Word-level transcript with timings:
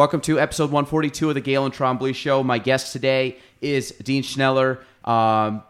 Welcome 0.00 0.22
to 0.22 0.40
episode 0.40 0.70
142 0.70 1.28
of 1.28 1.34
the 1.34 1.42
Gaelan 1.42 1.74
Trombley 1.74 2.14
Show. 2.14 2.42
My 2.42 2.56
guest 2.56 2.90
today 2.94 3.36
is 3.60 3.90
Dean 3.90 4.22
Schneller. 4.22 4.78
Um, 5.04 5.62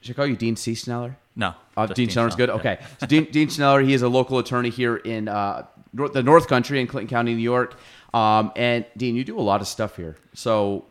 should 0.00 0.12
I 0.12 0.14
call 0.14 0.28
you 0.28 0.36
Dean 0.36 0.54
C. 0.54 0.74
Schneller? 0.74 1.16
No. 1.34 1.54
Uh, 1.76 1.88
just 1.88 1.96
Dean 1.96 2.08
Schneller's 2.08 2.36
good. 2.36 2.50
Okay. 2.50 2.78
So 3.00 3.06
Dean, 3.08 3.24
Dean 3.32 3.48
Schneller, 3.48 3.84
he 3.84 3.92
is 3.92 4.02
a 4.02 4.08
local 4.08 4.38
attorney 4.38 4.70
here 4.70 4.94
in 4.94 5.26
uh, 5.26 5.66
the 5.92 6.22
North 6.22 6.46
Country 6.46 6.80
in 6.80 6.86
Clinton 6.86 7.10
County, 7.10 7.34
New 7.34 7.42
York. 7.42 7.76
Um, 8.14 8.52
and 8.54 8.86
Dean, 8.96 9.16
you 9.16 9.24
do 9.24 9.36
a 9.36 9.42
lot 9.42 9.60
of 9.60 9.66
stuff 9.66 9.96
here. 9.96 10.14
So 10.34 10.84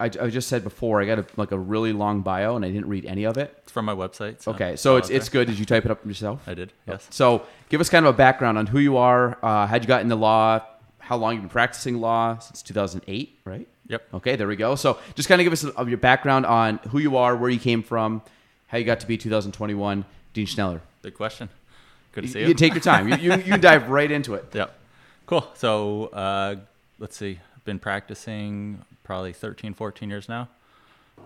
I, 0.00 0.06
I 0.06 0.30
just 0.30 0.48
said 0.48 0.64
before, 0.64 1.02
I 1.02 1.04
got 1.04 1.18
a, 1.18 1.26
like 1.36 1.52
a 1.52 1.58
really 1.58 1.92
long 1.92 2.22
bio, 2.22 2.56
and 2.56 2.64
I 2.64 2.70
didn't 2.70 2.88
read 2.88 3.04
any 3.04 3.24
of 3.24 3.36
it. 3.36 3.54
It's 3.64 3.72
from 3.72 3.84
my 3.84 3.94
website. 3.94 4.40
so 4.40 4.52
Okay, 4.52 4.76
so 4.76 4.96
it's 4.96 5.10
it's 5.10 5.28
good. 5.28 5.46
Did 5.46 5.58
you 5.58 5.66
type 5.66 5.84
it 5.84 5.90
up 5.90 6.06
yourself? 6.06 6.40
I 6.46 6.54
did. 6.54 6.72
Yes. 6.88 7.06
So 7.10 7.42
give 7.68 7.82
us 7.82 7.90
kind 7.90 8.06
of 8.06 8.14
a 8.14 8.16
background 8.16 8.56
on 8.56 8.66
who 8.66 8.78
you 8.78 8.96
are, 8.96 9.36
uh, 9.42 9.66
how'd 9.66 9.82
you 9.82 9.88
got 9.88 10.00
into 10.00 10.16
law, 10.16 10.62
how 11.10 11.16
long 11.16 11.32
you've 11.32 11.42
been 11.42 11.48
practicing 11.50 12.00
law 12.00 12.38
since 12.38 12.62
2008, 12.62 13.40
right? 13.44 13.66
Yep. 13.88 14.02
Okay, 14.14 14.36
there 14.36 14.46
we 14.46 14.54
go. 14.54 14.76
So 14.76 15.00
just 15.16 15.28
kind 15.28 15.40
of 15.40 15.44
give 15.44 15.52
us 15.52 15.64
of 15.64 15.88
your 15.88 15.98
background 15.98 16.46
on 16.46 16.76
who 16.90 17.00
you 17.00 17.16
are, 17.16 17.34
where 17.36 17.50
you 17.50 17.58
came 17.58 17.82
from, 17.82 18.22
how 18.68 18.78
you 18.78 18.84
got 18.84 19.00
to 19.00 19.08
be 19.08 19.18
2021, 19.18 20.04
Dean 20.34 20.46
Schneller. 20.46 20.80
Good 21.02 21.14
question. 21.14 21.48
Good 22.12 22.20
to 22.22 22.28
see 22.28 22.40
You, 22.42 22.46
you. 22.48 22.54
take 22.54 22.74
your 22.74 22.80
time. 22.80 23.08
You, 23.08 23.16
you, 23.16 23.34
you 23.42 23.56
dive 23.58 23.88
right 23.88 24.08
into 24.08 24.34
it. 24.34 24.44
Yep. 24.54 24.78
Cool. 25.26 25.48
So 25.54 26.06
uh, 26.12 26.54
let's 27.00 27.16
see. 27.16 27.40
I've 27.56 27.64
been 27.64 27.80
practicing 27.80 28.84
probably 29.02 29.32
13, 29.32 29.74
14 29.74 30.08
years 30.08 30.28
now. 30.28 30.48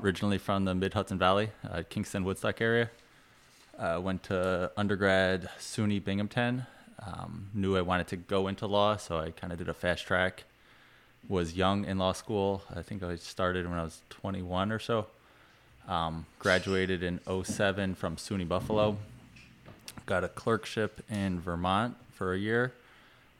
Originally 0.02 0.38
from 0.38 0.64
the 0.64 0.74
Mid 0.74 0.94
Hudson 0.94 1.18
Valley, 1.18 1.50
uh, 1.70 1.82
Kingston, 1.90 2.24
Woodstock 2.24 2.62
area. 2.62 2.88
Uh, 3.78 4.00
went 4.02 4.22
to 4.22 4.70
undergrad 4.78 5.50
SUNY 5.58 6.02
Binghamton. 6.02 6.64
Um, 7.00 7.50
knew 7.54 7.76
I 7.76 7.82
wanted 7.82 8.08
to 8.08 8.16
go 8.16 8.48
into 8.48 8.66
law, 8.66 8.96
so 8.96 9.18
I 9.18 9.30
kind 9.30 9.52
of 9.52 9.58
did 9.58 9.68
a 9.68 9.74
fast 9.74 10.06
track. 10.06 10.44
Was 11.28 11.54
young 11.54 11.84
in 11.84 11.98
law 11.98 12.12
school. 12.12 12.62
I 12.74 12.82
think 12.82 13.02
I 13.02 13.16
started 13.16 13.68
when 13.68 13.78
I 13.78 13.84
was 13.84 14.00
21 14.10 14.70
or 14.70 14.78
so. 14.78 15.06
Um, 15.88 16.26
graduated 16.38 17.02
in 17.02 17.20
07 17.26 17.94
from 17.94 18.16
SUNY 18.16 18.48
Buffalo. 18.48 18.96
Got 20.06 20.24
a 20.24 20.28
clerkship 20.28 21.02
in 21.10 21.40
Vermont 21.40 21.96
for 22.12 22.32
a 22.32 22.38
year, 22.38 22.72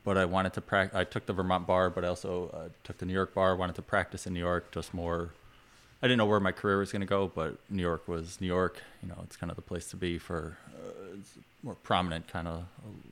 but 0.05 0.19
I 0.19 0.25
wanted 0.25 0.53
to 0.55 0.61
practice. 0.61 0.97
I 0.97 1.05
took 1.05 1.27
the 1.27 1.33
Vermont 1.33 1.67
bar, 1.67 1.91
but 1.91 2.05
I 2.05 2.09
also 2.09 2.51
uh, 2.53 2.69
took 2.85 2.99
the 2.99 3.07
New 3.07 3.13
York 3.13 3.35
bar. 3.35 3.57
Wanted 3.57 3.77
to 3.77 3.83
practice 3.83 4.27
in 4.27 4.35
New 4.35 4.41
York, 4.41 4.71
just 4.73 4.93
more. 4.93 5.31
I 6.03 6.07
didn't 6.07 6.19
know 6.19 6.27
where 6.27 6.41
my 6.41 6.53
career 6.53 6.79
was 6.79 6.93
going 6.93 7.01
to 7.01 7.07
go, 7.07 7.31
but 7.35 7.57
New 7.71 7.83
York 7.83 8.07
was 8.07 8.41
New 8.41 8.47
York. 8.47 8.83
You 9.03 9.09
know, 9.09 9.17
it's 9.25 9.37
kind 9.37 9.51
of 9.51 9.57
the 9.57 9.63
place 9.63 9.89
to 9.89 9.97
be 9.97 10.19
for 10.19 10.59
uh, 10.75 10.94
more 11.63 11.75
prominent 11.75 12.29
kind 12.29 12.49
of 12.49 12.65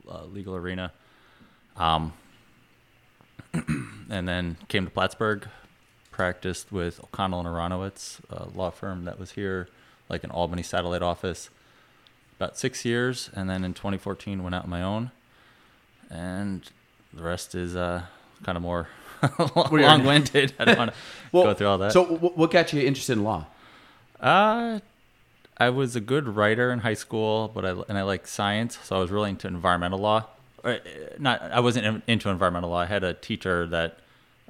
uh, 0.08 0.24
legal 0.24 0.54
arena. 0.54 0.92
Um, 1.76 2.12
and 4.10 4.28
then 4.28 4.56
came 4.68 4.84
to 4.84 4.90
Plattsburgh, 4.90 5.48
practiced 6.10 6.70
with 6.72 7.00
O'Connell 7.00 7.40
and 7.40 7.48
Aronowitz, 7.48 8.20
a 8.30 8.48
law 8.56 8.70
firm 8.70 9.04
that 9.04 9.18
was 9.18 9.32
here, 9.32 9.68
like 10.08 10.24
an 10.24 10.30
Albany 10.30 10.62
satellite 10.62 11.02
office, 11.02 11.50
about 12.36 12.58
six 12.58 12.84
years, 12.84 13.30
and 13.34 13.48
then 13.48 13.64
in 13.64 13.74
2014 13.74 14.42
went 14.42 14.54
out 14.54 14.64
on 14.64 14.70
my 14.70 14.82
own, 14.82 15.10
and 16.10 16.70
the 17.12 17.22
rest 17.22 17.54
is 17.54 17.76
uh, 17.76 18.02
kind 18.42 18.56
of 18.56 18.62
more 18.62 18.88
long-winded. 19.70 20.54
I 20.58 20.64
don't 20.64 20.78
want 20.78 20.92
to 20.92 20.96
go 21.32 21.54
through 21.54 21.68
all 21.68 21.78
that. 21.78 21.92
So 21.92 22.04
what 22.04 22.50
got 22.50 22.72
you 22.72 22.80
interested 22.82 23.14
in 23.14 23.24
law? 23.24 23.46
Uh, 24.20 24.80
I 25.58 25.70
was 25.70 25.94
a 25.94 26.00
good 26.00 26.28
writer 26.28 26.72
in 26.72 26.80
high 26.80 26.94
school, 26.94 27.50
but 27.54 27.64
I 27.64 27.70
and 27.88 27.98
I 27.98 28.02
like 28.02 28.26
science, 28.26 28.78
so 28.82 28.96
I 28.96 29.00
was 29.00 29.10
really 29.10 29.30
into 29.30 29.48
environmental 29.48 29.98
law. 29.98 30.26
Uh, 30.64 30.76
not, 31.18 31.42
I 31.42 31.60
wasn't 31.60 31.86
in- 31.86 32.02
into 32.06 32.28
environmental 32.30 32.70
law. 32.70 32.78
I 32.80 32.86
had 32.86 33.02
a 33.04 33.14
teacher 33.14 33.66
that, 33.66 33.98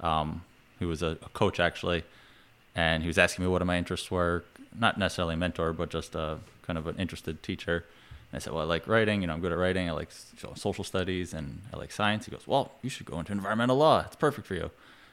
um, 0.02 0.42
who 0.78 0.86
was 0.86 1.02
a, 1.02 1.18
a 1.22 1.28
coach 1.32 1.58
actually, 1.58 2.04
and 2.74 3.02
he 3.02 3.06
was 3.06 3.18
asking 3.18 3.44
me 3.44 3.50
what 3.50 3.64
my 3.66 3.78
interests 3.78 4.10
were. 4.10 4.44
Not 4.78 4.98
necessarily 4.98 5.34
a 5.34 5.36
mentor, 5.36 5.72
but 5.72 5.90
just 5.90 6.14
a 6.14 6.38
kind 6.62 6.78
of 6.78 6.86
an 6.86 6.96
interested 6.96 7.42
teacher. 7.42 7.84
And 8.30 8.36
I 8.36 8.38
said, 8.38 8.52
"Well, 8.52 8.62
I 8.62 8.66
like 8.66 8.86
writing. 8.86 9.20
You 9.22 9.26
know, 9.26 9.34
I'm 9.34 9.40
good 9.40 9.52
at 9.52 9.58
writing. 9.58 9.88
I 9.88 9.92
like 9.92 10.10
social 10.54 10.84
studies, 10.84 11.34
and 11.34 11.62
I 11.72 11.76
like 11.76 11.92
science." 11.92 12.26
He 12.26 12.30
goes, 12.30 12.46
"Well, 12.46 12.72
you 12.82 12.88
should 12.90 13.06
go 13.06 13.18
into 13.18 13.32
environmental 13.32 13.76
law. 13.76 14.04
It's 14.06 14.16
perfect 14.16 14.46
for 14.46 14.54
you." 14.54 14.70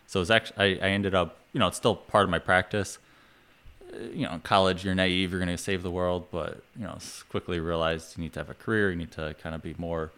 So 0.08 0.22
it's 0.22 0.30
actually 0.30 0.82
I, 0.82 0.88
I 0.88 0.90
ended 0.92 1.14
up, 1.14 1.38
you 1.54 1.60
know, 1.60 1.68
it's 1.68 1.78
still 1.78 1.96
part 1.96 2.24
of 2.24 2.30
my 2.30 2.40
practice 2.40 3.00
you 4.14 4.26
know, 4.26 4.34
in 4.34 4.40
college, 4.42 4.84
you're 4.84 4.96
naive, 4.96 5.32
you're 5.32 5.40
going 5.40 5.56
to 5.56 5.58
save 5.58 5.84
the 5.84 5.92
world, 5.92 6.28
but, 6.32 6.62
you 6.78 6.84
know, 6.84 6.98
quickly 7.30 7.60
realized 7.60 8.18
you 8.18 8.24
need 8.24 8.34
to 8.34 8.40
have 8.40 8.50
a 8.50 8.54
career, 8.54 8.92
you 8.92 8.98
need 8.98 9.12
to 9.12 9.36
kind 9.42 9.56
of 9.56 9.62
be 9.62 9.76
more, 9.78 10.12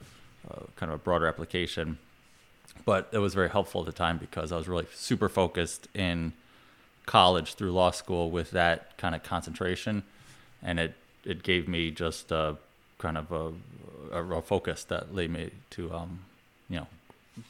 uh, 0.50 0.64
kind 0.76 0.92
of 0.92 0.96
a 0.96 1.04
broader 1.04 1.28
application. 1.28 1.98
But 2.86 3.10
it 3.12 3.20
was 3.20 3.34
very 3.34 3.50
helpful 3.50 3.82
at 3.82 3.86
the 3.86 3.92
time 3.92 4.18
because 4.18 4.52
I 4.52 4.58
was 4.58 4.68
really 4.68 4.88
super 4.94 5.30
focused 5.30 5.88
in 5.94 6.34
college 7.06 7.56
through 7.56 7.72
law 7.72 7.92
school 7.92 8.32
with 8.32 8.52
that 8.52 8.98
kind 8.98 9.14
of 9.14 9.24
concentration. 9.24 10.04
And 10.64 10.80
it, 10.80 10.94
it 11.24 11.44
gave 11.44 11.68
me 11.68 11.92
just 11.92 12.32
a 12.32 12.58
kind 12.98 13.18
of 13.18 13.32
a, 13.32 13.52
a, 14.16 14.24
a 14.24 14.42
focus 14.42 14.84
that 14.86 15.14
led 15.14 15.30
me 15.30 15.52
to, 15.72 15.94
um, 15.94 16.20
you 16.70 16.78
know, 16.78 16.88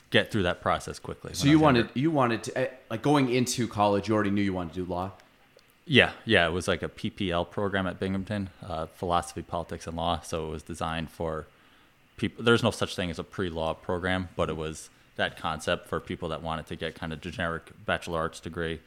get 0.09 0.32
through 0.32 0.44
that 0.44 0.62
process 0.62 1.00
quickly. 1.00 1.34
So 1.34 1.48
you 1.48 1.59
wanted 1.59 1.86
younger. 1.86 2.00
you 2.00 2.12
wanted 2.12 2.44
to 2.44 2.68
uh, 2.68 2.72
like 2.90 3.02
going 3.02 3.30
into 3.30 3.68
college. 3.68 4.08
You 4.08 4.16
already 4.16 4.32
knew 4.32 4.42
you 4.42 4.53
wanted 4.53 4.74
to 4.74 4.86
do 4.86 4.92
law. 4.92 5.12
Yeah, 5.86 6.12
yeah, 6.25 6.47
it 6.47 6.52
was 6.52 6.68
like 6.68 6.84
a 6.84 6.90
PPL 6.90 7.50
program 7.50 7.88
at 7.88 8.00
Binghamton, 8.00 8.50
uh, 8.66 8.86
philosophy, 8.86 9.42
politics, 9.42 9.88
and 9.88 9.97
law. 9.97 10.22
So 10.22 10.47
it 10.47 10.52
was 10.52 10.64
designed 10.64 11.09
for 11.09 11.47
people. 12.18 12.44
There's 12.44 12.64
no 12.64 12.72
such 12.72 12.96
thing 12.96 13.09
as 13.09 13.19
a 13.19 13.24
pre-law 13.24 13.74
program, 13.74 14.30
but 14.36 14.50
it 14.50 14.56
was 14.56 14.90
that 15.16 15.38
concept 15.38 15.88
for 15.88 16.00
people 16.00 16.30
that 16.30 16.41
wanted 16.41 16.68
to 16.68 16.75
get 16.75 16.96
kind 16.96 17.12
of 17.12 17.20
generic 17.20 17.72
bachelor 17.86 18.20
arts 18.20 18.40
degree, 18.40 18.80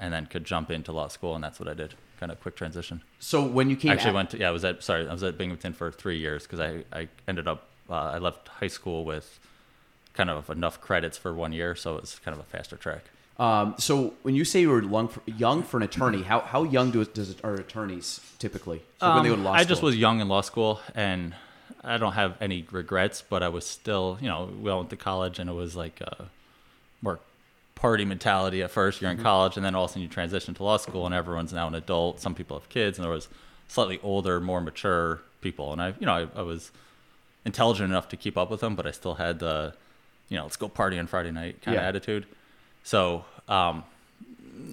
and 0.00 0.12
then 0.12 0.26
could 0.26 0.44
jump 0.44 0.70
into 0.70 0.92
law 0.92 1.08
school, 1.08 1.34
and 1.34 1.42
that's 1.42 1.58
what 1.60 1.68
I 1.68 1.74
did. 1.74 1.94
Kind 2.20 2.32
of 2.32 2.40
quick 2.40 2.56
transition. 2.56 3.02
So 3.18 3.44
when 3.44 3.68
you 3.68 3.76
came 3.76 3.90
I 3.90 3.94
actually 3.94 4.10
at- 4.10 4.14
went 4.14 4.30
to 4.30 4.38
yeah, 4.38 4.48
I 4.48 4.52
was 4.52 4.64
at 4.64 4.82
sorry, 4.82 5.06
I 5.06 5.12
was 5.12 5.22
at 5.22 5.36
Binghamton 5.36 5.74
for 5.74 5.90
three 5.90 6.18
years 6.18 6.44
because 6.44 6.60
I 6.60 6.84
I 6.92 7.08
ended 7.28 7.46
up 7.48 7.64
uh, 7.90 7.94
I 8.14 8.18
left 8.18 8.48
high 8.48 8.68
school 8.68 9.04
with 9.04 9.38
kind 10.14 10.30
of 10.30 10.48
enough 10.48 10.80
credits 10.80 11.18
for 11.18 11.34
one 11.34 11.52
year, 11.52 11.74
so 11.74 11.96
it 11.96 12.00
was 12.02 12.18
kind 12.24 12.34
of 12.34 12.40
a 12.40 12.46
faster 12.48 12.76
track. 12.76 13.04
Um, 13.38 13.74
so 13.78 14.14
when 14.22 14.34
you 14.34 14.44
say 14.44 14.62
you 14.62 14.70
were 14.70 14.82
young 14.82 15.08
for, 15.08 15.20
young 15.26 15.62
for 15.62 15.76
an 15.76 15.82
attorney, 15.82 16.22
how, 16.22 16.40
how 16.40 16.62
young 16.62 16.90
do 16.90 17.04
does 17.04 17.36
are 17.42 17.54
attorneys 17.54 18.20
typically? 18.38 18.82
So 19.00 19.14
when 19.14 19.22
they 19.24 19.28
go 19.28 19.36
to 19.36 19.42
law 19.42 19.50
Um, 19.50 19.56
I 19.56 19.64
just 19.64 19.82
was 19.82 19.94
young 19.96 20.20
in 20.20 20.28
law 20.28 20.40
school, 20.40 20.80
and 20.94 21.34
I 21.84 21.98
don't 21.98 22.14
have 22.14 22.36
any 22.40 22.66
regrets. 22.70 23.22
But 23.28 23.42
I 23.42 23.48
was 23.48 23.66
still, 23.66 24.18
you 24.22 24.28
know, 24.28 24.48
we 24.60 24.70
all 24.70 24.78
went 24.78 24.90
to 24.90 24.96
college, 24.96 25.38
and 25.38 25.50
it 25.50 25.52
was 25.52 25.76
like 25.76 26.00
a 26.00 26.30
more 27.02 27.20
party 27.74 28.06
mentality 28.06 28.62
at 28.62 28.70
first. 28.70 28.96
Mm-hmm. 28.96 29.04
You're 29.04 29.12
in 29.12 29.22
college, 29.22 29.56
and 29.58 29.66
then 29.66 29.74
all 29.74 29.84
of 29.84 29.90
a 29.90 29.92
sudden 29.92 30.02
you 30.02 30.08
transition 30.08 30.54
to 30.54 30.62
law 30.62 30.78
school, 30.78 31.04
and 31.04 31.14
everyone's 31.14 31.52
now 31.52 31.68
an 31.68 31.74
adult. 31.74 32.20
Some 32.20 32.34
people 32.34 32.58
have 32.58 32.70
kids, 32.70 32.96
and 32.96 33.04
there 33.04 33.12
was 33.12 33.28
slightly 33.68 34.00
older, 34.02 34.40
more 34.40 34.62
mature 34.62 35.20
people, 35.42 35.72
and 35.72 35.82
I, 35.82 35.88
you 36.00 36.06
know, 36.06 36.14
I, 36.14 36.40
I 36.40 36.42
was 36.42 36.70
intelligent 37.44 37.90
enough 37.90 38.08
to 38.08 38.16
keep 38.16 38.38
up 38.38 38.50
with 38.50 38.60
them, 38.60 38.74
but 38.76 38.86
I 38.86 38.92
still 38.92 39.14
had 39.14 39.38
the, 39.40 39.74
you 40.30 40.36
know, 40.36 40.44
let's 40.44 40.56
go 40.56 40.68
party 40.68 40.98
on 40.98 41.06
Friday 41.06 41.30
night 41.30 41.60
kind 41.62 41.74
Yeah. 41.74 41.82
of 41.82 41.88
attitude. 41.88 42.26
So, 42.86 43.24
um, 43.48 43.82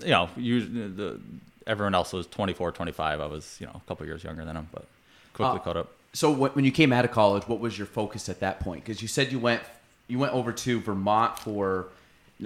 you 0.01 0.11
know, 0.11 0.29
you 0.37 0.63
the 0.89 1.19
everyone 1.65 1.95
else 1.95 2.13
was 2.13 2.27
24, 2.27 2.71
25. 2.71 3.19
I 3.19 3.25
was, 3.25 3.57
you 3.59 3.65
know, 3.65 3.73
a 3.73 3.87
couple 3.87 4.05
years 4.05 4.23
younger 4.23 4.45
than 4.45 4.53
them, 4.53 4.67
but 4.71 4.85
quickly 5.33 5.55
Uh, 5.55 5.59
caught 5.59 5.77
up. 5.77 5.91
So 6.13 6.29
when, 6.29 6.51
when 6.51 6.63
you 6.63 6.71
came 6.71 6.93
out 6.93 7.05
of 7.05 7.11
college, 7.11 7.47
what 7.47 7.59
was 7.59 7.75
your 7.75 7.87
focus 7.87 8.29
at 8.29 8.39
that 8.41 8.59
point? 8.59 8.83
Because 8.83 9.01
you 9.01 9.07
said 9.07 9.31
you 9.31 9.39
went 9.39 9.63
you 10.07 10.19
went 10.19 10.31
over 10.33 10.51
to 10.51 10.79
Vermont 10.79 11.39
for 11.39 11.87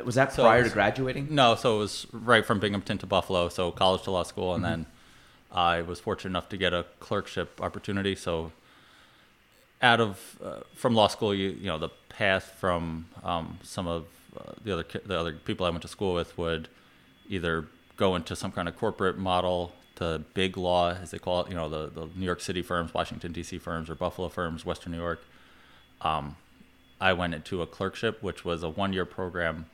was 0.05 0.15
that 0.15 0.31
So 0.31 0.43
prior 0.43 0.61
it 0.61 0.69
to 0.69 0.73
graduating? 0.73 1.35
No, 1.35 1.55
so 1.55 1.75
it 1.75 1.79
was 1.79 2.07
right 2.13 2.45
from 2.45 2.59
Binghamton 2.61 2.97
to 2.99 3.05
Buffalo, 3.05 3.49
so 3.49 3.69
college 3.71 4.03
to 4.03 4.11
law 4.11 4.23
school, 4.23 4.55
and 4.55 4.63
then 4.63 4.85
I 5.51 5.81
was 5.81 5.99
fortunate 5.99 6.29
enough 6.29 6.47
to 6.49 6.57
get 6.57 6.73
a 6.73 6.85
clerkship 7.01 7.59
opportunity. 7.59 8.15
So 8.15 8.53
out 9.81 9.99
of 9.99 10.37
uh, 10.41 10.61
from 10.75 10.95
law 10.95 11.07
school, 11.07 11.35
you 11.35 11.49
you 11.49 11.65
know 11.65 11.77
the 11.77 11.89
path 12.07 12.55
from 12.57 13.07
um, 13.21 13.59
some 13.63 13.85
of 13.85 14.05
the 14.63 14.73
other 14.73 14.85
the 15.05 15.19
other 15.19 15.33
people 15.33 15.65
I 15.65 15.69
went 15.69 15.81
to 15.83 15.87
school 15.87 16.13
with 16.13 16.37
would 16.37 16.67
either 17.29 17.67
go 17.97 18.15
into 18.15 18.35
some 18.35 18.51
kind 18.51 18.67
of 18.67 18.77
corporate 18.77 19.17
model 19.17 19.73
to 19.95 20.23
big 20.33 20.57
law, 20.57 20.91
as 20.91 21.11
they 21.11 21.17
call 21.17 21.41
it, 21.41 21.49
you 21.49 21.55
know, 21.55 21.67
the, 21.67 21.87
the 21.89 22.07
New 22.15 22.25
York 22.25 22.39
City 22.39 22.61
firms, 22.61 22.93
Washington 22.93 23.31
D.C. 23.31 23.57
firms, 23.57 23.89
or 23.89 23.95
Buffalo 23.95 24.29
firms, 24.29 24.63
Western 24.63 24.91
New 24.91 24.99
York. 24.99 25.19
Um, 26.01 26.35
I 27.01 27.13
went 27.13 27.33
into 27.33 27.61
a 27.61 27.67
clerkship, 27.67 28.21
which 28.21 28.45
was 28.45 28.63
a 28.63 28.69
one 28.69 28.93
year 28.93 29.05
program 29.05 29.65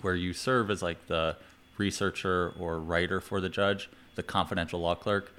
where 0.00 0.14
you 0.14 0.32
serve 0.32 0.70
as 0.70 0.82
like 0.82 1.06
the 1.06 1.36
researcher 1.76 2.52
or 2.58 2.78
writer 2.80 3.20
for 3.20 3.40
the 3.40 3.48
judge, 3.48 3.90
the 4.14 4.22
confidential 4.22 4.80
law 4.80 4.94
clerk, 4.94 5.32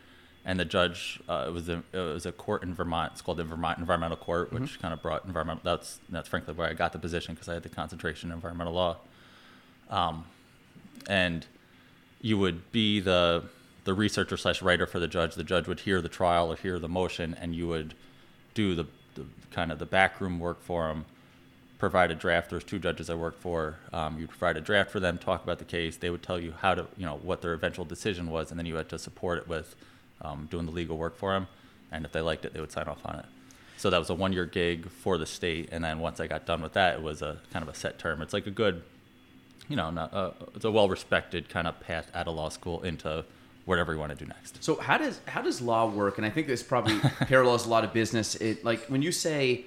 and 0.45 0.59
the 0.59 0.65
judge. 0.65 1.21
Uh, 1.27 1.45
it 1.47 1.51
was 1.51 1.69
a 1.69 1.83
it 1.93 1.97
was 1.97 2.25
a 2.25 2.31
court 2.31 2.63
in 2.63 2.73
Vermont. 2.73 3.13
It's 3.13 3.21
called 3.21 3.37
the 3.37 3.43
Vermont 3.43 3.79
Environmental 3.79 4.17
Court, 4.17 4.51
which 4.51 4.63
mm-hmm. 4.63 4.81
kind 4.81 4.93
of 4.93 5.01
brought 5.01 5.25
environmental. 5.25 5.61
That's 5.63 5.99
that's 6.09 6.27
frankly 6.27 6.53
where 6.53 6.69
I 6.69 6.73
got 6.73 6.91
the 6.91 6.99
position 6.99 7.33
because 7.33 7.49
I 7.49 7.53
had 7.53 7.63
the 7.63 7.69
concentration 7.69 8.29
in 8.29 8.35
environmental 8.35 8.73
law. 8.73 8.97
Um, 9.89 10.25
and 11.07 11.45
you 12.21 12.37
would 12.37 12.71
be 12.71 12.99
the 12.99 13.43
the 13.85 13.93
researcher 13.93 14.37
slash 14.37 14.61
writer 14.61 14.85
for 14.85 14.99
the 14.99 15.07
judge. 15.07 15.35
The 15.35 15.43
judge 15.43 15.67
would 15.67 15.81
hear 15.81 16.01
the 16.01 16.09
trial 16.09 16.51
or 16.51 16.55
hear 16.55 16.79
the 16.79 16.89
motion, 16.89 17.35
and 17.39 17.55
you 17.55 17.67
would 17.67 17.93
do 18.53 18.75
the, 18.75 18.85
the 19.15 19.25
kind 19.51 19.71
of 19.71 19.79
the 19.79 19.85
backroom 19.85 20.39
work 20.39 20.61
for 20.61 20.89
him. 20.89 21.05
Provide 21.79 22.11
a 22.11 22.15
draft. 22.15 22.49
There's 22.49 22.63
two 22.63 22.79
judges 22.79 23.09
I 23.09 23.15
work 23.15 23.37
for. 23.37 23.77
Um, 23.91 24.17
you 24.17 24.27
provide 24.27 24.55
a 24.55 24.61
draft 24.61 24.89
for 24.89 25.01
them, 25.01 25.17
talk 25.17 25.43
about 25.43 25.59
the 25.59 25.65
case. 25.65 25.97
They 25.97 26.09
would 26.09 26.23
tell 26.23 26.39
you 26.39 26.53
how 26.61 26.75
to, 26.75 26.87
you 26.97 27.05
know, 27.05 27.17
what 27.17 27.41
their 27.41 27.51
eventual 27.51 27.83
decision 27.83 28.29
was, 28.29 28.51
and 28.51 28.59
then 28.59 28.65
you 28.65 28.75
had 28.75 28.87
to 28.89 28.99
support 28.99 29.39
it 29.39 29.47
with 29.49 29.75
um, 30.23 30.47
doing 30.49 30.65
the 30.65 30.71
legal 30.71 30.97
work 30.97 31.17
for 31.17 31.33
them. 31.33 31.47
And 31.91 32.05
if 32.05 32.11
they 32.11 32.21
liked 32.21 32.45
it, 32.45 32.53
they 32.53 32.59
would 32.59 32.71
sign 32.71 32.85
off 32.85 32.99
on 33.05 33.19
it. 33.19 33.25
So 33.77 33.89
that 33.89 33.97
was 33.97 34.09
a 34.09 34.13
one-year 34.13 34.45
gig 34.45 34.89
for 34.89 35.17
the 35.17 35.25
state, 35.25 35.69
and 35.71 35.83
then 35.83 35.99
once 35.99 36.19
I 36.19 36.27
got 36.27 36.45
done 36.45 36.61
with 36.61 36.73
that, 36.73 36.95
it 36.95 37.03
was 37.03 37.21
a 37.21 37.39
kind 37.51 37.63
of 37.63 37.69
a 37.69 37.77
set 37.77 37.99
term. 37.99 38.21
It's 38.21 38.31
like 38.31 38.47
a 38.47 38.51
good, 38.51 38.81
you 39.67 39.75
know, 39.75 39.91
not, 39.91 40.13
uh, 40.13 40.31
it's 40.55 40.63
a 40.63 40.71
well-respected 40.71 41.49
kind 41.49 41.67
of 41.67 41.79
path 41.81 42.09
out 42.13 42.27
of 42.27 42.35
law 42.35 42.49
school 42.49 42.81
into 42.83 43.25
whatever 43.65 43.93
you 43.93 43.99
want 43.99 44.11
to 44.11 44.17
do 44.17 44.25
next. 44.25 44.63
So 44.63 44.75
how 44.75 44.97
does 44.97 45.19
how 45.25 45.41
does 45.41 45.61
law 45.61 45.89
work? 45.89 46.17
And 46.17 46.25
I 46.25 46.29
think 46.29 46.47
this 46.47 46.63
probably 46.63 46.99
parallels 47.21 47.65
a 47.65 47.69
lot 47.69 47.83
of 47.83 47.93
business. 47.93 48.35
It 48.35 48.63
like 48.63 48.85
when 48.85 49.01
you 49.01 49.11
say 49.11 49.65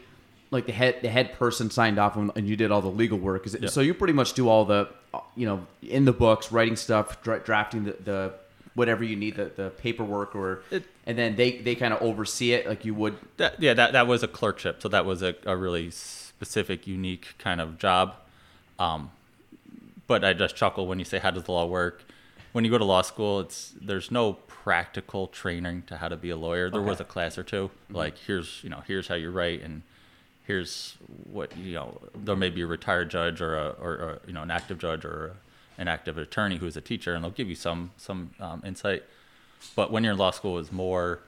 like 0.50 0.66
the 0.66 0.72
head 0.72 0.96
the 1.02 1.08
head 1.08 1.32
person 1.34 1.70
signed 1.70 1.98
off 1.98 2.16
and, 2.16 2.30
and 2.36 2.48
you 2.48 2.56
did 2.56 2.70
all 2.70 2.82
the 2.82 2.88
legal 2.88 3.18
work. 3.18 3.46
Is 3.46 3.54
it, 3.54 3.70
so 3.70 3.80
you 3.80 3.94
pretty 3.94 4.12
much 4.12 4.34
do 4.34 4.48
all 4.48 4.64
the 4.64 4.88
you 5.34 5.46
know 5.46 5.66
in 5.82 6.04
the 6.04 6.12
books, 6.12 6.52
writing 6.52 6.76
stuff, 6.76 7.22
dra- 7.22 7.40
drafting 7.40 7.84
the, 7.84 7.96
the 8.04 8.34
whatever 8.76 9.02
you 9.02 9.16
need 9.16 9.34
the, 9.34 9.50
the 9.56 9.70
paperwork 9.70 10.36
or 10.36 10.62
it, 10.70 10.84
and 11.04 11.18
then 11.18 11.34
they 11.34 11.58
they 11.58 11.74
kind 11.74 11.92
of 11.92 12.00
oversee 12.00 12.52
it 12.52 12.68
like 12.68 12.84
you 12.84 12.94
would. 12.94 13.16
That, 13.38 13.60
yeah, 13.60 13.74
that 13.74 13.92
that 13.92 14.06
was 14.06 14.22
a 14.22 14.28
clerkship, 14.28 14.80
so 14.80 14.88
that 14.88 15.04
was 15.04 15.22
a, 15.22 15.34
a 15.44 15.56
really 15.56 15.90
specific, 15.90 16.86
unique 16.86 17.34
kind 17.38 17.60
of 17.60 17.78
job. 17.78 18.14
Um, 18.78 19.10
but 20.06 20.24
I 20.24 20.32
just 20.32 20.54
chuckle 20.54 20.86
when 20.86 21.00
you 21.00 21.04
say 21.04 21.18
how 21.18 21.32
does 21.32 21.42
the 21.42 21.52
law 21.52 21.66
work 21.66 22.04
when 22.56 22.64
you 22.64 22.70
go 22.70 22.78
to 22.78 22.86
law 22.86 23.02
school, 23.02 23.40
it's 23.40 23.74
there's 23.78 24.10
no 24.10 24.32
practical 24.32 25.26
training 25.26 25.82
to 25.88 25.98
how 25.98 26.08
to 26.08 26.16
be 26.16 26.30
a 26.30 26.36
lawyer. 26.38 26.70
There 26.70 26.80
okay. 26.80 26.88
was 26.88 27.00
a 27.00 27.04
class 27.04 27.36
or 27.36 27.42
2 27.42 27.68
mm-hmm. 27.68 27.94
like 27.94 28.16
here's 28.16 28.60
you 28.62 28.70
know 28.70 28.82
here's 28.86 29.08
how 29.08 29.14
you 29.14 29.30
write 29.30 29.62
and 29.62 29.82
here's 30.46 30.96
what 31.30 31.54
you 31.58 31.74
know 31.74 32.00
there 32.14 32.34
may 32.34 32.48
be 32.48 32.62
a 32.62 32.66
retired 32.66 33.10
judge 33.10 33.42
or 33.42 33.58
a 33.58 33.68
or, 33.78 33.90
or 33.92 34.18
you 34.26 34.32
know 34.32 34.40
an 34.40 34.50
active 34.50 34.78
judge 34.78 35.04
or 35.04 35.26
a, 35.26 35.30
an 35.78 35.88
active 35.88 36.18
attorney 36.18 36.56
who's 36.56 36.76
a 36.76 36.80
teacher 36.80 37.14
and 37.14 37.22
they'll 37.22 37.30
give 37.30 37.48
you 37.48 37.54
some 37.54 37.90
some 37.96 38.30
um, 38.40 38.62
insight. 38.64 39.04
But 39.74 39.90
when 39.90 40.04
you're 40.04 40.12
in 40.12 40.18
law 40.18 40.30
school, 40.30 40.58
it's 40.58 40.72
more 40.72 41.20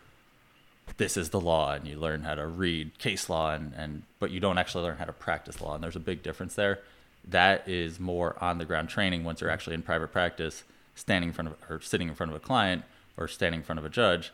this 0.96 1.16
is 1.16 1.30
the 1.30 1.40
law 1.40 1.72
and 1.74 1.86
you 1.86 1.98
learn 1.98 2.22
how 2.22 2.34
to 2.34 2.46
read 2.46 2.98
case 2.98 3.28
law 3.28 3.52
and, 3.52 3.74
and 3.76 4.02
but 4.18 4.30
you 4.30 4.40
don't 4.40 4.56
actually 4.56 4.84
learn 4.84 4.96
how 4.96 5.04
to 5.04 5.12
practice 5.12 5.60
law 5.60 5.74
and 5.74 5.84
there's 5.84 5.96
a 5.96 6.00
big 6.00 6.22
difference 6.22 6.54
there 6.54 6.80
that 7.26 7.68
is 7.68 8.00
more 8.00 8.42
on 8.42 8.56
the 8.56 8.64
ground 8.64 8.88
training 8.88 9.22
once 9.22 9.40
you're 9.40 9.50
actually 9.50 9.74
in 9.74 9.82
private 9.82 10.10
practice 10.10 10.64
standing 10.94 11.28
in 11.28 11.34
front 11.34 11.48
of 11.48 11.56
or 11.70 11.80
sitting 11.80 12.08
in 12.08 12.14
front 12.14 12.32
of 12.32 12.36
a 12.36 12.40
client 12.40 12.82
or 13.16 13.28
standing 13.28 13.60
in 13.60 13.64
front 13.64 13.78
of 13.78 13.84
a 13.84 13.88
judge, 13.88 14.32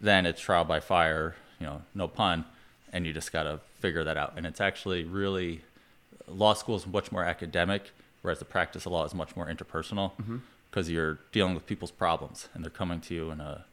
then 0.00 0.26
it's 0.26 0.40
trial 0.40 0.64
by 0.64 0.80
fire, 0.80 1.34
you 1.60 1.66
know, 1.66 1.82
no 1.94 2.08
pun, 2.08 2.44
and 2.92 3.06
you 3.06 3.12
just 3.12 3.32
got 3.32 3.44
to 3.44 3.60
figure 3.78 4.04
that 4.04 4.16
out. 4.16 4.34
And 4.36 4.46
it's 4.46 4.60
actually 4.60 5.04
really 5.04 5.62
law 6.26 6.54
school 6.54 6.76
is 6.76 6.86
much 6.86 7.12
more 7.12 7.24
academic, 7.24 7.90
whereas 8.22 8.38
the 8.38 8.44
practice 8.44 8.86
of 8.86 8.92
law 8.92 9.04
is 9.04 9.14
much 9.14 9.36
more 9.36 9.46
interpersonal 9.46 10.12
because 10.70 10.86
mm-hmm. 10.86 10.94
you're 10.94 11.18
dealing 11.32 11.54
with 11.54 11.66
people's 11.66 11.90
problems 11.90 12.48
and 12.54 12.64
they're 12.64 12.70
coming 12.70 13.00
to 13.00 13.14
you 13.14 13.30
in 13.30 13.40
a 13.40 13.64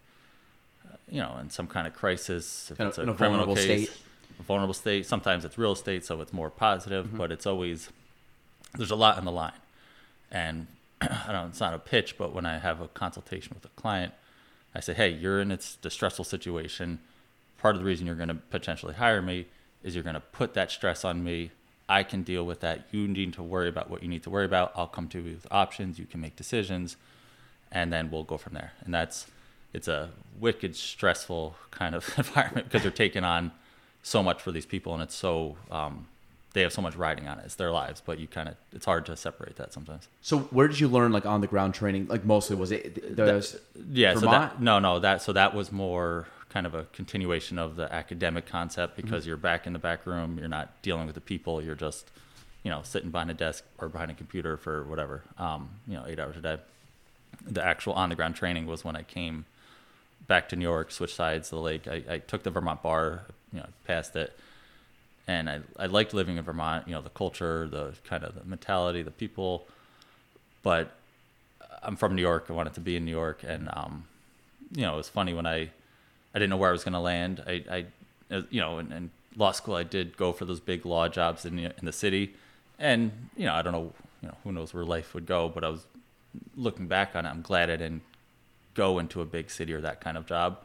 you 1.10 1.20
know 1.20 1.38
in 1.40 1.50
some 1.50 1.68
kind 1.68 1.88
of 1.88 1.94
crisis 1.94 2.70
if 2.72 2.78
kind 2.78 2.90
it's 2.90 2.98
a, 2.98 3.04
a 3.04 3.14
criminal 3.14 3.56
case, 3.56 3.90
state. 3.90 3.92
a 4.40 4.44
vulnerable 4.44 4.74
state. 4.74 5.06
Sometimes 5.06 5.46
it's 5.46 5.58
real 5.58 5.72
estate, 5.72 6.06
so 6.06 6.20
it's 6.22 6.34
more 6.34 6.50
positive, 6.50 7.08
mm-hmm. 7.08 7.18
but 7.18 7.32
it's 7.32 7.46
always 7.46 7.90
there's 8.78 8.92
a 8.92 8.96
lot 8.96 9.18
in 9.18 9.26
the 9.26 9.32
line. 9.32 9.54
And 10.32 10.68
I 11.02 11.32
don't, 11.32 11.50
it's 11.50 11.60
not 11.60 11.74
a 11.74 11.80
pitch, 11.80 12.18
but 12.18 12.34
when 12.34 12.46
I 12.46 12.58
have 12.58 12.82
a 12.82 12.88
consultation 12.88 13.54
with 13.54 13.66
a 13.66 13.76
client, 13.82 14.14
I 14.76 14.80
say, 14.80 14.94
hey, 14.94 15.10
you're 15.10 15.42
in 15.42 15.52
a 15.52 15.60
distressful 15.82 16.26
situation. 16.26 17.00
Part 17.58 17.76
of 17.76 17.82
the 17.82 17.86
reason 17.86 18.06
you're 18.06 18.16
going 18.16 18.30
to 18.30 18.36
potentially 18.36 18.94
hire 18.94 19.22
me 19.22 19.48
is 19.84 19.96
you're 19.96 20.04
going 20.04 20.14
to 20.14 20.20
put 20.20 20.54
that 20.54 20.72
stress 20.72 21.04
on 21.04 21.24
me. 21.24 21.52
I 21.90 22.04
can 22.04 22.22
deal 22.22 22.46
with 22.46 22.60
that. 22.62 22.88
You 22.92 23.08
need 23.08 23.34
to 23.34 23.44
worry 23.44 23.68
about 23.68 23.90
what 23.90 24.04
you 24.04 24.08
need 24.08 24.24
to 24.24 24.30
worry 24.30 24.46
about. 24.46 24.72
I'll 24.76 24.88
come 24.88 25.08
to 25.10 25.18
you 25.20 25.34
with 25.34 25.48
options. 25.50 25.98
You 25.98 26.06
can 26.06 26.22
make 26.22 26.36
decisions, 26.36 26.96
and 27.72 27.92
then 27.92 28.12
we'll 28.12 28.24
go 28.24 28.38
from 28.38 28.54
there. 28.54 28.74
And 28.86 28.94
that's 28.94 29.26
it's 29.74 29.88
a 29.88 30.12
wicked 30.40 30.76
stressful 30.76 31.56
kind 31.72 31.96
of 31.96 32.14
environment 32.18 32.68
because 32.68 32.84
they're 32.84 32.92
taking 32.92 33.24
on 33.24 33.52
so 34.04 34.22
much 34.22 34.42
for 34.42 34.52
these 34.52 34.68
people, 34.68 34.94
and 34.94 35.02
it's 35.02 35.16
so 35.16 35.58
um, 35.72 36.08
they 36.54 36.62
have 36.62 36.72
so 36.72 36.82
much 36.82 36.96
riding 36.96 37.28
on 37.28 37.40
it. 37.40 37.46
It's 37.46 37.56
their 37.56 37.72
lives, 37.72 38.02
but 38.06 38.20
you 38.20 38.28
kind 38.28 38.50
of 38.50 38.56
it's 38.72 38.86
hard 38.86 39.06
to 39.08 39.18
separate 39.18 39.56
that 39.56 39.74
sometimes. 39.74 40.08
So 40.22 40.40
where 40.40 40.68
did 40.68 40.80
you 40.80 40.88
learn 40.88 41.12
like 41.12 41.26
on 41.26 41.42
the 41.42 41.48
ground 41.48 41.74
training? 41.74 42.08
Like 42.08 42.24
mostly 42.24 42.56
was 42.56 42.72
it 42.72 43.16
that, 43.16 43.60
yeah, 43.92 44.14
Vermont? 44.14 44.22
so 44.22 44.30
that 44.30 44.62
no 44.62 44.78
no 44.80 45.00
that 45.00 45.24
so 45.24 45.34
that 45.34 45.56
was 45.56 45.72
more 45.72 46.28
kind 46.50 46.66
of 46.66 46.74
a 46.74 46.86
continuation 46.94 47.60
of 47.60 47.76
the 47.76 47.92
academic 47.94 48.46
concept 48.46 48.96
because 48.96 49.22
mm-hmm. 49.22 49.30
you're 49.30 49.38
back 49.38 49.68
in 49.68 49.74
the 49.74 49.80
back 49.80 50.06
room, 50.06 50.38
you're 50.40 50.48
not 50.48 50.82
dealing 50.82 51.06
with 51.06 51.16
the 51.16 51.22
people, 51.22 51.62
you're 51.62 51.76
just 51.76 52.10
you 52.64 52.72
know 52.72 52.82
sitting 52.84 53.10
behind 53.10 53.32
a 53.32 53.34
desk 53.34 53.64
or 53.78 53.88
behind 53.88 54.12
a 54.12 54.14
computer 54.14 54.58
for 54.58 54.84
whatever 54.84 55.24
um, 55.38 55.70
you 55.88 55.94
know 55.94 56.06
eight 56.08 56.20
hours 56.20 56.38
a 56.38 56.42
day. 56.42 56.58
The 57.46 57.64
actual 57.64 57.94
on 57.94 58.10
the 58.10 58.16
ground 58.16 58.36
training 58.36 58.66
was 58.66 58.84
when 58.84 58.96
I 58.96 59.04
came 59.04 59.46
back 60.28 60.50
to 60.50 60.56
New 60.56 60.66
York, 60.66 60.92
switched 60.92 61.16
sides 61.16 61.52
of 61.52 61.58
the 61.58 61.62
lake. 61.62 61.88
I, 61.88 62.04
I 62.10 62.18
took 62.20 62.44
the 62.44 62.50
Vermont 62.50 62.82
bar, 62.82 63.22
you 63.54 63.60
know, 63.60 63.68
passed 63.86 64.16
it 64.16 64.38
and 65.30 65.48
I, 65.48 65.60
I 65.78 65.86
liked 65.86 66.16
living 66.16 66.38
in 66.38 66.44
Vermont, 66.44 66.88
you 66.88 66.96
know, 66.96 67.04
the 67.04 67.12
culture, 67.12 67.68
the 67.68 67.94
kind 68.04 68.24
of 68.24 68.34
the 68.34 68.44
mentality, 68.46 69.04
the 69.04 69.12
people, 69.12 69.68
but 70.64 70.90
I'm 71.84 71.96
from 71.96 72.16
New 72.16 72.24
York. 72.24 72.48
I 72.50 72.54
wanted 72.54 72.74
to 72.74 72.80
be 72.80 72.96
in 72.96 73.06
New 73.06 73.12
York. 73.12 73.44
And, 73.46 73.70
um, 73.72 74.06
you 74.72 74.82
know, 74.82 74.96
it 74.96 74.98
was 74.98 75.08
funny 75.08 75.36
when 75.36 75.46
I, 75.46 75.70
I 76.34 76.40
didn't 76.40 76.50
know 76.50 76.58
where 76.58 76.70
I 76.70 76.72
was 76.72 76.84
going 76.84 76.94
to 76.94 77.00
land. 77.00 77.44
I, 77.46 77.64
I, 77.70 77.86
uh, 78.34 78.42
you 78.50 78.62
know, 78.62 78.80
in, 78.80 78.92
in, 78.92 79.12
law 79.38 79.52
school, 79.52 79.76
I 79.76 79.84
did 79.84 80.18
go 80.18 80.34
for 80.34 80.44
those 80.44 80.60
big 80.60 80.86
law 80.86 81.08
jobs 81.08 81.46
in 81.46 81.56
the, 81.56 81.66
in 81.66 81.86
the 81.86 81.94
city. 81.94 82.34
And, 82.78 83.30
you 83.38 83.46
know, 83.46 83.54
I 83.54 83.62
don't 83.62 83.72
know, 83.72 83.94
you 84.22 84.28
know, 84.28 84.36
who 84.44 84.52
knows 84.52 84.74
where 84.74 84.84
life 84.84 85.14
would 85.14 85.26
go, 85.26 85.48
but 85.48 85.64
I 85.64 85.70
was 85.70 85.86
looking 86.58 86.88
back 86.88 87.16
on 87.16 87.26
it. 87.26 87.30
I'm 87.30 87.42
glad 87.42 87.70
I 87.70 87.78
didn't 87.78 88.02
go 88.74 89.00
into 89.00 89.22
a 89.22 89.26
big 89.26 89.50
city 89.50 89.72
or 89.72 89.82
that 89.82 90.02
kind 90.02 90.18
of 90.18 90.26
job 90.26 90.58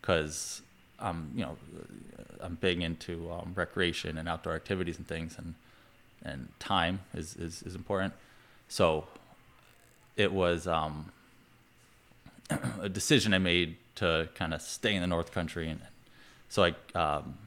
because, 0.00 0.62
um, 0.98 1.30
you 1.34 1.42
know, 1.42 1.56
I'm 2.40 2.54
big 2.56 2.80
into 2.80 3.30
um, 3.30 3.52
recreation 3.54 4.18
and 4.18 4.28
outdoor 4.28 4.54
activities 4.54 4.98
and 4.98 5.06
things, 5.06 5.36
and 5.38 5.54
and 6.24 6.48
time 6.58 7.00
is 7.14 7.36
is, 7.36 7.62
is 7.62 7.74
important. 7.74 8.14
So 8.68 9.06
it 10.16 10.32
was 10.32 10.66
um, 10.66 11.12
a 12.80 12.88
decision 12.88 13.34
I 13.34 13.38
made 13.38 13.76
to 13.96 14.28
kind 14.34 14.54
of 14.54 14.62
stay 14.62 14.94
in 14.94 15.00
the 15.00 15.06
North 15.06 15.32
Country, 15.32 15.68
and 15.68 15.80
so 16.48 16.64
I 16.64 16.74
um, 16.98 17.38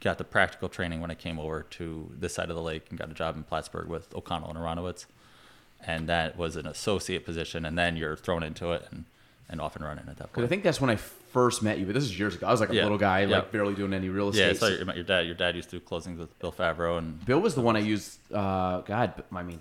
got 0.00 0.18
the 0.18 0.24
practical 0.24 0.68
training 0.68 1.00
when 1.00 1.10
I 1.10 1.14
came 1.14 1.38
over 1.38 1.62
to 1.62 2.10
this 2.18 2.34
side 2.34 2.50
of 2.50 2.56
the 2.56 2.62
lake 2.62 2.86
and 2.90 2.98
got 2.98 3.10
a 3.10 3.14
job 3.14 3.36
in 3.36 3.42
Plattsburgh 3.42 3.88
with 3.88 4.14
O'Connell 4.14 4.50
and 4.50 4.58
Aronowitz, 4.58 5.06
and 5.86 6.08
that 6.08 6.36
was 6.36 6.56
an 6.56 6.66
associate 6.66 7.24
position, 7.24 7.64
and 7.64 7.78
then 7.78 7.96
you're 7.96 8.16
thrown 8.16 8.42
into 8.42 8.72
it 8.72 8.86
and 8.90 9.04
and 9.50 9.60
off 9.60 9.74
and 9.74 9.84
running 9.84 10.04
at 10.08 10.16
that 10.16 10.32
point. 10.32 10.44
I 10.44 10.48
think 10.48 10.62
that's 10.62 10.80
when 10.80 10.90
I 10.90 10.96
first 10.96 11.62
met 11.62 11.78
you, 11.78 11.84
but 11.84 11.94
this 11.94 12.04
is 12.04 12.16
years 12.16 12.36
ago. 12.36 12.46
I 12.46 12.52
was 12.52 12.60
like 12.60 12.70
a 12.70 12.74
yeah. 12.74 12.82
little 12.82 12.98
guy, 12.98 13.22
yeah. 13.22 13.38
like 13.38 13.52
barely 13.52 13.74
doing 13.74 13.92
any 13.92 14.08
real 14.08 14.28
estate. 14.28 14.46
Yeah, 14.46 14.52
so 14.52 14.68
you 14.68 14.84
met 14.84 14.94
your 14.94 15.04
dad. 15.04 15.26
Your 15.26 15.34
dad 15.34 15.56
used 15.56 15.70
to 15.70 15.80
do 15.80 15.84
closings 15.84 16.18
with 16.18 16.38
Bill 16.38 16.52
Favreau, 16.52 16.98
and 16.98 17.24
Bill 17.26 17.40
was 17.40 17.56
the 17.56 17.60
one 17.60 17.76
I 17.76 17.80
used. 17.80 18.18
Uh, 18.32 18.80
God, 18.82 19.22
I 19.34 19.42
mean, 19.42 19.60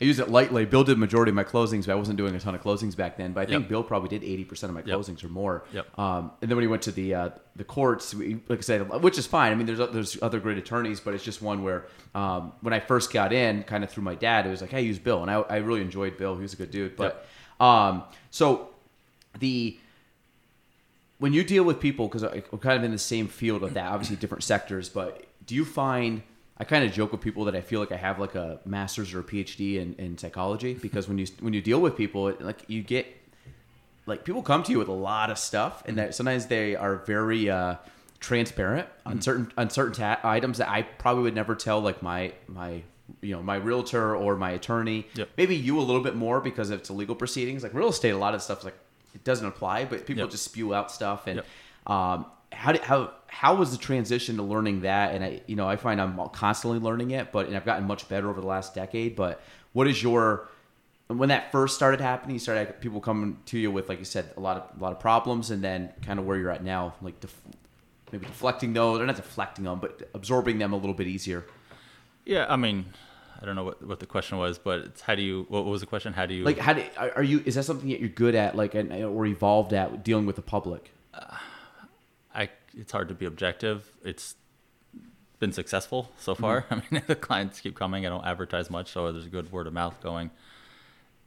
I 0.00 0.04
used 0.04 0.20
it 0.20 0.30
lightly. 0.30 0.64
Bill 0.64 0.84
did 0.84 0.96
majority 0.96 1.30
of 1.30 1.34
my 1.34 1.42
closings, 1.42 1.86
but 1.86 1.92
I 1.92 1.94
wasn't 1.96 2.18
doing 2.18 2.34
a 2.34 2.38
ton 2.38 2.54
of 2.54 2.62
closings 2.62 2.96
back 2.96 3.16
then. 3.16 3.32
But 3.32 3.40
I 3.40 3.46
think 3.46 3.62
yep. 3.62 3.68
Bill 3.68 3.82
probably 3.82 4.08
did 4.08 4.22
eighty 4.22 4.44
percent 4.44 4.70
of 4.70 4.74
my 4.74 4.82
closings 4.82 5.22
yep. 5.22 5.24
or 5.24 5.28
more. 5.28 5.64
Yep. 5.72 5.98
Um, 5.98 6.30
and 6.40 6.48
then 6.48 6.56
when 6.56 6.62
he 6.62 6.68
went 6.68 6.82
to 6.82 6.92
the 6.92 7.14
uh, 7.14 7.30
the 7.56 7.64
courts, 7.64 8.14
we, 8.14 8.40
like 8.48 8.60
I 8.60 8.62
said, 8.62 8.88
which 9.02 9.18
is 9.18 9.26
fine. 9.26 9.50
I 9.50 9.56
mean, 9.56 9.66
there's 9.66 9.78
there's 9.90 10.22
other 10.22 10.38
great 10.38 10.56
attorneys, 10.56 11.00
but 11.00 11.14
it's 11.14 11.24
just 11.24 11.42
one 11.42 11.64
where 11.64 11.86
um, 12.14 12.52
when 12.60 12.72
I 12.72 12.78
first 12.78 13.12
got 13.12 13.32
in, 13.32 13.64
kind 13.64 13.82
of 13.82 13.90
through 13.90 14.04
my 14.04 14.14
dad, 14.14 14.46
it 14.46 14.50
was 14.50 14.60
like, 14.60 14.70
hey, 14.70 14.82
use 14.82 15.00
Bill, 15.00 15.22
and 15.22 15.30
I, 15.30 15.40
I 15.40 15.56
really 15.56 15.80
enjoyed 15.80 16.16
Bill. 16.16 16.36
He 16.36 16.42
was 16.42 16.52
a 16.52 16.56
good 16.56 16.70
dude. 16.70 16.94
But 16.94 17.26
um, 17.58 18.04
so 18.30 18.68
the 19.40 19.76
when 21.18 21.32
you 21.32 21.42
deal 21.42 21.64
with 21.64 21.80
people, 21.80 22.06
because 22.06 22.22
we're 22.22 22.58
kind 22.58 22.78
of 22.78 22.84
in 22.84 22.92
the 22.92 22.98
same 22.98 23.26
field 23.26 23.64
of 23.64 23.74
that, 23.74 23.90
obviously 23.90 24.14
different 24.14 24.44
sectors, 24.44 24.88
but 24.88 25.24
do 25.44 25.56
you 25.56 25.64
find 25.64 26.22
I 26.60 26.64
kind 26.64 26.84
of 26.84 26.92
joke 26.92 27.12
with 27.12 27.20
people 27.20 27.44
that 27.44 27.54
I 27.54 27.60
feel 27.60 27.78
like 27.80 27.92
I 27.92 27.96
have 27.96 28.18
like 28.18 28.34
a 28.34 28.58
master's 28.64 29.14
or 29.14 29.20
a 29.20 29.24
PhD 29.24 29.76
in, 29.76 29.94
in 29.98 30.18
psychology 30.18 30.74
because 30.82 31.08
when 31.08 31.18
you 31.18 31.26
when 31.40 31.52
you 31.52 31.60
deal 31.62 31.80
with 31.80 31.96
people, 31.96 32.32
like 32.40 32.64
you 32.68 32.82
get 32.82 33.06
like 34.06 34.24
people 34.24 34.42
come 34.42 34.62
to 34.64 34.72
you 34.72 34.78
with 34.78 34.88
a 34.88 34.92
lot 34.92 35.30
of 35.30 35.38
stuff, 35.38 35.82
and 35.86 35.98
that 35.98 36.14
sometimes 36.14 36.46
they 36.46 36.74
are 36.74 36.96
very 36.96 37.48
uh, 37.50 37.76
transparent 38.20 38.88
on 39.06 39.20
certain 39.20 39.52
on 39.56 39.70
certain 39.70 39.94
ta- 39.94 40.20
items 40.24 40.58
that 40.58 40.68
I 40.68 40.82
probably 40.82 41.22
would 41.24 41.34
never 41.34 41.54
tell 41.54 41.80
like 41.80 42.02
my 42.02 42.32
my 42.48 42.82
you 43.20 43.34
know 43.34 43.42
my 43.42 43.56
realtor 43.56 44.16
or 44.16 44.36
my 44.36 44.50
attorney. 44.52 45.06
Yep. 45.14 45.28
Maybe 45.36 45.56
you 45.56 45.78
a 45.78 45.82
little 45.82 46.02
bit 46.02 46.16
more 46.16 46.40
because 46.40 46.70
it's 46.70 46.88
a 46.88 46.92
legal 46.92 47.14
proceedings. 47.14 47.62
Like 47.62 47.74
real 47.74 47.88
estate, 47.88 48.10
a 48.10 48.18
lot 48.18 48.34
of 48.34 48.42
stuff 48.42 48.64
like 48.64 48.74
it 49.14 49.24
doesn't 49.24 49.46
apply, 49.46 49.84
but 49.84 50.06
people 50.06 50.22
Yep. 50.22 50.30
just 50.30 50.44
spew 50.44 50.74
out 50.74 50.90
stuff. 50.90 51.26
And 51.26 51.36
Yep. 51.36 51.46
um, 51.92 52.26
how 52.52 52.72
did, 52.72 52.82
how 52.82 53.12
how 53.26 53.54
was 53.54 53.70
the 53.70 53.78
transition 53.78 54.36
to 54.36 54.42
learning 54.42 54.80
that? 54.82 55.14
And 55.14 55.24
I 55.24 55.40
you 55.46 55.56
know 55.56 55.68
I 55.68 55.76
find 55.76 56.00
I'm 56.00 56.18
constantly 56.30 56.78
learning 56.80 57.10
it, 57.12 57.32
but 57.32 57.46
and 57.46 57.56
I've 57.56 57.64
gotten 57.64 57.84
much 57.84 58.08
better 58.08 58.28
over 58.28 58.40
the 58.40 58.46
last 58.46 58.74
decade. 58.74 59.16
But 59.16 59.40
what 59.72 59.86
is 59.86 60.02
your 60.02 60.48
when 61.08 61.28
that 61.30 61.52
first 61.52 61.74
started 61.74 62.00
happening? 62.00 62.34
You 62.34 62.40
started 62.40 62.80
people 62.80 63.00
coming 63.00 63.38
to 63.46 63.58
you 63.58 63.70
with 63.70 63.88
like 63.88 63.98
you 63.98 64.04
said 64.04 64.30
a 64.36 64.40
lot 64.40 64.56
of 64.56 64.80
a 64.80 64.82
lot 64.82 64.92
of 64.92 65.00
problems, 65.00 65.50
and 65.50 65.62
then 65.62 65.90
kind 66.02 66.18
of 66.18 66.26
where 66.26 66.36
you're 66.36 66.50
at 66.50 66.64
now, 66.64 66.94
like 67.02 67.20
def- 67.20 67.40
maybe 68.12 68.26
deflecting 68.26 68.72
those 68.72 69.00
or 69.00 69.06
not 69.06 69.16
deflecting 69.16 69.64
them, 69.64 69.78
but 69.78 70.08
absorbing 70.14 70.58
them 70.58 70.72
a 70.72 70.76
little 70.76 70.94
bit 70.94 71.06
easier. 71.06 71.46
Yeah, 72.24 72.46
I 72.48 72.56
mean, 72.56 72.86
I 73.40 73.46
don't 73.46 73.56
know 73.56 73.64
what, 73.64 73.82
what 73.82 74.00
the 74.00 74.06
question 74.06 74.36
was, 74.38 74.58
but 74.58 74.80
it's 74.80 75.00
how 75.00 75.14
do 75.14 75.22
you? 75.22 75.46
What 75.48 75.64
was 75.64 75.80
the 75.80 75.86
question? 75.86 76.12
How 76.12 76.26
do 76.26 76.34
you? 76.34 76.44
Like 76.44 76.58
how 76.58 76.72
do 76.72 76.82
are 76.98 77.22
you? 77.22 77.42
Is 77.46 77.54
that 77.54 77.64
something 77.64 77.88
that 77.90 78.00
you're 78.00 78.08
good 78.08 78.34
at, 78.34 78.56
like 78.56 78.74
and, 78.74 78.92
or 78.92 79.26
evolved 79.26 79.72
at 79.72 80.02
dealing 80.02 80.26
with 80.26 80.36
the 80.36 80.42
public? 80.42 80.90
I 81.14 81.38
it's 82.78 82.92
hard 82.92 83.08
to 83.08 83.14
be 83.14 83.26
objective. 83.26 83.90
It's 84.04 84.36
been 85.38 85.52
successful 85.52 86.12
so 86.18 86.34
far. 86.34 86.64
I 86.70 86.76
mean, 86.76 87.02
the 87.06 87.16
clients 87.16 87.60
keep 87.60 87.74
coming. 87.74 88.06
I 88.06 88.08
don't 88.08 88.24
advertise 88.24 88.70
much, 88.70 88.90
so 88.90 89.12
there's 89.12 89.26
a 89.26 89.30
good 89.30 89.52
word 89.52 89.66
of 89.66 89.72
mouth 89.72 90.00
going. 90.00 90.30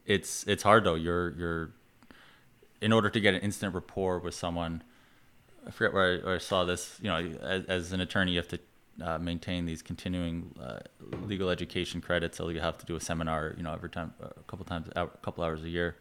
It's 0.06 0.46
it's 0.48 0.64
hard 0.64 0.84
though. 0.84 0.96
You're 0.96 1.32
you're 1.38 1.70
in 2.82 2.92
order 2.92 3.10
to 3.10 3.20
get 3.20 3.34
an 3.34 3.42
instant 3.42 3.76
rapport 3.76 4.18
with 4.20 4.34
someone. 4.34 4.82
I 5.68 5.72
forget 5.72 5.94
where 5.94 6.20
I, 6.20 6.26
where 6.26 6.36
I 6.36 6.40
saw 6.40 6.64
this. 6.64 6.98
You 7.02 7.10
know, 7.10 7.18
as, 7.42 7.66
as 7.66 7.92
an 7.94 8.02
attorney, 8.02 8.32
you 8.32 8.38
have 8.38 8.48
to 8.48 8.60
uh, 9.04 9.20
maintain 9.20 9.66
these 9.66 9.82
continuing 9.82 10.56
uh, 10.60 10.80
legal 11.26 11.50
education 11.50 12.02
credits. 12.02 12.38
So 12.38 12.50
you 12.50 12.60
have 12.62 12.78
to 12.80 12.86
do 12.86 12.96
a 12.96 13.00
seminar. 13.00 13.54
You 13.58 13.64
know, 13.64 13.74
every 13.74 13.90
time, 13.90 14.14
a 14.22 14.42
couple 14.48 14.66
times, 14.66 14.90
a 14.96 15.08
couple 15.08 15.44
hours 15.44 15.64
a 15.64 15.70
year. 15.70 15.98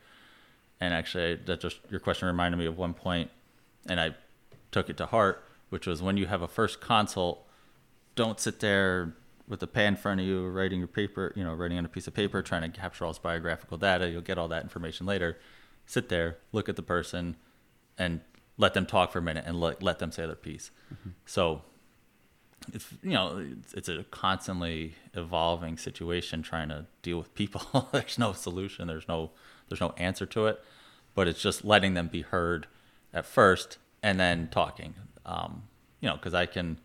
And 0.81 0.95
actually, 0.95 1.37
that 1.45 1.61
just 1.61 1.79
your 1.91 2.01
question 2.01 2.27
reminded 2.27 2.57
me 2.57 2.65
of 2.65 2.79
one 2.79 2.95
point, 2.95 3.31
and 3.87 4.01
I 4.01 4.15
took 4.73 4.89
it 4.89 4.97
to 4.99 5.07
heart, 5.07 5.45
which 5.69 5.87
was 5.87 6.03
when 6.03 6.17
you 6.17 6.27
have 6.27 6.43
a 6.43 6.49
first 6.49 6.81
consult, 6.81 7.47
don't 8.15 8.41
sit 8.41 8.61
there 8.61 9.15
with 9.51 9.63
a 9.63 9.67
pen 9.67 9.95
in 9.95 9.97
front 9.97 10.21
of 10.21 10.27
you, 10.27 10.47
writing 10.47 10.79
your 10.79 10.89
paper, 10.89 11.33
you 11.35 11.43
know, 11.43 11.53
writing 11.53 11.77
on 11.77 11.85
a 11.85 11.89
piece 11.89 12.07
of 12.07 12.15
paper, 12.15 12.41
trying 12.41 12.63
to 12.63 12.69
capture 12.81 13.05
all 13.05 13.11
this 13.11 13.19
biographical 13.19 13.77
data. 13.77 14.09
You'll 14.09 14.23
get 14.23 14.39
all 14.39 14.49
that 14.49 14.63
information 14.63 15.07
later. 15.07 15.39
Sit 15.87 16.09
there, 16.09 16.39
look 16.53 16.69
at 16.69 16.77
the 16.77 16.83
person, 16.83 17.37
and 17.99 18.21
let 18.57 18.75
them 18.75 18.87
talk 18.87 19.11
for 19.11 19.19
a 19.19 19.23
minute, 19.23 19.45
and 19.47 19.61
let 19.61 19.83
let 19.83 19.99
them 19.99 20.13
say 20.13 20.25
their 20.25 20.37
piece. 20.37 20.71
Mm-hmm. 20.95 21.11
So, 21.27 21.63
it's 22.73 22.87
you 23.03 23.11
know, 23.11 23.45
it's, 23.59 23.75
it's 23.75 23.89
a 23.89 24.05
constantly 24.05 24.95
evolving 25.15 25.77
situation 25.77 26.43
trying 26.43 26.69
to 26.69 26.87
deal 27.03 27.19
with 27.19 27.35
people. 27.35 27.89
there's 27.93 28.19
no 28.19 28.33
solution. 28.33 28.87
There's 28.87 29.09
no 29.09 29.33
there's 29.69 29.81
no 29.81 29.95
answer 29.97 30.27
to 30.27 30.47
it, 30.47 30.63
but 31.17 31.27
it's 31.27 31.43
just 31.43 31.65
letting 31.65 31.95
them 31.95 32.07
be 32.07 32.23
heard 32.23 32.69
at 33.13 33.27
first 33.27 33.79
and 34.03 34.19
then 34.19 34.49
talking. 34.51 34.95
Um, 35.27 35.65
you 36.01 36.09
know, 36.09 36.17
because 36.17 36.35
I 36.35 36.47
can 36.47 36.79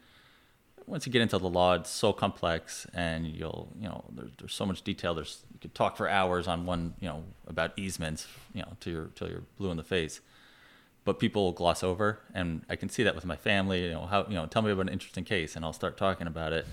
once 0.87 1.05
you 1.05 1.11
get 1.11 1.21
into 1.21 1.37
the 1.37 1.49
law, 1.49 1.73
it's 1.73 1.89
so 1.89 2.13
complex, 2.13 2.85
and 2.93 3.27
you'll 3.27 3.69
you 3.79 3.87
know 3.87 4.03
there's, 4.11 4.31
there's 4.37 4.53
so 4.53 4.65
much 4.65 4.83
detail. 4.83 5.13
There's 5.15 5.43
you 5.53 5.59
could 5.59 5.73
talk 5.73 5.97
for 5.97 6.07
hours 6.07 6.47
on 6.47 6.65
one 6.65 6.93
you 6.99 7.07
know 7.07 7.23
about 7.47 7.77
easements, 7.77 8.27
you 8.53 8.61
know, 8.61 8.69
till 8.79 8.93
you're 8.93 9.09
till 9.15 9.29
you're 9.29 9.43
blue 9.57 9.71
in 9.71 9.77
the 9.77 9.83
face. 9.83 10.21
But 11.03 11.19
people 11.19 11.51
gloss 11.51 11.83
over, 11.83 12.19
and 12.33 12.63
I 12.69 12.75
can 12.75 12.89
see 12.89 13.03
that 13.03 13.13
with 13.15 13.25
my 13.25 13.35
family. 13.35 13.83
You 13.85 13.91
know 13.91 14.05
how 14.05 14.25
you 14.27 14.35
know 14.35 14.45
tell 14.45 14.61
me 14.61 14.71
about 14.71 14.83
an 14.83 14.89
interesting 14.89 15.23
case, 15.23 15.55
and 15.55 15.65
I'll 15.65 15.73
start 15.73 15.97
talking 15.97 16.27
about 16.27 16.53
it, 16.53 16.67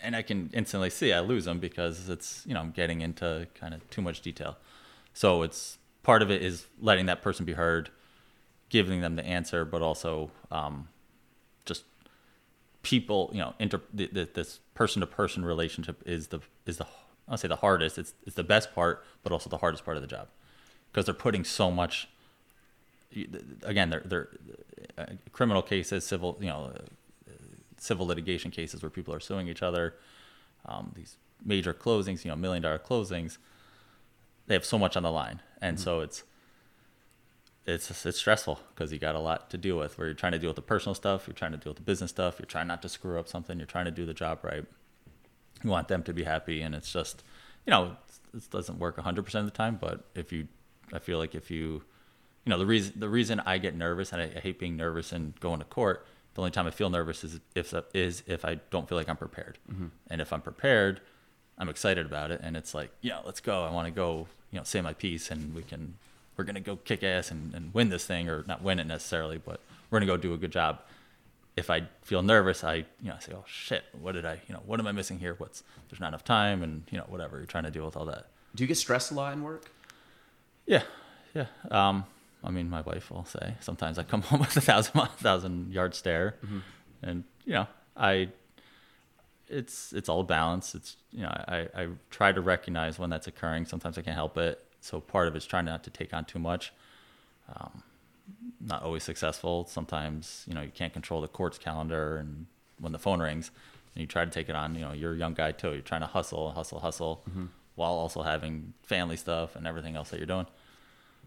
and 0.00 0.16
I 0.16 0.22
can 0.22 0.50
instantly 0.52 0.90
see 0.90 1.12
I 1.12 1.20
lose 1.20 1.44
them 1.44 1.58
because 1.58 2.08
it's 2.08 2.44
you 2.46 2.54
know 2.54 2.60
I'm 2.60 2.70
getting 2.70 3.00
into 3.00 3.46
kind 3.54 3.74
of 3.74 3.88
too 3.90 4.02
much 4.02 4.22
detail. 4.22 4.56
So 5.14 5.42
it's 5.42 5.78
part 6.02 6.22
of 6.22 6.30
it 6.30 6.42
is 6.42 6.66
letting 6.80 7.06
that 7.06 7.22
person 7.22 7.44
be 7.44 7.52
heard, 7.52 7.90
giving 8.72 9.02
them 9.02 9.16
the 9.16 9.24
answer, 9.26 9.66
but 9.66 9.82
also 9.82 10.30
um, 10.50 10.88
just 11.66 11.84
people, 12.80 13.28
you 13.32 13.38
know, 13.38 13.52
inter 13.58 13.82
th- 13.94 14.14
th- 14.14 14.32
this 14.32 14.60
person 14.72 15.00
to 15.00 15.06
person 15.06 15.44
relationship 15.44 16.02
is 16.06 16.28
the 16.28 16.40
is 16.64 16.78
the 16.78 16.86
I'll 17.28 17.36
say 17.36 17.48
the 17.48 17.56
hardest. 17.56 17.98
It's 17.98 18.14
it's 18.26 18.34
the 18.34 18.42
best 18.42 18.74
part, 18.74 19.04
but 19.22 19.30
also 19.30 19.50
the 19.50 19.58
hardest 19.58 19.84
part 19.84 19.98
of 19.98 20.02
the 20.02 20.06
job 20.06 20.28
because 20.90 21.04
they're 21.04 21.14
putting 21.14 21.44
so 21.44 21.70
much. 21.70 22.08
Again, 23.62 23.90
they're 23.90 24.02
they're 24.06 24.28
uh, 24.96 25.04
criminal 25.32 25.60
cases, 25.60 26.06
civil 26.06 26.38
you 26.40 26.48
know, 26.48 26.72
uh, 27.28 27.32
civil 27.76 28.06
litigation 28.06 28.50
cases 28.50 28.82
where 28.82 28.88
people 28.88 29.12
are 29.12 29.20
suing 29.20 29.48
each 29.48 29.62
other. 29.62 29.96
Um, 30.64 30.92
these 30.96 31.16
major 31.44 31.74
closings, 31.74 32.24
you 32.24 32.30
know, 32.30 32.36
million 32.36 32.62
dollar 32.62 32.78
closings. 32.78 33.36
They 34.46 34.54
have 34.54 34.64
so 34.64 34.78
much 34.78 34.96
on 34.96 35.02
the 35.02 35.12
line, 35.12 35.42
and 35.60 35.78
so 35.78 36.00
it's 36.00 36.24
it's 37.66 38.04
it's 38.04 38.18
stressful 38.18 38.60
because 38.74 38.92
you 38.92 38.98
got 38.98 39.14
a 39.14 39.20
lot 39.20 39.50
to 39.50 39.58
deal 39.58 39.78
with. 39.78 39.98
Where 39.98 40.06
you're 40.06 40.14
trying 40.14 40.32
to 40.32 40.38
deal 40.38 40.50
with 40.50 40.56
the 40.56 40.62
personal 40.62 40.94
stuff, 40.94 41.26
you're 41.26 41.34
trying 41.34 41.52
to 41.52 41.58
deal 41.58 41.70
with 41.70 41.78
the 41.78 41.84
business 41.84 42.10
stuff, 42.10 42.36
you're 42.38 42.46
trying 42.46 42.66
not 42.66 42.82
to 42.82 42.88
screw 42.88 43.18
up 43.18 43.28
something, 43.28 43.58
you're 43.58 43.66
trying 43.66 43.84
to 43.84 43.90
do 43.90 44.04
the 44.06 44.14
job 44.14 44.40
right. 44.42 44.64
You 45.62 45.70
want 45.70 45.88
them 45.88 46.02
to 46.04 46.12
be 46.12 46.24
happy, 46.24 46.60
and 46.60 46.74
it's 46.74 46.92
just, 46.92 47.22
you 47.66 47.70
know, 47.70 47.96
it 48.34 48.50
doesn't 48.50 48.78
work 48.78 48.96
100 48.96 49.22
percent 49.22 49.46
of 49.46 49.52
the 49.52 49.56
time. 49.56 49.78
But 49.80 50.04
if 50.14 50.32
you, 50.32 50.48
I 50.92 50.98
feel 50.98 51.18
like 51.18 51.34
if 51.34 51.50
you, 51.50 51.82
you 52.44 52.50
know, 52.50 52.58
the 52.58 52.66
reason 52.66 52.94
the 52.96 53.08
reason 53.08 53.40
I 53.40 53.58
get 53.58 53.76
nervous 53.76 54.12
and 54.12 54.22
I, 54.22 54.32
I 54.36 54.40
hate 54.40 54.58
being 54.58 54.76
nervous 54.76 55.12
and 55.12 55.38
going 55.40 55.60
to 55.60 55.64
court. 55.64 56.06
The 56.34 56.40
only 56.40 56.50
time 56.50 56.66
I 56.66 56.70
feel 56.70 56.88
nervous 56.88 57.24
is 57.24 57.40
if 57.54 57.74
is 57.92 58.22
if 58.26 58.44
I 58.44 58.54
don't 58.70 58.88
feel 58.88 58.96
like 58.96 59.08
I'm 59.08 59.18
prepared, 59.18 59.58
mm-hmm. 59.70 59.88
and 60.08 60.20
if 60.20 60.32
I'm 60.32 60.40
prepared, 60.40 61.02
I'm 61.58 61.68
excited 61.68 62.06
about 62.06 62.30
it, 62.30 62.40
and 62.42 62.56
it's 62.56 62.74
like, 62.74 62.90
yeah, 63.02 63.20
let's 63.24 63.40
go. 63.40 63.64
I 63.64 63.70
want 63.70 63.86
to 63.86 63.92
go, 63.92 64.26
you 64.50 64.58
know, 64.58 64.64
say 64.64 64.80
my 64.80 64.94
piece, 64.94 65.30
and 65.30 65.54
we 65.54 65.62
can, 65.62 65.94
we're 66.36 66.44
gonna 66.44 66.60
go 66.60 66.76
kick 66.76 67.02
ass 67.02 67.30
and, 67.30 67.54
and 67.54 67.74
win 67.74 67.88
this 67.88 68.04
thing, 68.06 68.28
or 68.28 68.44
not 68.46 68.62
win 68.62 68.78
it 68.78 68.86
necessarily, 68.86 69.38
but 69.38 69.60
we're 69.90 69.98
gonna 69.98 70.10
go 70.10 70.16
do 70.16 70.32
a 70.34 70.38
good 70.38 70.52
job. 70.52 70.80
If 71.56 71.68
I 71.68 71.82
feel 72.02 72.22
nervous, 72.22 72.64
I, 72.64 72.76
you 72.76 72.86
know, 73.04 73.14
I 73.14 73.18
say, 73.18 73.32
oh 73.34 73.44
shit, 73.46 73.84
what 74.00 74.12
did 74.12 74.24
I, 74.24 74.40
you 74.48 74.54
know, 74.54 74.62
what 74.64 74.80
am 74.80 74.86
I 74.86 74.92
missing 74.92 75.18
here? 75.18 75.34
What's 75.36 75.62
there's 75.90 76.00
not 76.00 76.08
enough 76.08 76.24
time, 76.24 76.62
and 76.62 76.84
you 76.90 76.98
know, 76.98 77.04
whatever. 77.08 77.36
You're 77.36 77.46
trying 77.46 77.64
to 77.64 77.70
deal 77.70 77.84
with 77.84 77.96
all 77.96 78.06
that. 78.06 78.26
Do 78.54 78.64
you 78.64 78.68
get 78.68 78.76
stressed 78.78 79.10
a 79.10 79.14
lot 79.14 79.32
in 79.34 79.42
work? 79.42 79.70
Yeah, 80.66 80.82
yeah. 81.34 81.46
Um, 81.70 82.04
I 82.44 82.50
mean, 82.50 82.70
my 82.70 82.80
wife 82.80 83.10
will 83.10 83.24
say 83.24 83.54
sometimes 83.60 83.98
I 83.98 84.02
come 84.02 84.22
home 84.28 84.40
with 84.40 84.56
a 84.56 84.60
thousand 84.60 84.94
mi- 84.94 85.08
thousand 85.18 85.72
yard 85.72 85.94
stare, 85.94 86.36
and 87.02 87.24
you 87.44 87.52
know, 87.54 87.66
I. 87.96 88.28
It's 89.48 89.92
it's 89.92 90.08
all 90.08 90.22
balance. 90.22 90.74
It's 90.74 90.96
you 91.10 91.22
know, 91.24 91.28
I 91.28 91.68
I 91.74 91.88
try 92.08 92.32
to 92.32 92.40
recognize 92.40 92.98
when 92.98 93.10
that's 93.10 93.26
occurring. 93.26 93.66
Sometimes 93.66 93.98
I 93.98 94.02
can't 94.02 94.16
help 94.16 94.38
it. 94.38 94.64
So 94.82 95.00
part 95.00 95.28
of 95.28 95.36
it's 95.36 95.46
trying 95.46 95.64
not 95.64 95.84
to 95.84 95.90
take 95.90 96.12
on 96.12 96.24
too 96.24 96.38
much. 96.40 96.72
Um, 97.54 97.82
not 98.60 98.82
always 98.82 99.04
successful. 99.04 99.66
Sometimes 99.68 100.44
you 100.46 100.54
know 100.54 100.60
you 100.62 100.70
can't 100.74 100.92
control 100.92 101.20
the 101.20 101.28
court's 101.28 101.58
calendar, 101.58 102.16
and 102.16 102.46
when 102.80 102.92
the 102.92 102.98
phone 102.98 103.20
rings, 103.20 103.50
and 103.94 104.00
you 104.00 104.06
try 104.06 104.24
to 104.24 104.30
take 104.30 104.48
it 104.48 104.56
on. 104.56 104.74
You 104.74 104.82
know, 104.82 104.92
you're 104.92 105.12
a 105.12 105.16
young 105.16 105.34
guy 105.34 105.52
too. 105.52 105.72
You're 105.72 105.82
trying 105.82 106.00
to 106.00 106.06
hustle, 106.08 106.50
hustle, 106.52 106.80
hustle, 106.80 107.22
while 107.76 107.92
also 107.92 108.22
having 108.22 108.74
family 108.82 109.16
stuff 109.16 109.56
and 109.56 109.66
everything 109.66 109.96
else 109.96 110.10
that 110.10 110.18
you're 110.18 110.26
doing. 110.26 110.46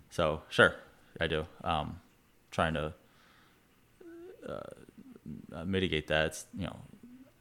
So 0.09 0.41
sure, 0.49 0.75
I 1.19 1.27
do. 1.27 1.45
Um, 1.63 1.99
trying 2.51 2.73
to 2.75 2.93
uh, 4.47 4.59
uh, 5.53 5.65
mitigate 5.65 6.07
that. 6.07 6.27
It's, 6.27 6.45
you 6.57 6.67
know, 6.67 6.77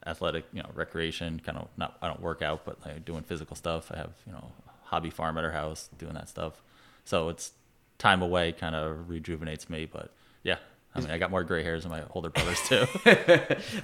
athletic, 0.05 0.45
you 0.53 0.61
know, 0.63 0.69
recreation. 0.73 1.39
Kind 1.39 1.57
of 1.57 1.67
not. 1.77 1.97
I 2.01 2.07
don't 2.07 2.21
work 2.21 2.41
out, 2.41 2.65
but 2.65 2.85
like 2.85 3.03
doing 3.05 3.23
physical 3.23 3.55
stuff. 3.55 3.91
I 3.93 3.97
have 3.97 4.13
you 4.25 4.33
know 4.33 4.51
hobby 4.95 5.09
farm 5.09 5.37
at 5.37 5.43
our 5.43 5.51
house, 5.51 5.89
doing 5.97 6.13
that 6.13 6.29
stuff. 6.29 6.61
So 7.03 7.27
it's 7.29 7.51
time 7.97 8.21
away. 8.21 8.51
Kind 8.53 8.75
of 8.75 9.09
rejuvenates 9.09 9.69
me. 9.69 9.85
But 9.85 10.11
yeah. 10.43 10.57
I 10.97 11.01
mean, 11.01 11.11
I 11.11 11.17
got 11.17 11.29
more 11.29 11.43
gray 11.43 11.61
hairs 11.61 11.83
than 11.83 11.91
my 11.91 12.03
older 12.13 12.29
brothers 12.29 12.61
too. 12.69 12.85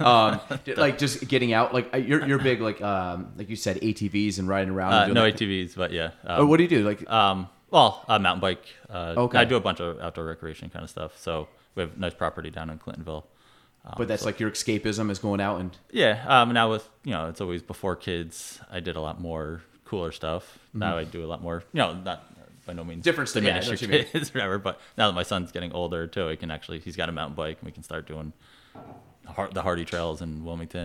um, 0.04 0.40
like 0.78 0.96
just 0.96 1.28
getting 1.28 1.52
out. 1.52 1.74
Like 1.74 1.92
uh, 1.92 1.98
you're 1.98 2.26
you're 2.26 2.38
big 2.38 2.60
like 2.62 2.80
um 2.80 3.32
like 3.36 3.50
you 3.50 3.56
said 3.56 3.76
ATVs 3.82 4.38
and 4.38 4.48
riding 4.48 4.72
around. 4.72 4.92
Uh, 4.94 4.96
and 4.96 5.06
doing 5.08 5.14
no 5.14 5.22
like- 5.24 5.36
ATVs, 5.36 5.76
but 5.76 5.92
yeah. 5.92 6.12
Oh, 6.26 6.42
Um, 6.42 6.48
what 6.48 6.56
do 6.56 6.62
you 6.62 6.68
do? 6.70 6.82
Like 6.88 7.08
Um, 7.10 7.48
well, 7.70 8.04
a 8.08 8.18
mountain 8.18 8.40
bike. 8.40 8.64
Uh, 8.88 9.14
Okay. 9.18 9.38
I 9.38 9.44
do 9.44 9.56
a 9.56 9.60
bunch 9.60 9.80
of 9.80 10.00
outdoor 10.00 10.24
recreation 10.24 10.70
kind 10.70 10.82
of 10.84 10.90
stuff. 10.90 11.18
So 11.18 11.48
we 11.74 11.82
have 11.82 11.98
nice 11.98 12.14
property 12.14 12.50
down 12.50 12.70
in 12.70 12.78
Clintonville. 12.78 13.24
Um, 13.84 13.94
but 13.98 14.08
that's 14.08 14.24
like 14.24 14.38
your 14.40 14.50
escapism 14.50 15.10
is 15.10 15.18
going 15.18 15.40
out 15.40 15.60
and 15.60 15.76
Yeah. 15.90 16.24
Um, 16.26 16.52
now 16.54 16.70
with 16.70 16.88
you 17.04 17.10
know, 17.12 17.28
it's 17.28 17.40
always 17.42 17.62
before 17.62 17.94
kids. 17.96 18.58
I 18.70 18.80
did 18.80 18.96
a 18.96 19.00
lot 19.02 19.20
more 19.20 19.60
cooler 19.92 20.10
stuff. 20.12 20.58
Now 20.72 20.96
I 20.96 21.04
do 21.04 21.22
a 21.22 21.28
lot 21.28 21.42
more. 21.42 21.62
You 21.74 21.78
know, 21.82 21.92
not 21.94 22.24
by 22.64 22.72
no 22.72 22.82
means 22.82 23.00
Mm-hmm. 23.00 23.02
Different 23.02 23.28
stuff, 23.28 23.42
yeah, 23.42 23.60
diminish 23.60 23.82
what 23.82 23.90
your 23.92 24.04
kids, 24.04 24.32
whatever. 24.32 24.58
But 24.58 24.80
now 24.96 25.08
that 25.08 25.14
my 25.14 25.22
son's 25.22 25.52
getting 25.52 25.72
older 25.72 26.06
too, 26.06 26.28
he 26.28 26.36
can 26.36 26.50
actually 26.50 26.78
he's 26.80 26.96
got 26.96 27.08
a 27.08 27.12
mountain 27.12 27.36
bike 27.36 27.58
and 27.60 27.66
we 27.66 27.72
can 27.72 27.82
start 27.82 28.06
doing 28.06 28.32
the 29.52 29.62
Hardy 29.62 29.84
Trails 29.84 30.22
in 30.22 30.44
Wilmington 30.44 30.80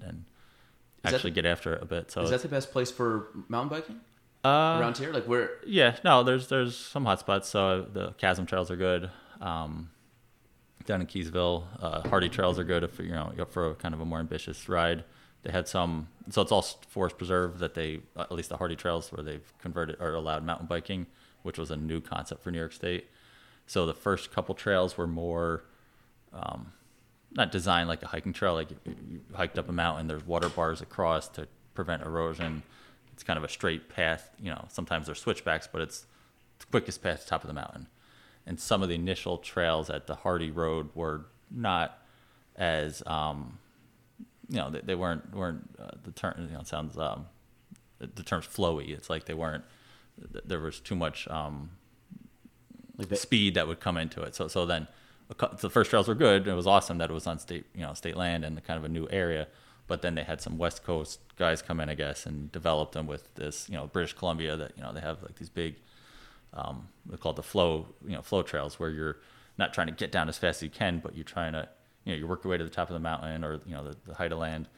and, 0.00 0.02
and 0.08 0.18
Is 0.18 1.02
that- 1.02 1.14
actually 1.14 1.32
get 1.32 1.44
after 1.46 1.74
it 1.74 1.82
a 1.82 1.86
bit. 1.86 2.10
So 2.12 2.22
is 2.22 2.30
that 2.30 2.42
the 2.42 2.48
best 2.48 2.70
place 2.72 2.90
for 2.92 3.28
mountain 3.48 3.70
biking? 3.78 4.00
Uh, 4.44 4.78
around 4.80 4.98
here? 4.98 5.10
Like 5.12 5.24
where? 5.24 5.50
Yeah, 5.66 5.96
no, 6.04 6.22
there's 6.22 6.46
there's 6.48 6.76
some 6.76 7.04
hot 7.06 7.18
spots. 7.18 7.48
So 7.48 7.86
the 7.92 8.12
chasm 8.18 8.46
trails 8.46 8.70
are 8.70 8.76
good. 8.76 9.10
Um, 9.40 9.90
down 10.86 11.00
in 11.00 11.06
Keeseville, 11.06 11.64
uh, 11.80 12.06
hardy 12.08 12.28
trails 12.28 12.58
are 12.58 12.64
good 12.64 12.84
if 12.84 12.98
you 12.98 13.08
know 13.10 13.32
you're 13.34 13.42
up 13.46 13.52
for 13.52 13.70
a 13.70 13.74
kind 13.74 13.94
of 13.94 14.00
a 14.00 14.04
more 14.04 14.18
ambitious 14.20 14.68
ride. 14.68 15.02
They 15.44 15.52
had 15.52 15.68
some, 15.68 16.08
so 16.30 16.40
it's 16.40 16.50
all 16.50 16.62
forest 16.62 17.18
preserve 17.18 17.58
that 17.58 17.74
they 17.74 18.00
at 18.18 18.32
least 18.32 18.48
the 18.48 18.56
hardy 18.56 18.76
trails 18.76 19.12
where 19.12 19.22
they've 19.22 19.52
converted 19.60 19.96
or 20.00 20.14
allowed 20.14 20.42
mountain 20.42 20.66
biking, 20.66 21.06
which 21.42 21.58
was 21.58 21.70
a 21.70 21.76
new 21.76 22.00
concept 22.00 22.42
for 22.42 22.50
New 22.50 22.58
York 22.58 22.72
State. 22.72 23.08
So 23.66 23.84
the 23.84 23.94
first 23.94 24.32
couple 24.32 24.54
trails 24.54 24.96
were 24.96 25.06
more 25.06 25.64
um, 26.32 26.72
not 27.32 27.52
designed 27.52 27.88
like 27.88 28.02
a 28.02 28.06
hiking 28.06 28.32
trail. 28.32 28.54
Like 28.54 28.70
you, 28.70 28.78
you 28.86 29.20
hiked 29.34 29.58
up 29.58 29.68
a 29.68 29.72
mountain, 29.72 30.06
there's 30.06 30.26
water 30.26 30.48
bars 30.48 30.80
across 30.80 31.28
to 31.28 31.46
prevent 31.74 32.02
erosion. 32.02 32.62
It's 33.12 33.22
kind 33.22 33.36
of 33.36 33.44
a 33.44 33.48
straight 33.48 33.88
path. 33.88 34.30
You 34.40 34.50
know, 34.50 34.64
sometimes 34.68 35.06
there's 35.06 35.20
switchbacks, 35.20 35.68
but 35.70 35.82
it's 35.82 36.06
the 36.58 36.66
quickest 36.66 37.02
path 37.02 37.22
to 37.22 37.26
top 37.26 37.42
of 37.42 37.48
the 37.48 37.54
mountain. 37.54 37.88
And 38.46 38.58
some 38.58 38.82
of 38.82 38.88
the 38.88 38.94
initial 38.94 39.38
trails 39.38 39.90
at 39.90 40.06
the 40.06 40.14
Hardy 40.16 40.50
Road 40.50 40.88
were 40.94 41.26
not 41.50 42.02
as, 42.56 43.02
um, 43.06 43.58
you 44.54 44.60
know, 44.60 44.70
they, 44.70 44.80
they 44.80 44.94
weren't 44.94 45.34
weren't 45.34 45.68
uh, 45.80 45.90
the 46.04 46.12
term. 46.12 46.34
You 46.38 46.56
know, 46.56 46.62
sounds 46.62 46.96
um, 46.96 47.26
the 47.98 48.22
term's 48.22 48.46
flowy. 48.46 48.90
It's 48.90 49.10
like 49.10 49.24
they 49.24 49.34
weren't. 49.34 49.64
There 50.44 50.60
was 50.60 50.78
too 50.78 50.94
much 50.94 51.26
um, 51.26 51.70
Like 52.96 53.08
the, 53.08 53.16
speed 53.16 53.54
that 53.56 53.66
would 53.66 53.80
come 53.80 53.96
into 53.96 54.22
it. 54.22 54.36
So 54.36 54.46
so 54.46 54.64
then 54.64 54.86
the 55.58 55.70
first 55.70 55.90
trails 55.90 56.06
were 56.06 56.14
good. 56.14 56.46
It 56.46 56.54
was 56.54 56.68
awesome 56.68 56.98
that 56.98 57.10
it 57.10 57.12
was 57.12 57.26
on 57.26 57.40
state 57.40 57.66
you 57.74 57.82
know 57.82 57.94
state 57.94 58.16
land 58.16 58.44
and 58.44 58.62
kind 58.62 58.78
of 58.78 58.84
a 58.84 58.88
new 58.88 59.08
area. 59.10 59.48
But 59.86 60.02
then 60.02 60.14
they 60.14 60.22
had 60.22 60.40
some 60.40 60.56
West 60.56 60.82
Coast 60.84 61.20
guys 61.36 61.60
come 61.60 61.78
in, 61.80 61.90
I 61.90 61.94
guess, 61.94 62.24
and 62.24 62.50
developed 62.52 62.92
them 62.92 63.08
with 63.08 63.34
this 63.34 63.68
you 63.68 63.74
know 63.74 63.88
British 63.88 64.12
Columbia 64.12 64.56
that 64.56 64.72
you 64.76 64.84
know 64.84 64.92
they 64.92 65.00
have 65.00 65.20
like 65.22 65.34
these 65.34 65.50
big 65.50 65.74
um, 66.52 66.86
they're 67.04 67.18
called 67.18 67.36
the 67.36 67.42
flow 67.42 67.88
you 68.06 68.14
know 68.14 68.22
flow 68.22 68.42
trails 68.42 68.78
where 68.78 68.90
you're 68.90 69.16
not 69.58 69.74
trying 69.74 69.88
to 69.88 69.92
get 69.92 70.12
down 70.12 70.28
as 70.28 70.38
fast 70.38 70.58
as 70.58 70.62
you 70.62 70.70
can, 70.70 71.00
but 71.00 71.16
you're 71.16 71.24
trying 71.24 71.54
to 71.54 71.68
you 72.04 72.12
know 72.12 72.18
you 72.18 72.26
work 72.26 72.44
your 72.44 72.50
way 72.50 72.58
to 72.58 72.64
the 72.64 72.70
top 72.70 72.88
of 72.88 72.94
the 72.94 73.00
mountain 73.00 73.44
or 73.44 73.60
you 73.66 73.74
know 73.74 73.84
the, 73.84 73.96
the 74.06 74.14
height 74.14 74.32
of 74.32 74.38
land, 74.38 74.68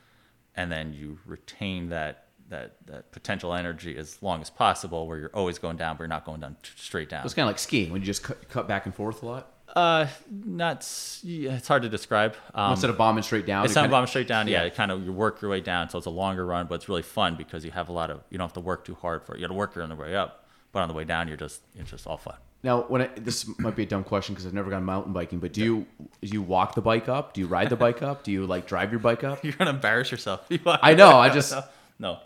and 0.54 0.70
then 0.70 0.92
you 0.92 1.18
retain 1.26 1.88
that 1.90 2.24
that 2.48 2.76
that 2.86 3.10
potential 3.12 3.52
energy 3.54 3.96
as 3.96 4.22
long 4.22 4.40
as 4.40 4.50
possible, 4.50 5.06
where 5.06 5.18
you're 5.18 5.30
always 5.34 5.58
going 5.58 5.76
down, 5.76 5.96
but 5.96 6.02
you're 6.02 6.08
not 6.08 6.24
going 6.24 6.40
down 6.40 6.56
t- 6.62 6.70
straight 6.76 7.08
down. 7.08 7.24
it's 7.24 7.34
kind 7.34 7.44
of 7.46 7.50
like 7.50 7.58
skiing 7.58 7.90
when 7.92 8.00
you 8.00 8.06
just 8.06 8.22
cut, 8.22 8.48
cut 8.48 8.68
back 8.68 8.86
and 8.86 8.94
forth 8.94 9.22
a 9.22 9.26
lot 9.26 9.52
Uh, 9.74 10.06
not. 10.30 10.86
Yeah, 11.24 11.56
it's 11.56 11.66
hard 11.68 11.82
to 11.82 11.88
describe. 11.88 12.36
Um, 12.54 12.70
instead 12.72 12.88
of 12.88 12.96
bombing 12.96 13.24
straight 13.24 13.46
down. 13.46 13.64
not 13.64 13.74
kinda- 13.74 13.88
bombing 13.90 14.06
straight 14.06 14.28
down. 14.28 14.46
Yeah, 14.46 14.60
yeah. 14.60 14.66
it 14.68 14.74
kind 14.76 14.90
of 14.92 15.04
you 15.04 15.12
work 15.12 15.42
your 15.42 15.50
way 15.50 15.60
down, 15.60 15.90
so 15.90 15.98
it's 15.98 16.06
a 16.06 16.10
longer 16.10 16.46
run, 16.46 16.66
but 16.68 16.76
it's 16.76 16.88
really 16.88 17.02
fun 17.02 17.34
because 17.34 17.64
you 17.64 17.72
have 17.72 17.88
a 17.88 17.92
lot 17.92 18.10
of 18.10 18.22
you 18.30 18.38
don't 18.38 18.46
have 18.46 18.54
to 18.54 18.60
work 18.60 18.84
too 18.84 18.94
hard 18.94 19.24
for 19.24 19.34
it. 19.34 19.38
You 19.40 19.44
got 19.46 19.48
to 19.52 19.58
work 19.58 19.76
on 19.76 19.88
the 19.88 19.96
way 19.96 20.14
up, 20.14 20.46
but 20.72 20.80
on 20.82 20.88
the 20.88 20.94
way 20.94 21.04
down, 21.04 21.26
you're 21.28 21.36
just 21.36 21.62
it's 21.74 21.90
just 21.90 22.06
all 22.06 22.16
fun. 22.16 22.36
Now, 22.66 22.82
when 22.82 23.02
I, 23.02 23.06
this 23.14 23.46
might 23.60 23.76
be 23.76 23.84
a 23.84 23.86
dumb 23.86 24.02
question 24.02 24.34
because 24.34 24.44
I've 24.44 24.52
never 24.52 24.70
gone 24.70 24.82
mountain 24.82 25.12
biking, 25.12 25.38
but 25.38 25.52
do 25.52 25.62
you 25.62 25.86
do 26.20 26.26
you 26.28 26.42
walk 26.42 26.74
the 26.74 26.80
bike 26.82 27.08
up? 27.08 27.32
Do 27.32 27.40
you 27.40 27.46
ride 27.46 27.70
the 27.70 27.76
bike 27.76 28.02
up? 28.02 28.24
Do 28.24 28.32
you 28.32 28.44
like 28.44 28.66
drive 28.66 28.90
your 28.90 28.98
bike 28.98 29.22
up? 29.22 29.44
You're 29.44 29.52
gonna 29.52 29.70
embarrass 29.70 30.10
yourself. 30.10 30.44
I 30.66 30.94
know. 30.94 31.16
I 31.16 31.28
just 31.28 31.54
no. 32.00 32.18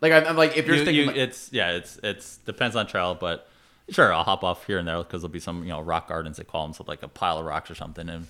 like 0.00 0.12
I'm, 0.14 0.26
I'm 0.28 0.36
like 0.38 0.56
if 0.56 0.66
you're 0.66 0.76
You- 0.76 0.84
thinking 0.86 1.00
you- 1.02 1.06
like- 1.08 1.16
it's 1.16 1.52
yeah, 1.52 1.72
it's 1.72 2.00
it's 2.02 2.38
depends 2.38 2.74
on 2.74 2.86
trail, 2.86 3.14
but 3.14 3.50
sure, 3.90 4.10
I'll 4.14 4.24
hop 4.24 4.44
off 4.44 4.66
here 4.66 4.78
and 4.78 4.88
there 4.88 4.96
because 4.96 5.20
there'll 5.20 5.30
be 5.30 5.40
some 5.40 5.62
you 5.62 5.68
know 5.68 5.82
rock 5.82 6.08
gardens 6.08 6.38
they 6.38 6.44
call 6.44 6.64
them, 6.64 6.72
so 6.72 6.82
like 6.88 7.02
a 7.02 7.08
pile 7.08 7.36
of 7.36 7.44
rocks 7.44 7.70
or 7.70 7.74
something. 7.74 8.08
And 8.08 8.28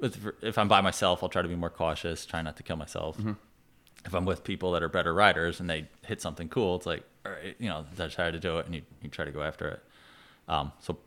with, 0.00 0.16
if 0.40 0.56
I'm 0.56 0.66
by 0.66 0.80
myself, 0.80 1.22
I'll 1.22 1.28
try 1.28 1.42
to 1.42 1.48
be 1.48 1.56
more 1.56 1.68
cautious, 1.68 2.24
try 2.24 2.40
not 2.40 2.56
to 2.56 2.62
kill 2.62 2.76
myself. 2.76 3.18
Mm-hmm. 3.18 3.32
If 4.06 4.14
I'm 4.14 4.24
with 4.24 4.44
people 4.44 4.72
that 4.72 4.82
are 4.82 4.88
better 4.88 5.12
riders 5.12 5.60
and 5.60 5.68
they 5.68 5.88
hit 6.06 6.22
something 6.22 6.48
cool, 6.48 6.76
it's 6.76 6.86
like 6.86 7.02
all 7.26 7.32
right, 7.32 7.54
you 7.58 7.68
know, 7.68 7.84
they 7.96 8.08
try 8.08 8.30
to 8.30 8.40
do 8.40 8.56
it 8.60 8.64
and 8.64 8.74
you, 8.76 8.82
you 9.02 9.10
try 9.10 9.26
to 9.26 9.30
go 9.30 9.42
after 9.42 9.68
it. 9.68 9.82
Um, 10.52 10.72
so 10.80 10.98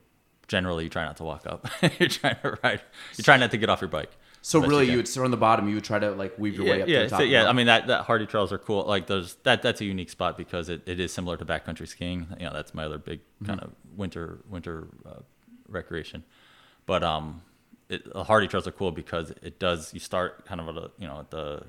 generally, 0.48 0.84
you 0.86 0.90
try 0.90 1.06
not 1.06 1.18
to 1.18 1.24
walk 1.24 1.46
up. 1.48 1.68
you're 2.00 2.10
trying 2.10 2.38
to 2.42 2.58
ride. 2.64 2.82
You're 3.18 3.24
trying 3.24 3.40
not 3.42 3.52
to 3.52 3.58
get 3.58 3.70
off 3.70 3.82
your 3.82 3.88
bike. 3.90 4.12
so 4.42 4.60
really 4.60 4.86
can. 4.86 4.92
you 4.92 4.98
would 4.98 5.08
start 5.08 5.26
on 5.26 5.32
the 5.32 5.38
bottom, 5.38 5.68
you 5.70 5.76
would 5.76 5.84
try 5.84 6.00
to 6.00 6.12
like 6.12 6.38
weave 6.38 6.56
your 6.56 6.66
way 6.66 6.82
up 6.82 6.88
yeah, 6.88 7.00
to 7.00 7.04
the 7.06 7.10
top. 7.10 7.20
so- 7.20 7.24
yeah. 7.24 7.48
I 7.50 7.54
mean 7.54 7.68
that 7.68 7.88
that 7.88 8.06
hardy 8.06 8.26
trails 8.26 8.52
are 8.52 8.58
cool. 8.58 8.84
Like 8.86 9.08
there's 9.08 9.36
that 9.44 9.62
that's 9.62 9.82
a 9.82 9.86
unique 9.86 10.10
spot 10.10 10.38
because 10.38 10.70
it, 10.70 10.82
it 10.88 11.00
is 11.00 11.12
similar 11.14 11.38
to 11.38 11.46
backcountry 11.46 11.88
skiing. 11.88 12.28
You 12.40 12.46
know, 12.48 12.54
that's 12.54 12.74
my 12.74 12.86
other 12.86 12.98
big 12.98 13.20
Mm-hmm. 13.20 13.46
kind 13.48 13.60
of 13.62 13.72
winter 13.96 14.40
winter 14.50 14.88
uh, 15.06 15.22
recreation. 15.68 16.24
But 16.86 17.04
um, 17.04 17.42
it, 17.90 18.02
the 18.14 18.24
hardy 18.24 18.48
trails 18.48 18.66
are 18.68 18.72
cool 18.72 18.92
because 18.92 19.32
it 19.42 19.60
does. 19.60 19.94
You 19.94 20.00
start 20.00 20.46
kind 20.46 20.62
of 20.62 20.68
at 20.70 20.78
a, 20.84 20.92
you 20.98 21.08
know 21.08 21.20
at 21.20 21.30
the 21.32 21.64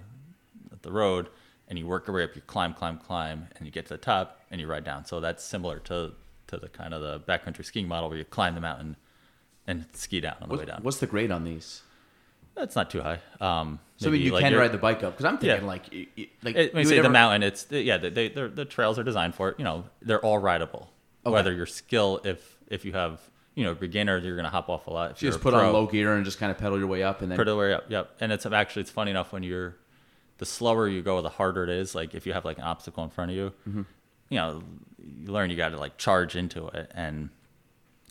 at 0.73 0.83
the 0.83 0.93
road 0.93 1.29
and 1.69 1.79
you 1.79 1.87
work 1.87 2.07
your 2.07 2.15
way 2.17 2.23
up. 2.25 2.37
You 2.37 2.43
climb, 2.43 2.73
climb, 2.75 2.99
climb, 2.99 3.49
and 3.57 3.67
you 3.67 3.73
get 3.73 3.87
to 3.87 3.95
the 3.95 3.99
top 3.99 4.41
and 4.51 4.61
you 4.61 4.67
ride 4.67 4.85
down. 4.85 5.05
So 5.05 5.19
that's 5.21 5.43
similar 5.43 5.79
to 5.91 6.13
to 6.49 6.57
the 6.59 6.69
kind 6.69 6.95
of 6.95 7.03
the 7.03 7.21
backcountry 7.21 7.65
skiing 7.65 7.89
model 7.89 8.09
where 8.09 8.19
you 8.19 8.25
climb 8.25 8.55
the 8.55 8.61
mountain 8.61 8.97
and 9.67 9.87
ski 9.93 10.21
down 10.21 10.37
on 10.41 10.49
the 10.49 10.57
way 10.57 10.65
down. 10.65 10.81
what's 10.83 10.99
the 10.99 11.07
grade 11.07 11.31
on 11.31 11.45
these? 11.45 11.83
That's 12.55 12.75
not 12.77 12.89
too 12.91 13.03
high. 13.03 13.21
Um, 13.41 13.81
So 13.99 14.09
I 14.09 14.13
mean, 14.13 14.23
you 14.23 14.33
like 14.33 14.43
can 14.45 14.55
ride 14.55 14.73
the 14.73 14.79
bike 14.79 15.03
up 15.03 15.13
because 15.15 15.25
I'm 15.27 15.39
thinking 15.39 15.63
Yeah. 15.63 15.67
like 15.67 15.87
like 16.43 16.57
it, 16.57 16.73
when 16.75 16.85
you 16.85 16.89
say 16.89 16.97
would 16.97 17.05
the 17.05 17.11
mountain, 17.11 17.43
it's 17.43 17.67
yeah, 17.71 17.99
they, 17.99 18.09
they 18.11 18.29
the 18.29 18.65
trails 18.65 18.99
are 18.99 19.03
designed 19.05 19.35
for 19.35 19.51
it. 19.51 19.57
You 19.59 19.65
know, 19.65 19.85
they're 20.01 20.25
all 20.25 20.39
rideable. 20.39 20.91
Okay. 21.27 21.33
Whether 21.35 21.53
your 21.53 21.67
skill, 21.67 22.21
if 22.25 22.57
if 22.69 22.85
you 22.85 22.93
have 22.93 23.21
you 23.57 23.65
know 23.65 23.75
beginner, 23.75 24.19
you're 24.19 24.37
gonna 24.37 24.49
hop 24.49 24.69
off 24.71 24.87
a 24.87 24.91
lot. 24.91 25.11
If 25.11 25.23
You 25.23 25.29
just 25.29 25.43
put 25.43 25.53
pro, 25.53 25.67
on 25.67 25.73
low 25.73 25.87
gear 25.87 26.15
and 26.15 26.25
just 26.25 26.39
kind 26.39 26.51
of 26.51 26.57
pedal 26.57 26.79
your 26.79 26.87
way 26.87 27.03
up, 27.03 27.21
and 27.21 27.31
then 27.31 27.37
Put 27.37 27.49
it 27.49 27.55
way 27.57 27.75
up, 27.75 27.85
yep. 27.91 28.11
And 28.21 28.33
it's 28.33 28.47
actually 28.47 28.83
it's 28.83 28.91
funny 28.91 29.11
enough 29.11 29.33
when 29.33 29.43
you're 29.43 29.77
the 30.39 30.47
slower 30.47 30.87
you 30.89 31.03
go, 31.03 31.21
the 31.21 31.29
harder 31.29 31.65
it 31.65 31.71
is. 31.71 31.95
Like 31.95 32.15
if 32.15 32.27
you 32.27 32.33
have 32.33 32.45
like 32.47 32.59
an 32.59 32.65
obstacle 32.65 33.03
in 33.05 33.11
front 33.11 33.33
of 33.33 33.37
you, 33.37 33.53
Mm-hmm. 33.69 33.83
You 34.29 34.39
know, 34.39 34.63
you 34.99 35.33
learn 35.33 35.51
you 35.51 35.57
got 35.57 35.71
to 35.71 35.79
like 35.79 35.97
charge 35.99 36.37
into 36.37 36.67
it 36.69 36.91
and 36.95 37.31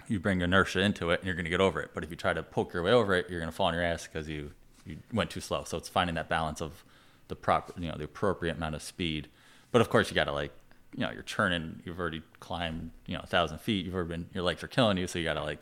you 0.07 0.19
bring 0.19 0.41
inertia 0.41 0.79
into 0.81 1.09
it 1.09 1.19
and 1.19 1.25
you're 1.25 1.35
going 1.35 1.45
to 1.45 1.49
get 1.49 1.61
over 1.61 1.81
it. 1.81 1.91
But 1.93 2.03
if 2.03 2.09
you 2.09 2.15
try 2.15 2.33
to 2.33 2.43
poke 2.43 2.73
your 2.73 2.83
way 2.83 2.91
over 2.91 3.13
it, 3.15 3.29
you're 3.29 3.39
going 3.39 3.51
to 3.51 3.55
fall 3.55 3.67
on 3.67 3.73
your 3.73 3.83
ass 3.83 4.07
because 4.07 4.29
you, 4.29 4.51
you 4.85 4.97
went 5.11 5.29
too 5.29 5.41
slow. 5.41 5.63
So 5.63 5.77
it's 5.77 5.89
finding 5.89 6.15
that 6.15 6.29
balance 6.29 6.61
of 6.61 6.83
the 7.27 7.35
proper, 7.35 7.73
you 7.79 7.89
know, 7.89 7.95
the 7.97 8.03
appropriate 8.03 8.57
amount 8.57 8.75
of 8.75 8.81
speed. 8.81 9.27
But 9.71 9.81
of 9.81 9.89
course 9.89 10.09
you 10.09 10.15
got 10.15 10.25
to 10.25 10.31
like, 10.31 10.51
you 10.95 11.01
know, 11.01 11.11
you're 11.11 11.23
churning, 11.23 11.81
you've 11.83 11.99
already 11.99 12.21
climbed, 12.39 12.91
you 13.07 13.15
know, 13.15 13.21
a 13.23 13.27
thousand 13.27 13.59
feet. 13.59 13.85
You've 13.85 13.95
already 13.95 14.09
been, 14.09 14.29
your 14.33 14.43
legs 14.43 14.63
are 14.63 14.67
killing 14.67 14.97
you. 14.97 15.07
So 15.07 15.19
you 15.19 15.25
got 15.25 15.33
to 15.33 15.43
like 15.43 15.61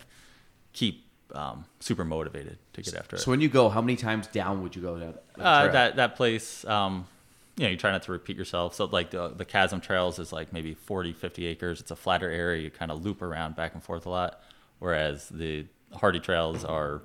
keep 0.73 1.05
um, 1.33 1.65
super 1.79 2.05
motivated 2.05 2.57
to 2.73 2.81
get 2.81 2.95
after 2.95 3.15
it. 3.15 3.19
So 3.19 3.31
when 3.31 3.41
you 3.41 3.49
go, 3.49 3.69
how 3.69 3.81
many 3.81 3.95
times 3.95 4.27
down 4.27 4.61
would 4.61 4.75
you 4.75 4.81
go 4.81 4.99
down? 4.99 5.15
Uh, 5.39 5.67
that 5.69 5.95
that 5.95 6.15
place, 6.15 6.63
um, 6.65 7.07
you 7.57 7.65
know, 7.65 7.69
you 7.69 7.77
try 7.77 7.91
not 7.91 8.03
to 8.03 8.11
repeat 8.11 8.35
yourself. 8.37 8.73
So 8.75 8.85
like 8.85 9.11
the 9.11 9.29
the 9.29 9.45
chasm 9.45 9.79
trails 9.81 10.17
is 10.19 10.31
like 10.33 10.51
maybe 10.53 10.73
40, 10.73 11.13
50 11.13 11.45
acres. 11.45 11.79
It's 11.81 11.91
a 11.91 11.95
flatter 11.95 12.29
area. 12.29 12.61
You 12.63 12.71
kind 12.71 12.91
of 12.91 13.03
loop 13.05 13.21
around 13.21 13.55
back 13.55 13.73
and 13.73 13.83
forth 13.83 14.05
a 14.05 14.09
lot. 14.09 14.41
Whereas 14.79 15.29
the 15.29 15.65
hardy 15.93 16.19
trails 16.19 16.65
are, 16.65 17.01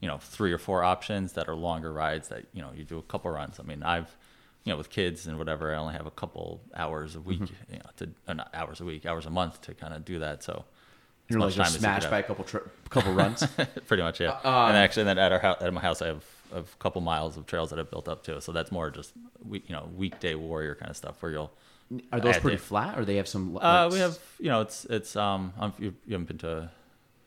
you 0.00 0.08
know, 0.08 0.18
three 0.18 0.52
or 0.52 0.58
four 0.58 0.82
options 0.82 1.34
that 1.34 1.48
are 1.48 1.54
longer 1.54 1.92
rides 1.92 2.28
that 2.28 2.46
you 2.54 2.62
know 2.62 2.70
you 2.74 2.84
do 2.84 2.98
a 2.98 3.02
couple 3.02 3.30
runs. 3.30 3.60
I 3.60 3.62
mean, 3.62 3.82
I've 3.82 4.16
you 4.64 4.72
know 4.72 4.76
with 4.78 4.90
kids 4.90 5.26
and 5.26 5.38
whatever, 5.38 5.74
I 5.74 5.76
only 5.78 5.92
have 5.94 6.06
a 6.06 6.10
couple 6.10 6.60
hours 6.74 7.14
a 7.16 7.20
week, 7.20 7.40
Mm-hmm. 7.40 7.72
you 7.74 7.78
know, 7.78 7.90
to 7.98 8.08
uh, 8.28 8.32
not 8.32 8.50
hours 8.54 8.80
a 8.80 8.84
week, 8.84 9.04
hours 9.06 9.26
a 9.26 9.30
month 9.30 9.60
to 9.62 9.74
kind 9.74 9.92
of 9.94 10.04
do 10.04 10.18
that. 10.20 10.42
So. 10.42 10.64
You're 11.28 11.38
like 11.38 11.54
just 11.54 11.60
as 11.60 11.74
you 11.74 11.78
could 11.78 11.82
smashed 11.82 12.10
by 12.10 12.18
a 12.18 12.22
couple 12.24 12.44
tri- 12.44 12.60
couple 12.88 13.12
runs. 13.12 13.46
Pretty 13.86 14.02
much, 14.02 14.18
yeah. 14.18 14.30
Uh, 14.42 14.66
and 14.66 14.76
actually, 14.76 15.04
then 15.04 15.16
at 15.16 15.30
our 15.30 15.38
house, 15.38 15.58
at 15.60 15.72
my 15.72 15.80
house, 15.80 16.02
I 16.02 16.08
have 16.08 16.24
a 16.52 16.62
couple 16.78 17.00
miles 17.00 17.36
of 17.36 17.46
trails 17.46 17.70
that 17.70 17.78
I've 17.78 17.90
built 17.90 18.08
up 18.08 18.22
to. 18.24 18.40
So 18.40 18.52
that's 18.52 18.70
more 18.72 18.90
just 18.90 19.12
week, 19.44 19.64
you 19.68 19.74
know, 19.74 19.88
weekday 19.96 20.34
warrior 20.34 20.74
kind 20.74 20.90
of 20.90 20.96
stuff 20.96 21.22
where 21.22 21.32
you'll. 21.32 21.52
Are 22.12 22.20
those 22.20 22.38
pretty 22.38 22.56
the- 22.56 22.62
flat, 22.62 22.98
or 22.98 23.04
they 23.04 23.16
have 23.16 23.26
some? 23.26 23.56
Uh, 23.56 23.88
we 23.92 23.98
have, 23.98 24.16
you 24.38 24.48
know, 24.48 24.60
it's 24.60 24.84
it's 24.84 25.16
um, 25.16 25.52
I'm, 25.58 25.72
you, 25.78 25.94
you 26.06 26.12
haven't 26.12 26.28
been 26.28 26.38
to. 26.38 26.70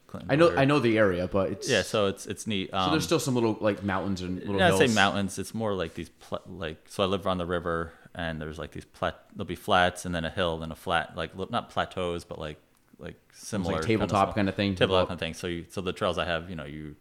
Clinton 0.07 0.31
I 0.31 0.35
know 0.35 0.45
Warrior. 0.45 0.59
I 0.59 0.65
know 0.65 0.79
the 0.79 0.97
area, 0.97 1.27
but 1.27 1.49
it's 1.51 1.69
Yeah, 1.69 1.81
so 1.81 2.05
it's 2.05 2.25
it's 2.27 2.45
neat. 2.47 2.73
Um, 2.73 2.85
so 2.85 2.91
there's 2.91 3.03
still 3.03 3.19
some 3.19 3.33
little 3.33 3.57
like 3.59 3.83
mountains 3.83 4.21
and 4.21 4.39
little 4.39 4.57
yeah, 4.57 4.71
I'd 4.73 4.77
say 4.77 4.93
mountains. 4.93 5.37
It's 5.39 5.53
more 5.55 5.73
like 5.73 5.95
these 5.95 6.09
pla- 6.09 6.39
like 6.47 6.77
so 6.87 7.03
I 7.03 7.07
live 7.07 7.25
on 7.27 7.39
the 7.39 7.45
river 7.47 7.91
and 8.15 8.39
there's 8.39 8.59
like 8.59 8.71
these 8.71 8.85
plat 8.85 9.19
there'll 9.35 9.45
be 9.47 9.55
flats 9.55 10.05
and 10.05 10.13
then 10.13 10.23
a 10.23 10.29
hill 10.29 10.59
then 10.59 10.71
a 10.71 10.75
flat 10.75 11.17
like 11.17 11.31
not 11.49 11.71
plateaus 11.71 12.23
but 12.23 12.37
like 12.37 12.57
like 12.99 13.15
similar 13.33 13.81
tabletop 13.81 14.27
small- 14.27 14.33
kind 14.33 14.47
of 14.47 14.53
thing 14.55 14.75
to 14.75 14.79
go 14.81 14.85
tabletop 14.85 15.07
kind 15.07 15.15
of 15.15 15.19
thing. 15.19 15.33
So 15.33 15.47
you 15.47 15.65
so 15.69 15.81
the 15.81 15.91
trails 15.93 16.19
I 16.19 16.25
have 16.25 16.47
you 16.49 16.55
know 16.55 16.65
you 16.65 16.95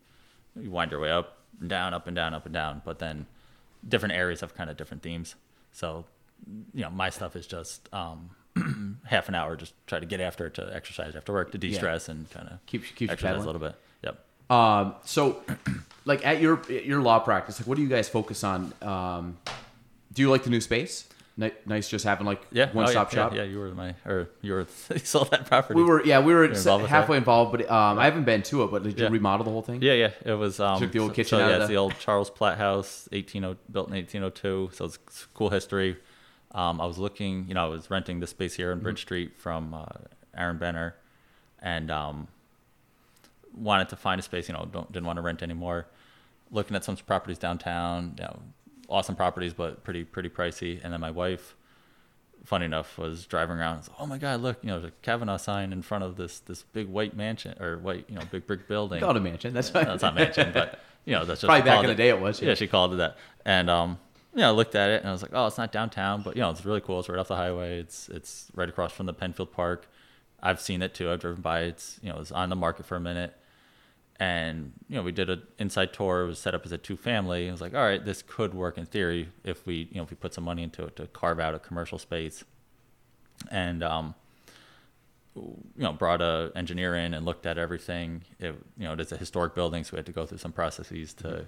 you 0.59 0.71
wind 0.71 0.91
your 0.91 1.01
way 1.01 1.11
up 1.11 1.37
and 1.61 1.69
down 1.69 1.95
up 1.95 2.07
and 2.07 2.17
down 2.17 2.35
up 2.35 2.45
and 2.47 2.55
down 2.55 2.83
but 2.85 2.99
then 2.99 3.27
different 3.89 4.15
areas 4.15 4.41
have 4.41 4.55
kind 4.55 4.71
of 4.71 4.77
different 4.77 5.03
themes. 5.03 5.35
So 5.73 6.05
you 6.75 6.83
know 6.83 6.91
my 6.91 7.11
stuff 7.11 7.37
is 7.37 7.47
just 7.47 7.89
um 7.93 8.31
half 9.05 9.29
an 9.29 9.35
hour 9.35 9.57
just 9.57 9.75
try 9.87 9.99
to 9.99 10.07
get 10.07 10.21
after 10.21 10.47
it 10.47 10.55
to 10.55 10.75
exercise 10.75 11.17
after 11.17 11.33
work 11.33 11.53
to 11.53 11.59
de-stress 11.59 12.09
and 12.09 12.29
kind 12.31 12.49
of 12.49 12.67
Keep- 12.67 12.85
keep 12.97 13.11
exercise 13.11 13.43
a 13.43 13.47
little 13.47 13.61
bit. 13.61 13.75
Yep. 14.03 14.25
Um, 14.51 14.95
so, 15.05 15.43
like 16.05 16.27
at 16.27 16.41
your 16.41 16.59
at 16.71 16.85
your 16.85 17.01
law 17.01 17.19
practice, 17.19 17.59
like 17.61 17.67
what 17.67 17.77
do 17.77 17.83
you 17.83 17.89
guys 17.89 18.09
focus 18.09 18.45
on? 18.45 18.73
Um, 18.83 19.39
do 20.13 20.21
you 20.21 20.31
like 20.31 20.45
the 20.45 20.51
new 20.51 20.61
space? 20.61 21.09
Ni- 21.37 21.51
Nice, 21.65 21.89
just 21.89 22.05
having 22.05 22.27
like 22.27 22.43
Yeah. 22.53 22.71
one 22.73 22.85
oh, 22.87 22.91
stop 22.91 23.11
yeah, 23.11 23.15
shop. 23.17 23.33
Yeah, 23.35 23.43
yeah, 23.43 23.49
you 23.51 23.59
were 23.59 23.71
my 23.75 23.95
or 24.05 24.29
you 24.43 24.53
were 24.53 24.67
you 24.91 24.99
sold 24.99 25.31
that 25.31 25.47
property. 25.47 25.75
We 25.81 25.85
were 25.85 26.05
yeah 26.05 26.21
we 26.21 26.35
were 26.35 26.45
involved 26.45 26.87
halfway 26.87 27.17
involved, 27.17 27.53
but 27.53 27.71
um, 27.71 27.99
I 27.99 28.05
haven't 28.05 28.25
been 28.25 28.43
to 28.45 28.65
it. 28.65 28.71
But 28.71 28.83
did 28.83 28.99
you 29.01 29.09
remodel 29.09 29.45
the 29.45 29.51
whole 29.51 29.63
thing? 29.63 29.81
Yeah, 29.83 29.95
yeah. 29.95 30.11
It 30.25 30.35
was 30.35 30.61
um 30.61 30.79
Took 30.79 30.93
the 30.93 30.99
old 30.99 31.13
so- 31.13 31.15
kitchen 31.15 31.39
so, 31.39 31.45
out 31.45 31.51
yeah, 31.51 31.59
the- 31.59 31.67
the 31.69 31.77
old 31.77 31.95
Charles 31.99 32.29
Platt 32.29 32.59
House, 32.59 33.09
18 33.13 33.43
built 33.71 33.89
in 33.89 33.95
1802. 33.95 34.71
So 34.75 34.85
it's 34.85 34.99
cool 35.33 35.49
history. 35.51 35.97
Um, 36.55 36.83
I 36.83 36.85
was 36.87 36.99
looking, 36.99 37.47
you 37.49 37.55
know, 37.55 37.65
I 37.65 37.69
was 37.69 37.91
renting 37.91 38.21
this 38.21 38.29
space 38.31 38.55
here 38.55 38.71
in 38.73 38.81
Bridge 38.81 39.01
Street 39.01 39.39
from 39.39 39.73
uh, 39.73 39.87
Aaron 40.37 40.59
Benner, 40.59 40.95
and 41.61 41.91
um, 41.91 42.29
wanted 43.55 43.89
to 43.89 43.97
find 43.97 44.19
a 44.19 44.23
space. 44.23 44.49
You 44.49 44.55
know, 44.55 44.69
don't 44.71 44.91
didn't 44.93 45.07
want 45.07 45.17
to 45.17 45.23
rent 45.23 45.43
anymore. 45.43 45.87
Looking 46.51 46.77
at 46.77 46.85
some 46.85 46.97
properties 46.97 47.39
downtown, 47.39 48.17
you 48.19 48.25
know, 48.25 48.43
awesome 48.89 49.17
properties, 49.17 49.53
but 49.53 49.85
pretty 49.85 50.05
pretty 50.05 50.29
pricey. 50.29 50.81
And 50.83 50.93
then 50.93 51.01
my 51.01 51.11
wife, 51.11 51.57
funny 52.45 52.65
enough, 52.67 52.99
was 52.99 53.27
driving 53.27 53.57
around. 53.57 53.77
And 53.77 53.81
was, 53.81 53.91
oh 53.99 54.07
my 54.07 54.19
God, 54.19 54.41
look! 54.41 54.59
You 54.63 54.69
know, 54.69 54.81
there's 54.81 54.93
a 54.93 54.95
Kavanaugh 55.03 55.37
sign 55.37 55.73
in 55.73 55.83
front 55.83 56.05
of 56.05 56.17
this 56.17 56.41
this 56.41 56.63
big 56.63 56.89
white 56.89 57.17
mansion 57.17 57.61
or 57.63 57.79
white 57.79 58.05
you 58.09 58.15
know 58.17 58.23
big 58.31 58.47
brick 58.47 58.69
building. 58.69 59.01
Called 59.01 59.17
a 59.17 59.21
mansion. 59.21 59.55
That's 59.55 59.71
fine. 59.71 59.87
No, 59.87 59.95
it's 59.95 60.03
not 60.03 60.15
mansion, 60.15 60.51
but 60.53 60.81
you 61.05 61.15
know 61.15 61.25
that's 61.25 61.41
just 61.41 61.49
Probably 61.49 61.63
back 61.69 61.83
in 61.83 61.87
the 61.91 61.95
day 61.95 62.09
it 62.09 62.21
was, 62.21 62.41
Yeah. 62.41 62.51
yeah. 62.51 62.55
she 62.55 62.67
called 62.67 62.95
it 62.95 62.97
that. 62.97 63.17
And 63.45 63.69
um, 63.71 63.99
you 64.35 64.41
know, 64.41 64.49
I 64.49 64.51
looked 64.53 64.75
at 64.75 64.91
it 64.91 65.01
and 65.01 65.09
I 65.09 65.13
was 65.13 65.23
like, 65.23 65.33
oh, 65.35 65.47
it's 65.47 65.59
not 65.59 65.73
downtown, 65.73 66.23
but 66.23 66.37
you 66.37 66.43
know, 66.43 66.51
it's 66.51 66.65
really 66.65 66.81
cool. 66.81 67.01
It's 67.01 67.09
right 67.09 67.19
off 67.19 67.29
the 67.29 67.37
highway. 67.37 67.79
It's 67.81 68.09
it's 68.09 68.47
right 68.55 68.69
across 68.69 68.93
from 68.93 69.07
the 69.07 69.13
Penfield 69.13 69.53
Park. 69.53 69.89
I've 70.43 70.61
seen 70.61 70.83
it 70.83 70.95
too. 70.95 71.11
I've 71.11 71.21
driven 71.21 71.41
by. 71.43 71.63
It's 71.63 71.99
you 72.03 72.11
know, 72.13 72.19
it's 72.19 72.33
on 72.33 72.49
the 72.49 72.57
market 72.57 72.87
for 72.87 72.97
a 72.97 73.01
minute. 73.01 73.35
And 74.23 74.73
you 74.89 74.95
know, 74.95 75.03
we 75.03 75.11
did 75.11 75.29
an 75.31 75.43
inside 75.59 75.93
tour. 75.93 76.23
It 76.23 76.27
was 76.29 76.39
set 76.39 76.55
up 76.55 76.65
as 76.65 76.71
a 76.71 76.79
two 76.79 76.97
family. 76.97 77.49
it 77.49 77.51
was 77.51 77.61
like, 77.61 77.75
all 77.75 77.83
right, 77.83 78.05
this 78.05 78.23
could 78.23 78.55
work 78.55 78.79
in 78.79 78.87
theory 78.87 79.29
if 79.43 79.67
we 79.67 79.89
you 79.91 79.97
know 79.97 80.05
if 80.05 80.11
we 80.11 80.17
put 80.17 80.33
some 80.33 80.45
money 80.45 80.63
into 80.63 80.85
it 80.85 80.95
to 80.95 81.09
carve 81.09 81.41
out 81.41 81.57
a 81.57 81.59
commercial 81.59 81.99
space. 81.99 82.45
And 83.51 83.83
um, 83.83 84.15
you 85.35 85.57
know, 85.77 85.93
brought 85.93 86.23
a 86.23 86.53
engineer 86.55 86.95
in 86.95 87.15
and 87.15 87.27
looked 87.27 87.47
at 87.47 87.59
everything. 87.59 88.23
It, 88.39 88.55
you 88.79 88.85
know, 88.85 88.93
it's 88.93 89.11
a 89.11 89.17
historic 89.17 89.57
building, 89.57 89.83
so 89.83 89.95
we 89.95 89.97
had 89.97 90.07
to 90.07 90.13
go 90.13 90.25
through 90.25 90.39
some 90.39 90.53
processes 90.53 91.15
to 91.15 91.45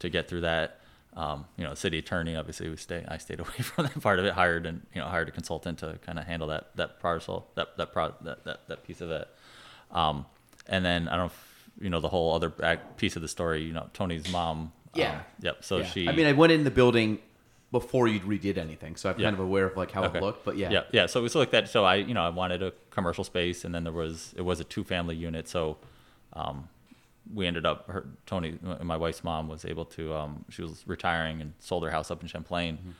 to 0.00 0.08
get 0.08 0.26
through 0.26 0.40
that. 0.40 0.80
Um, 1.16 1.44
you 1.56 1.62
know, 1.62 1.74
city 1.74 1.98
attorney, 1.98 2.34
obviously, 2.34 2.68
we 2.68 2.76
stay. 2.76 3.04
I 3.06 3.18
stayed 3.18 3.38
away 3.44 3.60
from 3.62 3.84
that 3.84 4.02
part 4.02 4.18
of 4.18 4.24
it. 4.24 4.32
Hired 4.32 4.66
and 4.66 4.84
you 4.92 5.00
know, 5.00 5.06
hired 5.06 5.28
a 5.28 5.30
consultant 5.30 5.78
to 5.78 6.00
kind 6.04 6.18
of 6.18 6.24
handle 6.24 6.48
that 6.48 6.74
that 6.74 6.98
parcel, 6.98 7.46
that 7.54 7.76
that 7.76 7.92
pro, 7.92 8.14
that, 8.22 8.42
that 8.42 8.66
that 8.66 8.84
piece 8.84 9.00
of 9.00 9.12
it. 9.12 9.28
Um, 9.92 10.26
and 10.66 10.84
then 10.84 11.06
I 11.06 11.16
don't 11.16 11.26
know, 11.26 11.32
you 11.80 11.90
know, 11.90 12.00
the 12.00 12.08
whole 12.08 12.34
other 12.34 12.50
piece 12.96 13.16
of 13.16 13.22
the 13.22 13.28
story. 13.28 13.62
You 13.62 13.72
know, 13.72 13.88
Tony's 13.92 14.30
mom. 14.30 14.72
Yeah. 14.94 15.12
Um, 15.12 15.20
yep. 15.42 15.64
So 15.64 15.78
Yeah. 15.78 15.84
she. 15.84 16.08
I 16.08 16.12
mean, 16.12 16.26
I 16.26 16.32
went 16.32 16.52
in 16.52 16.64
the 16.64 16.70
building 16.70 17.18
before 17.72 18.08
you 18.08 18.20
redid 18.20 18.56
anything, 18.56 18.96
so 18.96 19.10
I'm 19.10 19.18
Yeah. 19.18 19.26
kind 19.26 19.34
of 19.34 19.40
aware 19.40 19.66
of 19.66 19.76
like 19.76 19.90
how 19.90 20.04
Okay. 20.04 20.18
it 20.18 20.22
looked. 20.22 20.44
But 20.44 20.56
yeah, 20.56 20.70
yeah, 20.70 20.82
yeah. 20.92 21.06
So 21.06 21.22
we 21.22 21.28
so 21.28 21.38
looked 21.40 21.52
at. 21.54 21.68
So 21.68 21.84
I, 21.84 21.96
you 21.96 22.14
know, 22.14 22.22
I 22.22 22.30
wanted 22.30 22.62
a 22.62 22.72
commercial 22.90 23.24
space, 23.24 23.64
and 23.64 23.74
then 23.74 23.84
there 23.84 23.92
was 23.92 24.32
it 24.36 24.42
was 24.42 24.60
a 24.60 24.64
two 24.64 24.84
family 24.84 25.16
unit. 25.16 25.48
So, 25.48 25.76
um, 26.32 26.68
we 27.34 27.46
ended 27.46 27.66
up 27.66 27.88
her 27.90 28.06
Tony, 28.24 28.56
my 28.82 28.96
wife's 28.96 29.24
mom, 29.24 29.48
was 29.48 29.64
able 29.64 29.84
to. 29.86 30.14
Um, 30.14 30.44
she 30.48 30.62
was 30.62 30.84
retiring 30.86 31.40
and 31.42 31.52
sold 31.58 31.82
her 31.84 31.90
house 31.90 32.10
up 32.10 32.22
in 32.22 32.28
Champlain. 32.28 32.94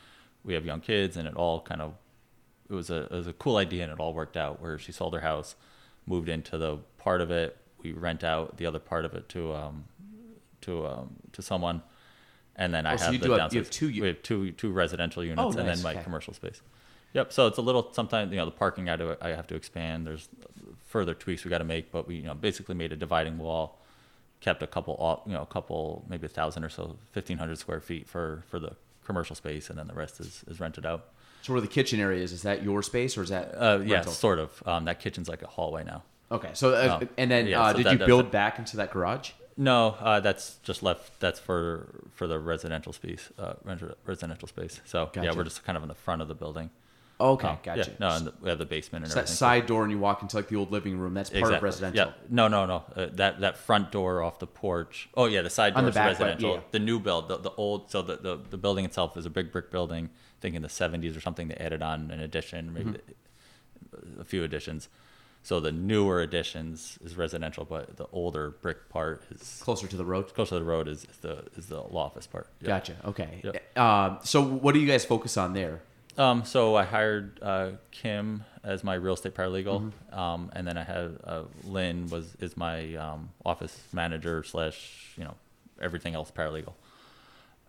We 0.45 0.55
have 0.55 0.67
young 0.67 0.81
kids, 0.81 1.17
and 1.17 1.27
it 1.29 1.35
all 1.37 1.61
kind 1.61 1.81
of 1.81 1.95
it 2.69 2.75
was 2.75 2.91
a 2.91 3.05
it 3.05 3.13
was 3.13 3.27
a 3.29 3.33
cool 3.33 3.57
idea, 3.57 3.85
and 3.85 3.93
it 3.93 4.01
all 4.01 4.13
worked 4.13 4.37
out. 4.37 4.61
Where 4.61 4.79
she 4.79 4.91
sold 4.93 5.15
her 5.15 5.21
house, 5.21 5.55
moved 6.07 6.29
into 6.29 6.59
the 6.59 6.79
part 6.99 7.21
of 7.21 7.31
it. 7.31 7.57
We 7.87 7.99
rent 8.01 8.25
out 8.25 8.57
the 8.57 8.67
other 8.67 8.79
part 8.79 9.05
of 9.05 9.15
it 9.15 9.29
to 9.31 9.55
um, 9.55 9.85
to 10.63 10.87
um, 10.87 11.17
to 11.33 11.43
someone. 11.43 11.83
And 12.59 12.73
then 12.73 12.87
I 12.87 12.95
Oh, 12.95 12.97
so 12.97 13.05
have 13.05 13.13
you 13.15 13.19
the 13.21 13.27
do 13.27 13.31
have- 13.33 13.39
downstairs. 13.41 13.67
have 13.67 13.71
two 13.71 13.89
u- 13.91 14.03
we 14.03 14.09
have 14.09 14.23
two 14.23 14.53
two 14.53 14.73
residential 14.73 15.23
units, 15.23 15.41
Oh, 15.43 15.49
and 15.59 15.67
nice, 15.67 15.77
then 15.77 15.83
my 15.83 15.93
okay. 15.93 16.03
commercial 16.03 16.33
space. 16.35 16.63
Yep. 17.13 17.33
So 17.33 17.47
it's 17.47 17.59
a 17.59 17.63
little. 17.63 17.93
Sometimes 17.93 18.31
you 18.33 18.39
know 18.39 18.45
the 18.47 18.51
parking 18.51 18.89
I 18.89 18.97
do. 18.97 19.17
I 19.21 19.29
have 19.31 19.47
to 19.49 19.55
expand. 19.55 20.07
There's 20.07 20.29
further 20.87 21.15
tweaks 21.15 21.45
we 21.45 21.51
got 21.51 21.59
to 21.59 21.65
make, 21.65 21.91
but 21.93 22.07
we 22.09 22.17
you 22.17 22.23
know 22.23 22.35
basically 22.35 22.75
made 22.75 22.93
a 22.93 22.97
dividing 22.97 23.39
wall, 23.39 23.79
kept 24.41 24.63
a 24.63 24.67
couple 24.67 24.95
off, 24.99 25.21
you 25.27 25.33
know 25.33 25.43
a 25.43 25.47
couple 25.47 26.05
maybe 26.09 26.27
a 26.27 26.29
thousand 26.31 26.65
or 26.65 26.69
so, 26.71 26.97
fifteen 27.13 27.39
hundred 27.39 27.59
square 27.59 27.81
feet 27.81 28.09
for 28.09 28.43
for 28.51 28.59
the 28.59 28.73
commercial 29.05 29.37
space, 29.37 29.71
and 29.71 29.79
then 29.79 29.87
the 29.87 29.95
rest 29.95 30.19
is 30.21 30.43
is 30.49 30.59
rented 30.61 30.85
out. 30.87 31.09
So 31.43 31.53
where 31.53 31.61
the 31.63 31.69
kitchen 31.69 32.01
area 32.01 32.23
is, 32.25 32.33
is 32.33 32.43
that 32.43 32.65
your 32.65 32.83
space 32.83 33.17
or 33.17 33.23
is 33.23 33.29
that? 33.29 33.55
Uh, 33.55 33.81
yeah, 33.85 33.97
rental? 33.97 34.13
sort 34.13 34.39
of. 34.39 34.63
Um, 34.67 34.85
that 34.87 34.99
kitchen's 34.99 35.29
like 35.29 35.43
a 35.43 35.47
hallway 35.47 35.85
now. 35.85 36.03
Okay. 36.31 36.51
So 36.55 36.75
uh, 36.75 36.99
Oh. 37.03 37.09
and 37.17 37.31
then 37.31 37.47
Yeah, 37.47 37.61
uh, 37.63 37.71
so 37.73 37.77
did 37.79 37.87
that- 37.87 37.93
you 37.93 37.99
that's 37.99 38.07
build 38.07 38.27
it. 38.27 38.33
back 38.33 38.59
into 38.59 38.77
that 38.79 38.91
garage? 38.91 39.31
No, 39.57 39.97
uh, 40.01 40.21
that's 40.21 40.57
just 40.65 40.83
left. 40.83 41.19
That's 41.21 41.39
for 41.39 41.89
for 42.13 42.27
the 42.27 42.39
residential 42.39 42.93
space. 42.93 43.31
Uh, 43.39 43.55
resi- 43.65 43.95
residential 44.05 44.49
space. 44.49 44.81
So 44.85 45.11
yeah, 45.15 45.23
Gotcha. 45.27 45.37
we're 45.39 45.45
just 45.45 45.65
kind 45.65 45.77
of 45.77 45.83
in 45.83 45.89
the 45.89 45.95
front 45.95 46.21
of 46.23 46.29
the 46.29 46.35
building. 46.35 46.71
Okay, 47.19 47.49
Um, 47.49 47.59
gotcha. 47.63 47.91
Yeah, 47.93 47.97
no, 47.99 48.09
and 48.11 48.27
the, 48.27 48.35
we 48.43 48.51
have 48.51 48.59
the 48.59 48.67
basement 48.67 49.05
and 49.05 49.11
So 49.11 49.15
that 49.15 49.21
everything. 49.23 49.37
side 49.37 49.65
door 49.67 49.85
and 49.85 49.91
you 49.91 49.99
walk 49.99 50.21
into 50.21 50.37
like 50.37 50.49
the 50.49 50.57
old 50.57 50.71
living 50.71 50.99
room. 50.99 51.15
That's 51.15 51.31
part 51.31 51.55
of 51.55 51.63
residential. 51.63 52.09
Yeah. 52.09 52.13
No, 52.29 52.49
no, 52.49 52.67
no. 52.67 52.85
Uh, 52.95 53.07
that 53.15 53.41
that 53.41 53.57
front 53.57 53.91
door 53.91 54.23
off 54.23 54.39
the 54.39 54.47
porch. 54.47 55.09
Oh 55.15 55.25
yeah, 55.25 55.41
the 55.41 55.49
side 55.49 55.73
On 55.73 55.85
door 55.85 55.85
the 55.85 55.89
is 55.91 55.95
back, 55.95 56.19
but 56.19 56.25
residential. 56.27 56.55
yeah. 56.57 56.61
The 56.73 56.79
new 56.81 56.99
build, 57.01 57.29
the, 57.29 57.39
the 57.39 57.53
old. 57.53 57.91
So 57.91 58.03
the, 58.03 58.17
the 58.17 58.37
the 58.51 58.59
building 58.59 58.85
itself 58.85 59.17
is 59.17 59.25
a 59.25 59.31
big 59.31 59.51
brick 59.53 59.71
building. 59.71 60.11
I 60.13 60.39
think 60.43 60.55
in 60.55 60.61
the 60.61 60.69
'70s 60.69 61.17
or 61.17 61.23
something 61.23 61.49
they 61.49 61.55
added 61.55 61.81
on 61.81 62.11
an 62.11 62.21
addition, 62.21 62.75
maybe 62.75 62.91
Mm-hmm. 62.91 64.21
a 64.21 64.25
few 64.25 64.45
additions. 64.45 64.91
So 65.47 65.61
the 65.61 65.71
newer 65.71 66.23
additions 66.23 66.99
is 67.05 67.17
residential, 67.17 67.65
but 67.65 67.97
the 67.97 68.09
older 68.11 68.51
brick 68.51 68.89
part 68.89 69.23
is 69.31 69.61
Closer 69.63 69.87
to 69.87 69.97
the 69.97 70.05
road. 70.05 70.35
close 70.35 70.49
to 70.49 70.57
the 70.57 70.65
road 70.65 70.89
is, 70.89 71.05
is 71.05 71.19
the 71.19 71.45
is 71.57 71.67
the 71.67 71.81
law 71.83 72.07
office 72.07 72.27
part. 72.27 72.49
Yeah. 72.61 72.67
Gotcha. 72.67 72.97
Okay. 73.05 73.43
Yep. 73.45 73.79
Um, 73.79 74.19
so 74.25 74.43
what 74.43 74.75
do 74.75 74.81
you 74.81 74.89
guys 74.89 75.05
focus 75.05 75.37
on 75.37 75.53
there? 75.53 75.83
Um, 76.19 76.45
so 76.45 76.75
I 76.75 76.85
hired 76.85 77.39
uh, 77.43 77.71
Kim 77.93 78.43
as 78.65 78.83
my 78.83 78.95
real 78.95 79.15
estate 79.15 79.37
paralegal, 79.37 79.83
Mm-hmm. 79.83 80.19
um, 80.19 80.51
and 80.53 80.67
then 80.67 80.77
I 80.77 80.83
had 80.83 81.17
uh, 81.23 81.43
Lynn 81.63 82.09
was 82.09 82.35
is 82.41 82.57
my 82.57 82.97
um, 82.97 83.29
office 83.45 83.79
manager 83.93 84.43
slash 84.43 85.13
you 85.17 85.23
know 85.23 85.35
everything 85.81 86.17
else 86.17 86.33
paralegal. 86.37 86.73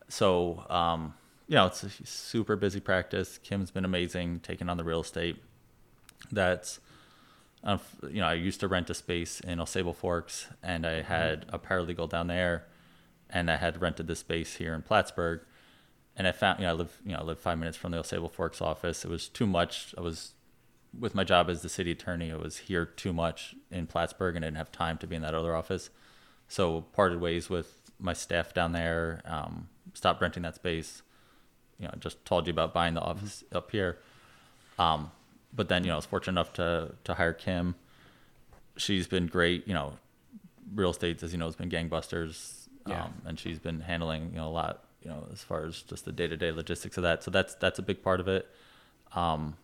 So 0.10 0.66
um, 0.70 1.14
you 1.48 1.54
know 1.58 1.68
it's 1.68 1.84
a 1.84 1.90
super 2.08 2.56
busy 2.56 2.80
practice. 2.80 3.38
Kim's 3.38 3.70
been 3.70 3.86
amazing 3.86 4.40
taking 4.40 4.68
on 4.68 4.78
the 4.78 4.84
real 4.84 5.02
estate. 5.02 5.38
That's 6.32 6.80
uh, 7.64 7.78
you 8.04 8.22
know 8.22 8.28
I 8.28 8.34
used 8.34 8.60
to 8.62 8.68
rent 8.68 8.90
a 8.90 8.94
space 8.94 9.40
in 9.40 9.60
Au 9.60 9.66
Sable 9.66 9.94
Forks, 9.94 10.48
and 10.64 10.86
I 10.86 11.02
had 11.02 11.46
a 11.50 11.60
paralegal 11.60 12.10
down 12.10 12.28
there, 12.28 12.66
and 13.30 13.50
I 13.52 13.58
had 13.58 13.82
rented 13.82 14.08
this 14.08 14.20
space 14.20 14.56
here 14.56 14.74
in 14.74 14.82
Plattsburgh 14.82 15.42
and 16.18 16.28
I 16.28 16.32
found 16.32 16.60
you 16.60 16.66
know 16.66 16.72
I 16.72 16.74
live 16.74 17.00
you 17.06 17.14
know 17.14 17.20
I 17.20 17.24
live 17.24 17.40
five 17.40 17.58
minutes 17.60 17.78
from 17.78 17.92
the 17.92 18.00
Au 18.00 18.02
Sable 18.02 18.28
Forks 18.28 18.60
office. 18.60 19.06
It 19.06 19.10
was 19.10 19.30
too 19.30 19.46
much. 19.46 19.94
I 19.98 20.02
was 20.02 20.34
with 20.98 21.14
my 21.14 21.24
job 21.24 21.50
as 21.50 21.62
the 21.62 21.70
city 21.70 21.92
attorney. 21.92 22.32
I 22.32 22.38
was 22.38 22.58
here 22.58 22.86
too 22.86 23.14
much 23.14 23.56
in 23.70 23.86
Plattsburgh 23.86 24.36
and 24.36 24.44
I 24.44 24.48
didn't 24.48 24.58
have 24.58 24.72
time 24.72 24.98
to 24.98 25.08
be 25.08 25.16
in 25.16 25.22
that 25.22 25.36
other 25.36 25.56
office. 25.56 25.92
So 26.48 26.82
parted 26.94 27.22
ways 27.22 27.50
with 27.50 27.92
my 28.00 28.14
staff 28.14 28.54
down 28.54 28.72
there. 28.72 29.22
Um, 29.26 29.70
stopped 29.94 30.22
renting 30.22 30.44
that 30.44 30.56
space. 30.56 31.04
You 31.78 31.88
know, 31.88 31.94
just 32.00 32.26
told 32.26 32.48
you 32.48 32.52
about 32.52 32.74
buying 32.74 32.96
the 32.96 33.02
office 33.02 33.44
up 33.52 33.70
here. 33.70 34.00
Um, 34.80 35.12
but 35.54 35.70
then 35.70 35.84
you 35.84 35.90
know 35.90 35.94
I 35.94 35.98
was 35.98 36.06
fortunate 36.06 36.34
enough 36.34 36.54
to 36.54 36.96
to 37.04 37.14
hire 37.16 37.34
Kim. 37.34 37.76
She's 38.78 39.08
been 39.08 39.28
great. 39.28 39.68
You 39.68 39.74
know, 39.74 39.94
real 40.74 40.92
estate, 40.92 41.22
as 41.24 41.32
you 41.32 41.38
know, 41.38 41.46
has 41.46 41.56
been 41.56 41.70
gangbusters. 41.70 42.68
Yeah. 42.86 43.06
Um, 43.06 43.14
and 43.26 43.40
she's 43.40 43.60
been 43.60 43.82
handling 43.82 44.32
you 44.32 44.38
know 44.38 44.48
a 44.48 44.50
lot 44.50 44.86
you 45.02 45.10
know 45.10 45.28
as 45.32 45.42
far 45.42 45.66
as 45.66 45.82
just 45.82 46.06
the 46.06 46.12
day 46.12 46.28
to 46.28 46.38
day 46.38 46.52
logistics 46.52 46.98
of 46.98 47.04
that. 47.04 47.24
So 47.24 47.32
that's 47.32 47.56
that's 47.56 47.80
a 47.80 47.82
big 47.82 48.02
part 48.02 48.20
of 48.20 48.28
it. 48.28 48.48
Um, 49.14 49.58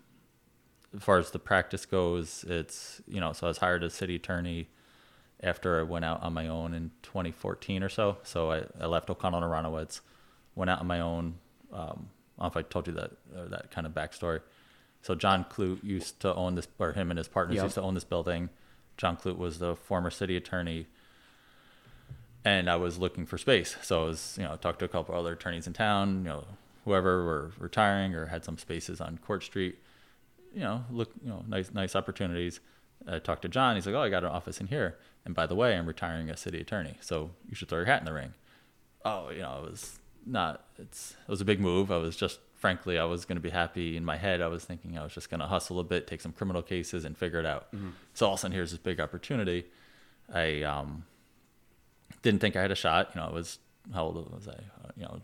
as 0.96 1.04
far 1.04 1.18
as 1.18 1.32
the 1.32 1.40
practice 1.40 1.86
goes, 1.86 2.46
it's 2.48 3.02
you 3.08 3.20
know 3.20 3.34
so 3.34 3.48
I 3.48 3.50
was 3.50 3.58
hired 3.58 3.84
as 3.84 3.94
city 3.94 4.16
attorney 4.16 4.68
after 5.42 5.80
I 5.80 5.84
went 5.84 6.06
out 6.06 6.24
on 6.24 6.34
my 6.34 6.48
own 6.48 6.74
in 6.74 6.92
2014 7.04 7.84
or 7.84 7.90
so. 7.90 8.18
So 8.24 8.52
I, 8.52 8.64
I 8.80 8.86
left 8.86 9.10
O'Connell 9.10 9.44
and 9.44 9.52
Aronowitz, 9.52 10.00
went 10.56 10.70
out 10.70 10.80
on 10.80 10.88
my 10.88 11.02
own. 11.02 11.36
Um, 11.74 12.10
I 12.40 12.44
don't 12.44 12.56
know 12.56 12.62
if 12.62 12.66
I 12.66 12.70
told 12.70 12.88
you 12.88 12.94
that 12.94 13.12
uh, 13.36 13.48
that 13.50 13.72
kind 13.72 13.86
of 13.86 13.94
backstory. 13.94 14.42
So 15.04 15.14
John 15.16 15.44
Clute 15.46 15.84
used 15.84 16.20
to 16.22 16.34
own 16.34 16.56
this, 16.56 16.68
or 16.80 16.94
him 16.94 17.12
and 17.12 17.18
his 17.20 17.28
partners 17.28 17.58
Yep. 17.58 17.64
used 17.66 17.76
to 17.76 17.82
own 17.82 17.94
this 17.94 18.04
building. 18.06 18.50
John 18.98 19.16
Clute 19.18 19.38
was 19.38 19.60
the 19.60 19.76
former 19.76 20.10
city 20.10 20.36
attorney, 20.36 20.88
and 22.46 22.70
I 22.70 22.76
was 22.78 22.98
looking 22.98 23.26
for 23.26 23.38
space. 23.38 23.76
So 23.82 24.04
I 24.04 24.06
was, 24.08 24.38
you 24.40 24.46
know, 24.46 24.56
talked 24.56 24.80
to 24.80 24.86
a 24.86 24.90
couple 24.90 25.16
other 25.16 25.34
attorneys 25.34 25.68
in 25.68 25.74
town, 25.74 26.20
you 26.24 26.30
know, 26.30 26.46
whoever 26.86 27.24
were 27.24 27.52
retiring 27.58 28.14
or 28.16 28.28
had 28.28 28.44
some 28.44 28.58
spaces 28.58 29.00
on 29.00 29.18
Court 29.20 29.44
Street. 29.44 29.78
You 30.54 30.62
know, 30.62 30.86
look, 30.92 31.12
you 31.24 31.30
know, 31.30 31.44
nice, 31.48 31.72
nice 31.74 31.96
opportunities. 31.96 32.60
I 33.08 33.20
talked 33.20 33.42
to 33.42 33.50
John. 33.50 33.76
He's 33.76 33.86
like, 33.86 33.96
"Oh, 33.96 34.02
I 34.02 34.10
got 34.10 34.24
an 34.24 34.30
office 34.30 34.62
in 34.62 34.68
here, 34.68 34.98
and 35.26 35.34
by 35.36 35.46
the 35.48 35.56
way, 35.56 35.76
I'm 35.76 35.86
retiring 35.86 36.30
as 36.30 36.40
city 36.40 36.62
attorney, 36.62 36.96
so 37.02 37.32
you 37.50 37.56
should 37.56 37.68
throw 37.68 37.80
your 37.80 37.88
hat 37.88 38.00
in 38.00 38.06
the 38.06 38.14
ring." 38.14 38.34
Oh, 39.04 39.30
you 39.30 39.40
know, 39.42 39.64
it 39.66 39.72
was 39.72 40.00
not. 40.26 40.64
It's 40.78 41.16
it 41.28 41.30
was 41.30 41.42
a 41.42 41.46
big 41.46 41.60
move. 41.60 41.92
I 41.92 41.98
was 41.98 42.16
just, 42.16 42.40
frankly, 42.64 42.98
I 42.98 43.04
was 43.04 43.26
going 43.26 43.36
to 43.36 43.42
be 43.42 43.50
happy 43.50 43.98
in 43.98 44.06
my 44.06 44.16
head. 44.16 44.40
I 44.40 44.48
was 44.48 44.64
thinking 44.64 44.98
I 44.98 45.04
was 45.04 45.14
just 45.14 45.30
going 45.30 45.42
to 45.42 45.48
hustle 45.48 45.82
a 45.82 45.84
bit, 45.84 46.08
take 46.08 46.22
some 46.22 46.32
criminal 46.32 46.62
cases, 46.62 47.04
and 47.04 47.18
figure 47.18 47.42
it 47.42 47.46
out. 47.46 47.68
So 48.14 48.26
all 48.26 48.36
of 48.36 48.38
a 48.38 48.40
sudden, 48.40 48.56
here's 48.56 48.72
this 48.72 48.80
big 48.80 49.02
opportunity. 49.02 49.66
I 50.34 50.62
um, 50.62 51.04
didn't 52.22 52.40
think 52.40 52.56
I 52.56 52.62
had 52.62 52.72
a 52.72 52.76
shot. 52.76 53.12
You 53.14 53.20
know, 53.20 53.28
I 53.28 53.34
was 53.34 53.60
how 53.94 54.06
old 54.06 54.34
was 54.34 54.48
I? 54.48 54.52
Uh, 54.54 54.92
you 54.96 55.04
know, 55.04 55.20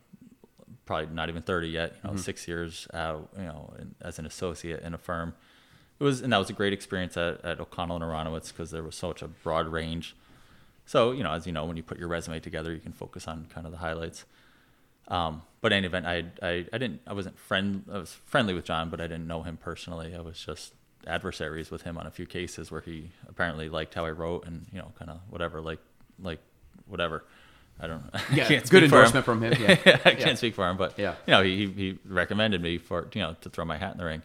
probably 0.86 1.16
not 1.16 1.30
even 1.30 1.42
30 1.42 1.70
yet. 1.70 1.96
You 2.04 2.10
know, 2.10 2.18
six 2.18 2.46
years 2.46 2.90
out. 2.94 3.30
You 3.38 3.46
know, 3.46 3.74
in, 3.80 3.96
as 4.02 4.20
an 4.20 4.26
associate 4.26 4.82
in 4.82 4.94
a 4.94 4.98
firm. 4.98 5.34
It 5.98 6.04
was, 6.04 6.20
and 6.20 6.34
that 6.34 6.40
was 6.40 6.50
a 6.50 6.54
great 6.54 6.74
experience 6.74 7.16
at, 7.16 7.46
at 7.46 7.62
O'Connell 7.62 7.96
and 7.96 8.04
Aronowitz 8.04 8.50
because 8.50 8.72
there 8.72 8.84
was 8.84 8.96
such 8.96 9.22
a 9.22 9.30
broad 9.30 9.70
range. 9.70 10.14
So, 10.86 11.14
you 11.14 11.24
know, 11.24 11.32
as 11.32 11.48
you 11.48 11.54
know, 11.54 11.64
when 11.64 11.78
you 11.78 11.84
put 11.84 12.00
your 12.00 12.10
resume 12.10 12.42
together, 12.42 12.74
you 12.74 12.80
can 12.82 12.92
focus 12.92 13.30
on 13.30 13.48
kind 13.54 13.66
of 13.66 13.72
the 13.72 13.78
highlights. 13.78 14.26
Um, 15.10 15.42
but 15.62 15.72
in 15.74 15.80
any 15.80 15.88
event, 15.88 16.06
I, 16.06 16.24
I, 16.42 16.66
I 16.72 16.78
didn't, 16.78 17.02
I 17.08 17.14
wasn't 17.14 17.38
friend, 17.38 17.84
I 17.92 17.98
was 17.98 18.14
friendly 18.26 18.54
with 18.54 18.66
John, 18.66 18.90
but 18.90 19.02
I 19.02 19.08
didn't 19.08 19.28
know 19.28 19.42
him 19.44 19.58
personally. 19.58 20.16
I 20.16 20.22
was 20.22 20.40
just 20.40 20.74
adversaries 21.08 21.72
with 21.72 21.82
him 21.82 21.98
on 21.98 22.06
a 22.06 22.12
few 22.12 22.26
cases 22.26 22.72
where 22.72 22.82
he 22.82 23.10
apparently 23.28 23.70
liked 23.70 23.94
how 23.96 24.06
I 24.06 24.12
wrote 24.12 24.46
and, 24.46 24.68
you 24.72 24.80
know, 24.80 24.92
kind 24.98 25.10
of 25.12 25.20
whatever, 25.30 25.60
like, 25.62 25.80
like 26.22 26.40
whatever. 26.88 27.24
I 27.82 27.88
don't 27.88 28.04
know. 28.14 28.20
Yeah, 28.34 28.44
I 28.50 28.60
good 28.60 28.70
for 28.70 28.76
him. 28.78 28.84
endorsement 28.86 29.26
from 29.26 29.42
him. 29.44 29.54
Yeah. 29.60 30.00
I 30.06 30.14
can't 30.16 30.38
speak 30.38 30.54
for 30.54 30.70
him, 30.70 30.78
but 30.78 30.98
Yeah. 31.00 31.16
you 31.26 31.32
know, 31.32 31.42
he, 31.44 31.68
he 31.68 32.00
recommended 32.06 32.62
me 32.62 32.78
for, 32.78 33.08
you 33.14 33.22
know, 33.22 33.36
to 33.42 33.50
throw 33.50 33.66
my 33.66 33.78
hat 33.78 33.94
in 33.94 33.98
the 33.98 34.06
ring. 34.06 34.22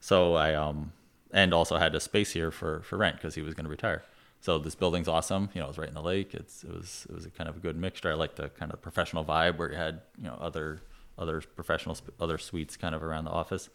So 0.00 0.34
I, 0.34 0.54
um, 0.54 0.92
and 1.32 1.52
also 1.52 1.76
had 1.76 1.94
a 1.94 2.00
space 2.00 2.30
here 2.32 2.50
for, 2.50 2.80
for 2.80 2.96
rent 2.96 3.16
because 3.16 3.34
he 3.34 3.42
was 3.42 3.54
going 3.54 3.64
to 3.64 3.70
retire. 3.70 4.02
So 4.40 4.58
this 4.58 4.74
building's 4.74 5.08
awesome. 5.08 5.48
You 5.54 5.60
know, 5.60 5.66
it 5.66 5.68
was 5.68 5.78
right 5.78 5.88
in 5.88 5.94
the 5.94 6.02
lake. 6.02 6.34
It's, 6.34 6.62
it 6.62 6.72
was, 6.72 7.06
it 7.08 7.14
was 7.14 7.26
a 7.26 7.30
kind 7.30 7.48
of 7.48 7.56
a 7.56 7.60
good 7.60 7.76
mixture. 7.76 8.12
I 8.12 8.14
like 8.14 8.36
the 8.36 8.48
kind 8.50 8.72
of 8.72 8.80
professional 8.80 9.24
vibe 9.24 9.58
where 9.58 9.70
you 9.70 9.76
had, 9.76 10.02
you 10.18 10.24
know, 10.24 10.38
other, 10.40 10.80
other 11.18 11.40
professional, 11.40 11.96
other 12.20 12.38
suites 12.38 12.76
kind 12.76 12.94
of 12.94 13.02
around 13.02 13.24
the 13.24 13.30
office. 13.32 13.68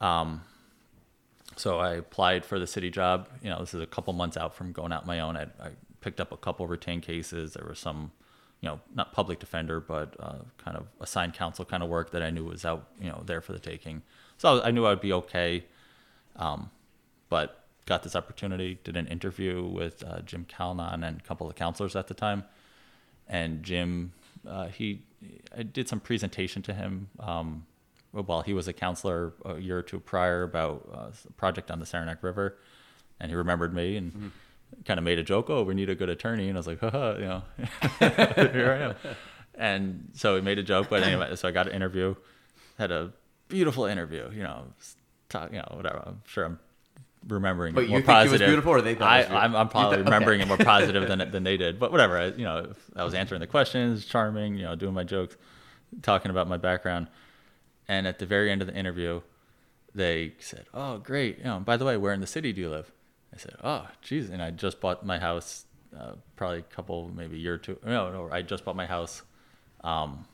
Um, 0.00 0.42
so 1.56 1.78
I 1.78 1.94
applied 1.94 2.44
for 2.44 2.58
the 2.58 2.66
city 2.66 2.90
job. 2.90 3.28
You 3.42 3.50
know, 3.50 3.60
this 3.60 3.74
is 3.74 3.80
a 3.80 3.86
couple 3.86 4.12
months 4.12 4.36
out 4.36 4.54
from 4.54 4.72
going 4.72 4.92
out 4.92 5.06
my 5.06 5.20
own. 5.20 5.36
I, 5.36 5.42
I 5.60 5.70
picked 6.00 6.20
up 6.20 6.32
a 6.32 6.36
couple 6.36 6.66
retained 6.66 7.02
cases. 7.02 7.54
There 7.54 7.66
was 7.68 7.78
some, 7.78 8.12
you 8.60 8.68
know, 8.68 8.80
not 8.94 9.12
public 9.12 9.38
defender, 9.38 9.80
but 9.80 10.14
uh, 10.20 10.38
kind 10.58 10.76
of 10.76 10.86
assigned 11.00 11.34
counsel 11.34 11.64
kind 11.64 11.82
of 11.82 11.88
work 11.88 12.10
that 12.12 12.22
I 12.22 12.30
knew 12.30 12.44
was 12.44 12.64
out, 12.64 12.88
you 13.00 13.08
know, 13.08 13.22
there 13.26 13.40
for 13.40 13.52
the 13.52 13.58
taking. 13.58 14.02
So 14.36 14.62
I 14.62 14.70
knew 14.70 14.86
I'd 14.86 15.00
be 15.00 15.12
okay. 15.12 15.64
Um, 16.36 16.70
but 17.28 17.63
got 17.86 18.02
this 18.02 18.16
opportunity, 18.16 18.78
did 18.84 18.96
an 18.96 19.06
interview 19.06 19.64
with 19.64 20.02
uh, 20.04 20.20
Jim 20.20 20.46
Calnan 20.48 21.06
and 21.06 21.20
a 21.20 21.22
couple 21.22 21.48
of 21.48 21.54
counselors 21.54 21.94
at 21.96 22.06
the 22.06 22.14
time. 22.14 22.44
And 23.28 23.62
Jim, 23.62 24.12
uh, 24.46 24.68
he, 24.68 25.02
I 25.56 25.62
did 25.62 25.88
some 25.88 26.00
presentation 26.00 26.62
to 26.62 26.74
him 26.74 27.08
um, 27.20 27.66
while 28.12 28.42
he 28.42 28.54
was 28.54 28.68
a 28.68 28.72
counselor 28.72 29.34
a 29.44 29.58
year 29.58 29.78
or 29.78 29.82
two 29.82 30.00
prior 30.00 30.42
about 30.42 30.88
uh, 30.92 31.10
a 31.28 31.32
project 31.32 31.70
on 31.70 31.78
the 31.78 31.86
Saranac 31.86 32.22
River. 32.22 32.56
And 33.20 33.30
he 33.30 33.36
remembered 33.36 33.74
me 33.74 33.96
and 33.96 34.32
kind 34.84 34.98
of 34.98 35.04
made 35.04 35.18
a 35.18 35.22
joke, 35.22 35.50
oh, 35.50 35.62
we 35.62 35.74
need 35.74 35.88
a 35.88 35.94
good 35.94 36.08
attorney. 36.08 36.48
And 36.48 36.56
I 36.56 36.60
was 36.60 36.66
like, 36.66 36.80
haha, 36.80 37.14
you 37.14 37.24
know, 37.24 37.42
here 37.98 38.72
I 38.72 38.84
am. 38.84 39.14
And 39.54 40.10
so 40.14 40.34
he 40.34 40.42
made 40.42 40.58
a 40.58 40.62
joke, 40.62 40.88
but 40.90 41.02
anyway, 41.02 41.34
so 41.36 41.48
I 41.48 41.52
got 41.52 41.68
an 41.68 41.74
interview, 41.74 42.16
had 42.76 42.90
a 42.90 43.12
beautiful 43.48 43.84
interview, 43.84 44.30
you 44.34 44.42
know, 44.42 44.64
talk, 45.28 45.52
you 45.52 45.58
know, 45.58 45.72
whatever. 45.74 46.02
I'm 46.06 46.22
sure 46.26 46.44
I'm 46.44 46.58
remembering 47.28 47.74
But 47.74 47.84
it 47.84 47.84
you 47.84 47.90
more 47.90 47.98
think 48.00 48.08
it 48.08 48.12
was 48.12 48.24
positive. 48.30 48.48
beautiful 48.48 48.72
or 48.72 48.80
they 48.82 48.94
thought 48.94 49.04
it 49.04 49.12
I, 49.12 49.16
was 49.18 49.26
beautiful? 49.28 49.44
I'm, 49.44 49.56
I'm 49.56 49.68
probably 49.68 49.96
thought- 49.98 50.04
remembering 50.04 50.40
okay. 50.42 50.52
it 50.52 50.56
more 50.58 50.64
positive 50.74 51.08
than 51.08 51.30
than 51.30 51.44
they 51.44 51.56
did. 51.56 51.78
But 51.78 51.90
whatever, 51.92 52.18
I, 52.18 52.26
you 52.26 52.44
know, 52.44 52.72
I 52.96 53.04
was 53.04 53.14
answering 53.14 53.40
the 53.40 53.46
questions, 53.46 54.04
charming, 54.04 54.56
you 54.56 54.64
know, 54.64 54.74
doing 54.76 54.94
my 54.94 55.04
jokes, 55.04 55.36
talking 56.02 56.30
about 56.30 56.48
my 56.48 56.56
background, 56.56 57.08
and 57.88 58.06
at 58.06 58.18
the 58.18 58.26
very 58.26 58.50
end 58.50 58.60
of 58.62 58.68
the 58.68 58.74
interview, 58.74 59.20
they 59.94 60.34
said, 60.38 60.66
"Oh, 60.74 60.98
great! 60.98 61.38
You 61.38 61.44
know, 61.44 61.60
by 61.60 61.76
the 61.76 61.84
way, 61.84 61.96
where 61.96 62.12
in 62.12 62.20
the 62.20 62.26
city 62.26 62.52
do 62.52 62.60
you 62.60 62.68
live?" 62.70 62.90
I 63.32 63.36
said, 63.38 63.54
"Oh, 63.62 63.88
geez," 64.02 64.30
and 64.30 64.42
I 64.42 64.50
just 64.50 64.80
bought 64.80 65.04
my 65.06 65.18
house, 65.18 65.64
uh, 65.98 66.12
probably 66.36 66.58
a 66.58 66.62
couple, 66.62 67.10
maybe 67.14 67.36
a 67.36 67.38
year 67.38 67.54
or 67.54 67.58
two. 67.58 67.78
No, 67.84 68.10
no, 68.10 68.28
I 68.30 68.42
just 68.42 68.64
bought 68.64 68.76
my 68.76 68.86
house, 68.86 69.22
um, 69.82 70.26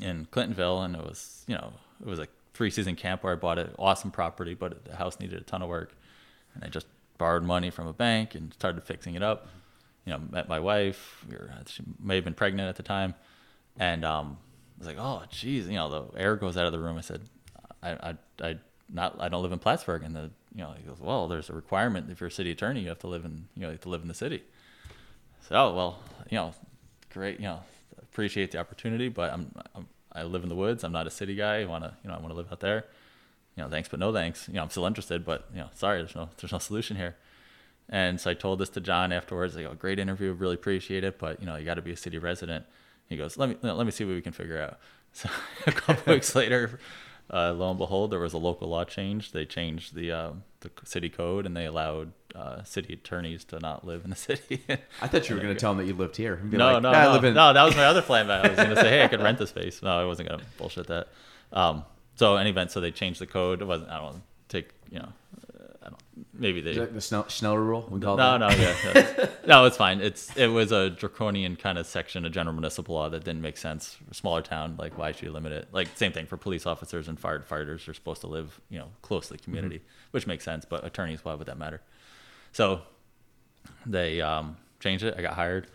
in 0.00 0.26
Clintonville, 0.30 0.84
and 0.84 0.94
it 0.96 1.02
was, 1.02 1.44
you 1.46 1.54
know, 1.54 1.72
it 2.00 2.06
was 2.06 2.18
a 2.18 2.28
three 2.56 2.70
season 2.70 2.96
camp 2.96 3.22
where 3.22 3.32
I 3.32 3.36
bought 3.36 3.58
an 3.58 3.70
awesome 3.78 4.10
property, 4.10 4.54
but 4.54 4.84
the 4.84 4.96
house 4.96 5.20
needed 5.20 5.40
a 5.40 5.44
ton 5.44 5.62
of 5.62 5.68
work, 5.68 5.92
and 6.54 6.64
I 6.64 6.68
just 6.68 6.86
borrowed 7.18 7.44
money 7.44 7.70
from 7.70 7.86
a 7.86 7.92
bank 7.92 8.34
and 8.34 8.52
started 8.54 8.82
fixing 8.82 9.14
it 9.14 9.22
up. 9.22 9.48
You 10.04 10.12
know, 10.12 10.20
met 10.30 10.48
my 10.48 10.60
wife. 10.60 11.24
We 11.28 11.36
were, 11.36 11.50
she 11.66 11.82
may 12.00 12.14
have 12.14 12.24
been 12.24 12.34
pregnant 12.34 12.68
at 12.68 12.76
the 12.76 12.82
time, 12.82 13.14
and 13.78 14.04
um, 14.04 14.38
I 14.76 14.78
was 14.78 14.86
like, 14.86 14.98
"Oh, 14.98 15.22
geez," 15.30 15.66
you 15.68 15.74
know, 15.74 16.10
the 16.12 16.18
air 16.18 16.36
goes 16.36 16.56
out 16.56 16.66
of 16.66 16.72
the 16.72 16.78
room. 16.78 16.96
I 16.96 17.00
said, 17.02 17.22
"I, 17.82 17.90
I, 17.90 18.14
I 18.40 18.56
not, 18.92 19.16
I 19.20 19.28
don't 19.28 19.42
live 19.42 19.52
in 19.52 19.58
Plattsburgh." 19.58 20.04
And 20.04 20.14
the, 20.14 20.30
you 20.54 20.62
know, 20.62 20.74
he 20.76 20.82
goes, 20.84 21.00
"Well, 21.00 21.28
there's 21.28 21.50
a 21.50 21.54
requirement 21.54 22.10
if 22.10 22.20
you're 22.20 22.28
a 22.28 22.32
city 22.32 22.52
attorney, 22.52 22.80
you 22.80 22.88
have 22.88 23.00
to 23.00 23.08
live 23.08 23.24
in, 23.24 23.48
you 23.54 23.62
know, 23.62 23.68
you 23.68 23.72
have 23.72 23.82
to 23.82 23.88
live 23.88 24.02
in 24.02 24.08
the 24.08 24.14
city." 24.14 24.42
So, 25.48 25.56
oh, 25.56 25.74
well, 25.74 25.98
you 26.30 26.36
know, 26.36 26.54
great, 27.12 27.38
you 27.38 27.46
know, 27.46 27.60
appreciate 28.02 28.50
the 28.50 28.58
opportunity, 28.58 29.08
but 29.08 29.32
I'm, 29.32 29.52
I'm 29.74 29.86
I 30.16 30.22
live 30.24 30.42
in 30.42 30.48
the 30.48 30.54
woods. 30.54 30.82
I'm 30.82 30.92
not 30.92 31.06
a 31.06 31.10
city 31.10 31.34
guy. 31.34 31.60
I 31.60 31.64
want 31.64 31.84
to, 31.84 31.94
you 32.02 32.08
know, 32.08 32.16
I 32.16 32.18
want 32.18 32.30
to 32.30 32.36
live 32.36 32.50
out 32.50 32.60
there. 32.60 32.84
You 33.56 33.62
know, 33.62 33.68
thanks, 33.68 33.88
but 33.88 34.00
no 34.00 34.12
thanks. 34.12 34.48
You 34.48 34.54
know, 34.54 34.62
I'm 34.62 34.70
still 34.70 34.86
interested, 34.86 35.24
but 35.24 35.46
you 35.52 35.60
know, 35.60 35.68
sorry, 35.74 35.98
there's 35.98 36.14
no, 36.14 36.28
there's 36.38 36.52
no 36.52 36.58
solution 36.58 36.96
here. 36.96 37.16
And 37.88 38.20
so 38.20 38.30
I 38.30 38.34
told 38.34 38.58
this 38.58 38.68
to 38.70 38.80
John 38.80 39.12
afterwards. 39.12 39.56
I 39.56 39.62
go, 39.62 39.74
great 39.74 39.98
interview, 39.98 40.32
really 40.32 40.54
appreciate 40.54 41.04
it, 41.04 41.18
but 41.18 41.40
you 41.40 41.46
know, 41.46 41.56
you 41.56 41.64
got 41.64 41.74
to 41.74 41.82
be 41.82 41.92
a 41.92 41.96
city 41.96 42.18
resident. 42.18 42.64
He 43.08 43.16
goes, 43.16 43.36
let 43.36 43.48
me, 43.48 43.56
let 43.62 43.86
me 43.86 43.92
see 43.92 44.04
what 44.04 44.14
we 44.14 44.22
can 44.22 44.32
figure 44.32 44.60
out. 44.60 44.78
So 45.16 45.30
a 45.66 45.72
couple 45.72 46.12
weeks 46.12 46.34
later, 46.34 46.78
uh, 47.32 47.54
lo 47.54 47.70
and 47.70 47.78
behold, 47.78 48.12
there 48.12 48.20
was 48.20 48.34
a 48.34 48.38
local 48.38 48.68
law 48.68 48.84
change. 48.84 49.32
They 49.32 49.46
changed 49.46 49.94
the 49.94 50.12
uh, 50.12 50.30
the 50.60 50.70
city 50.84 51.08
code 51.08 51.46
and 51.46 51.56
they 51.56 51.64
allowed 51.64 52.12
uh, 52.36 52.62
city 52.64 52.92
attorneys 52.94 53.44
to 53.44 53.58
not 53.60 53.86
live 53.86 54.04
in 54.04 54.10
the 54.10 54.16
city. 54.28 54.62
I 55.00 55.06
thought 55.08 55.28
you 55.28 55.34
were 55.34 55.40
going 55.40 55.54
to 55.54 55.58
tell 55.60 55.72
them 55.74 55.78
that 55.84 55.90
you 55.90 55.96
lived 55.98 56.16
here. 56.16 56.40
No, 56.44 56.72
like, 56.74 56.82
no, 56.82 56.90
"Nah, 56.92 56.98
I 56.98 57.20
no, 57.20 57.28
in 57.28 57.34
no. 57.34 57.52
That 57.52 57.62
was 57.64 57.74
my 57.76 57.84
other 57.86 58.02
plan. 58.02 58.30
I 58.30 58.46
was 58.48 58.56
going 58.56 58.70
to 58.70 58.76
say, 58.76 58.88
hey, 58.90 59.04
I 59.04 59.08
could 59.08 59.22
rent 59.22 59.38
the 59.38 59.46
space. 59.46 59.82
No, 59.82 59.98
I 59.98 60.04
wasn't 60.04 60.28
going 60.28 60.40
to 60.40 60.46
bullshit 60.58 60.86
that. 60.88 61.08
Um, 61.52 61.84
so, 62.16 62.36
any 62.36 62.50
event, 62.50 62.70
so 62.70 62.80
they 62.80 62.90
changed 62.90 63.20
the 63.20 63.26
code. 63.26 63.62
It 63.62 63.64
wasn't. 63.66 63.90
I 63.90 63.98
don't 64.00 64.22
take. 64.48 64.70
You 64.90 64.98
know, 65.00 65.08
I 65.82 65.88
don't. 65.88 66.02
Maybe 66.34 66.60
they. 66.60 66.74
The 66.74 67.00
Snell, 67.00 67.24
Schneller 67.24 67.58
rule. 67.58 67.86
We 67.90 68.00
call 68.00 68.16
No, 68.16 68.38
that? 68.38 68.56
no, 68.56 68.62
yeah, 68.62 68.76
yeah. 69.18 69.26
no, 69.46 69.64
it's 69.66 69.76
fine. 69.76 70.00
It's 70.00 70.34
it 70.36 70.48
was 70.48 70.72
a 70.72 70.90
draconian 70.90 71.56
kind 71.56 71.78
of 71.78 71.86
section 71.86 72.24
of 72.24 72.32
general 72.32 72.54
municipal 72.54 72.94
law 72.94 73.08
that 73.08 73.24
didn't 73.24 73.42
make 73.42 73.56
sense. 73.56 73.94
For 73.94 74.10
a 74.10 74.14
smaller 74.14 74.42
town, 74.42 74.76
like 74.78 74.96
why 74.98 75.12
should 75.12 75.22
you 75.24 75.32
limit 75.32 75.52
it? 75.52 75.68
Like 75.72 75.88
same 75.94 76.12
thing 76.12 76.26
for 76.26 76.36
police 76.36 76.66
officers 76.66 77.08
and 77.08 77.20
firefighters. 77.20 77.84
They're 77.86 77.94
supposed 77.94 78.20
to 78.22 78.26
live, 78.28 78.60
you 78.70 78.78
know, 78.78 78.88
close 79.02 79.28
to 79.28 79.34
the 79.34 79.38
community, 79.38 79.80
which 80.10 80.26
makes 80.26 80.44
sense. 80.44 80.64
But 80.64 80.84
attorneys, 80.84 81.24
why 81.24 81.34
would 81.34 81.46
that 81.46 81.58
matter? 81.58 81.80
So 82.56 82.80
they 83.84 84.22
um, 84.22 84.56
changed 84.80 85.04
it. 85.04 85.14
I 85.18 85.20
got 85.20 85.34
hired, 85.34 85.66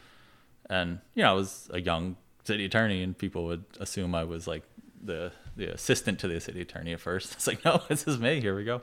and 0.67 0.98
you 1.13 1.22
know, 1.22 1.30
I 1.30 1.34
was 1.34 1.70
a 1.72 1.80
young 1.80 2.15
city 2.44 2.65
attorney, 2.65 3.04
and 3.04 3.15
people 3.15 3.46
would 3.46 3.65
assume 3.80 4.15
I 4.15 4.24
was 4.24 4.48
like 4.48 4.63
the 5.00 5.32
the 5.56 5.72
assistant 5.72 6.17
to 6.22 6.28
the 6.28 6.39
city 6.41 6.60
attorney 6.62 6.94
at 6.94 7.00
first. 7.00 7.34
It's 7.36 7.46
like, 7.46 7.63
no, 7.63 7.84
this 7.88 8.08
is 8.08 8.17
me. 8.17 8.41
Here 8.41 8.56
we 8.56 8.63
go. 8.63 8.82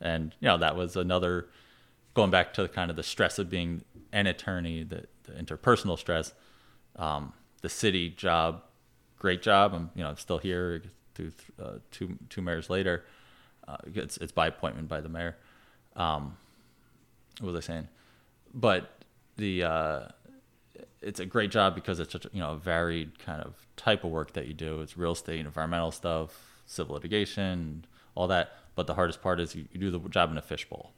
And 0.00 0.34
you 0.40 0.48
know, 0.48 0.58
that 0.58 0.74
was 0.74 0.96
another 0.96 1.46
going 2.14 2.32
back 2.32 2.54
to 2.54 2.66
kind 2.66 2.90
of 2.90 2.96
the 2.96 3.04
stress 3.04 3.38
of 3.38 3.48
being 3.48 3.84
an 4.12 4.26
attorney, 4.26 4.82
the, 4.82 5.04
the 5.22 5.32
interpersonal 5.40 5.96
stress. 5.96 6.32
Um, 6.96 7.34
the 7.62 7.68
city 7.68 8.08
job, 8.08 8.62
great 9.16 9.42
job. 9.42 9.74
I'm 9.74 9.90
you 9.94 10.02
know 10.02 10.12
still 10.16 10.38
here 10.38 10.82
through 11.14 11.30
uh, 11.62 11.74
two 11.92 12.18
two 12.30 12.42
mayors 12.42 12.68
later. 12.68 13.04
Uh, 13.68 13.76
it's 13.94 14.16
it's 14.16 14.32
by 14.32 14.48
appointment 14.48 14.88
by 14.88 15.00
the 15.00 15.08
mayor. 15.08 15.36
Um, 15.94 16.36
what 17.40 17.52
was 17.52 17.64
I 17.64 17.66
saying? 17.66 17.88
But 18.54 18.90
the 19.36 19.64
uh, 19.64 20.00
it's 21.00 21.20
a 21.20 21.26
great 21.26 21.50
job 21.50 21.74
because 21.74 22.00
it's 22.00 22.12
such 22.12 22.26
a, 22.26 22.30
you 22.32 22.40
know 22.40 22.52
a 22.52 22.56
varied 22.56 23.18
kind 23.18 23.42
of 23.42 23.54
type 23.76 24.04
of 24.04 24.10
work 24.10 24.32
that 24.32 24.46
you 24.46 24.54
do. 24.54 24.80
It's 24.80 24.96
real 24.96 25.12
estate, 25.12 25.40
environmental 25.40 25.90
stuff, 25.92 26.60
civil 26.66 26.94
litigation, 26.94 27.84
all 28.14 28.28
that. 28.28 28.52
But 28.74 28.86
the 28.86 28.94
hardest 28.94 29.22
part 29.22 29.40
is 29.40 29.54
you, 29.54 29.66
you 29.72 29.80
do 29.80 29.90
the 29.90 30.00
job 30.08 30.30
in 30.30 30.38
a 30.38 30.42
fishbowl. 30.42 30.92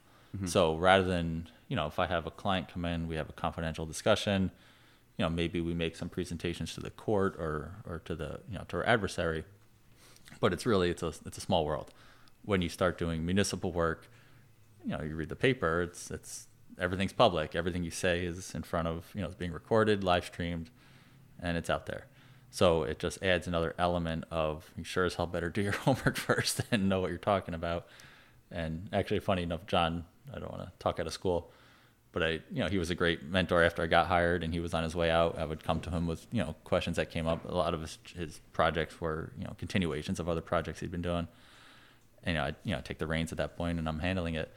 So 0.47 0.75
rather 0.77 1.03
than 1.03 1.49
you 1.67 1.75
know 1.75 1.87
if 1.87 1.99
I 1.99 2.07
have 2.07 2.25
a 2.25 2.31
client 2.31 2.69
come 2.69 2.85
in, 2.85 3.07
we 3.07 3.15
have 3.15 3.29
a 3.29 3.33
confidential 3.33 3.85
discussion. 3.85 4.51
You 5.17 5.25
know 5.25 5.29
maybe 5.29 5.59
we 5.61 5.73
make 5.73 5.95
some 5.95 6.09
presentations 6.09 6.73
to 6.75 6.79
the 6.79 6.89
court 6.89 7.35
or 7.37 7.73
or 7.85 7.99
to 8.05 8.15
the 8.15 8.39
you 8.49 8.57
know 8.57 8.63
to 8.69 8.77
our 8.77 8.85
adversary. 8.85 9.43
But 10.39 10.53
it's 10.53 10.65
really 10.65 10.89
it's 10.89 11.03
a 11.03 11.13
it's 11.25 11.37
a 11.37 11.41
small 11.41 11.65
world. 11.65 11.91
When 12.45 12.61
you 12.61 12.69
start 12.69 12.97
doing 12.97 13.25
municipal 13.25 13.71
work, 13.71 14.07
you 14.85 14.91
know 14.91 15.01
you 15.03 15.15
read 15.15 15.29
the 15.29 15.35
paper. 15.35 15.81
It's 15.81 16.11
it's 16.11 16.47
everything's 16.79 17.13
public. 17.13 17.55
Everything 17.55 17.83
you 17.83 17.91
say 17.91 18.25
is 18.25 18.53
in 18.55 18.63
front 18.63 18.87
of 18.87 19.09
you 19.13 19.21
know 19.21 19.27
it's 19.27 19.35
being 19.35 19.51
recorded, 19.51 20.03
live 20.03 20.25
streamed, 20.25 20.69
and 21.41 21.57
it's 21.57 21.69
out 21.69 21.85
there. 21.85 22.05
So 22.49 22.83
it 22.83 22.99
just 22.99 23.23
adds 23.23 23.47
another 23.47 23.73
element 23.77 24.25
of 24.29 24.69
you 24.77 24.83
sure 24.83 25.05
as 25.05 25.15
hell 25.15 25.25
better 25.25 25.49
do 25.49 25.61
your 25.61 25.71
homework 25.85 26.17
first 26.17 26.61
and 26.71 26.89
know 26.89 26.99
what 26.99 27.09
you're 27.09 27.17
talking 27.17 27.53
about. 27.53 27.87
And 28.51 28.89
actually, 28.91 29.19
funny 29.19 29.43
enough, 29.43 29.65
John, 29.65 30.03
I 30.33 30.39
don't 30.39 30.51
want 30.51 30.63
to 30.63 30.71
talk 30.77 30.99
out 30.99 31.07
of 31.07 31.13
school, 31.13 31.51
but 32.11 32.21
I, 32.21 32.29
you 32.51 32.61
know, 32.61 32.67
he 32.67 32.77
was 32.77 32.89
a 32.89 32.95
great 32.95 33.23
mentor 33.23 33.63
after 33.63 33.81
I 33.81 33.87
got 33.87 34.07
hired 34.07 34.43
and 34.43 34.53
he 34.53 34.59
was 34.59 34.73
on 34.73 34.83
his 34.83 34.93
way 34.93 35.09
out. 35.09 35.39
I 35.39 35.45
would 35.45 35.63
come 35.63 35.79
to 35.81 35.89
him 35.89 36.07
with, 36.07 36.27
you 36.31 36.43
know, 36.43 36.55
questions 36.65 36.97
that 36.97 37.09
came 37.09 37.25
up. 37.25 37.49
A 37.49 37.55
lot 37.55 37.73
of 37.73 37.81
his, 37.81 37.97
his 38.13 38.41
projects 38.51 38.99
were, 38.99 39.31
you 39.37 39.45
know, 39.45 39.55
continuations 39.57 40.19
of 40.19 40.27
other 40.27 40.41
projects 40.41 40.81
he'd 40.81 40.91
been 40.91 41.01
doing. 41.01 41.29
And, 42.25 42.35
you 42.35 42.41
know, 42.41 42.47
I, 42.47 42.55
you 42.65 42.75
know, 42.75 42.81
take 42.81 42.97
the 42.99 43.07
reins 43.07 43.31
at 43.31 43.37
that 43.37 43.55
point 43.55 43.79
and 43.79 43.87
I'm 43.87 43.99
handling 43.99 44.35
it. 44.35 44.51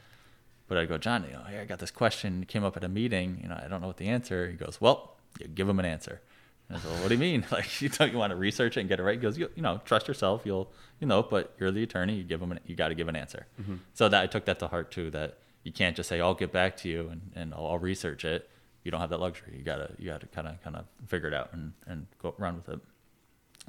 But 0.66 0.78
I 0.78 0.86
go, 0.86 0.96
John, 0.98 1.24
you 1.24 1.32
know, 1.34 1.44
hey, 1.46 1.60
I 1.60 1.64
got 1.64 1.78
this 1.78 1.90
question 1.90 2.42
it 2.42 2.48
came 2.48 2.64
up 2.64 2.76
at 2.76 2.84
a 2.84 2.88
meeting. 2.88 3.38
You 3.42 3.48
know, 3.48 3.60
I 3.62 3.68
don't 3.68 3.80
know 3.80 3.86
what 3.86 3.98
the 3.98 4.08
answer. 4.08 4.50
He 4.50 4.56
goes, 4.56 4.80
well, 4.80 5.16
you 5.40 5.48
give 5.48 5.68
him 5.68 5.78
an 5.78 5.84
answer. 5.84 6.20
And 6.68 6.78
I 6.78 6.80
said, 6.80 6.90
well, 6.90 7.02
what 7.02 7.08
do 7.08 7.14
you 7.14 7.20
mean? 7.20 7.44
Like, 7.52 7.82
you 7.82 7.88
don't 7.90 8.12
you 8.12 8.18
want 8.18 8.30
to 8.30 8.36
research 8.36 8.76
it 8.76 8.80
and 8.80 8.88
get 8.88 8.98
it 8.98 9.02
right? 9.02 9.16
He 9.16 9.20
goes, 9.20 9.36
you, 9.36 9.50
you 9.54 9.62
know, 9.62 9.80
trust 9.84 10.08
yourself. 10.08 10.42
You'll, 10.44 10.72
you 11.00 11.06
know, 11.06 11.22
but 11.22 11.54
you're 11.58 11.70
the 11.70 11.82
attorney. 11.82 12.14
You 12.14 12.24
give 12.24 12.40
them, 12.40 12.52
an, 12.52 12.60
you 12.66 12.74
got 12.74 12.88
to 12.88 12.94
give 12.94 13.08
an 13.08 13.16
answer. 13.16 13.46
Mm-hmm. 13.60 13.76
So 13.92 14.08
that 14.08 14.22
I 14.22 14.26
took 14.26 14.46
that 14.46 14.58
to 14.60 14.68
heart 14.68 14.90
too. 14.90 15.10
That 15.10 15.38
you 15.64 15.72
can't 15.72 15.94
just 15.94 16.08
say, 16.08 16.20
I'll 16.20 16.34
get 16.34 16.52
back 16.52 16.76
to 16.78 16.88
you 16.88 17.08
and, 17.10 17.30
and 17.34 17.54
I'll, 17.54 17.66
I'll 17.66 17.78
research 17.78 18.24
it. 18.24 18.48
You 18.84 18.90
don't 18.90 19.00
have 19.00 19.10
that 19.10 19.20
luxury. 19.20 19.54
You 19.56 19.62
gotta, 19.62 19.90
you 19.98 20.10
gotta 20.10 20.26
kind 20.26 20.48
of, 20.48 20.62
kind 20.62 20.76
of 20.76 20.84
figure 21.06 21.28
it 21.28 21.34
out 21.34 21.50
and, 21.52 21.72
and 21.86 22.06
go 22.22 22.34
run 22.38 22.56
with 22.56 22.68
it. 22.68 22.80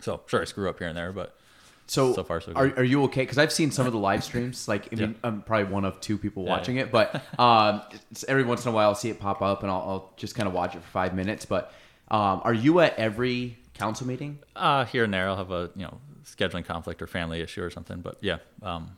So 0.01 0.21
sure, 0.27 0.41
I 0.41 0.45
screw 0.45 0.69
up 0.69 0.79
here 0.79 0.87
and 0.87 0.97
there, 0.97 1.13
but 1.13 1.37
So, 1.87 2.13
So 2.13 2.23
far, 2.23 2.41
so 2.41 2.51
are, 2.55 2.67
good. 2.69 2.79
are 2.79 2.83
you 2.83 3.03
okay? 3.03 3.21
Because 3.21 3.37
I've 3.37 3.51
seen 3.51 3.69
some 3.71 3.85
of 3.85 3.93
the 3.93 3.99
live 3.99 4.23
streams. 4.23 4.67
Like, 4.67 4.87
I 4.91 4.95
mean, 4.95 5.09
Yeah. 5.11 5.15
I'm 5.23 5.41
probably 5.43 5.71
one 5.71 5.85
of 5.85 6.01
two 6.01 6.17
people 6.17 6.43
watching 6.43 6.77
yeah. 6.77 6.83
it, 6.83 6.91
but 6.91 7.21
um, 7.39 7.81
it's 8.11 8.23
every 8.27 8.43
once 8.43 8.65
in 8.65 8.71
a 8.71 8.75
while 8.75 8.89
I'll 8.89 8.95
see 8.95 9.09
it 9.09 9.19
pop 9.19 9.41
up 9.41 9.61
and 9.61 9.71
I'll, 9.71 9.81
I'll 9.81 10.13
just 10.17 10.33
kind 10.35 10.47
of 10.47 10.53
watch 10.53 10.75
it 10.75 10.81
for 10.81 10.89
five 10.89 11.13
minutes. 11.13 11.45
But 11.45 11.71
um, 12.09 12.41
are 12.43 12.53
you 12.53 12.79
at 12.79 12.97
every 12.97 13.57
council 13.75 14.07
meeting? 14.07 14.39
uh, 14.55 14.85
here 14.85 15.03
and 15.03 15.13
there 15.13 15.27
I'll 15.29 15.35
have 15.37 15.51
a 15.51 15.69
you 15.75 15.83
know 15.83 15.99
scheduling 16.23 16.65
conflict 16.65 17.01
or 17.03 17.07
family 17.07 17.41
issue 17.41 17.61
or 17.61 17.69
something. 17.69 18.01
But 18.01 18.17
yeah, 18.21 18.37
um, 18.63 18.97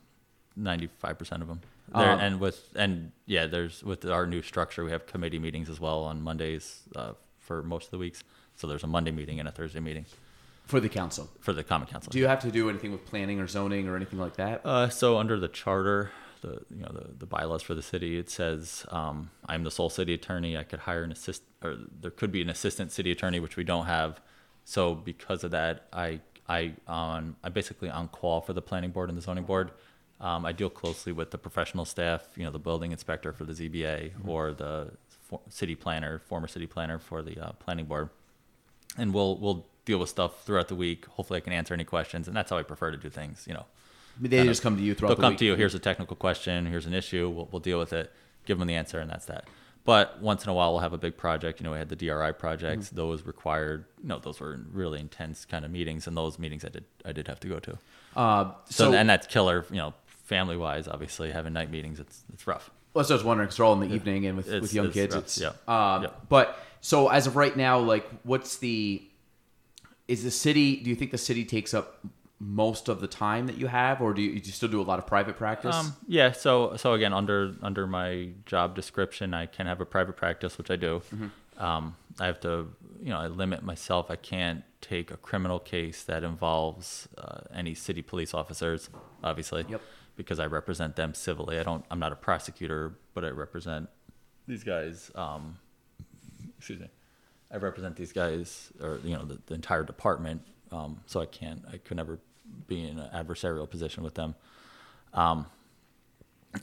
ninety 0.55 0.87
five 0.99 1.17
percent 1.17 1.41
of 1.41 1.47
them. 1.49 1.59
There, 1.93 2.09
Um, 2.11 2.19
and 2.19 2.39
with 2.39 2.69
and 2.75 3.11
yeah, 3.25 3.47
there's 3.47 3.83
with 3.83 4.05
our 4.05 4.25
new 4.25 4.41
structure, 4.41 4.83
we 4.85 4.91
have 4.91 5.05
committee 5.07 5.39
meetings 5.39 5.69
as 5.69 5.79
well 5.79 6.03
on 6.03 6.21
Mondays 6.21 6.83
uh, 6.95 7.13
for 7.39 7.63
most 7.63 7.85
of 7.85 7.91
the 7.91 7.97
weeks. 7.97 8.23
So 8.55 8.65
there's 8.67 8.83
a 8.83 8.87
Monday 8.87 9.11
meeting 9.11 9.39
and 9.39 9.47
a 9.47 9.51
Thursday 9.51 9.79
meeting 9.81 10.05
For 10.67 10.79
the 10.79 10.89
council. 10.89 11.29
for 11.39 11.53
the 11.53 11.63
common 11.63 11.87
council. 11.87 12.11
Do 12.11 12.19
you 12.19 12.27
have 12.27 12.41
to 12.41 12.51
do 12.51 12.69
anything 12.69 12.91
with 12.91 13.05
planning 13.05 13.39
or 13.39 13.47
zoning 13.47 13.87
or 13.87 13.95
anything 13.95 14.19
like 14.19 14.35
that? 14.35 14.61
Uh, 14.65 14.89
so 14.89 15.17
under 15.17 15.39
the 15.39 15.47
charter, 15.47 16.11
the 16.41 16.61
you 16.69 16.81
know 16.81 16.91
the, 16.93 17.13
the 17.17 17.25
bylaws 17.25 17.61
for 17.61 17.73
the 17.73 17.81
city, 17.81 18.17
it 18.17 18.29
says 18.29 18.85
um, 18.89 19.31
I'm 19.47 19.63
the 19.63 19.71
sole 19.71 19.89
city 19.89 20.13
attorney. 20.13 20.57
I 20.57 20.63
could 20.63 20.79
hire 20.79 21.03
an 21.03 21.11
assist, 21.11 21.43
or 21.63 21.77
there 22.01 22.11
could 22.11 22.31
be 22.31 22.41
an 22.41 22.49
assistant 22.49 22.91
city 22.91 23.11
attorney, 23.11 23.39
which 23.39 23.55
we 23.55 23.63
don't 23.63 23.85
have. 23.85 24.21
So 24.65 24.93
because 24.93 25.43
of 25.43 25.51
that, 25.51 25.87
I 25.93 26.19
I 26.47 26.73
on 26.87 27.37
I'm 27.43 27.53
basically 27.53 27.89
on 27.89 28.09
call 28.09 28.41
for 28.41 28.53
the 28.53 28.61
planning 28.61 28.91
board 28.91 29.09
and 29.09 29.17
the 29.17 29.21
zoning 29.21 29.45
board. 29.45 29.71
Um, 30.19 30.45
I 30.45 30.51
deal 30.51 30.69
closely 30.69 31.11
with 31.11 31.29
the 31.29 31.37
professional 31.37 31.85
staff, 31.85 32.27
you 32.35 32.43
know, 32.43 32.49
the 32.51 32.59
building 32.59 32.91
inspector 32.91 33.31
for 33.31 33.45
the 33.45 33.53
ZBA 33.53 34.13
or 34.25 34.51
the 34.51 34.91
for, 35.07 35.39
city 35.47 35.75
planner, 35.75 36.19
former 36.19 36.47
city 36.47 36.65
planner 36.65 36.97
for 36.97 37.21
the 37.21 37.39
uh, 37.39 37.51
planning 37.53 37.85
board 37.85 38.09
and 38.97 39.13
we'll 39.13 39.37
we'll 39.37 39.65
deal 39.87 39.97
with 39.97 40.09
stuff 40.09 40.43
throughout 40.43 40.67
the 40.67 40.75
week. 40.75 41.05
Hopefully, 41.07 41.37
I 41.37 41.39
can 41.39 41.53
answer 41.53 41.73
any 41.73 41.85
questions, 41.85 42.27
and 42.27 42.35
that's 42.37 42.51
how 42.51 42.57
I 42.57 42.63
prefer 42.63 42.91
to 42.91 42.97
do 42.97 43.09
things. 43.09 43.45
You 43.47 43.55
know, 43.55 43.65
they 44.21 44.37
kind 44.37 44.49
just 44.49 44.59
of- 44.59 44.63
come 44.63 44.77
to 44.77 44.83
you 44.83 44.93
throughout 44.93 45.09
they'll 45.09 45.15
the 45.15 45.21
come 45.23 45.31
week. 45.33 45.39
to 45.39 45.45
you. 45.45 45.55
Here's 45.55 45.73
a 45.73 45.79
technical 45.79 46.15
question. 46.15 46.67
Here's 46.67 46.85
an 46.85 46.93
issue. 46.93 47.29
We'll 47.29 47.47
we'll 47.51 47.61
deal 47.61 47.79
with 47.79 47.93
it. 47.93 48.11
Give 48.45 48.59
them 48.59 48.67
the 48.67 48.75
answer, 48.75 48.99
and 48.99 49.09
that's 49.09 49.25
that. 49.25 49.45
But 49.85 50.21
once 50.21 50.43
in 50.43 50.49
a 50.49 50.53
while, 50.53 50.71
we'll 50.73 50.81
have 50.81 50.91
a 50.91 50.97
big 50.97 51.15
project. 51.15 51.59
You 51.61 51.63
know, 51.63 51.71
we 51.71 51.77
had 51.77 51.87
the 51.89 51.95
DRI 51.95 52.33
projects; 52.33 52.87
Mm-hmm. 52.87 52.95
those 52.97 53.23
required. 53.23 53.85
You 54.03 54.09
know, 54.09 54.19
those 54.19 54.39
were 54.41 54.59
really 54.71 54.99
intense 54.99 55.45
kind 55.45 55.63
of 55.65 55.71
meetings, 55.71 56.05
and 56.07 56.15
those 56.17 56.37
meetings 56.37 56.63
I 56.65 56.69
did 56.69 56.83
I 57.05 57.13
did 57.13 57.27
have 57.29 57.39
to 57.39 57.47
go 57.47 57.59
to. 57.59 57.77
Uh, 58.15 58.51
So, 58.65 58.91
so, 58.91 58.93
and 58.93 59.09
that's 59.09 59.25
killer. 59.27 59.65
You 59.71 59.77
know, 59.77 59.93
family 60.07 60.57
wise, 60.57 60.87
obviously 60.89 61.31
having 61.31 61.53
night 61.53 61.71
meetings, 61.71 61.99
it's 62.01 62.23
it's 62.33 62.45
rough. 62.45 62.69
well, 62.93 63.03
that's 63.03 63.09
what 63.09 63.15
I 63.15 63.17
was 63.19 63.23
wondering 63.23 63.47
because 63.47 63.57
they're 63.57 63.65
all 63.65 63.81
in 63.81 63.87
the 63.89 63.95
evening 63.95 64.25
and 64.25 64.35
with, 64.35 64.47
It's- 64.47 64.61
with 64.63 64.73
young 64.73 64.85
it's 64.87 64.93
kids. 64.93 65.15
rough, 65.15 65.23
It's 65.23 65.39
yeah. 65.41 65.47
Um, 65.95 66.03
Yeah. 66.03 66.09
But 66.27 66.59
so 66.81 67.07
as 67.09 67.27
of 67.27 67.35
right 67.37 67.55
now, 67.55 67.79
like, 67.79 68.05
what's 68.23 68.57
the? 68.57 69.03
Is 70.07 70.23
the 70.23 70.31
city? 70.31 70.77
Do 70.77 70.89
you 70.89 70.95
think 70.95 71.11
the 71.11 71.17
city 71.17 71.43
takes 71.45 71.73
up 71.73 72.05
most 72.39 72.87
of 72.87 73.01
the 73.01 73.07
time 73.07 73.47
that 73.47 73.57
you 73.57 73.67
have, 73.67 73.99
or 73.99 74.13
do 74.13 74.21
you, 74.21 74.39
do 74.39 74.45
you 74.45 74.51
still 74.53 74.69
do 74.69 74.79
a 74.79 74.83
lot 74.83 74.99
of 74.99 75.07
private 75.07 75.37
practice? 75.37 75.75
Um, 75.75 75.95
yeah. 76.07 76.31
So 76.31 76.75
so 76.77 76.93
again, 76.93 77.13
under 77.13 77.55
under 77.61 77.87
my 77.87 78.29
job 78.45 78.75
description, 78.75 79.33
I 79.33 79.47
can 79.47 79.65
have 79.67 79.81
a 79.81 79.85
private 79.85 80.15
practice, 80.15 80.57
which 80.57 80.69
I 80.71 80.75
do. 80.75 81.01
Mm-hmm. 81.13 81.63
Um, 81.63 81.95
I 82.19 82.27
have 82.27 82.39
to, 82.41 82.67
you 83.01 83.09
know, 83.09 83.17
I 83.17 83.27
limit 83.27 83.63
myself. 83.63 84.11
I 84.11 84.15
can't 84.15 84.63
take 84.81 85.09
a 85.11 85.17
criminal 85.17 85.57
case 85.59 86.03
that 86.03 86.23
involves 86.23 87.07
uh, 87.17 87.39
any 87.53 87.73
city 87.73 88.03
police 88.03 88.33
officers, 88.35 88.89
obviously, 89.23 89.65
Yep. 89.67 89.81
because 90.15 90.39
I 90.39 90.45
represent 90.45 90.95
them 90.95 91.15
civilly. 91.15 91.59
I 91.59 91.63
don't. 91.63 91.83
I'm 91.89 91.99
not 91.99 92.11
a 92.11 92.15
prosecutor, 92.15 92.93
but 93.15 93.25
I 93.25 93.29
represent 93.29 93.89
these 94.47 94.63
guys. 94.63 95.11
Um, 95.15 95.57
excuse 96.59 96.79
me. 96.79 96.87
I 97.51 97.57
represent 97.57 97.95
these 97.95 98.13
guys, 98.13 98.71
or 98.81 98.99
you 99.03 99.15
know, 99.15 99.25
the, 99.25 99.39
the 99.47 99.55
entire 99.55 99.83
department. 99.83 100.41
Um, 100.71 101.01
so 101.05 101.21
I 101.21 101.25
can't. 101.25 101.63
I 101.71 101.77
could 101.77 101.97
never 101.97 102.19
be 102.67 102.85
in 102.87 102.99
an 102.99 103.09
adversarial 103.13 103.69
position 103.69 104.03
with 104.03 104.15
them. 104.15 104.35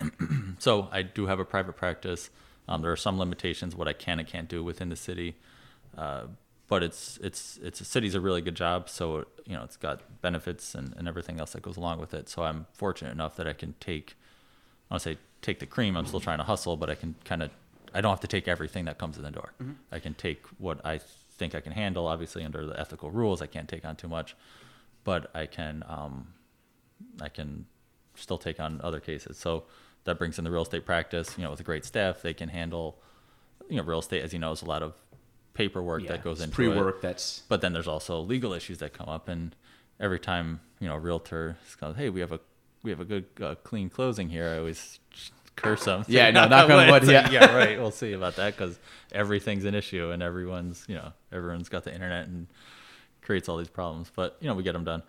So 0.58 0.88
I 0.92 1.02
do 1.02 1.26
have 1.26 1.40
a 1.40 1.44
private 1.44 1.76
practice. 1.76 2.30
Um, 2.68 2.82
there 2.82 2.92
are 2.92 2.96
some 2.96 3.18
limitations 3.18 3.76
what 3.76 3.88
I 3.88 3.92
can 3.92 4.18
and 4.18 4.28
can't 4.28 4.48
do 4.48 4.64
within 4.64 4.88
the 4.88 4.96
city, 4.96 5.36
uh, 5.98 6.24
but 6.68 6.82
it's 6.82 7.18
it's 7.22 7.58
it's 7.62 7.80
a 7.80 7.84
city's 7.84 8.14
a 8.14 8.20
really 8.20 8.40
good 8.40 8.54
job. 8.54 8.88
So 8.88 9.26
you 9.46 9.54
know 9.56 9.64
it's 9.64 9.76
got 9.76 10.22
benefits 10.22 10.74
and, 10.74 10.94
and 10.96 11.08
everything 11.08 11.40
else 11.40 11.52
that 11.52 11.62
goes 11.62 11.76
along 11.76 12.00
with 12.00 12.14
it. 12.14 12.28
So 12.28 12.44
I'm 12.44 12.66
fortunate 12.72 13.12
enough 13.12 13.36
that 13.36 13.46
I 13.46 13.52
can 13.52 13.74
take 13.80 14.16
I 14.90 14.94
don't 14.94 15.00
say 15.00 15.18
take 15.42 15.58
the 15.60 15.66
cream. 15.66 15.96
I'm 15.96 16.06
still 16.06 16.20
trying 16.20 16.38
to 16.38 16.44
hustle, 16.44 16.76
but 16.76 16.90
I 16.90 16.94
can 16.94 17.16
kind 17.24 17.42
of 17.42 17.50
I 17.94 18.00
don't 18.00 18.10
have 18.10 18.20
to 18.20 18.26
take 18.26 18.48
everything 18.48 18.84
that 18.86 18.98
comes 18.98 19.16
in 19.16 19.22
the 19.22 19.30
door. 19.30 19.52
I 19.92 19.98
can 20.00 20.14
take 20.14 20.44
what 20.58 20.84
I 20.84 20.98
think 21.38 21.54
I 21.54 21.60
can 21.60 21.72
handle. 21.72 22.06
Obviously 22.06 22.44
under 22.44 22.66
the 22.66 22.78
ethical 22.78 23.10
rules, 23.10 23.40
I 23.40 23.46
can't 23.46 23.68
take 23.68 23.84
on 23.84 23.96
too 23.96 24.08
much, 24.08 24.36
but 25.04 25.30
I 25.34 25.46
can 25.46 25.84
um, 25.88 26.28
I 27.20 27.28
can 27.28 27.66
still 28.16 28.38
take 28.38 28.60
on 28.60 28.80
other 28.82 29.00
cases. 29.00 29.38
So 29.38 29.64
that 30.04 30.18
brings 30.18 30.38
in 30.38 30.44
the 30.44 30.50
real 30.50 30.62
estate 30.62 30.84
practice. 30.84 31.34
You 31.38 31.44
know, 31.44 31.50
with 31.50 31.60
a 31.60 31.64
great 31.64 31.84
staff, 31.84 32.22
they 32.22 32.34
can 32.34 32.48
handle. 32.48 32.98
You 33.68 33.76
know, 33.76 33.82
real 33.84 34.00
estate, 34.00 34.22
as 34.22 34.32
you 34.32 34.38
know, 34.38 34.52
is 34.52 34.60
a 34.62 34.66
lot 34.66 34.82
of 34.82 34.92
paperwork 35.54 36.02
Yeah, 36.02 36.08
that 36.08 36.24
goes 36.24 36.40
into 36.40 36.54
pre-work. 36.54 36.96
it. 36.96 37.02
That's 37.02 37.42
But 37.48 37.60
then 37.62 37.72
there's 37.72 37.88
also 37.88 38.20
legal 38.20 38.52
issues 38.52 38.78
that 38.78 38.92
come 38.92 39.08
up, 39.08 39.28
and 39.28 39.54
every 39.98 40.18
time 40.18 40.60
you 40.80 40.88
know, 40.88 40.96
a 40.96 40.98
realtor 40.98 41.56
goes, 41.80 41.96
"Hey, 41.96 42.10
we 42.10 42.20
have 42.20 42.32
a 42.32 42.40
we 42.82 42.90
have 42.90 43.00
a 43.00 43.04
good 43.04 43.26
uh, 43.40 43.54
clean 43.62 43.88
closing 43.88 44.28
here," 44.28 44.48
I 44.50 44.58
always 44.58 44.98
curse 45.56 45.84
them. 45.84 46.04
Yeah, 46.08 46.30
no, 46.30 46.46
knock 46.46 46.70
on 46.70 46.90
wood, 46.90 47.04
like, 47.04 47.10
yeah. 47.10 47.30
yeah, 47.30 47.54
right. 47.56 47.78
We'll 47.78 47.90
see 47.90 48.12
about 48.12 48.36
that 48.36 48.56
because 48.56 48.78
everything's 49.12 49.64
an 49.64 49.74
issue, 49.74 50.10
and 50.10 50.22
everyone's 50.22 50.84
you 50.88 50.94
know 50.94 51.12
everyone's 51.32 51.68
got 51.68 51.84
the 51.84 51.92
internet 51.92 52.26
and 52.26 52.46
creates 53.22 53.48
all 53.48 53.56
these 53.56 53.68
problems. 53.68 54.10
But 54.14 54.36
you 54.40 54.48
know, 54.48 54.54
we 54.54 54.62
get 54.62 54.72
them 54.72 54.84
done, 54.84 55.02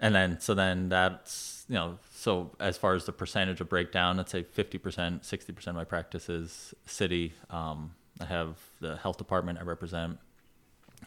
and 0.00 0.14
then 0.14 0.40
so 0.40 0.54
then 0.54 0.88
that's 0.88 1.64
you 1.68 1.74
know 1.74 1.98
so 2.14 2.50
as 2.60 2.76
far 2.76 2.94
as 2.94 3.04
the 3.04 3.12
percentage 3.12 3.60
of 3.60 3.68
breakdown, 3.68 4.16
let's 4.16 4.32
say 4.32 4.42
fifty 4.42 4.78
percent, 4.78 5.24
sixty 5.24 5.52
percent 5.52 5.76
of 5.76 5.80
my 5.80 5.84
practice 5.84 6.28
is 6.28 6.74
city. 6.86 7.32
Um, 7.50 7.94
I 8.20 8.26
have 8.26 8.58
the 8.80 8.96
health 8.96 9.18
department 9.18 9.58
I 9.58 9.62
represent. 9.62 10.18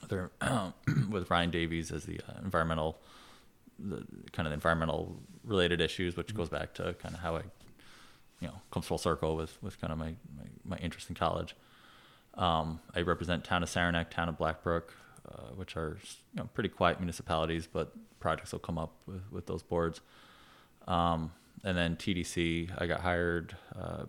There 0.09 0.31
with 1.09 1.29
Ryan 1.31 1.51
Davies 1.51 1.91
as 1.91 2.03
the 2.03 2.19
uh, 2.27 2.39
environmental, 2.43 2.99
the 3.79 4.05
kind 4.33 4.45
of 4.47 4.53
environmental 4.53 5.17
related 5.43 5.79
issues, 5.81 6.17
which 6.17 6.33
goes 6.35 6.49
back 6.49 6.73
to 6.75 6.93
kind 6.95 7.15
of 7.15 7.21
how 7.21 7.38
I, 7.38 7.41
you 8.39 8.47
know, 8.47 8.55
comes 8.71 8.85
full 8.85 8.97
circle 8.97 9.35
with 9.35 9.61
with 9.61 9.79
kind 9.79 9.91
of 9.93 9.99
my 9.99 10.15
my, 10.37 10.45
my 10.63 10.77
interest 10.77 11.09
in 11.09 11.15
college. 11.15 11.55
Um, 12.35 12.79
I 12.93 13.01
represent 13.01 13.43
town 13.43 13.63
of 13.63 13.69
Saranac, 13.69 14.11
town 14.11 14.27
of 14.29 14.37
Black 14.37 14.61
Brook, 14.63 14.93
uh, 15.29 15.53
which 15.55 15.77
are 15.77 15.97
you 16.33 16.43
know 16.43 16.49
pretty 16.53 16.69
quiet 16.69 16.99
municipalities, 16.99 17.67
but 17.71 17.93
projects 18.19 18.51
will 18.51 18.59
come 18.59 18.77
up 18.77 18.93
with, 19.05 19.21
with 19.31 19.45
those 19.45 19.63
boards. 19.63 20.01
Um, 20.87 21.31
and 21.63 21.77
then 21.77 21.95
TDC, 21.95 22.69
I 22.77 22.85
got 22.85 23.01
hired 23.01 23.55
uh, 23.75 24.03
a 24.03 24.07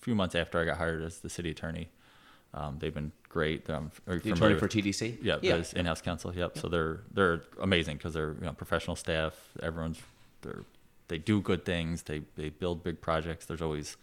few 0.00 0.14
months 0.14 0.34
after 0.34 0.60
I 0.60 0.64
got 0.64 0.78
hired 0.78 1.02
as 1.02 1.20
the 1.20 1.30
city 1.30 1.50
attorney. 1.50 1.88
Um, 2.54 2.78
they've 2.78 2.94
been 2.94 3.12
great. 3.28 3.66
The 3.66 4.32
attorney 4.32 4.58
for 4.58 4.68
TDC. 4.68 5.18
yeah, 5.22 5.38
yeah. 5.42 5.62
in-house 5.76 6.00
counsel. 6.00 6.34
Yep. 6.34 6.58
So 6.58 6.68
they're 6.68 7.00
they're 7.12 7.42
amazing 7.60 7.96
because 7.98 8.14
they're 8.14 8.34
you 8.34 8.46
know 8.46 8.52
professional 8.52 8.96
staff. 8.96 9.34
Everyone's 9.62 10.00
they're 10.42 10.64
they 11.08 11.18
do 11.18 11.40
good 11.40 11.64
things. 11.64 12.02
They 12.02 12.22
they 12.36 12.48
build 12.50 12.82
big 12.84 13.00
projects. 13.00 13.46
There's 13.46 13.62
always 13.62 13.96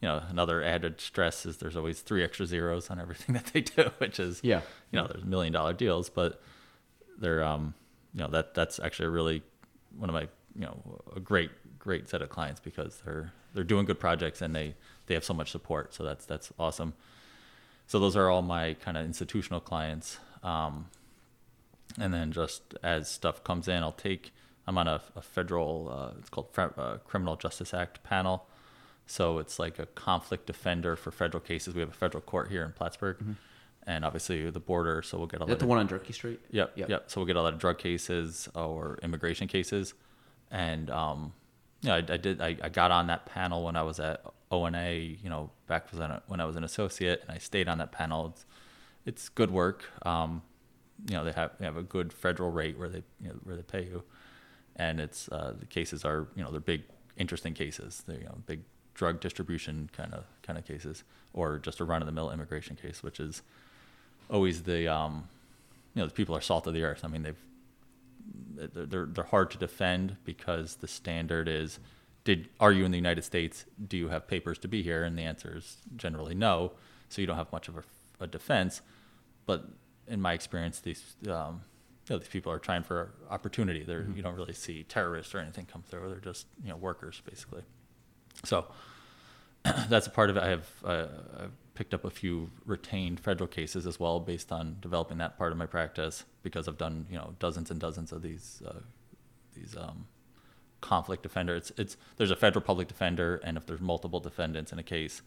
you 0.00 0.08
know 0.08 0.22
another 0.28 0.62
added 0.62 1.00
stress 1.00 1.46
is 1.46 1.58
there's 1.58 1.76
always 1.76 2.00
three 2.00 2.22
extra 2.24 2.46
zeros 2.46 2.90
on 2.90 3.00
everything 3.04 3.34
that 3.34 3.46
they 3.46 3.60
do, 3.62 3.90
which 3.98 4.18
is 4.20 4.40
Yeah. 4.42 4.60
you 4.90 4.98
know 5.00 5.06
there's 5.06 5.24
million 5.24 5.52
dollar 5.52 5.72
deals, 5.72 6.08
but 6.10 6.42
they're 7.18 7.44
um 7.44 7.74
you 8.12 8.20
know 8.20 8.28
that 8.28 8.54
that's 8.54 8.78
actually 8.80 9.06
a 9.06 9.10
really 9.10 9.42
one 9.96 10.08
of 10.10 10.14
my 10.14 10.22
you 10.54 10.62
know 10.66 11.00
a 11.14 11.20
great 11.20 11.50
great 11.78 12.08
set 12.08 12.22
of 12.22 12.28
clients 12.30 12.60
because 12.60 13.00
they're 13.04 13.32
they're 13.54 13.64
doing 13.64 13.84
good 13.84 14.00
projects 14.00 14.40
and 14.42 14.54
they 14.54 14.74
they 15.06 15.14
have 15.14 15.24
so 15.24 15.34
much 15.34 15.50
support. 15.50 15.94
So 15.94 16.02
that's 16.04 16.24
that's 16.26 16.52
awesome. 16.58 16.94
So 17.86 17.98
those 18.00 18.16
are 18.16 18.30
all 18.30 18.40
my 18.42 18.74
kind 18.74 18.96
of 18.96 19.04
institutional 19.04 19.60
clients. 19.60 20.18
Um, 20.42 20.86
and 21.98 22.12
then 22.14 22.32
just 22.32 22.62
as 22.82 23.08
stuff 23.10 23.44
comes 23.44 23.68
in, 23.68 23.82
I'll 23.82 23.92
take. 23.92 24.32
I'm 24.66 24.78
on 24.78 24.88
a, 24.88 25.00
a 25.16 25.22
federal. 25.22 25.90
Uh, 25.90 26.18
it's 26.18 26.30
called 26.30 26.48
uh, 26.58 26.98
Criminal 27.04 27.36
Justice 27.36 27.74
Act 27.74 28.02
panel. 28.02 28.46
So 29.06 29.38
it's 29.38 29.58
like 29.58 29.78
a 29.78 29.86
conflict 29.86 30.46
defender 30.46 30.96
for 30.96 31.10
federal 31.10 31.42
cases. 31.42 31.74
We 31.74 31.80
have 31.80 31.90
a 31.90 31.94
federal 31.94 32.22
court 32.22 32.48
here 32.48 32.64
in 32.64 32.72
Plattsburgh, 32.72 33.18
and 33.86 34.02
obviously 34.04 34.48
the 34.50 34.60
border. 34.60 35.02
So 35.02 35.18
we'll 35.18 35.26
get 35.26 35.40
a 35.40 35.44
Is 35.44 35.48
lot 35.48 35.48
that 35.50 35.58
the 35.58 35.64
of 35.66 35.68
one 35.68 35.78
on 35.78 35.86
Durkee 35.86 36.14
Street? 36.14 36.40
Yep, 36.50 36.72
Yep. 36.76 36.88
yep. 36.88 37.04
So 37.10 37.20
we'll 37.20 37.26
get 37.26 37.36
a 37.36 37.42
lot 37.42 37.52
of 37.52 37.58
drug 37.60 37.76
cases 37.78 38.48
or 38.54 38.98
immigration 39.02 39.46
cases, 39.46 39.92
and 40.50 40.88
um, 40.88 41.34
yeah, 41.82 41.96
I, 41.96 41.98
I 41.98 42.16
did. 42.16 42.40
I, 42.40 42.56
I 42.62 42.70
got 42.70 42.90
on 42.90 43.08
that 43.08 43.26
panel 43.26 43.62
when 43.64 43.76
I 43.76 43.82
was 43.82 44.00
at 44.00 44.24
ONA. 44.50 44.92
You 44.92 45.28
know, 45.28 45.50
back 45.66 45.92
when 45.92 46.10
I, 46.10 46.20
when 46.26 46.40
I 46.40 46.46
was 46.46 46.56
an 46.56 46.64
associate, 46.64 47.20
and 47.22 47.30
I 47.30 47.36
stayed 47.38 47.68
on 47.68 47.76
that 47.78 47.92
panel. 47.92 48.28
It's, 48.28 48.46
it's 49.04 49.28
good 49.28 49.50
work. 49.50 49.84
Um, 50.06 50.40
you 51.10 51.14
know, 51.16 51.24
they 51.26 51.32
have 51.32 51.50
they 51.58 51.66
have 51.66 51.76
a 51.76 51.82
good 51.82 52.10
federal 52.10 52.50
rate 52.50 52.78
where 52.78 52.88
they 52.88 53.02
you 53.20 53.28
know, 53.28 53.34
where 53.44 53.54
they 53.56 53.62
pay 53.62 53.82
you, 53.84 54.02
and 54.76 55.00
it's 55.00 55.28
uh, 55.28 55.54
the 55.58 55.66
cases 55.66 56.04
are 56.04 56.28
you 56.34 56.42
know 56.42 56.50
they're 56.50 56.60
big, 56.60 56.82
interesting 57.16 57.54
cases. 57.54 58.02
They're 58.06 58.18
you 58.18 58.24
know 58.24 58.36
big 58.46 58.60
drug 58.94 59.20
distribution 59.20 59.90
kind 59.92 60.14
of 60.14 60.24
kind 60.42 60.58
of 60.58 60.66
cases, 60.66 61.04
or 61.32 61.58
just 61.58 61.80
a 61.80 61.84
run 61.84 62.02
of 62.02 62.06
the 62.06 62.12
mill 62.12 62.30
immigration 62.30 62.76
case, 62.76 63.02
which 63.02 63.20
is 63.20 63.42
always 64.30 64.62
the 64.62 64.88
um, 64.88 65.28
you 65.94 66.02
know 66.02 66.06
the 66.06 66.14
people 66.14 66.36
are 66.36 66.40
salt 66.40 66.66
of 66.66 66.74
the 66.74 66.82
earth. 66.82 67.04
I 67.04 67.08
mean 67.08 67.22
they've 67.22 67.36
they're 68.56 69.06
they're 69.06 69.24
hard 69.24 69.50
to 69.50 69.58
defend 69.58 70.16
because 70.24 70.76
the 70.76 70.88
standard 70.88 71.48
is 71.48 71.78
did 72.24 72.48
are 72.58 72.72
you 72.72 72.84
in 72.84 72.90
the 72.90 72.98
United 72.98 73.22
States? 73.22 73.66
Do 73.86 73.96
you 73.96 74.08
have 74.08 74.26
papers 74.26 74.58
to 74.58 74.68
be 74.68 74.82
here? 74.82 75.04
And 75.04 75.18
the 75.18 75.22
answer 75.22 75.54
is 75.56 75.76
generally 75.96 76.34
no. 76.34 76.72
So 77.10 77.20
you 77.20 77.26
don't 77.26 77.36
have 77.36 77.52
much 77.52 77.68
of 77.68 77.76
a, 77.76 77.84
a 78.20 78.26
defense. 78.26 78.80
But 79.46 79.68
in 80.08 80.20
my 80.20 80.32
experience, 80.32 80.80
these 80.80 81.16
um, 81.28 81.62
you 82.08 82.14
know, 82.14 82.18
these 82.18 82.28
people 82.28 82.52
are 82.52 82.58
trying 82.58 82.82
for 82.82 83.12
opportunity. 83.30 83.82
They're 83.82 84.02
Mm-hmm. 84.02 84.16
you 84.16 84.22
don't 84.22 84.36
really 84.36 84.52
see 84.52 84.82
terrorists 84.82 85.34
or 85.34 85.38
anything 85.38 85.66
come 85.66 85.82
through. 85.82 86.08
They're 86.10 86.18
just 86.32 86.46
you 86.62 86.70
know 86.70 86.76
workers 86.76 87.22
basically. 87.24 87.62
So 88.44 88.66
that's 89.88 90.06
a 90.06 90.10
part 90.10 90.30
of 90.30 90.36
it. 90.36 90.42
I 90.42 90.48
have 90.48 90.68
uh, 90.84 91.06
I've 91.40 91.74
picked 91.74 91.94
up 91.94 92.04
a 92.04 92.10
few 92.10 92.50
retained 92.66 93.18
federal 93.20 93.48
cases 93.48 93.86
as 93.86 93.98
well, 93.98 94.20
based 94.20 94.52
on 94.52 94.76
developing 94.80 95.18
that 95.18 95.38
part 95.38 95.50
of 95.52 95.58
my 95.58 95.66
practice 95.66 96.24
because 96.42 96.68
I've 96.68 96.78
done 96.78 97.06
you 97.10 97.16
know 97.16 97.34
dozens 97.38 97.70
and 97.70 97.80
dozens 97.80 98.12
of 98.12 98.22
these 98.22 98.62
uh, 98.66 98.80
these 99.54 99.76
um, 99.76 100.06
conflict 100.82 101.22
defender. 101.22 101.56
It's 101.56 101.72
it's 101.78 101.96
there's 102.16 102.30
a 102.30 102.36
federal 102.36 102.62
public 102.62 102.88
defender, 102.88 103.40
and 103.42 103.56
if 103.56 103.64
there's 103.66 103.80
multiple 103.80 104.20
defendants 104.20 104.72
in 104.72 104.78
a 104.78 104.82
case, 104.82 105.22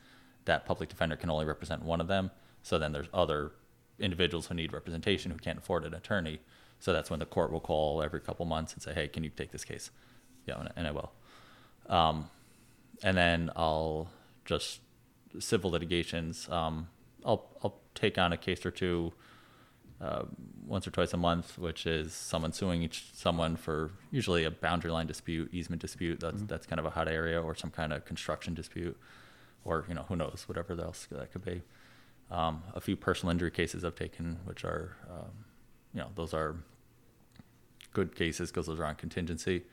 that 0.46 0.66
public 0.66 0.90
defender 0.90 1.16
can 1.16 1.30
only 1.32 1.46
represent 1.46 1.82
one 1.84 2.00
of 2.00 2.08
them. 2.08 2.30
So 2.62 2.78
then 2.78 2.92
there's 2.92 3.08
other 3.14 3.52
individuals 4.00 4.48
who 4.48 4.54
need 4.54 4.74
representation 4.74 5.32
who 5.32 5.38
can't 5.38 5.58
afford 5.58 5.84
an 5.86 5.94
attorney. 5.96 6.40
So 6.80 6.94
that's 6.94 7.10
when 7.10 7.20
the 7.20 7.26
court 7.26 7.52
will 7.52 7.60
call 7.60 8.02
every 8.02 8.22
couple 8.22 8.46
months 8.46 8.74
and 8.74 8.82
say, 8.82 8.94
"Hey, 8.94 9.08
can 9.08 9.24
you 9.24 9.30
take 9.30 9.52
this 9.52 9.66
case?" 9.66 9.92
Yeah, 10.46 10.68
and, 10.76 10.88
I 10.88 10.92
will. 10.92 11.12
Um, 11.88 12.30
and 13.04 13.18
then 13.18 13.52
I'll 13.56 14.10
just 14.46 14.80
civil 15.40 15.72
litigations. 15.72 16.48
Um, 16.50 16.88
I'll 17.26 17.46
I'll 17.64 17.80
take 17.96 18.18
on 18.18 18.32
a 18.32 18.38
case 18.38 18.66
or 18.66 18.72
two 18.72 19.14
uh, 20.00 20.24
once 20.66 20.88
or 20.88 20.92
twice 20.92 21.14
a 21.14 21.18
month, 21.18 21.58
which 21.58 21.86
is 21.86 22.14
someone 22.14 22.54
suing 22.54 22.84
each 22.84 23.06
someone 23.14 23.56
for 23.56 23.92
usually 24.12 24.44
a 24.44 24.52
boundary 24.52 24.92
line 24.92 25.08
dispute, 25.08 25.50
easement 25.54 25.82
dispute. 25.82 26.20
That's 26.20 26.42
that's 26.44 26.68
kind 26.68 26.80
of 26.80 26.86
a 26.86 26.92
hot 26.92 27.08
area, 27.08 27.42
or 27.42 27.56
some 27.56 27.72
kind 27.72 27.92
of 27.92 28.06
construction 28.06 28.54
dispute, 28.54 28.98
or 29.66 29.86
you 29.88 29.96
know 29.96 30.06
who 30.08 30.16
knows 30.16 30.44
whatever 30.48 30.80
else 30.80 31.08
that 31.12 31.32
could 31.32 31.44
be. 31.44 31.62
Um, 32.30 32.64
a 32.76 32.82
few 32.82 32.96
personal 32.96 33.32
injury 33.32 33.52
cases 33.52 33.84
I've 33.86 33.96
taken, 33.96 34.40
which 34.46 34.64
are 34.66 34.98
um, 35.10 35.46
you 35.98 36.04
know 36.04 36.10
those 36.14 36.32
are 36.32 36.56
good 37.92 38.16
cases 38.16 38.52
because 38.52 38.68
those 38.68 38.80
are 38.80 38.86
on 38.86 38.94
contingency, 38.94 39.64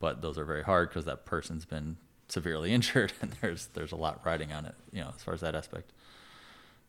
but 0.00 0.22
those 0.22 0.38
are 0.38 0.46
very 0.46 0.62
hard 0.62 0.88
because 0.88 1.04
that 1.04 1.26
person's 1.26 1.66
been 1.66 1.98
severely 2.28 2.72
injured 2.78 3.12
and 3.20 3.32
there's 3.42 3.66
there's 3.74 3.92
a 3.92 3.96
lot 3.96 4.22
riding 4.24 4.52
on 4.52 4.64
it, 4.64 4.74
you 4.90 5.02
know, 5.02 5.12
as 5.14 5.22
far 5.22 5.34
as 5.34 5.42
that 5.42 5.54
aspect. 5.54 5.92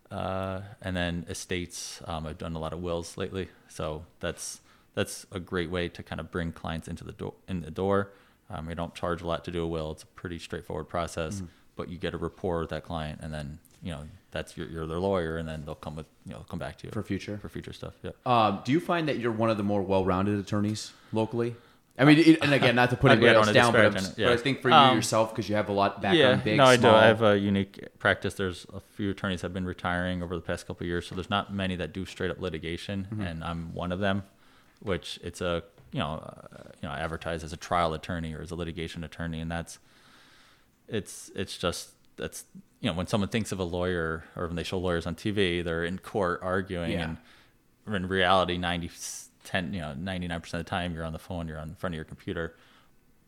Uh, 0.09 0.61
and 0.81 0.95
then 0.95 1.25
estates, 1.27 2.01
um, 2.05 2.25
I've 2.25 2.37
done 2.37 2.55
a 2.55 2.59
lot 2.59 2.71
of 2.71 2.79
wills 2.81 3.17
lately, 3.17 3.49
so 3.67 4.05
that's 4.21 4.61
that's 4.93 5.25
a 5.33 5.39
great 5.39 5.69
way 5.69 5.89
to 5.89 6.01
kind 6.01 6.21
of 6.21 6.31
bring 6.31 6.53
clients 6.53 6.87
into 6.87 7.03
the 7.03 7.11
door. 7.11 7.33
In 7.49 7.59
the 7.59 7.71
door, 7.71 8.13
um, 8.49 8.69
you 8.69 8.75
don't 8.75 8.95
charge 8.95 9.21
a 9.21 9.27
lot 9.27 9.43
to 9.43 9.51
do 9.51 9.63
a 9.63 9.67
will; 9.67 9.91
it's 9.91 10.03
a 10.03 10.07
pretty 10.07 10.39
straightforward 10.39 10.87
process. 10.87 11.41
But 11.75 11.89
you 11.89 11.97
get 11.97 12.13
a 12.13 12.17
rapport 12.17 12.61
with 12.61 12.69
that 12.69 12.85
client, 12.85 13.19
and 13.21 13.33
then 13.33 13.59
you 13.83 13.91
know 13.91 14.05
that's 14.37 14.55
your, 14.57 14.67
you're 14.69 14.87
their 14.87 14.99
lawyer, 14.99 15.37
and 15.37 15.47
then 15.49 15.63
they'll 15.65 15.75
come 15.87 15.95
with 15.95 16.05
you 16.25 16.33
know 16.33 16.45
come 16.49 16.59
back 16.59 16.77
to 16.79 16.87
you 16.87 16.91
For 16.91 17.03
future? 17.03 17.37
for 17.41 17.49
future 17.49 17.73
stuff. 17.73 17.93
Yeah. 18.03 18.11
Um, 18.25 18.61
do 18.65 18.71
you 18.71 18.79
find 18.79 19.07
that 19.09 19.17
you're 19.19 19.31
one 19.43 19.49
of 19.49 19.57
the 19.57 19.63
more 19.63 19.81
well-rounded 19.81 20.37
attorneys 20.39 20.91
locally? 21.11 21.55
I 21.99 22.05
mean, 22.05 22.19
it, 22.19 22.43
and 22.43 22.53
again, 22.53 22.75
not 22.75 22.91
to 22.91 22.95
put 22.95 23.09
anybody 23.15 23.35
else 23.35 23.51
down, 23.51 23.73
but, 23.73 23.85
I'm, 23.87 23.93
but. 23.93 24.19
I 24.19 24.37
think 24.37 24.61
for 24.61 24.69
you 24.69 24.75
Um, 24.75 24.95
yourself, 24.95 25.31
because 25.31 25.49
you 25.49 25.55
have 25.55 25.67
a 25.69 25.73
lot 25.73 25.95
of 25.95 26.01
background, 26.03 26.39
yeah, 26.39 26.43
big, 26.43 26.57
no, 26.57 26.65
I 26.65 26.77
do. 26.77 26.87
I 26.87 27.05
have 27.07 27.23
a 27.23 27.35
unique 27.39 27.73
practice. 27.97 28.35
There's 28.35 28.67
a 28.71 28.79
few 28.79 29.09
attorneys 29.09 29.41
have 29.41 29.51
been 29.53 29.65
retiring 29.65 30.21
over 30.21 30.35
the 30.35 30.41
past 30.51 30.67
couple 30.67 30.83
of 30.83 30.87
years, 30.87 31.07
so 31.07 31.15
there's 31.15 31.31
not 31.31 31.51
many 31.51 31.75
that 31.77 31.93
do 31.93 32.05
straight 32.05 32.29
up 32.29 32.39
litigation, 32.39 33.07
Mm-hmm. 33.11 33.21
and 33.27 33.43
I'm 33.43 33.73
one 33.73 33.91
of 33.91 33.99
them. 33.99 34.23
Which 34.79 35.19
it's 35.23 35.41
a 35.41 35.63
you 35.91 35.97
know 35.99 36.13
uh, 36.23 36.69
you 36.83 36.87
know 36.87 36.93
advertised 36.93 37.43
as 37.43 37.51
a 37.51 37.57
trial 37.57 37.95
attorney 37.95 38.31
or 38.35 38.41
as 38.43 38.51
a 38.51 38.55
litigation 38.55 39.03
attorney, 39.03 39.39
and 39.39 39.49
that's 39.49 39.79
it's 40.87 41.31
it's 41.35 41.57
just 41.57 41.89
that's 42.17 42.45
you 42.81 42.89
know 42.89 42.95
when 42.95 43.07
someone 43.07 43.29
thinks 43.29 43.51
of 43.51 43.59
a 43.59 43.63
lawyer 43.63 44.23
or 44.35 44.47
when 44.47 44.55
they 44.55 44.63
show 44.63 44.77
lawyers 44.77 45.05
on 45.07 45.15
TV, 45.15 45.63
they're 45.63 45.83
in 45.85 45.97
court 45.99 46.39
arguing, 46.43 46.91
Yeah. 46.91 47.15
and 47.85 47.95
in 47.95 48.07
reality, 48.07 48.57
90, 48.57 48.91
10, 49.45 49.73
you 49.73 49.79
know, 49.79 49.93
99% 49.97 50.35
of 50.45 50.51
the 50.51 50.63
time 50.63 50.93
you're 50.93 51.05
on 51.05 51.13
the 51.13 51.19
phone, 51.19 51.47
you're 51.47 51.57
on 51.59 51.73
front 51.75 51.93
of 51.93 51.95
your 51.95 52.05
computer. 52.05 52.53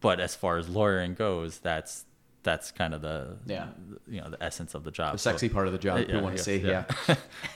But 0.02 0.20
as 0.20 0.36
far 0.36 0.58
as 0.58 0.68
lawyering 0.70 1.14
goes, 1.14 1.60
that's 1.60 2.06
that's 2.44 2.72
kind 2.72 2.94
of 2.94 3.02
the 3.02 3.38
Yeah. 3.46 3.68
you 4.08 4.22
know 4.22 4.30
the 4.30 4.42
essence 4.44 4.74
of 4.76 4.84
the 4.84 4.92
job. 4.92 5.14
the 5.14 5.18
sexy 5.18 5.50
part 5.50 5.68
of 5.68 5.74
the 5.74 5.80
job. 5.80 6.00
Uh, 6.00 6.06
yeah, 6.08 6.22
want 6.22 6.38
to 6.38 6.40
yes, 6.40 6.46
say, 6.46 6.58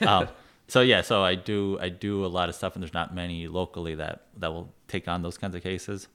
yeah. 0.02 0.08
um, 0.18 0.28
so 0.68 0.80
yeah, 0.80 1.00
so 1.02 1.22
I 1.22 1.34
do 1.36 1.78
I 1.80 1.88
do 1.90 2.24
a 2.24 2.28
lot 2.28 2.48
of 2.48 2.54
stuff, 2.54 2.74
and 2.74 2.82
there's 2.82 2.92
not 2.94 3.14
many 3.14 3.46
locally 3.48 3.94
that 3.96 4.26
that 4.38 4.52
will 4.52 4.72
take 4.88 5.08
on 5.08 5.22
those 5.22 5.38
kinds 5.38 5.54
of 5.54 5.62
cases. 5.62 6.08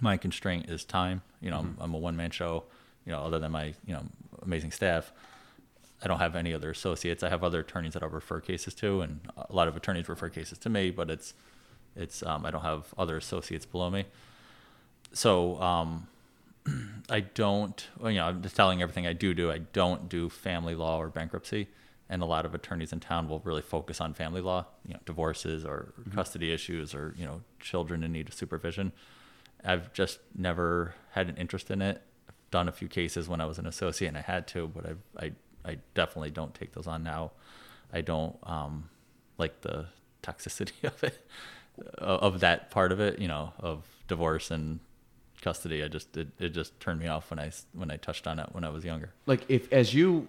My 0.00 0.16
constraint 0.16 0.68
is 0.68 0.84
time. 0.84 1.22
You 1.40 1.50
know, 1.50 1.60
Mm-hmm. 1.62 1.82
I'm 1.82 1.94
a 1.94 1.98
one 1.98 2.16
man 2.16 2.30
show. 2.30 2.64
You 3.06 3.12
know, 3.12 3.20
other 3.22 3.38
than 3.38 3.52
my 3.52 3.74
you 3.86 3.94
know 3.94 4.02
amazing 4.42 4.72
staff, 4.72 5.12
I 6.02 6.06
don't 6.06 6.18
have 6.18 6.36
any 6.36 6.54
other 6.54 6.70
associates. 6.70 7.22
I 7.22 7.28
have 7.28 7.42
other 7.42 7.60
attorneys 7.60 7.94
that 7.94 8.02
I'll 8.02 8.08
refer 8.08 8.40
cases 8.40 8.74
to, 8.74 9.00
and 9.00 9.20
a 9.36 9.52
lot 9.52 9.68
of 9.68 9.76
attorneys 9.76 10.08
refer 10.08 10.28
cases 10.28 10.58
to 10.58 10.68
me. 10.68 10.90
But 10.90 11.10
it's 11.10 11.34
it's 11.96 12.22
um, 12.22 12.46
I 12.46 12.50
don't 12.50 12.62
have 12.62 12.94
other 12.96 13.16
associates 13.16 13.66
below 13.66 13.90
me. 13.90 14.04
So 15.12 15.60
um, 15.60 16.06
I 17.10 17.20
don't, 17.20 17.86
you 18.04 18.14
know, 18.14 18.26
I'm 18.26 18.42
just 18.42 18.54
telling 18.54 18.82
everything 18.82 19.06
I 19.06 19.12
do 19.12 19.34
do. 19.34 19.50
I 19.50 19.58
don't 19.58 20.08
do 20.08 20.28
family 20.28 20.74
law 20.74 20.98
or 20.98 21.08
bankruptcy, 21.08 21.68
and 22.08 22.22
a 22.22 22.26
lot 22.26 22.46
of 22.46 22.54
attorneys 22.54 22.92
in 22.92 23.00
town 23.00 23.28
will 23.28 23.40
really 23.40 23.62
focus 23.62 24.00
on 24.00 24.14
family 24.14 24.40
law, 24.40 24.66
you 24.86 24.94
know, 24.94 25.00
divorces 25.04 25.64
or 25.64 25.92
custody 26.14 26.52
issues 26.52 26.94
or 26.94 27.14
you 27.18 27.24
know, 27.24 27.42
children 27.60 28.04
in 28.04 28.12
need 28.12 28.28
of 28.28 28.34
supervision. 28.34 28.92
I've 29.64 29.92
just 29.92 30.20
never 30.36 30.94
had 31.12 31.28
an 31.28 31.36
interest 31.36 31.70
in 31.70 31.82
it. 31.82 32.02
Done 32.50 32.68
a 32.68 32.72
few 32.72 32.88
cases 32.88 33.28
when 33.28 33.40
I 33.40 33.46
was 33.46 33.58
an 33.58 33.66
associate, 33.66 34.08
and 34.08 34.16
I 34.16 34.22
had 34.22 34.46
to, 34.48 34.68
but 34.68 34.86
I, 34.86 35.26
I, 35.26 35.32
I 35.64 35.78
definitely 35.94 36.30
don't 36.30 36.54
take 36.54 36.72
those 36.72 36.86
on 36.86 37.02
now. 37.02 37.32
I 37.92 38.00
don't 38.00 38.36
um, 38.42 38.88
like 39.36 39.60
the 39.62 39.86
toxicity 40.22 40.72
of 40.84 41.02
it, 41.04 41.26
of 41.98 42.40
that 42.40 42.70
part 42.70 42.92
of 42.92 43.00
it, 43.00 43.18
you 43.18 43.28
know, 43.28 43.52
of 43.58 43.84
divorce 44.08 44.50
and 44.50 44.80
custody. 45.40 45.82
I 45.82 45.88
just 45.88 46.16
it, 46.16 46.28
it 46.38 46.50
just 46.50 46.78
turned 46.80 47.00
me 47.00 47.06
off 47.06 47.30
when 47.30 47.38
I 47.38 47.50
when 47.72 47.90
I 47.90 47.96
touched 47.96 48.26
on 48.26 48.38
it 48.38 48.48
when 48.52 48.64
I 48.64 48.70
was 48.70 48.84
younger. 48.84 49.10
like 49.26 49.44
if 49.48 49.72
as 49.72 49.94
you 49.94 50.28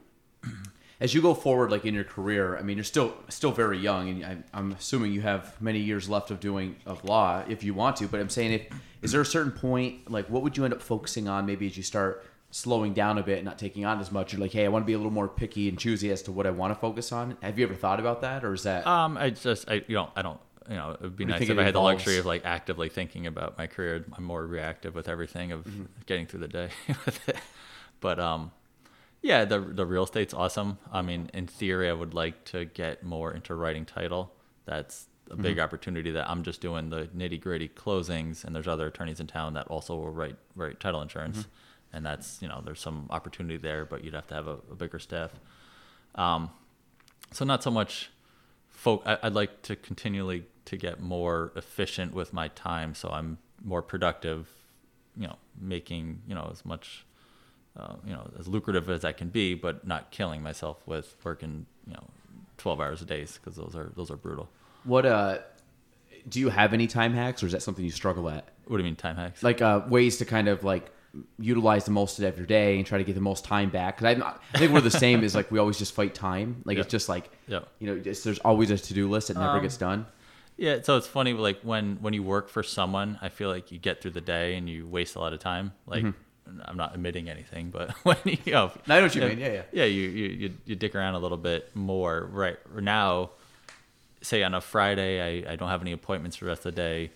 as 0.99 1.13
you 1.13 1.21
go 1.21 1.33
forward 1.33 1.71
like 1.71 1.85
in 1.85 1.93
your 1.93 2.03
career 2.03 2.57
i 2.57 2.61
mean 2.61 2.77
you're 2.77 2.83
still 2.83 3.13
still 3.29 3.51
very 3.51 3.77
young 3.77 4.09
and 4.09 4.25
I, 4.25 4.37
i'm 4.57 4.71
assuming 4.73 5.11
you 5.13 5.21
have 5.21 5.59
many 5.61 5.79
years 5.79 6.09
left 6.09 6.31
of 6.31 6.39
doing 6.39 6.75
of 6.85 7.03
law 7.05 7.43
if 7.47 7.63
you 7.63 7.73
want 7.73 7.95
to 7.97 8.07
but 8.07 8.19
i'm 8.19 8.29
saying 8.29 8.51
if 8.53 8.61
is 9.01 9.11
there 9.13 9.21
a 9.21 9.25
certain 9.25 9.51
point 9.51 10.09
like 10.11 10.29
what 10.29 10.43
would 10.43 10.57
you 10.57 10.65
end 10.65 10.73
up 10.73 10.81
focusing 10.81 11.27
on 11.27 11.45
maybe 11.45 11.65
as 11.67 11.77
you 11.77 11.83
start 11.83 12.25
slowing 12.51 12.93
down 12.93 13.17
a 13.17 13.23
bit 13.23 13.37
and 13.37 13.45
not 13.45 13.57
taking 13.59 13.85
on 13.85 13.99
as 13.99 14.11
much 14.11 14.33
you're 14.33 14.41
like 14.41 14.51
hey 14.51 14.65
i 14.65 14.67
want 14.67 14.83
to 14.83 14.87
be 14.87 14.93
a 14.93 14.97
little 14.97 15.11
more 15.11 15.27
picky 15.27 15.69
and 15.69 15.77
choosy 15.79 16.11
as 16.11 16.21
to 16.23 16.31
what 16.31 16.45
i 16.47 16.49
want 16.51 16.73
to 16.73 16.79
focus 16.79 17.11
on 17.11 17.37
have 17.41 17.57
you 17.59 17.65
ever 17.65 17.75
thought 17.75 17.99
about 17.99 18.21
that 18.21 18.43
or 18.43 18.53
is 18.53 18.63
that 18.63 18.85
Um, 18.87 19.17
I 19.17 19.29
just 19.29 19.69
I 19.69 19.83
you 19.87 19.95
know 19.95 20.09
I 20.15 20.21
don't 20.21 20.39
you 20.67 20.75
know 20.75 20.91
it 20.91 21.01
would 21.01 21.15
be 21.15 21.25
nice 21.25 21.41
if 21.49 21.57
I 21.57 21.63
had 21.63 21.75
the 21.75 21.79
luxury 21.79 22.17
of 22.17 22.25
like 22.25 22.43
actively 22.45 22.89
thinking 22.89 23.25
about 23.25 23.57
my 23.57 23.65
career. 23.67 24.05
I'm 24.15 24.23
more 24.23 24.45
reactive 24.45 24.93
with 24.95 25.07
everything 25.07 25.51
of 25.51 25.63
Mm-hmm. 25.65 25.83
getting 26.05 26.25
through 26.27 26.41
the 26.41 26.47
day 26.47 26.69
with 27.05 27.27
it. 27.29 27.37
But 28.01 28.19
um, 28.19 28.51
yeah, 29.21 29.45
the 29.45 29.59
the 29.59 29.85
real 29.85 30.03
estate's 30.03 30.33
awesome. 30.33 30.77
I 30.91 31.01
mean, 31.01 31.29
in 31.33 31.47
theory, 31.47 31.89
I 31.89 31.93
would 31.93 32.13
like 32.13 32.45
to 32.45 32.65
get 32.65 33.03
more 33.03 33.33
into 33.33 33.53
writing 33.55 33.85
title. 33.85 34.31
That's 34.65 35.07
a 35.31 35.35
big 35.35 35.57
Mm-hmm. 35.57 35.63
opportunity 35.63 36.11
that 36.11 36.29
I'm 36.29 36.43
just 36.43 36.59
doing 36.61 36.89
the 36.89 37.07
nitty 37.15 37.39
gritty 37.41 37.69
closings, 37.69 38.43
and 38.43 38.55
there's 38.55 38.67
other 38.67 38.87
attorneys 38.87 39.19
in 39.19 39.27
town 39.27 39.53
that 39.53 39.67
also 39.67 39.95
will 39.95 40.11
write 40.11 40.37
write 40.55 40.79
title 40.79 41.01
insurance, 41.01 41.39
Mm-hmm. 41.39 41.95
and 41.97 42.05
that's 42.05 42.41
you 42.41 42.47
know 42.47 42.61
there's 42.65 42.79
some 42.81 43.07
opportunity 43.09 43.57
there, 43.57 43.85
but 43.85 44.03
you'd 44.03 44.13
have 44.15 44.27
to 44.27 44.33
have 44.35 44.47
a, 44.47 44.57
a 44.71 44.75
bigger 44.75 44.99
staff. 44.99 45.31
Um, 46.15 46.49
so 47.31 47.45
not 47.45 47.61
so 47.63 47.69
much 47.71 48.09
folk 48.69 49.03
I, 49.05 49.17
i'd 49.23 49.33
like 49.33 49.61
to 49.63 49.75
continually 49.75 50.45
to 50.65 50.77
get 50.77 50.99
more 51.01 51.51
efficient 51.55 52.13
with 52.13 52.31
my 52.33 52.47
time 52.47 52.95
so 52.95 53.09
i'm 53.09 53.37
more 53.63 53.81
productive 53.81 54.47
you 55.17 55.27
know 55.27 55.35
making 55.59 56.21
you 56.27 56.33
know 56.33 56.47
as 56.51 56.63
much 56.65 57.05
uh, 57.79 57.95
you 58.05 58.13
know 58.13 58.29
as 58.39 58.47
lucrative 58.47 58.89
as 58.89 59.03
i 59.05 59.11
can 59.11 59.29
be 59.29 59.53
but 59.55 59.87
not 59.87 60.11
killing 60.11 60.41
myself 60.43 60.77
with 60.85 61.15
working 61.23 61.65
you 61.87 61.93
know 61.93 62.03
12 62.57 62.81
hours 62.81 63.01
a 63.01 63.05
day 63.05 63.21
because 63.25 63.55
those 63.55 63.75
are 63.75 63.91
those 63.95 64.11
are 64.11 64.17
brutal 64.17 64.49
what 64.83 65.05
uh 65.05 65.37
do 66.27 66.39
you 66.39 66.49
have 66.49 66.73
any 66.73 66.87
time 66.87 67.13
hacks 67.13 67.41
or 67.41 67.45
is 67.45 67.53
that 67.53 67.61
something 67.61 67.85
you 67.85 67.91
struggle 67.91 68.29
at 68.29 68.49
what 68.67 68.77
do 68.77 68.83
you 68.83 68.85
mean 68.89 68.95
time 68.95 69.15
hacks 69.15 69.41
like 69.43 69.61
uh, 69.61 69.81
ways 69.87 70.17
to 70.17 70.25
kind 70.25 70.47
of 70.47 70.63
like 70.63 70.91
utilize 71.39 71.85
the 71.85 71.91
most 71.91 72.19
of 72.19 72.37
your 72.37 72.45
day 72.45 72.77
and 72.77 72.85
try 72.85 72.97
to 72.97 73.03
get 73.03 73.15
the 73.15 73.21
most 73.21 73.43
time 73.43 73.69
back. 73.71 73.97
Because 73.97 74.21
I, 74.53 74.57
think 74.59 74.71
we're 74.71 74.81
the 74.81 74.91
same. 74.91 75.23
Is 75.23 75.33
like 75.33 75.49
we 75.51 75.57
always 75.57 75.79
just 75.79 75.93
fight 75.93 76.13
time. 76.13 76.61
Like 76.65 76.77
it's 76.77 76.87
just 76.91 77.09
like 77.09 77.31
Yeah. 77.47 77.61
you 77.79 77.87
know, 77.87 77.99
there's 77.99 78.37
always 78.39 78.69
a 78.69 78.77
to 78.77 78.93
do 78.93 79.09
list 79.09 79.29
that 79.29 79.37
never 79.37 79.57
Um, 79.57 79.61
gets 79.63 79.77
done. 79.77 80.05
Yeah, 80.57 80.79
so 80.83 80.97
it's 80.97 81.07
funny 81.07 81.33
like 81.33 81.61
when 81.61 81.97
when 82.01 82.13
you 82.13 82.21
work 82.21 82.49
for 82.49 82.61
someone, 82.63 83.17
I 83.21 83.29
feel 83.29 83.49
like 83.49 83.71
you 83.71 83.79
get 83.79 84.01
through 84.01 84.11
the 84.11 84.21
day 84.21 84.55
and 84.55 84.69
you 84.69 84.85
waste 84.87 85.15
a 85.15 85.19
lot 85.19 85.33
of 85.33 85.39
time. 85.39 85.73
Like 85.87 86.05
I'm 86.65 86.77
not 86.77 86.93
admitting 86.93 87.29
anything, 87.29 87.69
but 87.69 87.91
when 88.03 88.17
you, 88.25 88.37
you 88.45 88.51
know, 88.53 88.71
I 88.87 88.97
know 88.97 89.03
what 89.03 89.15
you 89.15 89.21
mean. 89.21 89.39
Yeah, 89.39 89.53
yeah. 89.53 89.61
yeah, 89.71 89.85
you, 89.85 90.09
you 90.09 90.53
you 90.65 90.75
dick 90.75 90.95
around 90.95 91.15
a 91.15 91.19
little 91.19 91.37
bit 91.37 91.75
more. 91.75 92.27
Right 92.31 92.57
now, 92.81 93.31
say 94.21 94.43
on 94.43 94.53
a 94.53 94.61
Friday, 94.61 95.43
I 95.45 95.53
I 95.53 95.55
don't 95.55 95.69
have 95.69 95.81
any 95.81 95.91
appointments 95.91 96.37
for 96.37 96.45
the 96.45 96.49
rest 96.49 96.65
of 96.65 96.75
the 96.75 96.81
day, 96.81 97.11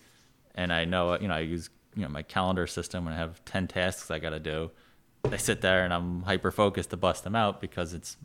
and 0.54 0.72
I 0.72 0.84
know 0.84 1.18
you 1.18 1.28
know 1.28 1.34
I 1.34 1.40
use 1.40 1.70
you 1.94 2.02
know 2.02 2.08
my 2.08 2.22
calendar 2.22 2.66
system 2.66 3.06
and 3.06 3.14
I 3.14 3.18
have 3.18 3.44
ten 3.44 3.66
tasks 3.66 4.10
I 4.10 4.18
got 4.18 4.30
to 4.30 4.40
do. 4.40 4.70
I 5.30 5.36
sit 5.38 5.62
there 5.62 5.84
and 5.84 5.92
I'm 5.92 6.22
hyper 6.22 6.50
focused 6.50 6.90
to 6.90 6.96
bust 6.96 7.24
them 7.24 7.34
out 7.34 7.60
because 7.60 7.94
it's 7.94 8.16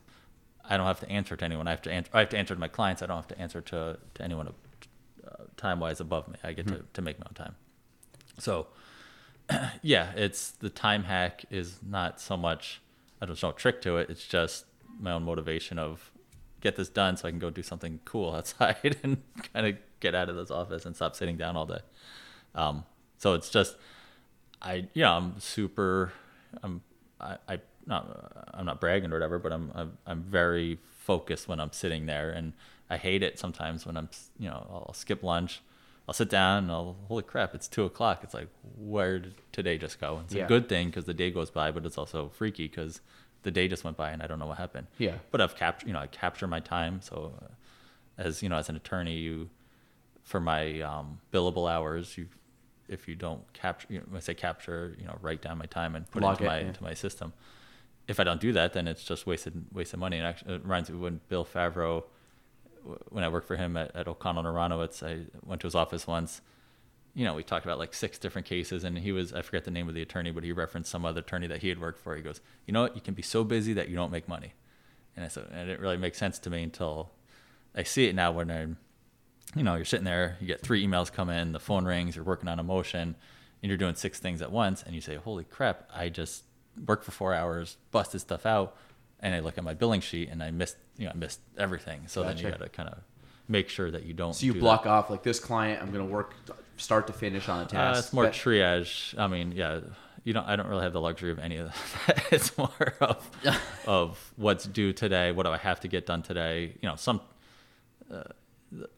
I 0.70 0.78
don't 0.78 0.86
have 0.86 1.00
to 1.00 1.10
answer 1.10 1.36
to 1.36 1.46
anyone. 1.46 1.68
I 1.68 1.72
have 1.72 1.82
to 1.84 1.92
answer. 1.92 2.12
I 2.14 2.20
have 2.20 2.30
to 2.30 2.38
answer 2.38 2.54
to 2.54 2.60
my 2.60 2.68
clients. 2.68 3.02
I 3.02 3.08
don't 3.08 3.18
have 3.18 3.28
to 3.30 3.40
answer 3.40 3.62
to 3.62 3.98
to 4.16 4.24
anyone 4.24 4.54
uh, 5.26 5.44
time 5.58 5.80
wise 5.80 6.00
above 6.00 6.28
me. 6.28 6.36
I 6.44 6.54
get 6.54 6.68
to, 6.68 6.86
to 6.94 7.02
make 7.02 7.20
my 7.20 7.26
own 7.28 7.34
time. 7.34 7.56
So 8.38 8.68
yeah, 9.82 10.12
it's 10.16 10.52
the 10.52 10.70
time 10.70 11.04
hack 11.04 11.46
is 11.50 11.80
not 11.88 12.20
so 12.20 12.38
much. 12.38 12.82
I 13.22 13.26
don't 13.26 13.42
know 13.42 13.52
trick 13.52 13.82
to 13.82 13.98
it. 13.98 14.10
It's 14.10 14.26
just 14.26 14.66
my 15.00 15.12
own 15.12 15.24
motivation 15.24 15.80
of 15.80 16.12
get 16.62 16.76
this 16.76 16.90
done 16.90 17.16
so 17.18 17.28
I 17.28 17.32
can 17.32 17.40
go 17.40 17.50
do 17.50 17.64
something 17.64 18.00
cool 18.06 18.34
outside 18.36 18.98
and 19.04 19.22
kind 19.54 19.68
of 19.68 19.76
get 20.00 20.16
out 20.16 20.30
of 20.30 20.36
this 20.36 20.52
office 20.52 20.86
and 20.86 20.96
stop 20.96 21.16
sitting 21.16 21.38
down 21.38 21.56
all 21.56 21.66
day. 21.66 21.80
Um, 22.56 22.86
so 23.18 23.34
it's 23.34 23.50
just 23.50 23.76
I 24.62 24.88
yeah 24.94 25.16
I'm 25.16 25.40
super 25.40 26.14
I'm 26.64 26.82
I, 27.20 27.38
I 27.48 27.60
not 27.86 28.48
I'm 28.54 28.66
not 28.66 28.80
bragging 28.80 29.12
or 29.12 29.16
whatever, 29.16 29.40
but 29.40 29.52
I'm, 29.52 29.72
I'm 29.76 29.98
I'm 30.06 30.22
very 30.24 30.80
focused 31.00 31.48
when 31.48 31.60
I'm 31.60 31.72
sitting 31.74 32.06
there, 32.06 32.30
and 32.30 32.54
I 32.90 32.98
hate 32.98 33.24
it 33.24 33.40
sometimes 33.40 33.86
when 33.86 33.98
I'm 33.98 34.10
you 34.38 34.50
know 34.50 34.66
I'll 34.70 34.94
skip 34.94 35.24
lunch, 35.24 35.62
I'll 36.10 36.14
sit 36.14 36.28
down 36.32 36.64
and 36.64 36.72
I'll 36.72 36.96
holy 37.08 37.22
crap 37.22 37.54
it's 37.54 37.68
two 37.68 37.84
o'clock. 37.84 38.22
It's 38.24 38.34
like 38.34 38.48
where 38.80 39.20
did 39.20 39.36
today 39.52 39.78
just 39.78 40.02
go? 40.02 40.22
It's 40.26 40.34
Yeah. 40.34 40.46
a 40.46 40.48
good 40.48 40.68
thing 40.68 40.88
because 40.88 41.06
the 41.06 41.14
day 41.14 41.30
goes 41.30 41.52
by, 41.52 41.70
but 41.70 41.86
it's 41.86 42.00
also 42.00 42.30
freaky 42.30 42.68
because 42.68 43.00
the 43.44 43.52
day 43.52 43.68
just 43.68 43.84
went 43.84 43.96
by 43.96 44.10
and 44.10 44.24
I 44.24 44.26
don't 44.26 44.40
know 44.40 44.48
what 44.48 44.58
happened. 44.58 44.88
Yeah. 44.98 45.20
But 45.30 45.40
I've 45.40 45.56
captured 45.56 45.86
you 45.86 45.94
know 45.94 46.00
I 46.00 46.08
capture 46.08 46.48
my 46.48 46.62
time. 46.62 47.02
So 47.04 47.34
uh, 47.40 47.46
as 48.18 48.42
you 48.42 48.50
know 48.50 48.56
as 48.58 48.70
an 48.70 48.76
attorney 48.76 49.18
you 49.18 49.52
for 50.24 50.40
my 50.40 50.82
um, 50.82 51.20
billable 51.32 51.70
hours 51.72 52.18
you 52.18 52.28
if 52.88 53.08
you 53.08 53.14
don't 53.14 53.44
capture 53.54 53.86
you 53.92 54.00
know, 54.00 54.06
when 54.10 54.18
I 54.18 54.22
say 54.22 54.34
capture 54.34 54.96
you 54.98 55.06
know 55.06 55.16
write 55.22 55.44
down 55.44 55.60
my 55.60 55.68
time 55.68 55.96
and 55.96 56.10
put 56.10 56.24
Log 56.24 56.42
it 56.42 56.44
into 56.44 56.46
it, 56.46 56.48
my 56.48 56.60
yeah. 56.62 56.68
into 56.70 56.84
my 56.84 56.94
system 56.96 57.34
if 58.08 58.20
I 58.20 58.24
don't 58.24 58.42
do 58.42 58.52
that, 58.54 58.74
then 58.74 58.88
it's 58.88 59.04
just 59.04 59.28
wasted 59.28 59.66
wasted 59.72 60.00
money. 60.00 60.18
And 60.18 60.26
actually, 60.26 60.56
it 60.56 60.64
reminds 60.64 60.90
me 60.90 60.98
when 60.98 61.22
Bill 61.30 61.46
Favreau, 61.46 62.06
when 63.10 63.24
I 63.24 63.30
worked 63.30 63.48
for 63.48 63.56
him 63.56 63.78
at, 63.78 63.96
at 63.96 64.08
O'Connell 64.08 64.44
Aronowitz, 64.44 65.04
I 65.04 65.26
went 65.46 65.62
to 65.62 65.68
his 65.68 65.76
office 65.76 66.08
once. 66.08 66.42
You 67.16 67.26
know, 67.26 67.34
we 67.34 67.44
talked 67.44 67.66
about 67.66 67.80
like 67.80 67.94
six 67.94 68.18
different 68.18 68.48
cases, 68.48 68.84
and 68.84 68.98
he 68.98 69.12
was 69.12 69.34
I 69.34 69.42
forget 69.42 69.66
the 69.66 69.72
name 69.72 69.88
of 69.90 69.96
the 69.96 70.02
attorney, 70.02 70.32
but 70.32 70.44
he 70.44 70.52
referenced 70.52 70.92
some 70.92 71.06
other 71.06 71.22
attorney 71.22 71.48
that 71.48 71.62
he 71.62 71.70
had 71.70 71.80
worked 71.80 72.00
for. 72.00 72.16
He 72.16 72.22
goes, 72.22 72.42
"You 72.66 72.74
know 72.74 72.84
what? 72.84 72.96
You 72.96 73.02
can 73.02 73.14
be 73.14 73.22
so 73.22 73.44
busy 73.44 73.74
that 73.74 73.90
you 73.90 73.96
don't 73.96 74.12
make 74.12 74.28
money." 74.28 74.54
And 75.16 75.26
I 75.26 75.28
said, 75.28 75.48
and 75.52 75.60
it 75.60 75.66
didn't 75.66 75.82
really 75.82 75.98
make 75.98 76.16
sense 76.16 76.40
to 76.40 76.50
me 76.50 76.64
until 76.64 77.12
I 77.76 77.84
see 77.84 78.06
it 78.06 78.16
now 78.16 78.32
when 78.32 78.50
I'm, 78.50 78.78
you 79.56 79.64
know, 79.64 79.76
you're 79.76 79.84
sitting 79.84 80.06
there, 80.06 80.38
you 80.40 80.48
get 80.48 80.62
three 80.62 80.86
emails 80.86 81.12
come 81.12 81.30
in, 81.30 81.52
the 81.52 81.60
phone 81.60 81.84
rings, 81.84 82.16
you're 82.16 82.24
working 82.24 82.48
on 82.48 82.60
a 82.60 82.64
motion, 82.64 83.16
and 83.62 83.70
you're 83.70 83.78
doing 83.78 83.96
six 83.96 84.20
things 84.20 84.42
at 84.42 84.52
once, 84.52 84.82
and 84.84 84.96
you 84.96 85.02
say, 85.02 85.16
"Holy 85.16 85.44
crap! 85.44 85.90
I 85.94 86.10
just 86.10 86.44
worked 86.86 87.04
for 87.04 87.12
four 87.12 87.34
hours, 87.34 87.78
busted 87.92 88.22
stuff 88.22 88.46
out," 88.46 88.78
and 89.22 89.36
I 89.36 89.40
look 89.40 89.58
at 89.58 89.64
my 89.64 89.74
billing 89.74 90.02
sheet 90.02 90.30
and 90.30 90.42
I 90.44 90.52
missed, 90.52 90.78
you 90.98 91.06
know, 91.06 91.12
I 91.12 91.18
missed 91.18 91.40
everything. 91.58 92.02
So 92.08 92.24
then 92.24 92.38
you 92.38 92.50
got 92.50 92.60
to 92.60 92.70
kind 92.70 92.90
of 92.90 93.00
make 93.48 93.70
sure 93.70 93.90
that 93.92 94.04
you 94.04 94.14
don't. 94.14 94.34
So 94.34 94.46
you 94.46 94.54
do 94.54 94.60
block 94.60 94.86
off 94.86 95.10
like 95.10 95.24
this 95.24 95.40
client. 95.40 95.82
I'm 95.82 95.92
gonna 95.92 96.06
work 96.06 96.34
start 96.78 97.08
to 97.08 97.14
finish 97.14 97.50
on 97.50 97.62
a 97.64 97.66
task. 97.66 97.96
Uh, 97.96 98.00
it's 98.00 98.14
more 98.14 98.24
But- 98.26 98.34
triage. 98.34 99.18
I 99.18 99.28
mean, 99.28 99.52
yeah, 99.52 99.80
you 100.24 100.34
don't. 100.34 100.46
I 100.48 100.56
don't 100.56 100.68
really 100.68 100.84
have 100.84 100.94
the 100.94 101.02
luxury 101.02 101.32
of 101.32 101.40
any 101.40 101.58
of 101.58 101.68
that. 102.08 102.24
it's 102.32 102.58
more 102.58 102.94
of 103.02 103.30
of 103.88 104.34
what's 104.36 104.66
due 104.66 104.94
today. 104.94 105.32
What 105.32 105.44
do 105.46 105.52
I 105.52 105.58
have 105.58 105.80
to 105.82 105.88
get 105.88 106.06
done 106.06 106.22
today? 106.22 106.76
You 106.82 106.90
know, 106.90 106.96
some. 106.96 107.22
Uh, 108.12 108.24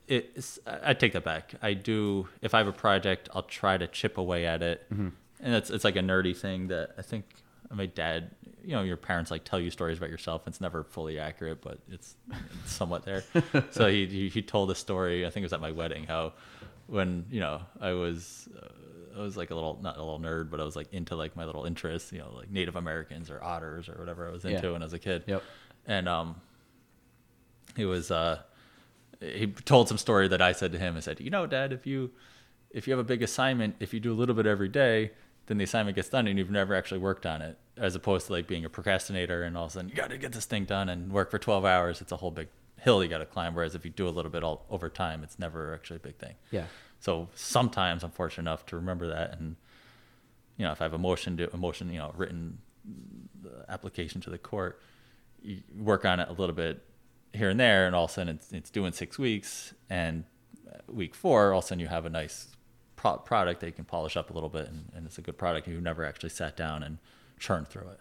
it's, 0.07 0.59
I 0.67 0.89
I 0.89 0.93
take 0.93 1.13
that 1.13 1.23
back. 1.23 1.53
I 1.61 1.73
do. 1.73 2.27
If 2.41 2.53
I 2.53 2.57
have 2.57 2.67
a 2.67 2.73
project, 2.73 3.29
I'll 3.33 3.43
try 3.43 3.77
to 3.77 3.87
chip 3.87 4.17
away 4.17 4.45
at 4.45 4.61
it, 4.61 4.85
Mm-hmm. 4.91 5.09
and 5.41 5.55
it's 5.55 5.69
it's 5.69 5.83
like 5.83 5.95
a 5.95 6.01
nerdy 6.01 6.35
thing 6.35 6.67
that 6.67 6.91
I 6.97 7.01
think 7.01 7.25
my 7.73 7.85
dad. 7.85 8.31
You 8.63 8.75
know, 8.75 8.83
your 8.83 8.97
parents 8.97 9.31
like 9.31 9.43
tell 9.43 9.59
you 9.59 9.71
stories 9.71 9.97
about 9.97 10.11
yourself. 10.11 10.43
It's 10.45 10.61
never 10.61 10.83
fully 10.83 11.17
accurate, 11.17 11.61
but 11.63 11.79
it's, 11.89 12.15
it's 12.63 12.71
somewhat 12.71 13.05
there. 13.05 13.23
so 13.71 13.87
he, 13.87 14.05
he 14.05 14.29
he 14.29 14.41
told 14.43 14.69
a 14.69 14.75
story. 14.75 15.25
I 15.25 15.29
think 15.31 15.41
it 15.43 15.45
was 15.45 15.53
at 15.53 15.61
my 15.61 15.71
wedding. 15.71 16.03
How 16.05 16.33
when 16.87 17.25
you 17.31 17.39
know 17.39 17.61
I 17.79 17.93
was 17.93 18.47
uh, 18.55 19.19
I 19.19 19.21
was 19.21 19.35
like 19.35 19.49
a 19.49 19.55
little 19.55 19.79
not 19.81 19.97
a 19.97 20.03
little 20.03 20.19
nerd, 20.19 20.51
but 20.51 20.59
I 20.61 20.63
was 20.63 20.75
like 20.75 20.93
into 20.93 21.15
like 21.15 21.35
my 21.35 21.45
little 21.45 21.65
interests. 21.65 22.11
You 22.11 22.19
know, 22.19 22.33
like 22.35 22.51
Native 22.51 22.75
Americans 22.75 23.31
or 23.31 23.43
otters 23.43 23.89
or 23.89 23.93
whatever 23.97 24.27
I 24.27 24.31
was 24.31 24.45
into 24.45 24.67
Yeah. 24.67 24.73
when 24.73 24.83
I 24.83 24.85
was 24.85 24.93
a 24.93 24.99
kid. 24.99 25.23
Yep. 25.25 25.43
And 25.87 26.07
um, 26.07 26.35
he 27.75 27.85
was 27.85 28.11
uh, 28.11 28.41
he 29.19 29.47
told 29.47 29.87
some 29.87 29.97
story 29.97 30.27
that 30.27 30.41
I 30.41 30.51
said 30.51 30.71
to 30.73 30.77
him. 30.77 30.95
I 30.97 30.99
said, 30.99 31.19
you 31.19 31.29
know, 31.31 31.47
Dad, 31.47 31.73
if 31.73 31.87
you 31.87 32.11
if 32.69 32.87
you 32.87 32.91
have 32.91 32.99
a 32.99 33.03
big 33.07 33.23
assignment, 33.23 33.75
if 33.79 33.91
you 33.93 33.99
do 33.99 34.13
a 34.13 34.15
little 34.15 34.35
bit 34.35 34.45
every 34.45 34.69
day, 34.69 35.11
then 35.51 35.57
the 35.57 35.65
assignment 35.65 35.97
gets 35.97 36.07
done 36.07 36.27
and 36.27 36.39
you've 36.39 36.49
never 36.49 36.73
actually 36.73 36.99
worked 36.99 37.25
on 37.25 37.41
it. 37.41 37.57
As 37.75 37.93
opposed 37.93 38.27
to 38.27 38.31
like 38.31 38.47
being 38.47 38.63
a 38.63 38.69
procrastinator 38.69 39.43
and 39.43 39.57
all 39.57 39.65
of 39.65 39.71
a 39.71 39.73
sudden 39.73 39.89
you 39.89 39.95
got 39.95 40.11
to 40.11 40.17
get 40.17 40.31
this 40.31 40.45
thing 40.45 40.63
done 40.63 40.87
and 40.87 41.11
work 41.11 41.29
for 41.29 41.39
12 41.39 41.65
hours. 41.65 41.99
It's 41.99 42.13
a 42.13 42.17
whole 42.17 42.31
big 42.31 42.47
hill 42.79 43.03
you 43.03 43.09
got 43.09 43.17
to 43.17 43.25
climb. 43.25 43.53
Whereas 43.53 43.75
if 43.75 43.83
you 43.83 43.91
do 43.91 44.07
a 44.07 44.11
little 44.11 44.31
bit 44.31 44.43
all 44.43 44.65
over 44.69 44.87
time, 44.87 45.23
it's 45.23 45.37
never 45.37 45.73
actually 45.73 45.97
a 45.97 45.99
big 45.99 46.15
thing. 46.15 46.35
Yeah. 46.51 46.65
So 47.01 47.27
sometimes 47.35 48.03
I'm 48.03 48.11
fortunate 48.11 48.43
enough 48.43 48.65
to 48.67 48.75
remember 48.75 49.07
that, 49.07 49.37
and 49.37 49.55
you 50.55 50.65
know, 50.65 50.71
if 50.71 50.81
I 50.81 50.85
have 50.85 50.93
a 50.93 50.99
motion 50.99 51.35
to 51.37 51.51
a 51.53 51.57
motion, 51.57 51.91
you 51.91 51.97
know, 51.97 52.13
written 52.15 52.59
application 53.67 54.21
to 54.21 54.29
the 54.29 54.37
court, 54.37 54.79
you 55.41 55.63
work 55.75 56.05
on 56.05 56.19
it 56.19 56.29
a 56.29 56.33
little 56.33 56.55
bit 56.55 56.83
here 57.33 57.49
and 57.49 57.59
there, 57.59 57.87
and 57.87 57.95
all 57.95 58.05
of 58.05 58.11
a 58.11 58.13
sudden 58.13 58.35
it's 58.35 58.51
it's 58.51 58.69
due 58.69 58.85
in 58.85 58.93
six 58.93 59.17
weeks, 59.17 59.73
and 59.89 60.25
uh, 60.71 60.77
week 60.87 61.15
four, 61.15 61.53
all 61.53 61.59
of 61.59 61.65
a 61.65 61.67
sudden 61.67 61.79
you 61.79 61.87
have 61.87 62.05
a 62.05 62.09
nice 62.09 62.49
pro- 63.01 63.17
product 63.17 63.59
that 63.61 63.67
you 63.67 63.73
can 63.73 63.85
polish 63.85 64.15
up 64.15 64.29
a 64.29 64.33
little 64.33 64.49
bit, 64.49 64.67
and, 64.67 64.91
and 64.95 65.05
it's 65.05 65.17
a 65.17 65.21
good 65.21 65.37
product. 65.37 65.65
and 65.67 65.73
You've 65.75 65.83
never 65.83 66.05
actually 66.05 66.29
sat 66.29 66.55
down 66.55 66.83
and 66.83 66.97
churned 67.39 67.67
through 67.67 67.89
it. 67.89 67.99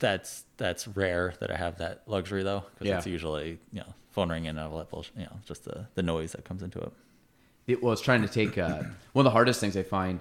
That's 0.00 0.44
that's 0.58 0.86
rare 0.86 1.34
that 1.40 1.50
I 1.50 1.56
have 1.56 1.78
that 1.78 2.02
luxury 2.06 2.42
though, 2.42 2.64
because 2.74 2.88
Yeah. 2.88 2.98
it's 2.98 3.06
usually 3.06 3.58
you 3.72 3.80
know 3.80 3.94
phone 4.10 4.28
ringing 4.30 4.48
and 4.50 4.58
all 4.58 4.76
that 4.78 4.90
bullshit, 4.90 5.16
you 5.16 5.22
know, 5.24 5.38
just 5.46 5.64
the 5.64 5.86
the 5.94 6.02
noise 6.02 6.32
that 6.32 6.44
comes 6.44 6.62
into 6.62 6.78
it. 6.80 6.92
it 7.66 7.82
was 7.82 8.00
trying 8.00 8.22
to 8.22 8.28
take 8.28 8.58
uh, 8.58 8.82
one 9.14 9.24
of 9.24 9.30
the 9.30 9.34
hardest 9.34 9.60
things 9.60 9.76
I 9.76 9.82
find 9.84 10.20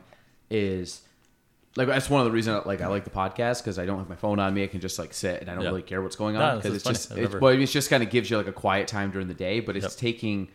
is 0.50 1.02
like 1.76 1.88
that's 1.88 2.10
one 2.10 2.22
of 2.22 2.26
the 2.26 2.32
reasons 2.32 2.66
like 2.66 2.80
I 2.82 2.88
like 2.88 3.04
the 3.04 3.10
podcast 3.10 3.60
because 3.62 3.78
I 3.78 3.86
don't 3.86 3.98
have 4.00 4.08
my 4.10 4.16
phone 4.16 4.40
on 4.40 4.54
me. 4.54 4.64
I 4.64 4.68
can 4.68 4.80
just 4.80 4.98
like 5.00 5.14
sit 5.14 5.42
and 5.42 5.50
I 5.50 5.54
don't 5.56 5.64
Yeah. 5.64 5.70
really 5.70 5.82
care 5.84 6.02
what's 6.02 6.16
going 6.16 6.38
on 6.38 6.58
because 6.58 6.72
is 6.72 6.76
it's 6.78 6.84
funny. 7.08 7.20
just 7.20 7.34
it's, 7.34 7.42
well, 7.42 7.52
it's 7.54 7.72
just 7.74 7.90
kind 7.90 8.02
of 8.04 8.10
gives 8.10 8.30
you 8.30 8.38
like 8.38 8.48
a 8.48 8.54
quiet 8.54 8.88
time 8.88 9.12
during 9.12 9.28
the 9.28 9.34
day. 9.34 9.60
But 9.60 9.76
it's 9.76 9.84
Yep. 9.86 9.92
taking 9.94 10.48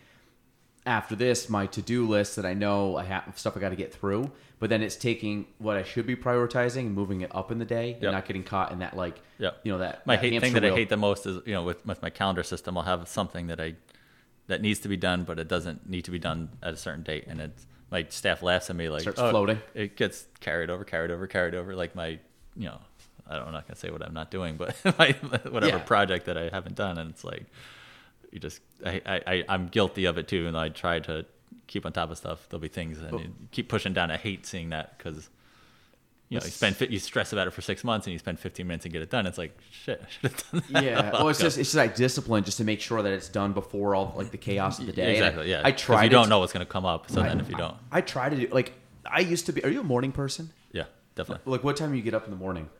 after 0.84 1.14
this 1.14 1.48
my 1.48 1.66
to 1.66 1.80
do 1.82 2.06
list 2.08 2.36
that 2.36 2.44
I 2.44 2.54
know 2.54 2.96
I 2.96 3.04
have 3.04 3.32
stuff 3.36 3.56
I 3.56 3.60
got 3.60 3.68
to 3.70 3.76
get 3.76 3.92
through. 3.94 4.30
But 4.58 4.70
then 4.70 4.80
it's 4.82 4.94
taking 4.94 5.46
what 5.58 5.76
I 5.76 5.82
should 5.82 6.06
be 6.06 6.14
prioritizing 6.14 6.80
and 6.86 6.94
moving 6.94 7.20
it 7.22 7.34
up 7.34 7.50
in 7.50 7.58
the 7.58 7.64
day 7.64 7.94
and 7.94 8.02
Yep. 8.04 8.12
not 8.12 8.26
getting 8.26 8.44
caught 8.44 8.70
in 8.72 8.78
that 8.78 8.96
like 8.96 9.20
Yep. 9.38 9.60
you 9.64 9.72
know 9.72 9.78
that 9.78 10.06
my 10.06 10.14
that 10.16 10.22
hate 10.24 10.40
thing 10.40 10.52
that 10.52 10.64
I 10.64 10.70
hate 10.70 10.88
the 10.88 10.96
most 10.96 11.26
is 11.26 11.40
you 11.46 11.52
know 11.54 11.64
with, 11.64 11.84
with 11.84 12.00
my 12.00 12.10
calendar 12.10 12.42
system 12.44 12.76
I'll 12.78 12.84
have 12.84 13.08
something 13.08 13.48
that 13.48 13.60
I 13.60 13.74
that 14.46 14.60
needs 14.60 14.78
to 14.80 14.88
be 14.88 14.96
done 14.96 15.24
but 15.24 15.38
it 15.40 15.48
doesn't 15.48 15.88
need 15.88 16.04
to 16.04 16.10
be 16.12 16.18
done 16.20 16.50
at 16.62 16.74
a 16.74 16.76
certain 16.76 17.02
date 17.02 17.24
and 17.26 17.40
it's 17.40 17.66
my 17.90 18.06
staff 18.08 18.40
laughs 18.42 18.70
at 18.70 18.76
me 18.76 18.88
like 18.88 19.02
Starts 19.02 19.20
"Oh, 19.20 19.30
floating. 19.30 19.60
it 19.74 19.96
gets 19.96 20.26
carried 20.40 20.70
over 20.70 20.84
carried 20.84 21.10
over 21.10 21.26
carried 21.26 21.54
over 21.56 21.74
like 21.74 21.94
my 21.96 22.18
you 22.56 22.66
know 22.66 22.78
I 23.28 23.36
don't, 23.38 23.48
I'm 23.48 23.52
not 23.52 23.66
gonna 23.66 23.76
say 23.76 23.90
what 23.90 24.02
I'm 24.04 24.14
not 24.14 24.30
doing 24.30 24.56
but 24.56 24.76
my 24.98 25.12
whatever 25.50 25.78
Yeah. 25.78 25.82
project 25.82 26.26
that 26.26 26.38
I 26.38 26.50
haven't 26.50 26.76
done 26.76 26.98
and 26.98 27.10
it's 27.10 27.24
like 27.24 27.46
you 28.32 28.40
just 28.40 28.60
I, 28.84 29.00
I, 29.06 29.20
I 29.26 29.44
I'm 29.48 29.68
guilty 29.68 30.06
of 30.06 30.18
it 30.18 30.26
too 30.26 30.46
and 30.46 30.56
I 30.56 30.70
try 30.70 30.98
to 31.00 31.24
keep 31.66 31.86
on 31.86 31.92
top 31.92 32.10
of 32.10 32.18
stuff 32.18 32.46
there'll 32.48 32.60
be 32.60 32.68
things 32.68 32.98
and 32.98 33.20
you 33.20 33.32
keep 33.50 33.68
pushing 33.68 33.92
down 33.92 34.10
I 34.10 34.16
hate 34.16 34.46
seeing 34.46 34.70
that 34.70 34.98
because 34.98 35.28
you 36.32 36.38
know, 36.38 36.44
you 36.46 36.50
spend 36.50 36.80
you 36.90 36.98
stress 36.98 37.34
about 37.34 37.46
it 37.46 37.50
for 37.50 37.60
six 37.60 37.84
months 37.84 38.06
and 38.06 38.12
you 38.12 38.18
spend 38.18 38.38
15 38.38 38.66
minutes 38.66 38.86
and 38.86 38.92
get 38.92 39.02
it 39.02 39.10
done. 39.10 39.26
It's 39.26 39.36
like 39.36 39.54
shit. 39.70 40.02
I 40.02 40.08
should 40.10 40.30
have 40.30 40.50
done 40.50 40.62
that. 40.70 40.82
Yeah, 40.82 41.10
well, 41.12 41.28
it's 41.28 41.38
ago. 41.38 41.46
just 41.46 41.58
it's 41.58 41.68
just 41.68 41.76
like 41.76 41.94
discipline, 41.94 42.42
just 42.42 42.56
to 42.56 42.64
make 42.64 42.80
sure 42.80 43.02
that 43.02 43.12
it's 43.12 43.28
done 43.28 43.52
before 43.52 43.94
all 43.94 44.14
like 44.16 44.30
the 44.30 44.38
chaos 44.38 44.78
of 44.78 44.86
the 44.86 44.92
day. 44.92 45.02
And 45.02 45.10
exactly. 45.10 45.50
Yeah, 45.50 45.60
I 45.62 45.72
tried. 45.72 46.04
You 46.04 46.06
it. 46.06 46.10
don't 46.10 46.30
know 46.30 46.38
what's 46.38 46.54
gonna 46.54 46.64
come 46.64 46.86
up. 46.86 47.10
So 47.10 47.20
I- 47.20 47.28
then 47.28 47.40
if 47.40 47.50
you 47.50 47.56
don't, 47.56 47.76
I 47.90 48.00
try 48.00 48.30
to 48.30 48.36
do 48.36 48.48
like 48.50 48.72
I 49.04 49.20
used 49.20 49.44
to 49.44 49.52
be. 49.52 49.62
Are 49.62 49.68
you 49.68 49.80
a 49.80 49.84
morning 49.84 50.10
person? 50.10 50.50
yeah, 50.72 50.84
definitely. 51.16 51.52
Like, 51.52 51.64
what 51.64 51.76
time 51.76 51.90
do 51.90 51.98
you 51.98 52.02
get 52.02 52.14
up 52.14 52.24
in 52.24 52.30
the 52.30 52.38
morning? 52.38 52.70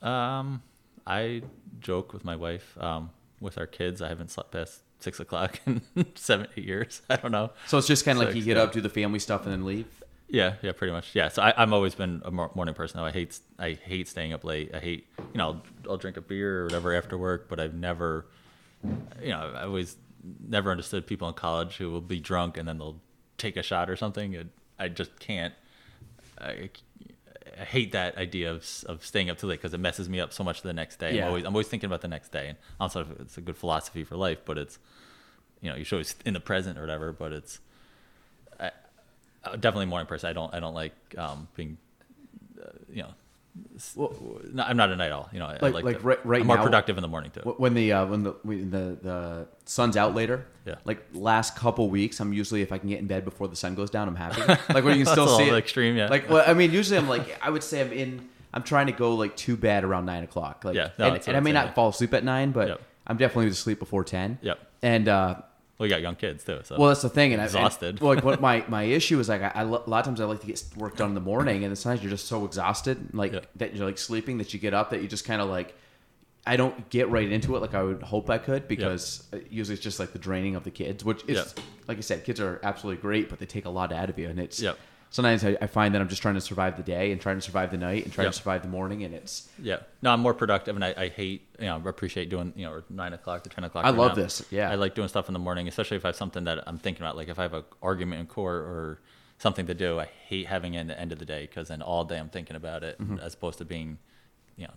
Um, 0.00 0.62
I 1.06 1.42
joke 1.80 2.14
with 2.14 2.24
my 2.24 2.36
wife. 2.36 2.78
Um, 2.80 3.10
with 3.38 3.58
our 3.58 3.66
kids, 3.66 4.00
I 4.00 4.08
haven't 4.08 4.30
slept 4.30 4.52
past 4.52 4.80
six 5.04 5.20
o'clock 5.20 5.60
in 5.66 5.82
seven, 6.16 6.48
eight 6.56 6.64
years. 6.64 7.02
I 7.10 7.16
don't 7.16 7.30
know. 7.30 7.50
So 7.68 7.78
it's 7.78 7.86
just 7.86 8.04
kind 8.04 8.18
of 8.18 8.24
like 8.24 8.34
you 8.34 8.42
get 8.42 8.56
yeah. 8.56 8.64
up, 8.64 8.72
do 8.72 8.80
the 8.80 8.88
family 8.88 9.20
stuff, 9.20 9.44
and 9.44 9.52
then 9.52 9.64
leave. 9.64 9.86
Yeah, 10.28 10.54
yeah, 10.62 10.72
pretty 10.72 10.92
much. 10.92 11.14
Yeah, 11.14 11.28
so 11.28 11.42
I, 11.42 11.54
I'm 11.56 11.72
always 11.72 11.94
been 11.94 12.22
a 12.24 12.30
morning 12.30 12.74
person. 12.74 12.98
Though 12.98 13.06
I 13.06 13.12
hate 13.12 13.38
I 13.58 13.72
hate 13.72 14.08
staying 14.08 14.32
up 14.32 14.42
late. 14.42 14.74
I 14.74 14.80
hate 14.80 15.06
you 15.18 15.38
know 15.38 15.44
I'll, 15.44 15.62
I'll 15.90 15.96
drink 15.96 16.16
a 16.16 16.20
beer 16.20 16.62
or 16.62 16.64
whatever 16.64 16.94
after 16.94 17.16
work, 17.16 17.48
but 17.48 17.60
I've 17.60 17.74
never 17.74 18.26
you 19.22 19.28
know 19.28 19.52
I 19.54 19.64
always 19.64 19.96
never 20.46 20.70
understood 20.70 21.06
people 21.06 21.28
in 21.28 21.34
college 21.34 21.76
who 21.76 21.90
will 21.90 22.00
be 22.00 22.18
drunk 22.18 22.56
and 22.56 22.66
then 22.66 22.78
they'll 22.78 23.00
take 23.36 23.56
a 23.56 23.62
shot 23.62 23.90
or 23.90 23.96
something. 23.96 24.32
It, 24.32 24.48
I 24.78 24.88
just 24.88 25.18
can't. 25.20 25.54
I, 26.38 26.70
I 27.60 27.64
hate 27.64 27.92
that 27.92 28.16
idea 28.16 28.50
of 28.50 28.66
of 28.86 29.04
staying 29.04 29.30
up 29.30 29.38
too 29.38 29.46
late 29.46 29.60
because 29.60 29.74
it 29.74 29.80
messes 29.80 30.08
me 30.08 30.20
up 30.20 30.32
so 30.32 30.42
much 30.44 30.62
the 30.62 30.72
next 30.72 30.98
day. 30.98 31.16
Yeah. 31.16 31.22
I'm 31.22 31.28
always 31.28 31.44
I'm 31.44 31.54
always 31.54 31.68
thinking 31.68 31.86
about 31.86 32.00
the 32.00 32.08
next 32.08 32.32
day, 32.32 32.48
and 32.48 32.58
also 32.80 33.06
it's 33.20 33.38
a 33.38 33.40
good 33.40 33.56
philosophy 33.56 34.04
for 34.04 34.16
life. 34.16 34.38
But 34.44 34.58
it's 34.58 34.78
you 35.60 35.70
know 35.70 35.76
you 35.76 35.84
should 35.84 35.96
always 35.96 36.14
in 36.24 36.34
the 36.34 36.40
present 36.40 36.78
or 36.78 36.82
whatever. 36.82 37.12
But 37.12 37.32
it's 37.32 37.60
uh, 39.44 39.56
definitely 39.56 39.86
morning 39.86 40.06
person. 40.06 40.28
I 40.28 40.32
don't 40.32 40.52
I 40.54 40.60
don't 40.60 40.74
like 40.74 40.94
um, 41.18 41.48
being, 41.54 41.76
uh, 42.60 42.68
you 42.90 43.02
know. 43.02 43.14
S- 43.76 43.96
no, 43.96 44.62
I'm 44.62 44.76
not 44.76 44.90
a 44.90 44.96
night 44.96 45.12
owl. 45.12 45.28
You 45.32 45.38
know, 45.38 45.46
I, 45.46 45.52
I 45.54 45.58
Like- 45.60 45.74
like 45.74 45.84
like 45.84 45.98
to- 46.00 46.06
right- 46.06 46.26
right 46.26 46.40
I'm 46.40 46.46
more 46.46 46.56
now- 46.56 46.64
productive 46.64 46.96
in 46.98 47.02
the 47.02 47.08
morning 47.08 47.30
too. 47.30 47.40
When 47.56 47.74
the 47.74 47.92
uh, 47.92 48.06
when 48.06 48.22
the 48.22 48.30
when 48.42 48.70
the 48.70 48.98
the 49.02 49.46
sun's 49.64 49.96
out 49.96 50.14
later. 50.14 50.46
Yeah. 50.66 50.76
Like 50.86 51.04
last 51.12 51.56
couple 51.56 51.90
weeks, 51.90 52.20
I'm 52.20 52.32
usually 52.32 52.62
if 52.62 52.72
I 52.72 52.78
can 52.78 52.88
get 52.88 52.98
in 52.98 53.06
bed 53.06 53.24
before 53.24 53.48
the 53.48 53.56
sun 53.56 53.74
goes 53.74 53.90
down, 53.90 54.08
I'm 54.08 54.16
happy. 54.16 54.40
Like 54.72 54.82
when 54.84 54.98
you 54.98 55.04
can 55.04 55.12
still 55.12 55.28
see 55.36 55.48
it. 55.48 55.54
extreme, 55.54 55.94
yeah. 55.96 56.08
Like 56.08 56.28
well, 56.30 56.42
I 56.46 56.54
mean, 56.54 56.72
usually 56.72 56.96
I'm 56.98 57.08
like 57.08 57.38
I 57.44 57.50
would 57.50 57.62
say 57.62 57.80
I'm 57.82 57.92
in. 57.92 58.28
I'm 58.54 58.62
trying 58.62 58.86
to 58.86 58.92
go 58.92 59.14
like 59.14 59.36
to 59.38 59.56
bed 59.56 59.82
around 59.84 60.06
nine 60.06 60.22
o'clock. 60.22 60.64
Like, 60.64 60.76
Yeah, 60.76 60.90
no, 60.98 61.12
and, 61.14 61.28
and 61.28 61.36
I 61.36 61.40
may 61.40 61.50
not 61.52 61.74
fall 61.74 61.88
asleep 61.88 62.14
at 62.14 62.22
nine, 62.24 62.52
but 62.52 62.68
Yep. 62.68 62.80
I'm 63.06 63.16
definitely 63.16 63.50
to 63.50 63.54
sleep 63.54 63.78
before 63.78 64.04
ten. 64.04 64.38
Yep. 64.42 64.58
And 64.80 65.08
uh, 65.08 65.36
Well, 65.78 65.86
you 65.88 65.90
got 65.94 66.02
young 66.02 66.14
kids 66.14 66.44
too. 66.44 66.60
So 66.64 66.78
well, 66.78 66.88
that's 66.88 67.02
the 67.02 67.08
thing, 67.08 67.32
and 67.32 67.40
I- 67.42 67.46
and- 67.46 67.54
Exhausted. 67.54 68.00
well, 68.00 68.14
like 68.14 68.24
what 68.24 68.40
my 68.40 68.64
my 68.68 68.84
issue 68.84 69.18
is 69.18 69.28
like 69.28 69.42
I, 69.42 69.52
I 69.54 69.62
a 69.62 69.64
lot 69.66 69.88
of 69.88 70.04
times 70.04 70.20
I 70.20 70.24
like 70.24 70.40
to 70.40 70.46
get 70.46 70.62
work 70.76 70.96
done 70.96 71.08
in 71.08 71.14
the 71.14 71.20
morning, 71.20 71.64
and 71.64 71.76
sometimes 71.76 72.02
you're 72.02 72.10
just 72.10 72.26
so 72.28 72.44
exhausted, 72.44 73.12
like 73.12 73.32
Yeah. 73.32 73.40
that 73.56 73.74
you're 73.74 73.86
like 73.86 73.98
sleeping 73.98 74.38
that 74.38 74.54
you 74.54 74.60
get 74.60 74.72
up 74.74 74.90
that 74.90 75.02
you 75.02 75.08
just 75.08 75.24
kind 75.24 75.40
of 75.42 75.48
like. 75.48 75.74
I 76.46 76.56
don't 76.58 76.90
get 76.90 77.08
right 77.08 77.32
into 77.32 77.56
it 77.56 77.60
like 77.62 77.72
I 77.74 77.82
would 77.82 78.02
hope 78.02 78.28
I 78.28 78.36
could 78.36 78.68
because 78.68 79.26
uh 79.32 79.38
usually 79.48 79.76
it's 79.76 79.82
just 79.82 79.98
like 79.98 80.12
the 80.12 80.18
draining 80.18 80.56
of 80.56 80.62
the 80.64 80.70
kids, 80.70 81.02
which 81.02 81.22
is 81.26 81.38
Yeah. 81.38 81.62
like 81.88 81.96
I 81.96 82.02
said, 82.02 82.22
kids 82.22 82.38
are 82.38 82.60
absolutely 82.62 83.00
great, 83.00 83.30
but 83.30 83.38
they 83.38 83.46
take 83.46 83.64
a 83.64 83.70
lot 83.70 83.94
out 83.94 84.10
of 84.10 84.18
you, 84.18 84.28
and 84.28 84.38
it's 84.38 84.60
Yep. 84.60 84.76
Sometimes 85.14 85.44
I, 85.44 85.56
I 85.60 85.68
find 85.68 85.94
that 85.94 86.02
I'm 86.02 86.08
just 86.08 86.22
trying 86.22 86.34
to 86.34 86.40
survive 86.40 86.76
the 86.76 86.82
day 86.82 87.12
and 87.12 87.20
trying 87.20 87.36
to 87.36 87.40
survive 87.40 87.70
the 87.70 87.76
night 87.76 88.02
and 88.04 88.12
trying 88.12 88.24
Yep. 88.26 88.32
to 88.32 88.38
survive 88.40 88.62
the 88.62 88.68
morning, 88.68 89.04
and 89.04 89.14
it's 89.14 89.48
Yeah. 89.62 89.78
No, 90.02 90.10
I'm 90.12 90.18
more 90.18 90.34
productive, 90.34 90.74
and 90.74 90.84
I, 90.84 90.92
I 90.96 91.08
hate, 91.08 91.46
you 91.60 91.66
know, 91.66 91.80
appreciate 91.86 92.30
doing, 92.30 92.52
you 92.56 92.64
know, 92.66 92.82
nine 92.90 93.12
o'clock 93.12 93.44
to 93.44 93.48
ten 93.50 93.62
o'clock. 93.62 93.84
I 93.84 93.90
right 93.90 93.96
love 93.98 94.16
now. 94.16 94.22
this, 94.24 94.44
yeah. 94.50 94.70
I 94.70 94.74
like 94.74 94.96
doing 94.96 95.06
stuff 95.08 95.28
in 95.28 95.32
the 95.32 95.38
morning, 95.38 95.68
especially 95.68 95.96
if 95.98 96.04
I 96.04 96.08
have 96.08 96.16
something 96.16 96.42
that 96.44 96.64
I'm 96.66 96.78
thinking 96.78 97.02
about. 97.04 97.16
Like 97.16 97.28
if 97.28 97.38
I 97.38 97.42
have 97.42 97.54
an 97.54 97.62
argument 97.80 98.20
in 98.22 98.26
court 98.26 98.62
or 98.62 99.00
something 99.38 99.66
to 99.66 99.74
do, 99.74 100.00
I 100.00 100.06
hate 100.26 100.46
having 100.48 100.74
it 100.74 100.80
in 100.80 100.88
the 100.88 100.98
end 101.00 101.12
of 101.12 101.18
the 101.20 101.24
day 101.26 101.42
because 101.46 101.68
then 101.68 101.80
all 101.80 102.04
day 102.04 102.18
I'm 102.18 102.28
thinking 102.28 102.56
about 102.56 102.82
it, 102.82 103.00
Mm-hmm. 103.00 103.18
as 103.20 103.34
opposed 103.34 103.58
to 103.58 103.64
being, 103.64 103.98
you 104.56 104.66
know, 104.66 104.74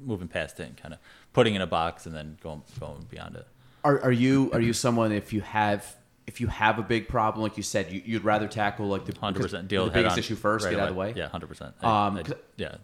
moving 0.00 0.28
past 0.28 0.60
it 0.60 0.64
and 0.68 0.76
kind 0.78 0.94
of 0.94 1.00
putting 1.34 1.54
in 1.54 1.60
a 1.60 1.66
box 1.66 2.06
and 2.06 2.14
then 2.16 2.38
going 2.42 2.62
going 2.80 3.04
beyond 3.10 3.36
it. 3.36 3.46
Are, 3.84 4.00
are 4.00 4.12
you 4.12 4.50
are 4.54 4.60
you 4.60 4.72
someone 4.72 5.12
if 5.12 5.32
you 5.32 5.40
have 5.42 5.94
if 6.28 6.40
you 6.40 6.46
have 6.46 6.78
a 6.78 6.82
big 6.82 7.08
problem 7.08 7.42
like 7.42 7.56
you 7.56 7.62
said 7.62 7.90
you, 7.90 8.02
you'd 8.04 8.24
rather 8.24 8.46
tackle 8.46 8.86
like 8.86 9.04
the 9.06 9.18
hundred 9.18 9.42
percent 9.42 9.66
deal 9.66 9.86
the 9.86 9.90
biggest 9.90 10.12
on 10.12 10.18
issue 10.18 10.36
first 10.36 10.64
right 10.64 10.72
get 10.72 10.80
out 10.80 10.88
of 10.88 10.94
the 10.94 11.00
way 11.00 11.12
Yeah, 11.16 11.28
hundred 11.28 11.48
percent. 11.48 11.74
Um, 11.82 12.22
yeah. 12.56 12.76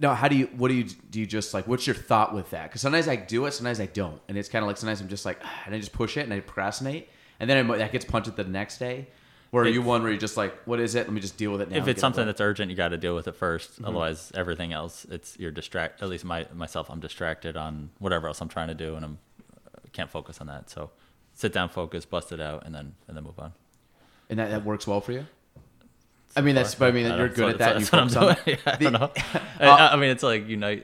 no 0.00 0.14
how 0.14 0.26
do 0.28 0.34
you 0.34 0.46
what 0.56 0.68
do 0.68 0.74
you 0.74 0.84
do 0.84 1.20
you 1.20 1.26
just 1.26 1.54
like 1.54 1.68
what's 1.68 1.86
your 1.86 1.94
thought 1.94 2.34
with 2.34 2.50
that 2.50 2.64
because 2.64 2.80
sometimes 2.80 3.06
I 3.06 3.16
do 3.16 3.46
it 3.46 3.52
sometimes 3.52 3.78
I 3.78 3.86
don't 3.86 4.20
and 4.28 4.36
it's 4.36 4.48
kind 4.48 4.64
of 4.64 4.66
like 4.66 4.78
sometimes 4.78 5.00
I'm 5.00 5.08
just 5.08 5.24
like 5.24 5.38
ah, 5.44 5.62
and 5.66 5.74
I 5.74 5.78
just 5.78 5.92
push 5.92 6.16
it 6.16 6.22
and 6.22 6.32
I 6.32 6.40
procrastinate 6.40 7.08
and 7.38 7.48
then 7.48 7.70
I, 7.70 7.76
that 7.76 7.92
gets 7.92 8.04
punted 8.04 8.34
the 8.36 8.44
next 8.44 8.78
day 8.78 9.08
where 9.50 9.64
are 9.64 9.68
you 9.68 9.82
one 9.82 10.02
where 10.02 10.10
you're 10.10 10.20
just 10.20 10.36
like 10.36 10.54
what 10.64 10.80
is 10.80 10.94
it 10.94 11.06
let 11.06 11.12
me 11.12 11.20
just 11.20 11.36
deal 11.36 11.52
with 11.52 11.60
it 11.60 11.70
now 11.70 11.76
if 11.76 11.82
it's 11.82 11.86
get 11.86 11.96
it 11.96 12.00
something 12.00 12.24
that's 12.26 12.40
urgent, 12.40 12.70
you 12.70 12.76
got 12.76 12.88
to 12.88 12.96
deal 12.96 13.14
with 13.14 13.28
it 13.28 13.38
1st 13.38 13.70
Mm-hmm. 13.70 13.84
Otherwise, 13.84 14.32
everything 14.34 14.72
else, 14.72 15.06
it's 15.10 15.38
you're 15.38 15.50
distract. 15.50 16.02
At 16.02 16.08
least 16.08 16.24
my 16.24 16.46
myself, 16.54 16.88
I'm 16.90 17.00
distracted 17.00 17.56
on 17.56 17.90
whatever 17.98 18.26
else 18.28 18.40
I'm 18.40 18.48
trying 18.48 18.68
to 18.68 18.74
do, 18.74 18.94
and 18.94 19.04
I'm 19.04 19.18
can't 19.92 20.10
focus 20.10 20.40
on 20.40 20.46
that. 20.46 20.70
So, 20.70 20.90
sit 21.40 21.52
down, 21.52 21.68
focus, 21.68 22.04
bust 22.04 22.32
it 22.32 22.40
out, 22.40 22.64
and 22.66 22.74
then 22.74 22.94
and 23.08 23.16
then 23.16 23.24
move 23.24 23.38
on. 23.38 23.52
and 24.28 24.38
that, 24.38 24.50
that 24.50 24.64
works 24.64 24.86
well 24.86 25.00
for 25.00 25.12
you 25.12 25.26
I 26.36 26.40
mean 26.42 26.54
that's 26.54 26.74
but 26.74 26.88
I 26.88 26.90
mean 26.92 27.10
I 27.10 27.16
you're 27.16 27.28
good 27.28 27.54
at 27.54 27.58
that 27.58 27.80
you 27.80 27.86
what 27.86 27.94
I'm 27.94 28.08
doing. 28.08 28.36
Yeah, 28.46 28.56
I 28.66 28.76
don't 28.76 28.92
know. 28.92 29.10
Uh, 29.60 29.90
I, 29.92 29.96
mean, 29.96 30.08
it's 30.08 30.22
like 30.22 30.48
you 30.48 30.56
know, 30.56 30.80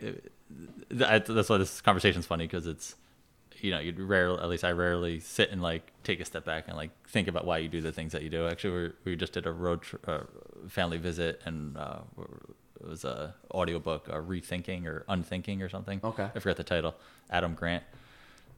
that's 0.90 1.48
why 1.48 1.56
this 1.56 1.80
conversation's 1.80 2.26
funny 2.26 2.44
because 2.44 2.66
it's 2.66 2.94
you 3.60 3.70
know, 3.70 3.78
you'd 3.78 3.98
rarely, 3.98 4.38
at 4.38 4.50
least 4.50 4.64
I 4.64 4.72
rarely 4.72 5.18
sit 5.18 5.50
and 5.50 5.62
like 5.62 5.90
take 6.04 6.20
a 6.20 6.26
step 6.26 6.44
back 6.44 6.64
and 6.68 6.76
like 6.76 6.90
think 7.08 7.26
about 7.26 7.46
why 7.46 7.56
you 7.56 7.68
do 7.68 7.80
the 7.80 7.90
things 7.90 8.12
that 8.12 8.22
you 8.22 8.28
do. 8.28 8.46
Actually, 8.46 8.92
we 9.04 9.12
we 9.12 9.16
just 9.16 9.32
did 9.32 9.46
a 9.46 9.52
road 9.52 9.80
tr- 9.80 9.96
uh, 10.06 10.20
family 10.68 10.98
visit 10.98 11.40
and 11.46 11.78
uh, 11.78 12.00
it 12.78 12.86
was 12.86 13.04
a 13.04 13.34
audiobook, 13.50 14.08
a 14.08 14.20
rethinking 14.20 14.84
or 14.84 15.06
unthinking 15.08 15.62
or 15.62 15.70
something. 15.70 16.00
Okay. 16.04 16.28
I 16.34 16.38
forgot 16.38 16.58
the 16.58 16.64
title. 16.64 16.96
Adam 17.30 17.54
Grant, 17.54 17.84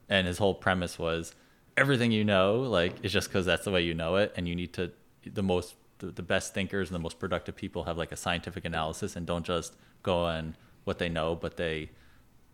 and 0.09 0.27
his 0.27 0.37
whole 0.37 0.53
premise 0.53 0.99
was 0.99 1.33
everything 1.79 2.11
you 2.11 2.25
know 2.25 2.59
like 2.59 2.93
is 3.03 3.11
just 3.13 3.29
because 3.29 3.45
that's 3.45 3.63
the 3.63 3.71
way 3.71 3.81
you 3.81 3.93
know 3.93 4.17
it, 4.17 4.33
and 4.35 4.47
you 4.47 4.55
need 4.55 4.73
to 4.73 4.91
the 5.25 5.43
most 5.43 5.75
the, 5.99 6.07
the 6.07 6.21
best 6.21 6.53
thinkers 6.53 6.89
and 6.89 6.95
the 6.95 6.99
most 6.99 7.19
productive 7.19 7.55
people 7.55 7.85
have 7.85 7.97
like 7.97 8.11
a 8.11 8.17
scientific 8.17 8.65
analysis 8.65 9.15
and 9.15 9.25
don't 9.25 9.45
just 9.45 9.75
go 10.03 10.25
on 10.25 10.55
what 10.83 10.97
they 10.97 11.09
know, 11.09 11.35
but 11.35 11.57
they 11.57 11.89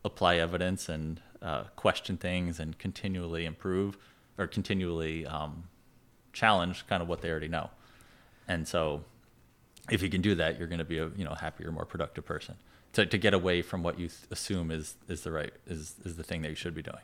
apply 0.03 0.35
evidence 0.35 0.89
and 0.89 1.21
uh, 1.41 1.63
question 1.75 2.17
things 2.17 2.59
and 2.59 2.77
continually 2.77 3.45
improve 3.45 3.97
or 4.37 4.47
continually 4.47 5.25
um, 5.25 5.63
challenge 6.33 6.85
kind 6.87 7.01
of 7.01 7.07
what 7.07 7.21
they 7.21 7.29
already 7.29 7.47
know. 7.47 7.69
And 8.47 8.67
so, 8.67 9.03
if 9.89 10.01
you 10.01 10.09
can 10.09 10.21
do 10.21 10.35
that, 10.35 10.57
you're 10.57 10.67
going 10.67 10.79
to 10.79 10.85
be 10.85 10.99
a 10.99 11.09
you 11.15 11.25
know 11.25 11.33
happier, 11.33 11.71
more 11.71 11.85
productive 11.85 12.25
person. 12.25 12.55
To, 12.93 13.05
to 13.05 13.17
get 13.17 13.33
away 13.33 13.61
from 13.61 13.83
what 13.83 13.99
you 13.99 14.07
th- 14.07 14.21
assume 14.31 14.71
is 14.71 14.95
is 15.07 15.21
the 15.21 15.31
right 15.31 15.53
is 15.67 15.95
is 16.05 16.15
the 16.15 16.23
thing 16.23 16.41
that 16.43 16.49
you 16.49 16.55
should 16.55 16.75
be 16.75 16.83
doing. 16.83 17.01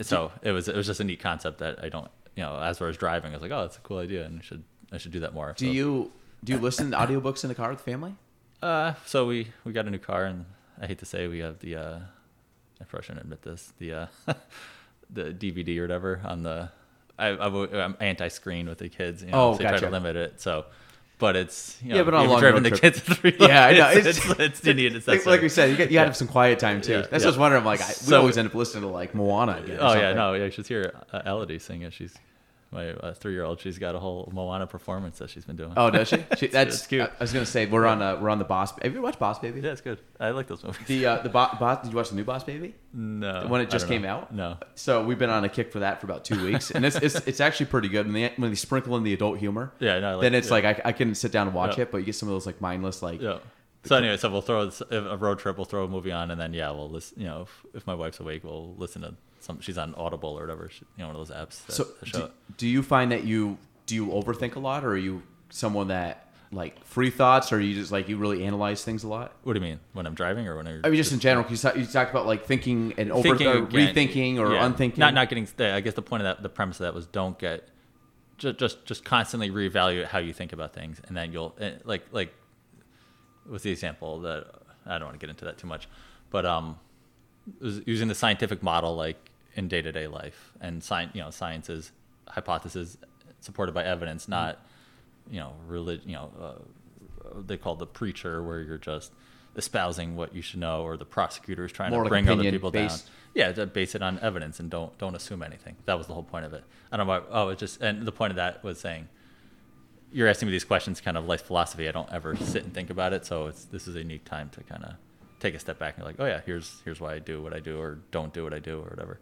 So 0.00 0.32
it 0.42 0.52
was 0.52 0.68
it 0.68 0.74
was 0.76 0.86
just 0.86 1.00
a 1.00 1.04
neat 1.04 1.20
concept 1.20 1.58
that 1.58 1.82
I 1.84 1.88
don't 1.88 2.10
you 2.36 2.42
know 2.42 2.58
as 2.58 2.80
I 2.80 2.86
was 2.86 2.96
driving 2.96 3.30
I 3.32 3.34
was 3.36 3.42
like 3.42 3.50
oh 3.52 3.60
that's 3.62 3.76
a 3.76 3.80
cool 3.80 3.98
idea 3.98 4.24
and 4.24 4.40
I 4.40 4.42
should 4.42 4.64
I 4.92 4.98
should 4.98 5.12
do 5.12 5.20
that 5.20 5.34
more. 5.34 5.54
do 5.56 5.66
So- 5.66 5.72
you 5.72 6.12
do 6.44 6.52
you 6.54 6.58
listen 6.58 6.90
to 6.90 6.96
audiobooks 6.96 7.44
in 7.44 7.48
the 7.48 7.54
car 7.54 7.68
with 7.70 7.78
the 7.78 7.84
family 7.90 8.14
uh, 8.62 8.94
so 9.06 9.26
we 9.26 9.48
we 9.64 9.72
got 9.72 9.86
a 9.86 9.90
new 9.90 9.98
car, 9.98 10.24
and 10.24 10.44
I 10.80 10.86
hate 10.86 10.98
to 11.00 11.04
say 11.04 11.26
we 11.26 11.40
have 11.40 11.58
the 11.58 11.74
uh, 11.76 11.98
I 12.80 12.84
probably 12.84 13.06
shouldn't 13.06 13.24
admit 13.24 13.42
this 13.42 13.72
the 13.78 13.92
uh, 13.92 14.06
the 15.10 15.24
DVD 15.34 15.78
or 15.78 15.82
whatever 15.82 16.20
on 16.24 16.44
the 16.44 16.68
I, 17.18 17.28
I 17.30 17.84
am 17.84 17.96
anti-screen 18.00 18.68
with 18.68 18.78
the 18.78 18.88
kids. 18.88 19.22
You 19.22 19.30
know, 19.32 19.50
Oh, 19.50 19.52
so 19.52 19.58
they 19.58 19.64
try 19.68 19.78
to 19.78 19.90
limit 19.90 20.14
it. 20.16 20.40
So, 20.40 20.64
but 21.22 21.36
it's 21.36 21.78
you 21.82 21.90
know, 21.90 21.96
Yeah, 21.96 22.02
but 22.02 22.14
on 22.14 22.26
a 22.26 22.28
long 22.30 22.40
driven 22.40 22.62
the 22.64 22.70
trip- 22.70 22.94
kids 22.94 23.00
three. 23.16 23.36
Yeah, 23.38 23.64
I 23.64 23.72
know. 23.74 23.88
It's, 23.90 24.06
It's- 24.18 24.30
it's, 24.30 24.40
it's, 24.58 24.66
you 24.66 24.74
need 24.74 25.06
like, 25.06 25.24
like 25.24 25.40
we 25.40 25.48
said, 25.48 25.70
you 25.70 25.76
got 25.76 25.88
you 25.90 25.94
got 25.94 26.02
to 26.02 26.08
have 26.08 26.16
some 26.16 26.26
quiet 26.28 26.58
time 26.58 26.80
too. 26.82 26.92
Yeah, 26.92 27.00
That's 27.10 27.22
yeah. 27.24 27.28
just 27.30 27.38
wondering. 27.38 27.60
I'm 27.60 27.64
like, 27.66 27.80
I, 27.80 27.86
we 27.88 27.92
So- 27.94 28.18
always 28.20 28.36
end 28.36 28.48
up 28.48 28.54
listening 28.56 28.82
to 28.82 28.88
like 28.88 29.14
Moana 29.14 29.58
again. 29.62 29.78
Oh 29.80 29.94
yeah, 29.94 30.12
no, 30.12 30.34
yeah, 30.34 30.44
you 30.46 30.50
should 30.50 30.66
hear 30.66 30.92
uh, 31.12 31.22
Elodie 31.24 31.60
sing 31.60 31.82
it. 31.82 31.92
She's 31.92 32.14
my 32.72 32.88
uh, 32.90 33.12
three-year-old. 33.14 33.60
She's 33.60 33.78
got 33.78 33.94
a 33.94 33.98
whole 33.98 34.30
Moana 34.34 34.66
performance 34.66 35.18
that 35.18 35.28
she's 35.30 35.44
been 35.44 35.56
doing. 35.56 35.74
Oh, 35.76 35.90
does 35.90 36.08
she? 36.08 36.16
she 36.36 36.46
that's 36.48 36.76
it's 36.76 36.86
cute. 36.86 37.02
I, 37.02 37.06
I 37.06 37.10
was 37.20 37.32
gonna 37.32 37.46
say 37.46 37.66
we're 37.66 37.86
on 37.86 38.00
uh, 38.02 38.18
we're 38.20 38.30
on 38.30 38.38
the 38.38 38.44
Boss. 38.44 38.72
Baby. 38.72 38.88
Have 38.88 38.94
you 38.94 39.02
watched 39.02 39.18
Boss 39.18 39.38
Baby? 39.38 39.60
yeah, 39.60 39.72
it's 39.72 39.80
good. 39.80 39.98
I 40.18 40.30
like 40.30 40.46
those 40.46 40.64
movies. 40.64 40.80
The 40.86 41.06
uh, 41.06 41.16
the 41.22 41.28
Bo- 41.28 41.50
Boss. 41.60 41.82
Did 41.84 41.90
you 41.92 41.96
watch 41.96 42.08
the 42.10 42.16
new 42.16 42.24
Boss 42.24 42.44
Baby? 42.44 42.74
no, 42.94 43.46
When 43.48 43.60
it 43.60 43.70
just 43.70 43.86
came 43.88 44.02
know. 44.02 44.08
out? 44.08 44.34
No. 44.34 44.56
So 44.74 45.04
we've 45.04 45.18
been 45.18 45.30
on 45.30 45.44
a 45.44 45.48
kick 45.48 45.70
for 45.72 45.80
that 45.80 46.00
for 46.00 46.06
about 46.06 46.24
two 46.24 46.42
weeks, 46.44 46.70
and 46.70 46.84
it's 46.84 46.96
it's, 46.96 47.14
it's 47.26 47.40
actually 47.40 47.66
pretty 47.66 47.88
good. 47.88 48.06
When 48.06 48.14
they 48.14 48.32
when 48.36 48.50
they 48.50 48.56
sprinkle 48.56 48.96
in 48.96 49.02
the 49.04 49.12
adult 49.12 49.38
humor, 49.38 49.72
Yeah, 49.78 49.98
no, 50.00 50.10
I 50.10 50.14
like- 50.14 50.22
then 50.22 50.34
it's 50.34 50.48
yeah. 50.48 50.54
like 50.54 50.64
I, 50.64 50.80
I 50.86 50.92
can 50.92 51.14
sit 51.14 51.30
down 51.32 51.46
and 51.46 51.54
watch 51.54 51.76
Yeah. 51.76 51.82
it, 51.84 51.90
but 51.92 51.98
you 51.98 52.04
get 52.04 52.14
some 52.14 52.28
of 52.28 52.34
those 52.34 52.46
like 52.46 52.60
mindless 52.60 53.02
like 53.02 53.20
Yeah. 53.20 53.38
So 53.84 53.96
anyway, 53.96 54.16
so 54.16 54.30
we'll 54.30 54.42
throw 54.42 54.66
this- 54.66 54.80
a 54.90 55.16
road 55.16 55.40
trip. 55.40 55.56
We'll 55.58 55.64
throw 55.64 55.84
a 55.84 55.88
movie 55.88 56.12
on, 56.12 56.30
and 56.30 56.40
then 56.40 56.54
yeah, 56.54 56.70
we'll 56.70 56.88
listen. 56.88 57.20
You 57.20 57.26
know, 57.26 57.42
if, 57.42 57.66
if 57.74 57.86
my 57.86 57.94
wife's 57.94 58.20
awake, 58.20 58.44
we'll 58.44 58.74
listen 58.76 59.02
to 59.02 59.14
some. 59.42 59.60
She's 59.60 59.78
on 59.78 59.94
Audible 59.94 60.30
or 60.30 60.40
whatever. 60.42 60.68
She, 60.70 60.84
you 60.96 61.02
know, 61.02 61.08
one 61.08 61.16
of 61.16 61.28
those 61.28 61.36
apps. 61.36 61.64
That, 61.66 61.72
So 61.72 61.88
do, 62.04 62.30
do 62.56 62.68
you 62.68 62.82
find 62.82 63.12
that 63.12 63.24
you 63.24 63.58
do 63.86 63.94
you 63.94 64.06
overthink 64.08 64.56
a 64.56 64.60
lot, 64.60 64.84
or 64.84 64.90
are 64.90 64.96
you 64.96 65.22
someone 65.50 65.88
that 65.88 66.28
like 66.50 66.84
free 66.84 67.10
thoughts, 67.10 67.52
or 67.52 67.60
you 67.60 67.74
just 67.74 67.90
like 67.90 68.08
you 68.08 68.16
really 68.16 68.44
analyze 68.44 68.84
things 68.84 69.04
a 69.04 69.08
lot? 69.08 69.34
What 69.42 69.54
do 69.54 69.60
you 69.60 69.64
mean? 69.64 69.80
When 69.92 70.06
I'm 70.06 70.14
driving 70.14 70.46
or 70.46 70.56
when 70.56 70.66
I? 70.66 70.80
I 70.84 70.88
mean, 70.88 70.96
just 70.96 71.12
in 71.12 71.20
general, 71.20 71.44
'cause 71.44 71.62
you 71.64 71.70
talk, 71.70 71.78
you 71.78 71.86
talked 71.86 72.10
about 72.10 72.26
like 72.26 72.44
thinking 72.44 72.94
and 72.96 73.10
over 73.10 73.22
thinking 73.22 73.46
or 73.46 73.64
again, 73.64 73.94
rethinking 73.94 74.38
or 74.38 74.54
yeah. 74.54 74.64
unthinking. 74.64 75.00
Not 75.00 75.14
not 75.14 75.28
getting. 75.28 75.48
I 75.58 75.80
guess 75.80 75.94
the 75.94 76.02
point 76.02 76.22
of 76.22 76.36
that, 76.36 76.42
the 76.42 76.48
premise 76.48 76.80
of 76.80 76.84
that 76.84 76.94
was 76.94 77.06
don't 77.06 77.38
get. 77.38 77.68
Just 78.38 78.58
just 78.58 78.84
just 78.86 79.04
constantly 79.04 79.50
reevaluate 79.50 80.06
how 80.06 80.18
you 80.18 80.32
think 80.32 80.52
about 80.52 80.72
things, 80.74 81.00
and 81.06 81.16
then 81.16 81.32
you'll 81.32 81.54
eh, 81.60 81.72
like 81.84 82.04
like. 82.12 82.34
What's 83.46 83.64
the 83.64 83.72
example 83.72 84.20
that 84.20 84.46
I 84.86 84.98
don't 84.98 85.08
want 85.08 85.18
to 85.18 85.26
get 85.26 85.30
into 85.30 85.44
that 85.46 85.58
too 85.58 85.66
much, 85.66 85.88
but 86.30 86.46
um, 86.46 86.78
using 87.60 88.08
the 88.08 88.14
scientific 88.14 88.62
model 88.62 88.94
like 88.94 89.31
in 89.54 89.68
day 89.68 89.82
to 89.82 89.92
day 89.92 90.06
life, 90.06 90.52
and 90.60 90.82
science 90.82 91.12
you 91.14 91.20
know 91.22 91.30
science 91.30 91.68
is 91.68 91.92
hypothesis 92.28 92.96
supported 93.40 93.72
by 93.72 93.84
evidence, 93.84 94.28
not 94.28 94.58
you 95.30 95.40
know 95.40 95.52
religion 95.66 96.08
you 96.08 96.16
know 96.16 96.30
uh, 96.40 97.40
they 97.46 97.56
call 97.56 97.76
the 97.76 97.86
preacher 97.86 98.42
where 98.42 98.60
you're 98.60 98.78
just 98.78 99.12
espousing 99.56 100.16
what 100.16 100.34
you 100.34 100.42
should 100.42 100.60
know 100.60 100.82
or 100.82 100.96
the 100.96 101.04
prosecutor 101.04 101.64
is 101.66 101.72
trying 101.72 101.90
More 101.90 102.00
to 102.00 102.04
like 102.04 102.24
bring 102.24 102.28
other 102.28 102.50
people 102.50 102.70
based. 102.70 103.06
down 103.06 103.14
yeah 103.34 103.52
to 103.52 103.66
base 103.66 103.94
it 103.94 104.02
on 104.02 104.18
evidence 104.20 104.58
and 104.60 104.70
don't 104.70 104.96
don't 104.98 105.14
assume 105.14 105.42
anything. 105.42 105.76
That 105.84 105.98
was 105.98 106.06
the 106.06 106.14
whole 106.14 106.22
point 106.22 106.44
of 106.44 106.52
it. 106.54 106.64
I 106.90 106.96
don't 106.96 107.06
know 107.06 107.12
why, 107.20 107.22
oh 107.30 107.48
it 107.50 107.58
just 107.58 107.80
and 107.80 108.06
the 108.06 108.12
point 108.12 108.30
of 108.30 108.36
that 108.36 108.64
was 108.64 108.80
saying 108.80 109.08
you're 110.10 110.28
asking 110.28 110.46
me 110.48 110.52
these 110.52 110.64
questions 110.64 111.00
kind 111.00 111.16
of 111.16 111.26
life 111.26 111.42
philosophy. 111.42 111.88
I 111.88 111.92
don't 111.92 112.10
ever 112.12 112.36
sit 112.36 112.64
and 112.64 112.74
think 112.74 112.90
about 112.90 113.12
it. 113.12 113.24
So 113.24 113.46
it's 113.46 113.64
this 113.66 113.86
is 113.88 113.94
a 113.96 113.98
unique 113.98 114.24
time 114.24 114.50
to 114.50 114.62
kind 114.62 114.84
of 114.84 114.94
take 115.42 115.54
a 115.54 115.58
step 115.58 115.78
back 115.78 115.96
and 115.96 116.04
be 116.04 116.06
like 116.06 116.20
oh 116.20 116.24
yeah 116.26 116.40
here's 116.46 116.80
here's 116.84 117.00
why 117.00 117.14
i 117.14 117.18
do 117.18 117.42
what 117.42 117.52
i 117.52 117.58
do 117.58 117.76
or 117.80 117.98
don't 118.12 118.32
do 118.32 118.44
what 118.44 118.54
i 118.54 118.60
do 118.60 118.78
or 118.78 118.90
whatever 118.90 119.18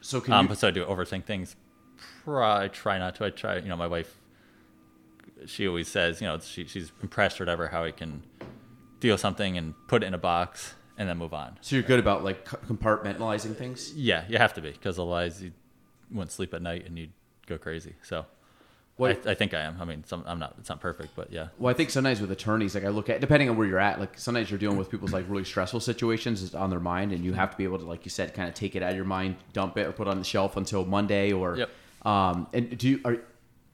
So 0.00 0.20
can 0.20 0.32
um, 0.32 0.48
you? 0.48 0.54
so 0.54 0.68
I 0.68 0.70
do 0.70 0.84
overthink 0.84 1.24
things. 1.24 1.56
I 2.26 2.68
try 2.68 2.98
not 2.98 3.16
to. 3.16 3.24
I 3.24 3.30
try. 3.30 3.56
You 3.58 3.68
know, 3.68 3.76
my 3.76 3.86
wife. 3.86 4.16
She 5.46 5.66
always 5.66 5.88
says, 5.88 6.20
you 6.20 6.26
know, 6.26 6.38
she, 6.38 6.66
she's 6.66 6.92
impressed 7.02 7.40
or 7.40 7.44
whatever 7.44 7.68
how 7.68 7.84
I 7.84 7.92
can 7.92 8.22
deal 9.00 9.16
something 9.16 9.56
and 9.56 9.74
put 9.88 10.02
it 10.02 10.06
in 10.06 10.14
a 10.14 10.18
box 10.18 10.74
and 10.98 11.08
then 11.08 11.16
move 11.16 11.32
on. 11.32 11.56
So 11.62 11.76
you're 11.76 11.82
good 11.82 11.98
about 11.98 12.22
like 12.22 12.44
compartmentalizing 12.44 13.56
things. 13.56 13.94
Yeah, 13.94 14.24
you 14.28 14.36
have 14.36 14.52
to 14.54 14.60
be 14.60 14.70
because 14.70 14.98
otherwise 14.98 15.42
you 15.42 15.52
wouldn't 16.10 16.30
sleep 16.30 16.52
at 16.52 16.60
night 16.60 16.86
and 16.86 16.98
you'd 16.98 17.12
go 17.46 17.56
crazy. 17.56 17.94
So, 18.02 18.26
Well, 19.00 19.16
I, 19.26 19.30
I 19.30 19.34
think 19.34 19.54
I 19.54 19.60
am. 19.62 19.78
I 19.80 19.84
mean, 19.86 20.04
some, 20.04 20.22
I'm 20.26 20.38
not. 20.38 20.54
It's 20.58 20.68
not 20.68 20.80
perfect, 20.80 21.16
but 21.16 21.32
yeah. 21.32 21.48
Well, 21.58 21.70
I 21.70 21.74
think 21.74 21.88
sometimes 21.90 22.20
with 22.20 22.30
attorneys, 22.30 22.74
like 22.74 22.84
I 22.84 22.88
look 22.88 23.08
at, 23.08 23.20
depending 23.20 23.48
on 23.48 23.56
where 23.56 23.66
you're 23.66 23.78
at, 23.78 23.98
like 23.98 24.18
sometimes 24.18 24.50
you're 24.50 24.58
dealing 24.58 24.76
with 24.76 24.90
people's 24.90 25.12
like 25.12 25.24
really 25.28 25.44
stressful 25.44 25.80
situations 25.80 26.42
is 26.42 26.54
on 26.54 26.68
their 26.68 26.80
mind, 26.80 27.12
and 27.12 27.24
you 27.24 27.32
have 27.32 27.50
to 27.50 27.56
be 27.56 27.64
able 27.64 27.78
to, 27.78 27.86
like 27.86 28.04
you 28.04 28.10
said, 28.10 28.34
kind 28.34 28.48
of 28.48 28.54
take 28.54 28.76
it 28.76 28.82
out 28.82 28.90
of 28.90 28.96
your 28.96 29.06
mind, 29.06 29.36
dump 29.54 29.78
it, 29.78 29.86
or 29.86 29.92
put 29.92 30.06
it 30.06 30.10
on 30.10 30.18
the 30.18 30.24
shelf 30.24 30.56
until 30.56 30.84
Monday, 30.84 31.32
or 31.32 31.56
Yep. 31.56 31.70
um, 32.04 32.46
and 32.52 32.76
do 32.76 32.88
you 32.88 33.00
are 33.04 33.16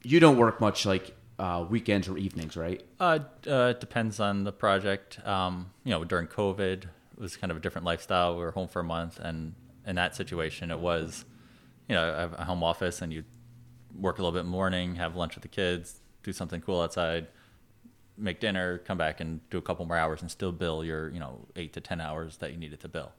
you 0.04 0.20
don't 0.20 0.36
work 0.36 0.60
much 0.60 0.86
like 0.86 1.16
uh, 1.40 1.66
weekends 1.68 2.08
or 2.08 2.16
evenings, 2.16 2.56
right? 2.56 2.82
Uh, 3.00 3.18
uh, 3.48 3.72
it 3.74 3.80
depends 3.80 4.20
on 4.20 4.44
the 4.44 4.52
project. 4.52 5.18
Um, 5.26 5.70
you 5.84 5.90
know, 5.90 6.04
during 6.04 6.28
COVID, 6.28 6.84
it 6.84 6.88
was 7.18 7.36
kind 7.36 7.50
of 7.50 7.56
a 7.56 7.60
different 7.60 7.84
lifestyle. 7.84 8.36
We 8.36 8.42
were 8.42 8.52
home 8.52 8.68
for 8.68 8.80
a 8.80 8.84
month, 8.84 9.18
and 9.18 9.54
in 9.86 9.96
that 9.96 10.14
situation, 10.14 10.70
it 10.70 10.78
was, 10.78 11.24
you 11.88 11.94
know, 11.96 12.14
I 12.14 12.20
have 12.20 12.32
a 12.38 12.44
home 12.44 12.62
office, 12.62 13.02
and 13.02 13.12
you 13.12 13.24
work 13.98 14.18
a 14.18 14.22
little 14.22 14.38
bit 14.38 14.46
morning, 14.46 14.94
have 14.96 15.16
lunch 15.16 15.34
with 15.34 15.42
the 15.42 15.48
kids, 15.48 16.00
do 16.22 16.32
something 16.32 16.60
cool 16.60 16.80
outside, 16.80 17.26
make 18.18 18.40
dinner, 18.40 18.78
come 18.78 18.98
back 18.98 19.20
and 19.20 19.40
do 19.50 19.58
a 19.58 19.62
couple 19.62 19.84
more 19.86 19.96
hours, 19.96 20.22
and 20.22 20.30
still 20.30 20.52
bill 20.52 20.84
your, 20.84 21.08
you 21.10 21.20
know, 21.20 21.46
eight 21.56 21.72
to 21.74 21.80
ten 21.80 22.00
hours 22.00 22.36
that 22.38 22.50
you 22.52 22.56
needed 22.58 22.80
to 22.80 22.88
bill. 22.88 23.12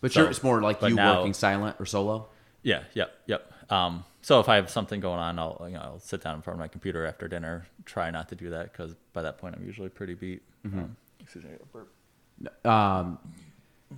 But 0.00 0.12
So- 0.12 0.20
you're, 0.22 0.30
it's 0.30 0.42
more 0.42 0.60
like 0.60 0.80
you 0.82 0.94
now- 0.94 1.18
working 1.20 1.34
silent 1.34 1.76
or 1.78 1.86
solo. 1.86 2.28
Yeah, 2.64 2.84
yep, 2.94 3.12
yep. 3.26 3.52
Um, 3.70 4.04
so 4.20 4.38
if 4.38 4.48
I 4.48 4.54
have 4.56 4.70
something 4.70 5.00
going 5.00 5.18
on, 5.18 5.36
I'll 5.38 5.64
you 5.66 5.74
know 5.74 5.80
I'll 5.80 5.98
sit 5.98 6.22
down 6.22 6.36
in 6.36 6.42
front 6.42 6.56
of 6.56 6.60
my 6.60 6.68
computer 6.68 7.04
after 7.06 7.26
dinner. 7.26 7.66
Try 7.84 8.10
not 8.12 8.28
to 8.28 8.36
do 8.36 8.50
that 8.50 8.70
because 8.72 8.94
by 9.12 9.22
that 9.22 9.38
point 9.38 9.56
I'm 9.56 9.64
usually 9.66 9.88
pretty 9.88 10.14
beat. 10.14 10.42
Um, 10.64 10.96
excuse 11.18 11.44
me, 11.44 11.50
I 11.50 11.54
got 11.54 11.62
a 11.62 11.66
burp. 12.64 12.66
Um, 12.66 13.18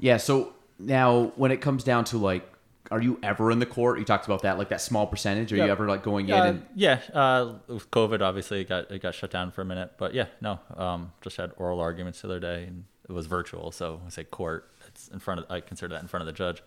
yeah. 0.01 0.17
So 0.17 0.55
now, 0.79 1.33
when 1.37 1.51
it 1.51 1.59
comes 1.61 1.85
down 1.85 2.05
to 2.07 2.17
like, 2.19 2.47
are 2.91 3.01
you 3.01 3.19
ever 3.23 3.51
in 3.51 3.59
the 3.59 3.67
court? 3.67 3.99
You 3.99 4.05
talked 4.05 4.27
about 4.27 4.43
that, 4.43 4.59
like 4.59 4.69
that 4.69 4.81
small 4.81 5.07
percentage. 5.07 5.53
Are 5.53 5.57
Yeah. 5.57 5.67
you 5.67 5.71
ever 5.73 5.89
like 5.89 6.03
going 6.03 6.29
in 6.29 6.35
Uh, 6.35 6.45
and 6.45 6.67
yeah, 6.75 7.01
uh, 7.13 7.55
with 7.67 7.91
COVID, 7.91 8.21
obviously 8.21 8.61
it 8.61 8.69
got 8.69 8.91
it 8.91 9.01
got 9.01 9.15
shut 9.15 9.31
down 9.31 9.51
for 9.51 9.63
a 9.63 9.65
minute, 9.65 9.93
but 9.99 10.13
yeah, 10.15 10.27
no, 10.41 10.59
um, 10.77 11.13
just 11.23 11.37
had 11.37 11.53
oral 11.57 11.81
arguments 11.81 12.21
the 12.21 12.29
other 12.29 12.41
day, 12.41 12.65
and 12.65 12.85
it 13.09 13.13
was 13.13 13.27
virtual, 13.27 13.71
so 13.73 14.01
I 14.07 14.11
say 14.11 14.25
court. 14.25 14.71
It's 14.89 15.09
in 15.09 15.19
front 15.19 15.41
of 15.41 15.51
I 15.51 15.61
consider 15.61 15.95
that 15.95 16.03
in 16.03 16.09
front 16.09 16.23
of 16.23 16.27
the 16.27 16.33
judge. 16.33 16.63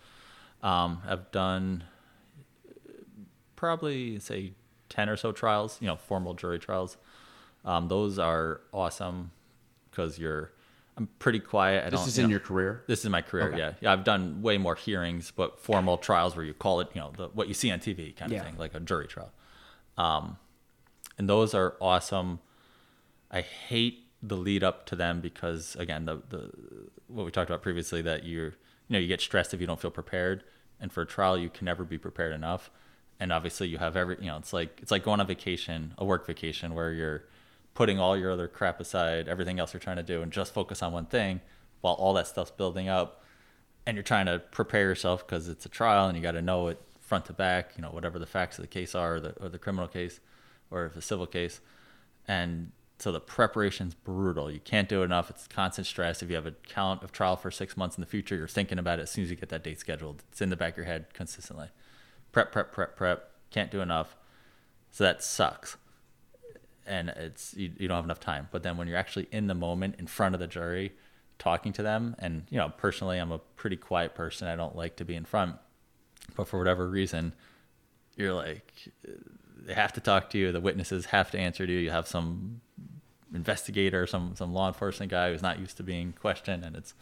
Um, 0.63 1.01
I've 1.07 1.29
done 1.31 1.83
probably 3.55 4.19
say 4.19 4.53
ten 4.89 5.09
or 5.09 5.17
so 5.17 5.31
trials, 5.31 5.77
you 5.81 5.87
know, 5.87 5.95
formal 5.95 6.33
jury 6.33 6.59
trials. 6.59 6.97
Um, 7.65 7.87
those 7.89 8.17
are 8.17 8.61
awesome 8.73 9.31
because 9.89 10.17
you're 10.19 10.51
I'm 10.97 11.07
pretty 11.19 11.39
quiet. 11.39 11.85
I 11.85 11.89
this 11.91 12.07
is 12.07 12.17
in 12.17 12.23
know- 12.25 12.29
your 12.31 12.39
career? 12.39 12.83
this 12.87 13.03
is 13.03 13.09
my 13.09 13.21
career. 13.21 13.49
Okay. 13.49 13.57
Yeah, 13.59 13.73
yeah. 13.81 13.93
I've 13.93 14.03
done 14.03 14.41
way 14.41 14.57
more 14.57 14.75
hearings, 14.75 15.31
but 15.31 15.59
formal 15.59 15.97
trials 15.99 16.35
where 16.35 16.43
you 16.43 16.53
call 16.55 16.79
it, 16.79 16.87
you 16.95 17.01
know, 17.01 17.11
the, 17.15 17.27
what 17.29 17.47
you 17.47 17.53
see 17.53 17.69
on 17.71 17.79
TV 17.79 18.15
kind 18.15 18.31
of 18.31 18.37
Yeah. 18.37 18.43
thing, 18.43 18.57
like 18.57 18.73
a 18.73 18.79
jury 18.79 19.07
trial. 19.07 19.31
Um, 19.97 20.37
and 21.17 21.29
those 21.29 21.53
are 21.53 21.75
awesome. 21.79 22.39
I 23.29 23.41
hate 23.41 24.05
the 24.23 24.35
lead 24.37 24.63
up 24.63 24.85
to 24.87 24.95
them 24.95 25.21
because 25.21 25.75
again, 25.75 26.05
the 26.05 26.21
the 26.29 26.51
what 27.07 27.25
we 27.25 27.31
talked 27.31 27.49
about 27.49 27.61
previously 27.61 28.01
that 28.01 28.25
you're, 28.25 28.45
you 28.47 28.53
know, 28.89 28.99
you 28.99 29.07
get 29.07 29.21
stressed 29.21 29.53
if 29.53 29.61
you 29.61 29.67
don't 29.67 29.79
feel 29.79 29.91
prepared, 29.91 30.43
and 30.81 30.91
for 30.91 31.01
a 31.03 31.05
trial 31.05 31.37
you 31.37 31.49
can 31.49 31.65
never 31.65 31.83
be 31.83 31.97
prepared 31.99 32.33
enough. 32.33 32.71
And 33.19 33.31
obviously 33.31 33.67
you 33.67 33.77
have 33.79 33.95
every, 33.95 34.17
you 34.19 34.27
know, 34.27 34.37
it's 34.37 34.53
like 34.53 34.79
it's 34.81 34.91
like 34.91 35.03
going 35.03 35.19
on 35.19 35.27
vacation, 35.27 35.93
a 35.97 36.05
work 36.05 36.25
vacation 36.25 36.73
where 36.73 36.91
you're 36.91 37.23
putting 37.77 37.99
all 37.99 38.17
your 38.17 38.31
other 38.31 38.47
crap 38.47 38.79
aside, 38.79 39.27
everything 39.27 39.59
else 39.59 39.71
you're 39.71 39.79
trying 39.79 39.97
to 39.97 40.01
do, 40.01 40.23
and 40.23 40.31
just 40.31 40.51
focus 40.51 40.81
on 40.81 40.91
one 40.91 41.05
thing, 41.05 41.39
while 41.81 41.93
all 41.93 42.11
that 42.11 42.25
stuff's 42.25 42.49
building 42.49 42.89
up, 42.89 43.23
and 43.85 43.95
you're 43.95 44.03
trying 44.03 44.25
to 44.25 44.39
prepare 44.49 44.81
yourself 44.81 45.23
because 45.23 45.47
it's 45.47 45.63
a 45.63 45.69
trial 45.69 46.07
and 46.07 46.17
you 46.17 46.23
got 46.23 46.31
to 46.31 46.41
know 46.41 46.69
it 46.69 46.81
front 46.99 47.25
to 47.25 47.33
back, 47.33 47.73
you 47.77 47.83
know, 47.83 47.89
whatever 47.89 48.17
the 48.17 48.25
facts 48.25 48.57
of 48.57 48.63
the 48.63 48.67
case 48.67 48.95
are, 48.95 49.17
or 49.17 49.19
the, 49.19 49.43
or 49.43 49.47
the 49.47 49.59
criminal 49.59 49.87
case, 49.87 50.19
or 50.71 50.87
if 50.87 50.95
a 50.95 51.01
civil 51.03 51.27
case, 51.27 51.61
and 52.27 52.71
so 52.97 53.11
the 53.11 53.19
preparation's 53.19 53.93
brutal. 53.93 54.49
You 54.49 54.59
can't 54.59 54.89
do 54.89 55.03
it 55.03 55.05
enough. 55.05 55.29
It's 55.29 55.47
constant 55.47 55.85
stress. 55.85 56.23
If 56.23 56.31
you 56.31 56.35
have 56.35 56.47
a 56.47 56.53
count 56.67 57.03
of 57.03 57.11
trial 57.11 57.35
for 57.35 57.51
six 57.51 57.77
months 57.77 57.95
in 57.95 58.01
the 58.01 58.07
future, 58.07 58.35
you're 58.35 58.47
thinking 58.47 58.79
about 58.79 58.97
it 58.97 59.03
as 59.03 59.11
soon 59.11 59.25
as 59.25 59.29
you 59.29 59.35
get 59.35 59.49
that 59.49 59.63
date 59.63 59.79
scheduled. 59.79 60.23
It's 60.31 60.41
in 60.41 60.49
the 60.49 60.57
back 60.57 60.73
of 60.73 60.77
your 60.77 60.87
head 60.87 61.13
consistently. 61.13 61.67
Prep, 62.31 62.51
prep, 62.51 62.71
prep, 62.71 62.95
prep. 62.95 63.29
Can't 63.51 63.69
do 63.69 63.81
enough. 63.81 64.15
So 64.89 65.03
that 65.03 65.21
sucks 65.21 65.77
and 66.87 67.09
it's 67.09 67.53
you, 67.55 67.71
you 67.77 67.87
don't 67.87 67.95
have 67.95 68.05
enough 68.05 68.19
time. 68.19 68.47
But 68.51 68.63
then 68.63 68.77
when 68.77 68.87
you're 68.87 68.97
actually 68.97 69.27
in 69.31 69.47
the 69.47 69.55
moment 69.55 69.95
in 69.99 70.07
front 70.07 70.35
of 70.35 70.39
the 70.39 70.47
jury 70.47 70.93
talking 71.39 71.71
to 71.71 71.83
them 71.83 72.15
and 72.17 72.47
you 72.49 72.57
know 72.57 72.73
personally 72.77 73.19
i'm 73.19 73.31
a 73.31 73.37
pretty 73.37 73.75
quiet 73.75 74.15
person. 74.15 74.47
I 74.47 74.55
don't 74.55 74.75
like 74.75 74.95
to 74.97 75.05
be 75.05 75.15
in 75.15 75.25
front. 75.25 75.55
But 76.35 76.47
for 76.47 76.57
whatever 76.57 76.87
reason 76.87 77.33
you're 78.15 78.33
like 78.33 78.89
they 79.65 79.73
have 79.73 79.93
to 79.93 80.01
talk 80.01 80.29
to 80.31 80.37
you. 80.37 80.51
The 80.51 80.61
witnesses 80.61 81.07
have 81.07 81.29
to 81.31 81.39
answer 81.39 81.67
to 81.67 81.71
you. 81.71 81.79
You 81.79 81.91
have 81.91 82.07
some 82.07 82.61
investigator 83.33 84.07
some 84.07 84.35
some 84.35 84.53
law 84.53 84.67
enforcement 84.67 85.11
guy 85.11 85.31
who's 85.31 85.41
not 85.41 85.59
used 85.59 85.77
to 85.77 85.83
being 85.83 86.13
questioned. 86.13 86.63
And 86.63 86.75
it's 86.75 86.93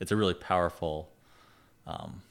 it's 0.00 0.12
a 0.12 0.16
really 0.16 0.34
powerful 0.34 1.10
um, 1.86 2.22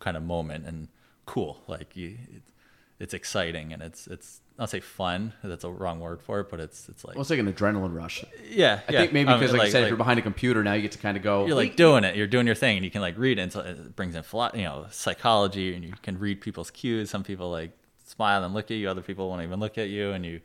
kind 0.00 0.16
of 0.16 0.22
moment 0.22 0.66
and 0.66 0.88
cool. 1.26 1.62
Like 1.66 1.96
you 1.96 2.16
it's, 2.34 2.50
it's 2.98 3.14
exciting 3.14 3.72
and 3.72 3.82
it's 3.82 4.06
it's 4.06 4.40
I'll 4.62 4.68
say 4.68 4.78
fun. 4.78 5.32
That's 5.42 5.64
a 5.64 5.70
wrong 5.70 5.98
word 5.98 6.22
for 6.22 6.38
it, 6.38 6.48
but 6.48 6.60
it's 6.60 6.88
it's 6.88 7.04
like 7.04 7.16
Well, 7.16 7.22
it's 7.22 7.30
like 7.30 7.40
an 7.40 7.52
adrenaline 7.52 7.92
rush. 7.96 8.24
yeah. 8.48 8.78
I 8.88 8.92
yeah. 8.92 9.00
think 9.00 9.12
maybe 9.12 9.28
I 9.28 9.32
mean, 9.32 9.40
because, 9.40 9.52
like, 9.52 9.66
I 9.66 9.70
said, 9.70 9.82
if 9.82 9.88
you're 9.88 9.96
behind 9.96 10.20
a 10.20 10.22
computer 10.22 10.62
now, 10.62 10.74
you 10.74 10.82
get 10.82 10.92
to 10.92 10.98
kind 10.98 11.16
of 11.16 11.24
go. 11.24 11.46
you're 11.46 11.56
like 11.56 11.74
doing 11.74 12.04
it. 12.04 12.14
You're 12.14 12.28
doing 12.28 12.46
your 12.46 12.54
thing, 12.54 12.76
and 12.76 12.84
you 12.84 12.90
can 12.92 13.00
like 13.00 13.18
read 13.18 13.40
it. 13.40 13.42
And 13.42 13.52
so 13.52 13.58
it 13.58 13.96
brings 13.96 14.14
in 14.14 14.22
you 14.54 14.62
know 14.62 14.86
psychology, 14.92 15.74
and 15.74 15.84
you 15.84 15.94
can 16.00 16.16
read 16.16 16.40
people's 16.40 16.70
cues. 16.70 17.10
Some 17.10 17.24
people 17.24 17.50
like 17.50 17.72
smile 18.04 18.44
and 18.44 18.54
look 18.54 18.70
at 18.70 18.76
you. 18.76 18.88
Other 18.88 19.02
people 19.02 19.28
won't 19.28 19.42
even 19.42 19.58
look 19.58 19.78
at 19.78 19.88
you, 19.88 20.12
and 20.12 20.24
you. 20.24 20.40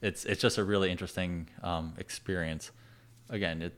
It's 0.00 0.24
it's 0.24 0.40
just 0.40 0.56
a 0.56 0.64
really 0.64 0.90
interesting 0.90 1.50
um, 1.62 1.92
experience. 1.98 2.70
Again, 3.28 3.60
at 3.60 3.74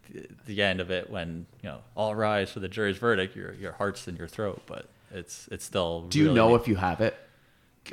the 0.46 0.62
end 0.62 0.78
of 0.78 0.92
it, 0.92 1.10
when 1.10 1.46
you 1.64 1.68
know 1.68 1.78
all 1.96 2.14
rise 2.14 2.52
for 2.52 2.60
the 2.60 2.68
jury's 2.68 2.98
verdict, 2.98 3.34
your 3.34 3.54
your 3.54 3.72
heart's 3.72 4.06
in 4.06 4.14
your 4.14 4.28
throat, 4.28 4.62
but 4.66 4.86
it's 5.10 5.48
it's 5.50 5.64
still. 5.64 6.02
Do 6.02 6.20
you 6.20 6.26
really 6.26 6.36
know 6.36 6.54
if 6.54 6.68
you 6.68 6.76
have 6.76 7.00
it? 7.00 7.16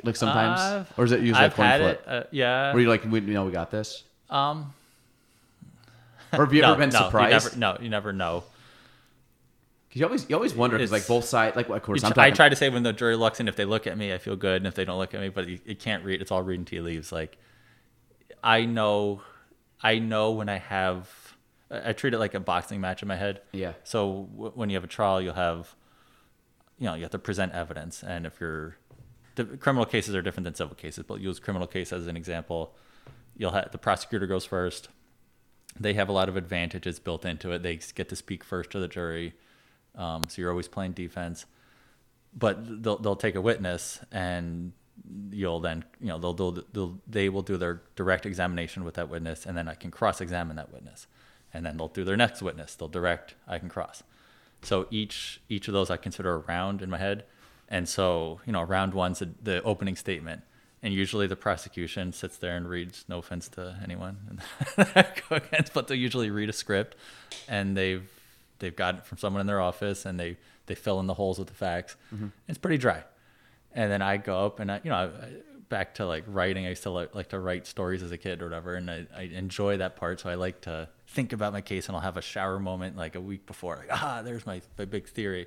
Like 0.04 0.16
sometimes, 0.16 0.86
or 0.96 1.04
is 1.04 1.12
it 1.12 1.20
usually 1.20 1.44
I've 1.46 1.54
coin 1.54 1.66
had 1.66 1.80
flip? 1.80 2.02
it. 2.06 2.08
Uh, 2.10 2.22
yeah. 2.30 2.72
Where 2.72 2.82
you 2.82 2.88
like, 2.88 3.04
we, 3.04 3.20
you 3.20 3.32
know, 3.34 3.44
we 3.46 3.52
got 3.52 3.70
this. 3.70 4.04
um. 4.30 4.72
Or 6.32 6.44
have 6.44 6.52
you 6.52 6.60
no, 6.62 6.72
ever 6.72 6.78
been 6.80 6.90
no, 6.90 7.04
surprised? 7.04 7.54
You 7.54 7.60
never, 7.60 7.78
no, 7.78 7.84
you 7.84 7.88
never 7.90 8.12
know. 8.12 8.44
Because 9.88 10.00
you 10.00 10.06
always, 10.06 10.28
you 10.28 10.36
always 10.36 10.54
wonder 10.54 10.76
because 10.76 10.92
like 10.92 11.06
both 11.06 11.24
sides, 11.24 11.56
like 11.56 11.68
of 11.70 11.82
course 11.82 12.02
You 12.02 12.08
I'm 12.08 12.12
tr- 12.12 12.20
I 12.20 12.30
try 12.30 12.48
to 12.50 12.56
say 12.56 12.68
when 12.68 12.82
the 12.82 12.92
jury 12.92 13.16
looks 13.16 13.40
in, 13.40 13.48
if 13.48 13.56
they 13.56 13.64
look 13.64 13.86
at 13.86 13.96
me, 13.96 14.12
I 14.12 14.18
feel 14.18 14.36
good, 14.36 14.56
and 14.58 14.66
if 14.66 14.74
they 14.74 14.84
don't 14.84 14.98
look 14.98 15.14
at 15.14 15.20
me, 15.20 15.30
but 15.30 15.48
you, 15.48 15.58
you 15.64 15.74
can't 15.74 16.04
read. 16.04 16.20
It's 16.20 16.30
all 16.30 16.42
reading 16.42 16.66
tea 16.66 16.80
leaves. 16.82 17.10
Like 17.10 17.38
I 18.44 18.66
know, 18.66 19.22
I 19.82 19.98
know 19.98 20.32
when 20.32 20.48
I 20.50 20.58
have. 20.58 21.08
I 21.70 21.90
I 21.90 21.92
treat 21.94 22.12
it 22.12 22.18
like 22.18 22.34
a 22.34 22.40
boxing 22.40 22.80
match 22.82 23.00
in 23.00 23.08
my 23.08 23.16
head. 23.16 23.40
Yeah. 23.52 23.72
So 23.84 24.28
w- 24.34 24.52
when 24.54 24.68
you 24.68 24.76
have 24.76 24.84
a 24.84 24.88
trial, 24.88 25.22
you'll 25.22 25.32
have, 25.34 25.74
you 26.78 26.84
know, 26.86 26.94
you 26.94 27.02
have 27.02 27.10
to 27.12 27.18
present 27.18 27.52
evidence, 27.54 28.02
and 28.02 28.26
if 28.26 28.38
you're, 28.40 28.76
criminal 29.44 29.84
cases 29.84 30.14
are 30.14 30.22
different 30.22 30.44
than 30.44 30.54
civil 30.54 30.74
cases, 30.74 31.04
but 31.06 31.20
use 31.20 31.38
criminal 31.38 31.66
case 31.66 31.92
as 31.92 32.06
an 32.06 32.16
example. 32.16 32.74
You'll 33.36 33.52
have 33.52 33.70
the 33.72 33.78
prosecutor 33.78 34.26
goes 34.26 34.44
first. 34.44 34.88
They 35.78 35.94
have 35.94 36.08
a 36.08 36.12
lot 36.12 36.28
of 36.28 36.36
advantages 36.36 36.98
built 36.98 37.24
into 37.24 37.52
it. 37.52 37.62
They 37.62 37.78
get 37.94 38.08
to 38.08 38.16
speak 38.16 38.42
first 38.42 38.70
to 38.70 38.80
the 38.80 38.88
jury, 38.88 39.34
um, 39.94 40.28
so 40.28 40.42
you're 40.42 40.50
always 40.50 40.68
playing 40.68 40.92
defense. 40.92 41.46
But 42.36 42.82
they'll 42.82 42.98
they'll 42.98 43.16
take 43.16 43.34
a 43.34 43.40
witness, 43.40 44.00
and 44.10 44.72
you'll 45.30 45.60
then 45.60 45.84
you 46.00 46.08
know 46.08 46.18
they'll 46.18 46.32
do 46.32 46.64
they'll, 46.72 46.98
they 47.06 47.28
will 47.28 47.42
do 47.42 47.56
their 47.56 47.82
direct 47.96 48.26
examination 48.26 48.84
with 48.84 48.94
that 48.94 49.08
witness, 49.08 49.46
and 49.46 49.56
then 49.56 49.68
I 49.68 49.74
can 49.74 49.90
cross 49.90 50.20
examine 50.20 50.56
that 50.56 50.72
witness, 50.72 51.06
and 51.52 51.64
then 51.64 51.76
they'll 51.76 51.88
do 51.88 52.04
their 52.04 52.16
next 52.16 52.42
witness. 52.42 52.74
They'll 52.74 52.88
direct, 52.88 53.34
I 53.46 53.58
can 53.58 53.68
cross. 53.68 54.02
So 54.62 54.86
each 54.90 55.40
each 55.48 55.68
of 55.68 55.74
those 55.74 55.90
I 55.90 55.96
consider 55.96 56.34
a 56.34 56.38
round 56.38 56.82
in 56.82 56.90
my 56.90 56.98
head, 56.98 57.24
and 57.68 57.88
so 57.88 58.40
you 58.46 58.52
know 58.52 58.62
round 58.62 58.94
one's 58.94 59.20
the, 59.20 59.30
the 59.42 59.62
opening 59.62 59.96
statement, 59.96 60.42
and 60.82 60.92
usually 60.92 61.26
the 61.26 61.36
prosecution 61.36 62.12
sits 62.12 62.36
there 62.36 62.56
and 62.56 62.68
reads. 62.68 63.04
No 63.08 63.18
offense 63.18 63.48
to 63.50 63.78
anyone, 63.82 64.40
and 64.76 65.06
go 65.28 65.36
against, 65.36 65.72
but 65.72 65.88
they 65.88 65.96
usually 65.96 66.30
read 66.30 66.48
a 66.48 66.52
script, 66.52 66.96
and 67.48 67.76
they've 67.76 68.08
they've 68.58 68.76
got 68.76 68.96
it 68.96 69.06
from 69.06 69.18
someone 69.18 69.40
in 69.40 69.46
their 69.46 69.60
office, 69.60 70.04
and 70.06 70.18
they 70.18 70.36
they 70.66 70.74
fill 70.74 71.00
in 71.00 71.06
the 71.06 71.14
holes 71.14 71.38
with 71.38 71.48
the 71.48 71.54
facts. 71.54 71.96
It's 72.46 72.58
pretty 72.58 72.78
dry, 72.78 73.04
and 73.72 73.90
then 73.90 74.02
I 74.02 74.16
go 74.16 74.46
up 74.46 74.60
and 74.60 74.70
I 74.70 74.80
you 74.82 74.90
know 74.90 74.96
I, 74.96 75.10
back 75.68 75.94
to 75.96 76.06
like 76.06 76.24
writing. 76.26 76.66
I 76.66 76.74
still 76.74 76.92
like, 76.92 77.14
like 77.14 77.28
to 77.30 77.38
write 77.38 77.66
stories 77.66 78.02
as 78.02 78.10
a 78.10 78.18
kid 78.18 78.40
or 78.42 78.46
whatever, 78.46 78.74
and 78.74 78.90
I, 78.90 79.06
I 79.16 79.22
enjoy 79.22 79.76
that 79.78 79.96
part. 79.96 80.20
So 80.20 80.30
I 80.30 80.34
like 80.34 80.62
to 80.62 80.88
think 81.06 81.32
about 81.32 81.52
my 81.52 81.60
case, 81.60 81.88
and 81.88 81.96
I'll 81.96 82.02
have 82.02 82.16
a 82.16 82.22
shower 82.22 82.58
moment 82.58 82.96
like 82.96 83.14
a 83.14 83.20
week 83.20 83.46
before, 83.46 83.76
like 83.76 83.88
ah, 83.90 84.22
there's 84.22 84.46
my, 84.46 84.60
my 84.78 84.84
big 84.84 85.08
theory, 85.08 85.46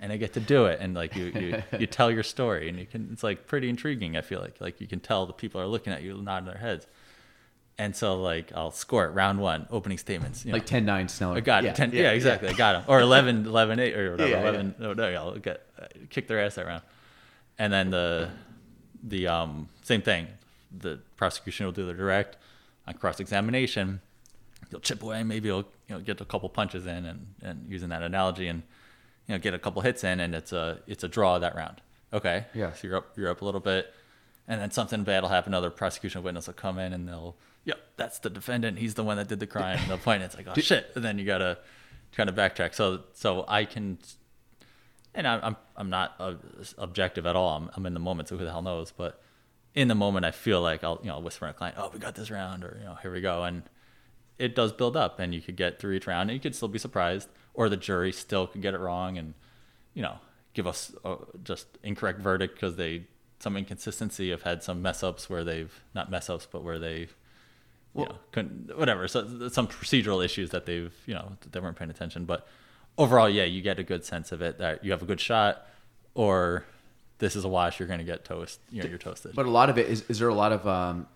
and 0.00 0.12
I 0.12 0.16
get 0.16 0.32
to 0.34 0.40
do 0.40 0.66
it, 0.66 0.78
and 0.80 0.94
like 0.94 1.14
you 1.16 1.26
you, 1.26 1.62
you 1.78 1.86
tell 1.86 2.10
your 2.10 2.22
story, 2.22 2.68
and 2.68 2.78
you 2.78 2.86
can 2.86 3.08
it's 3.12 3.22
like 3.22 3.46
pretty 3.46 3.68
intriguing. 3.68 4.16
I 4.16 4.20
feel 4.20 4.40
like 4.40 4.60
like 4.60 4.80
you 4.80 4.86
can 4.86 5.00
tell 5.00 5.26
the 5.26 5.32
people 5.32 5.60
are 5.60 5.66
looking 5.66 5.92
at 5.92 6.02
you, 6.02 6.16
nodding 6.20 6.46
their 6.46 6.58
heads, 6.58 6.86
and 7.78 7.94
so 7.94 8.20
like 8.20 8.52
I'll 8.54 8.70
score 8.70 9.04
it 9.06 9.10
round 9.10 9.40
one, 9.40 9.66
opening 9.70 9.98
statements, 9.98 10.44
you 10.44 10.52
know, 10.52 10.56
like 10.56 10.66
10 10.66 10.84
9 10.84 11.06
Schneller. 11.06 11.36
I 11.36 11.40
got 11.40 11.64
it. 11.64 11.74
10, 11.74 11.92
yeah, 11.92 12.12
exactly. 12.12 12.48
I 12.48 12.52
got 12.52 12.72
them. 12.72 12.84
Or 12.86 13.00
11, 13.00 13.46
11 13.46 13.78
8 13.80 13.96
or 13.96 14.10
whatever. 14.12 14.30
Yeah, 14.30 14.36
yeah. 14.42 14.48
11. 14.48 14.74
No, 14.78 14.92
no, 14.92 15.04
I'll 15.04 15.38
get 15.38 15.66
uh, 15.80 15.86
kick 16.10 16.28
their 16.28 16.40
ass 16.40 16.54
that 16.54 16.66
round. 16.66 16.82
And 17.58 17.72
then 17.72 17.90
the 17.90 18.30
the 19.02 19.26
um 19.26 19.68
same 19.82 20.02
thing. 20.02 20.26
the 20.76 21.00
prosecution 21.16 21.66
will 21.66 21.72
do 21.72 21.86
the 21.86 21.94
direct 21.94 22.36
on 22.86 22.94
cross 22.94 23.20
examination. 23.20 24.00
You'll 24.70 24.80
chip 24.80 25.02
away, 25.02 25.22
maybe 25.22 25.48
you'll 25.48 25.68
you 25.88 25.96
know 25.96 26.00
get 26.00 26.20
a 26.20 26.24
couple 26.24 26.48
punches 26.48 26.86
in, 26.86 27.04
and, 27.04 27.34
and 27.42 27.66
using 27.68 27.90
that 27.90 28.02
analogy, 28.02 28.48
and 28.48 28.62
you 29.26 29.34
know 29.34 29.38
get 29.38 29.54
a 29.54 29.58
couple 29.58 29.82
hits 29.82 30.04
in, 30.04 30.20
and 30.20 30.34
it's 30.34 30.52
a 30.52 30.80
it's 30.86 31.04
a 31.04 31.08
draw 31.08 31.38
that 31.38 31.54
round. 31.54 31.80
Okay, 32.12 32.46
Yeah. 32.54 32.72
So 32.72 32.86
you're 32.86 32.96
up 32.96 33.16
you're 33.16 33.30
up 33.30 33.42
a 33.42 33.44
little 33.44 33.60
bit, 33.60 33.92
and 34.46 34.60
then 34.60 34.70
something 34.70 35.04
bad 35.04 35.22
will 35.22 35.30
happen. 35.30 35.52
Another 35.52 35.70
prosecution 35.70 36.22
witness 36.22 36.46
will 36.46 36.54
come 36.54 36.78
in, 36.78 36.92
and 36.92 37.08
they'll 37.08 37.36
yep, 37.64 37.78
that's 37.96 38.18
the 38.18 38.30
defendant. 38.30 38.78
He's 38.78 38.94
the 38.94 39.04
one 39.04 39.16
that 39.16 39.28
did 39.28 39.40
the 39.40 39.46
crime. 39.46 39.78
And 39.80 39.90
they'll 39.90 39.98
point. 39.98 40.22
It's 40.22 40.36
like 40.36 40.46
oh 40.48 40.54
shit, 40.60 40.90
and 40.94 41.04
then 41.04 41.18
you 41.18 41.24
gotta 41.24 41.58
kind 42.12 42.28
of 42.28 42.36
backtrack. 42.36 42.74
So 42.74 43.04
so 43.12 43.44
I 43.48 43.64
can 43.64 43.98
and 45.14 45.26
I'm 45.26 45.40
I'm, 45.42 45.56
I'm 45.76 45.90
not 45.90 46.14
uh, 46.18 46.34
objective 46.78 47.26
at 47.26 47.36
all. 47.36 47.56
I'm, 47.56 47.70
I'm 47.74 47.86
in 47.86 47.94
the 47.94 48.00
moment, 48.00 48.28
so 48.28 48.36
who 48.36 48.44
the 48.44 48.50
hell 48.50 48.62
knows? 48.62 48.92
But 48.96 49.20
in 49.74 49.88
the 49.88 49.94
moment, 49.94 50.24
I 50.24 50.30
feel 50.30 50.60
like 50.60 50.84
I'll 50.84 51.00
you 51.02 51.08
know 51.08 51.18
whisper 51.20 51.46
to 51.46 51.50
a 51.50 51.54
client, 51.54 51.76
"Oh, 51.78 51.90
we 51.92 51.98
got 51.98 52.14
this 52.14 52.30
round," 52.30 52.64
or 52.64 52.76
you 52.78 52.84
know, 52.84 52.96
"Here 53.00 53.12
we 53.12 53.20
go," 53.20 53.44
and 53.44 53.62
it 54.38 54.54
does 54.54 54.72
build 54.72 54.96
up, 54.96 55.20
and 55.20 55.32
you 55.34 55.40
could 55.40 55.56
get 55.56 55.78
through 55.78 55.94
each 55.94 56.06
round, 56.06 56.30
and 56.30 56.36
you 56.36 56.40
could 56.40 56.54
still 56.54 56.68
be 56.68 56.78
surprised, 56.78 57.28
or 57.54 57.68
the 57.68 57.76
jury 57.76 58.12
still 58.12 58.46
could 58.46 58.62
get 58.62 58.74
it 58.74 58.80
wrong, 58.80 59.16
and 59.16 59.34
you 59.94 60.02
know, 60.02 60.18
give 60.52 60.66
us 60.66 60.92
a 61.04 61.16
just 61.42 61.66
incorrect 61.82 62.20
verdict 62.20 62.54
because 62.54 62.76
they 62.76 63.04
some 63.38 63.56
inconsistency 63.56 64.30
have 64.30 64.42
had 64.42 64.62
some 64.62 64.82
mess 64.82 65.02
ups 65.02 65.28
where 65.30 65.44
they've 65.44 65.72
not 65.94 66.10
mess 66.10 66.28
ups, 66.28 66.46
but 66.50 66.62
where 66.62 66.78
they. 66.78 67.08
You 67.96 68.06
know, 68.06 68.16
couldn't 68.32 68.76
whatever. 68.76 69.06
So 69.06 69.48
some 69.50 69.68
procedural 69.68 70.24
issues 70.24 70.50
that 70.50 70.66
they've 70.66 70.92
you 71.06 71.14
know 71.14 71.36
they 71.48 71.60
weren't 71.60 71.76
paying 71.76 71.92
attention, 71.92 72.24
but 72.24 72.44
overall, 72.98 73.28
yeah, 73.28 73.44
you 73.44 73.62
get 73.62 73.78
a 73.78 73.82
good 73.82 74.04
sense 74.04 74.32
of 74.32 74.42
it 74.42 74.58
that 74.58 74.84
you 74.84 74.90
have 74.90 75.02
a 75.02 75.06
good 75.06 75.20
shot, 75.20 75.66
or 76.14 76.64
this 77.18 77.36
is 77.36 77.44
a 77.44 77.48
wash. 77.48 77.78
You're 77.78 77.88
going 77.88 78.00
to 78.00 78.04
get 78.04 78.24
toast. 78.24 78.60
You 78.70 78.82
know, 78.82 78.88
you're 78.88 78.98
toasted. 78.98 79.34
But 79.34 79.46
a 79.46 79.50
lot 79.50 79.70
of 79.70 79.78
it 79.78 79.86
is 79.88 80.04
is 80.08 80.18
there 80.18 80.28
a 80.28 80.34
lot 80.34 80.52
of 80.52 80.66
um 80.66 81.06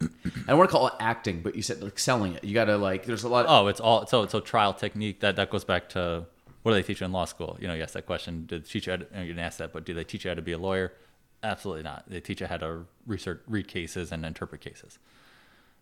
I 0.00 0.08
don't 0.48 0.58
want 0.58 0.70
to 0.70 0.72
call 0.72 0.88
it 0.88 0.94
acting, 1.00 1.40
but 1.40 1.54
you 1.54 1.62
said 1.62 1.82
like 1.82 1.98
selling 1.98 2.34
it. 2.34 2.44
You 2.44 2.54
got 2.54 2.66
to 2.66 2.76
like 2.76 3.04
there's 3.04 3.24
a 3.24 3.28
lot 3.28 3.46
oh, 3.48 3.68
it's 3.68 3.80
all 3.80 4.06
so 4.06 4.26
so 4.26 4.40
trial 4.40 4.74
technique. 4.74 5.20
That 5.20 5.36
that 5.36 5.50
goes 5.50 5.64
back 5.64 5.88
to 5.90 6.26
what 6.62 6.72
do 6.72 6.74
they 6.76 6.82
teach 6.82 7.00
you 7.00 7.04
in 7.04 7.12
law 7.12 7.26
school? 7.26 7.56
You 7.60 7.68
know, 7.68 7.74
you 7.74 7.82
asked 7.82 7.94
that 7.94 8.06
question. 8.06 8.46
Did 8.46 8.64
they 8.64 8.68
teach 8.68 8.86
you? 8.86 8.92
You 8.92 8.98
didn't 8.98 9.38
ask 9.38 9.58
that, 9.58 9.72
but 9.72 9.84
do 9.84 9.94
they 9.94 10.04
teach 10.04 10.24
you 10.24 10.30
how 10.30 10.34
to 10.34 10.42
be 10.42 10.52
a 10.52 10.58
lawyer? 10.58 10.92
Absolutely 11.42 11.82
not. 11.82 12.04
They 12.08 12.20
teach 12.20 12.40
you 12.40 12.46
how 12.46 12.56
to 12.56 12.86
research, 13.06 13.42
read 13.46 13.68
cases, 13.68 14.10
and 14.12 14.24
interpret 14.24 14.62
cases. 14.62 14.98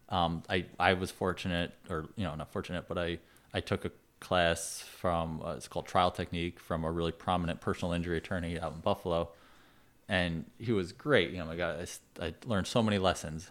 Um, 0.08 0.42
I 0.50 0.66
I 0.78 0.94
was 0.94 1.10
fortunate, 1.10 1.72
or 1.88 2.06
you 2.16 2.24
know, 2.24 2.34
not 2.34 2.52
fortunate, 2.52 2.86
but 2.88 2.98
I 2.98 3.18
I 3.54 3.60
took 3.60 3.84
a 3.84 3.92
class 4.18 4.80
from 4.80 5.42
uh, 5.44 5.52
it's 5.52 5.68
called 5.68 5.86
trial 5.86 6.10
technique 6.10 6.58
from 6.58 6.84
a 6.84 6.90
really 6.90 7.12
prominent 7.12 7.60
personal 7.60 7.92
injury 7.92 8.18
attorney 8.18 8.58
out 8.58 8.72
in 8.74 8.80
Buffalo, 8.80 9.30
and 10.08 10.44
he 10.58 10.72
was 10.72 10.92
great. 10.92 11.30
You 11.30 11.38
know, 11.38 11.46
my 11.46 11.56
God, 11.56 11.88
I 12.20 12.34
learned 12.44 12.66
so 12.66 12.82
many 12.82 12.98
lessons, 12.98 13.50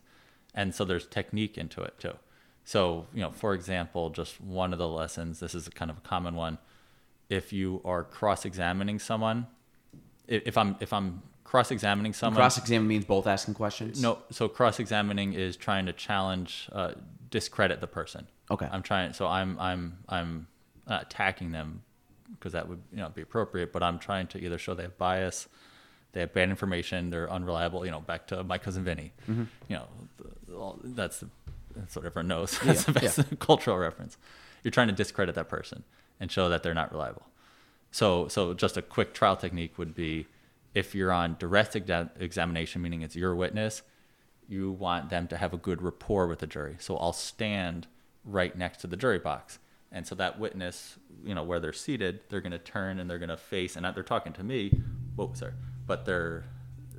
and 0.53 0.73
so 0.73 0.85
there's 0.85 1.07
technique 1.07 1.57
into 1.57 1.81
it 1.81 1.97
too. 1.99 2.13
So 2.63 3.07
you 3.13 3.21
know, 3.21 3.31
for 3.31 3.53
example, 3.53 4.09
just 4.09 4.39
one 4.41 4.73
of 4.73 4.79
the 4.79 4.87
lessons. 4.87 5.39
This 5.39 5.55
is 5.55 5.67
a 5.67 5.71
kind 5.71 5.91
of 5.91 5.97
a 5.97 6.01
common 6.01 6.35
one. 6.35 6.57
If 7.29 7.53
you 7.53 7.81
are 7.85 8.03
cross-examining 8.03 8.99
someone, 8.99 9.47
if, 10.27 10.43
if 10.47 10.57
I'm 10.57 10.75
if 10.79 10.93
I'm 10.93 11.21
cross-examining 11.43 12.13
someone, 12.13 12.37
cross 12.37 12.57
examine 12.57 12.87
means 12.87 13.05
both 13.05 13.27
asking 13.27 13.53
questions. 13.55 14.01
no, 14.01 14.19
so 14.31 14.47
cross-examining 14.47 15.33
is 15.33 15.57
trying 15.57 15.85
to 15.85 15.93
challenge, 15.93 16.69
uh, 16.71 16.93
discredit 17.29 17.81
the 17.81 17.87
person. 17.87 18.27
Okay. 18.49 18.67
I'm 18.71 18.83
trying. 18.83 19.13
So 19.13 19.27
I'm 19.27 19.57
I'm 19.59 19.97
I'm 20.09 20.47
attacking 20.87 21.51
them 21.51 21.83
because 22.31 22.53
that 22.53 22.67
would 22.67 22.81
you 22.91 22.99
know 22.99 23.09
be 23.09 23.21
appropriate, 23.21 23.71
but 23.71 23.81
I'm 23.81 23.99
trying 23.99 24.27
to 24.27 24.39
either 24.39 24.57
show 24.57 24.73
they 24.73 24.83
have 24.83 24.97
bias, 24.97 25.47
they 26.11 26.19
have 26.19 26.33
bad 26.33 26.49
information, 26.49 27.09
they're 27.09 27.31
unreliable. 27.31 27.85
You 27.85 27.91
know, 27.91 28.01
back 28.01 28.27
to 28.27 28.43
my 28.43 28.57
cousin 28.57 28.83
Vinny. 28.83 29.13
Mm-hmm. 29.29 29.43
You 29.69 29.75
know, 29.77 29.87
the, 30.61 30.65
all, 30.65 30.79
that's 30.83 31.19
the, 31.19 31.29
that's 31.75 31.95
what 31.95 32.05
everyone 32.05 32.27
knows. 32.27 32.59
That's 32.63 32.83
the 32.83 32.91
best 32.91 33.19
cultural 33.39 33.77
reference. 33.77 34.17
You're 34.63 34.71
trying 34.71 34.87
to 34.87 34.93
discredit 34.93 35.35
that 35.35 35.49
person 35.49 35.83
and 36.19 36.31
show 36.31 36.49
that 36.49 36.63
they're 36.63 36.73
not 36.73 36.91
reliable. 36.91 37.23
So, 37.91 38.27
so 38.27 38.53
just 38.53 38.77
a 38.77 38.81
quick 38.81 39.13
trial 39.13 39.35
technique 39.35 39.77
would 39.77 39.95
be 39.95 40.27
if 40.73 40.93
you're 40.93 41.11
on 41.11 41.35
direct 41.39 41.73
exa- 41.73 42.09
examination, 42.19 42.81
meaning 42.81 43.01
it's 43.01 43.15
your 43.15 43.35
witness, 43.35 43.81
you 44.47 44.71
want 44.71 45.09
them 45.09 45.27
to 45.27 45.37
have 45.37 45.53
a 45.53 45.57
good 45.57 45.81
rapport 45.81 46.27
with 46.27 46.39
the 46.39 46.47
jury. 46.47 46.75
So 46.79 46.97
I'll 46.97 47.13
stand 47.13 47.87
right 48.23 48.55
next 48.57 48.81
to 48.81 48.87
the 48.87 48.97
jury 48.97 49.19
box. 49.19 49.59
And 49.91 50.05
so 50.07 50.15
that 50.15 50.39
witness, 50.39 50.97
you 51.23 51.35
know, 51.35 51.43
where 51.43 51.59
they're 51.59 51.73
seated, 51.73 52.21
they're 52.29 52.41
going 52.41 52.51
to 52.51 52.59
turn 52.59 52.99
and 52.99 53.09
they're 53.09 53.19
going 53.19 53.29
to 53.29 53.37
face, 53.37 53.75
and 53.75 53.85
they're 53.85 54.03
talking 54.03 54.33
to 54.33 54.43
me, 54.43 54.81
whoa, 55.15 55.31
sorry, 55.33 55.53
but 55.85 56.05
they're, 56.05 56.45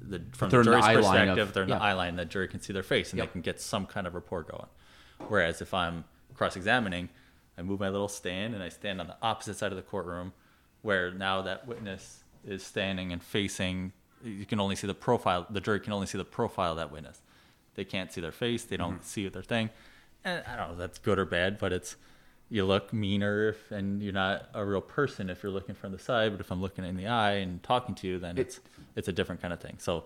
the, 0.08 0.22
from 0.32 0.50
They're 0.50 0.60
the 0.60 0.70
jury's 0.70 0.84
eye 0.84 0.92
of- 0.92 1.04
perspective, 1.04 1.52
they're 1.52 1.62
in 1.64 1.68
yeah. 1.68 1.78
the 1.78 1.82
eye 1.82 1.92
line, 1.92 2.16
the 2.16 2.24
jury 2.24 2.48
can 2.48 2.60
see 2.60 2.72
their 2.72 2.82
face 2.82 3.10
and 3.10 3.18
Yep. 3.18 3.28
they 3.28 3.32
can 3.32 3.40
get 3.40 3.60
some 3.60 3.86
kind 3.86 4.06
of 4.06 4.14
rapport 4.14 4.42
going. 4.42 4.68
Whereas 5.28 5.60
if 5.60 5.72
I'm 5.72 6.04
cross 6.34 6.56
examining, 6.56 7.08
I 7.56 7.62
move 7.62 7.80
my 7.80 7.88
little 7.88 8.08
stand 8.08 8.54
and 8.54 8.62
I 8.62 8.68
stand 8.68 9.00
on 9.00 9.06
the 9.06 9.16
opposite 9.22 9.56
side 9.56 9.72
of 9.72 9.76
the 9.76 9.82
courtroom 9.82 10.32
where 10.82 11.10
now 11.10 11.42
that 11.42 11.66
witness 11.66 12.24
is 12.44 12.64
standing 12.64 13.12
and 13.12 13.22
facing 13.22 13.92
you 14.24 14.46
can 14.46 14.60
only 14.60 14.76
see 14.76 14.86
the 14.86 14.94
profile 14.94 15.46
the 15.50 15.60
jury 15.60 15.80
can 15.80 15.92
only 15.92 16.06
see 16.06 16.18
the 16.18 16.24
profile 16.24 16.72
of 16.72 16.76
that 16.76 16.92
witness. 16.92 17.20
They 17.74 17.84
can't 17.84 18.12
see 18.12 18.20
their 18.20 18.32
face, 18.32 18.64
they 18.64 18.76
don't 18.76 18.94
mm-hmm. 18.94 19.04
see 19.04 19.28
their 19.28 19.42
thing. 19.42 19.70
And 20.24 20.42
I 20.46 20.56
don't 20.56 20.68
know 20.68 20.72
if 20.74 20.78
that's 20.78 20.98
good 20.98 21.18
or 21.18 21.24
bad, 21.24 21.58
but 21.58 21.72
it's 21.72 21.96
you 22.52 22.66
look 22.66 22.92
meaner 22.92 23.48
if, 23.48 23.70
and 23.72 24.02
you're 24.02 24.12
not 24.12 24.48
a 24.52 24.62
real 24.64 24.82
person 24.82 25.30
if 25.30 25.42
you're 25.42 25.50
looking 25.50 25.74
from 25.74 25.90
the 25.90 25.98
side, 25.98 26.32
but 26.32 26.40
if 26.40 26.50
I'm 26.50 26.60
looking 26.60 26.84
in 26.84 26.96
the 26.96 27.06
eye 27.06 27.36
and 27.44 27.62
talking 27.62 27.94
to 27.96 28.06
you, 28.06 28.18
then 28.18 28.36
it's 28.36 28.60
it's 28.94 29.08
a 29.08 29.12
different 29.12 29.40
kind 29.40 29.54
of 29.54 29.60
thing. 29.60 29.76
So 29.78 30.04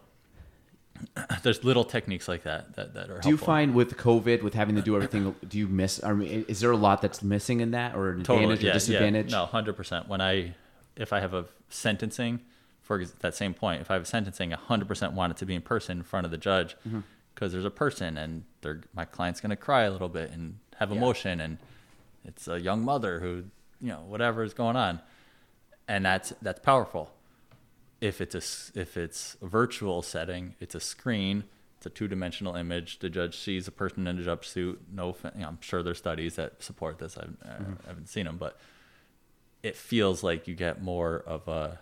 there's 1.42 1.64
little 1.64 1.84
techniques 1.84 2.28
like 2.28 2.44
that 2.44 2.74
that, 2.76 2.94
that 2.94 3.10
are 3.10 3.18
Do 3.20 3.28
you 3.28 3.36
find 3.36 3.74
with 3.74 3.96
COVID, 3.96 4.42
with 4.42 4.54
having 4.54 4.76
to 4.76 4.82
do 4.82 4.94
everything, 4.94 5.34
do 5.48 5.58
you 5.58 5.66
miss? 5.66 6.02
I 6.02 6.12
mean, 6.12 6.44
is 6.48 6.60
there 6.60 6.70
a 6.70 6.76
lot 6.76 7.02
that's 7.02 7.22
missing 7.22 7.60
in 7.60 7.72
that, 7.72 7.94
or 7.96 8.10
an 8.10 8.20
advantage 8.20 8.64
or 8.64 8.72
disadvantage? 8.72 9.30
No, 9.32 9.44
hundred 9.46 9.74
percent. 9.76 10.08
When 10.08 10.20
I, 10.20 10.54
if 10.96 11.12
I 11.12 11.20
have 11.20 11.34
a 11.34 11.46
sentencing, 11.68 12.40
for 12.82 13.04
that 13.04 13.34
same 13.34 13.54
point, 13.54 13.80
if 13.80 13.90
I 13.90 13.94
have 13.94 14.02
a 14.02 14.06
sentencing, 14.06 14.52
hundred 14.52 14.86
percent 14.88 15.12
want 15.14 15.32
it 15.32 15.36
to 15.38 15.46
be 15.46 15.54
in 15.56 15.62
person 15.62 15.98
in 15.98 16.04
front 16.04 16.24
of 16.24 16.30
the 16.30 16.38
judge, 16.38 16.76
because 16.84 16.92
Mm-hmm. 16.94 17.48
there's 17.52 17.64
a 17.64 17.70
person 17.70 18.16
and 18.16 18.44
they're 18.62 18.82
my 18.94 19.04
client's 19.04 19.40
gonna 19.40 19.56
cry 19.56 19.82
a 19.82 19.90
little 19.90 20.08
bit 20.08 20.30
and 20.30 20.58
have 20.76 20.90
Yeah. 20.90 20.96
emotion, 20.96 21.40
and 21.40 21.58
it's 22.26 22.48
a 22.48 22.60
young 22.60 22.84
mother 22.84 23.20
who, 23.20 23.44
you 23.80 23.88
know, 23.88 24.02
whatever 24.06 24.42
is 24.42 24.52
going 24.54 24.76
on, 24.76 25.00
and 25.88 26.04
that's 26.04 26.32
that's 26.42 26.60
powerful. 26.60 27.12
If 28.00 28.20
it's 28.20 28.34
a 28.34 28.78
if 28.78 28.96
it's 28.96 29.36
a 29.40 29.46
virtual 29.46 30.02
setting, 30.02 30.54
it's 30.60 30.74
a 30.74 30.80
screen. 30.80 31.44
It's 31.78 31.86
a 31.86 31.90
two-dimensional 31.90 32.56
image. 32.56 33.00
The 33.00 33.10
judge 33.10 33.36
sees 33.38 33.68
a 33.68 33.70
person 33.70 34.06
in 34.06 34.18
a 34.18 34.22
jumpsuit. 34.22 34.78
No, 34.92 35.14
you 35.34 35.42
know, 35.42 35.48
I'm 35.48 35.58
sure 35.60 35.82
there's 35.82 35.98
studies 35.98 36.36
that 36.36 36.62
support 36.62 36.98
this. 36.98 37.16
I've, 37.18 37.26
Mm-hmm. 37.26 37.72
I 37.84 37.88
haven't 37.88 38.08
seen 38.08 38.24
them, 38.24 38.38
but 38.38 38.58
it 39.62 39.76
feels 39.76 40.22
like 40.22 40.48
you 40.48 40.54
get 40.54 40.82
more 40.82 41.22
of 41.26 41.48
a 41.48 41.78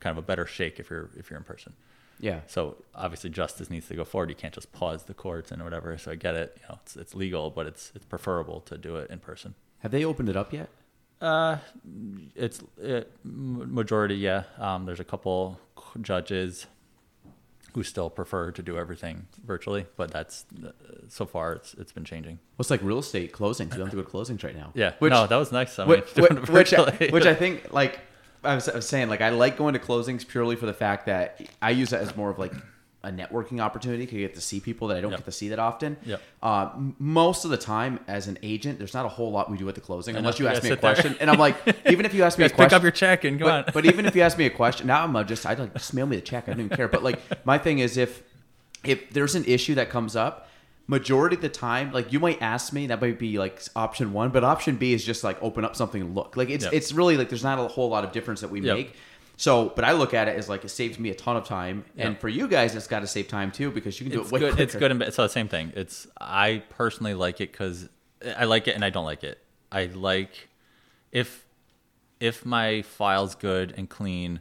kind 0.00 0.16
of 0.16 0.24
a 0.24 0.26
better 0.26 0.46
shake 0.46 0.78
if 0.80 0.90
you're 0.90 1.10
if 1.16 1.30
you're 1.30 1.38
in 1.38 1.44
person. 1.44 1.74
Yeah. 2.18 2.40
So 2.46 2.76
obviously 2.94 3.30
justice 3.30 3.68
needs 3.70 3.88
to 3.88 3.94
go 3.94 4.04
forward. 4.04 4.30
You 4.30 4.36
can't 4.36 4.54
just 4.54 4.72
pause 4.72 5.04
the 5.04 5.14
courts 5.14 5.50
and 5.52 5.62
whatever. 5.62 5.96
So 5.98 6.10
I 6.12 6.14
get 6.14 6.34
it. 6.34 6.56
You 6.60 6.68
know, 6.68 6.78
it's 6.82 6.96
it's 6.96 7.14
legal, 7.14 7.50
but 7.50 7.66
it's 7.66 7.92
it's 7.94 8.04
preferable 8.04 8.60
to 8.62 8.78
do 8.78 8.96
it 8.96 9.10
in 9.10 9.18
person. 9.18 9.54
Have 9.80 9.92
they 9.92 10.04
opened 10.04 10.28
it 10.28 10.36
up 10.36 10.52
yet? 10.52 10.68
Uh, 11.20 11.58
it's 12.34 12.62
it, 12.80 13.10
majority, 13.24 14.16
yeah. 14.16 14.44
Um, 14.58 14.86
there's 14.86 15.00
a 15.00 15.04
couple 15.04 15.58
judges 16.00 16.66
who 17.74 17.82
still 17.82 18.08
prefer 18.08 18.50
to 18.50 18.62
do 18.62 18.78
everything 18.78 19.26
virtually, 19.44 19.86
but 19.96 20.10
that's 20.10 20.46
uh, 20.64 20.70
so 21.08 21.26
far 21.26 21.52
it's 21.52 21.74
it's 21.74 21.92
been 21.92 22.04
changing. 22.04 22.38
What's 22.56 22.70
like 22.70 22.82
real 22.82 22.98
estate 22.98 23.32
closings? 23.32 23.72
You 23.72 23.78
don't 23.78 23.80
have 23.80 23.90
to 23.90 23.96
go 23.96 24.02
to 24.02 24.10
closings 24.10 24.42
right 24.44 24.56
now. 24.56 24.72
Yeah, 24.74 24.92
Which, 24.98 25.10
no, 25.10 25.26
that 25.26 25.36
was 25.36 25.52
nice. 25.52 25.78
I 25.78 25.84
mean, 25.84 26.02
which, 26.16 26.48
which, 26.48 26.74
I, 26.74 27.08
which 27.10 27.26
I 27.26 27.34
think 27.34 27.72
like 27.72 28.00
I 28.44 28.54
was, 28.54 28.68
I 28.68 28.76
was 28.76 28.88
saying, 28.88 29.08
like 29.08 29.20
I 29.20 29.30
like 29.30 29.56
going 29.56 29.74
to 29.74 29.78
closings 29.78 30.26
purely 30.26 30.56
for 30.56 30.66
the 30.66 30.74
fact 30.74 31.06
that 31.06 31.40
I 31.60 31.70
use 31.70 31.92
it 31.92 32.00
as 32.00 32.16
more 32.16 32.30
of 32.30 32.38
like 32.38 32.52
a 33.06 33.10
networking 33.12 33.60
opportunity 33.60 34.02
because 34.04 34.18
you 34.18 34.26
get 34.26 34.34
to 34.34 34.40
see 34.40 34.58
people 34.60 34.88
that 34.88 34.96
I 34.96 35.00
don't 35.00 35.12
Yep. 35.12 35.20
get 35.20 35.24
to 35.26 35.32
see 35.32 35.48
that 35.50 35.58
often. 35.58 35.96
Yep. 36.04 36.20
Uh, 36.42 36.70
most 36.98 37.44
of 37.44 37.50
the 37.52 37.56
time, 37.56 38.00
as 38.08 38.26
an 38.26 38.36
agent, 38.42 38.78
there's 38.78 38.94
not 38.94 39.06
a 39.06 39.08
whole 39.08 39.30
lot 39.30 39.50
we 39.50 39.56
do 39.56 39.68
at 39.68 39.74
the 39.76 39.80
closing 39.80 40.16
unless 40.16 40.38
you 40.38 40.46
You 40.46 40.50
ask 40.50 40.62
me 40.62 40.70
a 40.70 40.72
sit 40.72 40.80
there. 40.80 40.94
question, 40.94 41.16
and 41.20 41.30
I'm 41.30 41.38
like, 41.38 41.56
even 41.90 42.04
if 42.04 42.12
you 42.14 42.24
ask 42.24 42.38
me 42.38 42.44
a 42.44 42.48
question, 42.50 42.66
pick 42.68 42.72
up 42.76 42.82
your 42.82 42.90
check 42.90 43.24
and 43.24 43.38
go 43.38 43.44
but, 43.46 43.66
on. 43.68 43.72
but 43.72 43.86
even 43.86 44.06
if 44.06 44.16
you 44.16 44.22
ask 44.22 44.36
me 44.36 44.46
a 44.46 44.50
question, 44.62 44.86
now 44.88 45.04
I'm 45.04 45.26
just 45.26 45.46
I 45.46 45.54
like 45.54 45.72
just 45.74 45.94
mail 45.94 46.06
me 46.06 46.16
the 46.16 46.22
check. 46.22 46.48
I 46.48 46.52
don't 46.52 46.60
even 46.66 46.76
care. 46.76 46.88
But 46.88 47.02
like 47.04 47.20
my 47.46 47.58
thing 47.58 47.78
is 47.78 47.96
if 47.96 48.22
if 48.84 49.10
there's 49.10 49.34
an 49.34 49.44
issue 49.46 49.74
that 49.76 49.88
comes 49.90 50.14
up, 50.16 50.48
majority 50.88 51.36
of 51.36 51.42
the 51.42 51.48
time, 51.48 51.92
like 51.92 52.12
you 52.12 52.20
might 52.20 52.40
ask 52.42 52.72
me, 52.72 52.86
that 52.88 53.00
might 53.00 53.18
be 53.18 53.38
like 53.38 53.62
option 53.74 54.12
one, 54.12 54.30
but 54.30 54.44
option 54.44 54.76
B 54.76 54.92
is 54.92 55.04
just 55.04 55.22
like 55.24 55.40
open 55.42 55.64
up 55.64 55.74
something 55.76 56.00
and 56.00 56.14
look. 56.14 56.36
Like 56.36 56.50
it's 56.50 56.64
Yep. 56.64 56.72
it's 56.72 56.92
really 56.92 57.16
like 57.16 57.28
there's 57.28 57.44
not 57.44 57.58
a 57.58 57.68
whole 57.68 57.88
lot 57.88 58.04
of 58.04 58.12
difference 58.12 58.40
that 58.40 58.50
we 58.50 58.60
make. 58.60 58.94
So, 59.38 59.68
but 59.76 59.84
I 59.84 59.92
look 59.92 60.14
at 60.14 60.28
it 60.28 60.36
as 60.38 60.48
like 60.48 60.64
it 60.64 60.70
saves 60.70 60.98
me 60.98 61.10
a 61.10 61.14
ton 61.14 61.36
of 61.36 61.44
time, 61.44 61.84
and 61.98 62.12
Yep. 62.14 62.20
for 62.20 62.28
you 62.28 62.48
guys, 62.48 62.74
it's 62.74 62.86
got 62.86 63.00
to 63.00 63.06
save 63.06 63.28
time 63.28 63.52
too 63.52 63.70
because 63.70 64.00
you 64.00 64.04
can 64.06 64.12
do 64.14 64.20
it's 64.22 64.30
it 64.30 64.32
way 64.32 64.40
good. 64.40 64.52
quicker. 64.54 64.62
It's 64.62 64.74
good 64.76 64.90
and 64.90 65.00
bad. 65.00 65.12
So 65.14 65.22
the 65.24 65.28
same 65.28 65.48
thing. 65.48 65.72
It's 65.76 66.06
I 66.20 66.62
personally 66.70 67.12
like 67.14 67.40
it 67.40 67.52
because 67.52 67.88
I 68.36 68.44
like 68.44 68.66
it 68.66 68.74
and 68.74 68.84
I 68.84 68.90
don't 68.90 69.04
like 69.04 69.24
it. 69.24 69.38
I 69.70 69.86
like 69.86 70.48
if 71.12 71.44
if 72.18 72.46
my 72.46 72.80
file's 72.82 73.34
good 73.34 73.74
and 73.76 73.90
clean, 73.90 74.40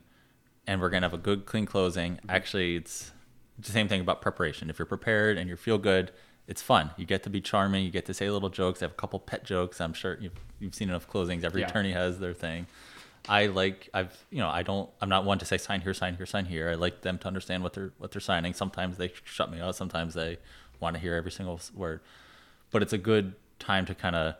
and 0.65 0.79
we're 0.79 0.89
gonna 0.89 1.05
have 1.05 1.13
a 1.13 1.17
good 1.17 1.45
clean 1.45 1.65
closing. 1.65 2.13
Mm-hmm. 2.15 2.29
Actually, 2.29 2.75
it's 2.77 3.11
the 3.59 3.71
same 3.71 3.89
thing 3.89 3.99
about 4.01 4.21
preparation. 4.21 4.69
If 4.69 4.79
you're 4.79 4.85
prepared 4.85 5.37
and 5.37 5.49
you 5.49 5.57
feel 5.57 5.77
good, 5.77 6.11
it's 6.47 6.61
fun. 6.61 6.91
You 6.95 7.05
get 7.05 7.21
to 7.23 7.29
be 7.29 7.41
charming. 7.41 7.83
You 7.83 7.91
get 7.91 8.05
to 8.05 8.13
say 8.13 8.29
little 8.29 8.49
jokes. 8.49 8.81
I 8.81 8.85
have 8.85 8.91
a 8.91 8.95
couple 8.95 9.19
pet 9.19 9.43
jokes. 9.43 9.81
I'm 9.81 9.93
sure 9.93 10.17
you've, 10.21 10.33
you've 10.59 10.75
seen 10.75 10.87
enough 10.89 11.09
closings. 11.09 11.43
Every 11.43 11.61
Yeah. 11.61 11.67
attorney 11.67 11.91
has 11.91 12.19
their 12.19 12.33
thing. 12.33 12.67
I 13.27 13.47
like 13.47 13.89
I've 13.93 14.15
you 14.29 14.39
know 14.39 14.49
I 14.49 14.63
don't 14.63 14.89
I'm 15.01 15.09
not 15.09 15.25
one 15.25 15.39
to 15.39 15.45
say 15.45 15.57
sign 15.57 15.81
here 15.81 15.93
sign 15.93 16.15
here 16.15 16.25
sign 16.25 16.45
here. 16.45 16.69
I 16.69 16.75
like 16.75 17.01
them 17.01 17.17
to 17.19 17.27
understand 17.27 17.63
what 17.63 17.73
they're 17.73 17.91
what 17.97 18.11
they're 18.11 18.21
signing. 18.21 18.53
Sometimes 18.53 18.97
they 18.97 19.11
shut 19.23 19.51
me 19.51 19.59
out. 19.59 19.75
Sometimes 19.75 20.13
they 20.13 20.37
want 20.79 20.95
to 20.95 21.01
hear 21.01 21.15
every 21.15 21.31
single 21.31 21.59
word. 21.73 22.01
But 22.71 22.81
it's 22.81 22.93
a 22.93 22.97
good 22.97 23.33
time 23.59 23.85
to 23.85 23.95
kind 23.95 24.15
of 24.15 24.35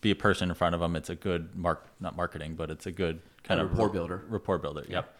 be 0.00 0.10
a 0.10 0.14
person 0.14 0.48
in 0.48 0.54
front 0.54 0.74
of 0.74 0.80
them. 0.80 0.96
It's 0.96 1.10
a 1.10 1.14
good 1.14 1.54
mark 1.56 1.86
not 2.00 2.16
marketing, 2.16 2.54
but 2.54 2.70
it's 2.70 2.86
a 2.86 2.92
good 2.92 3.20
kind 3.42 3.60
of 3.60 3.70
rapport 3.70 3.88
builder. 3.88 4.24
Rapport 4.28 4.58
builder. 4.58 4.84
Yep. 4.88 5.16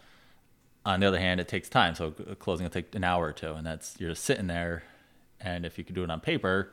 On 0.85 0.99
the 0.99 1.07
other 1.07 1.19
hand, 1.19 1.39
it 1.39 1.47
takes 1.47 1.67
time. 1.67 1.95
So 1.95 2.13
uh, 2.29 2.35
closing 2.35 2.63
will 2.63 2.71
take 2.71 2.93
an 2.93 3.03
hour 3.03 3.25
or 3.25 3.33
two, 3.33 3.53
and 3.53 3.65
that's 3.65 3.95
you're 3.99 4.11
just 4.11 4.23
sitting 4.23 4.47
there. 4.47 4.83
And 5.41 5.65
if 5.65 5.77
you 5.77 5.83
could 5.83 5.95
do 5.95 6.03
it 6.03 6.09
on 6.09 6.21
paper 6.21 6.71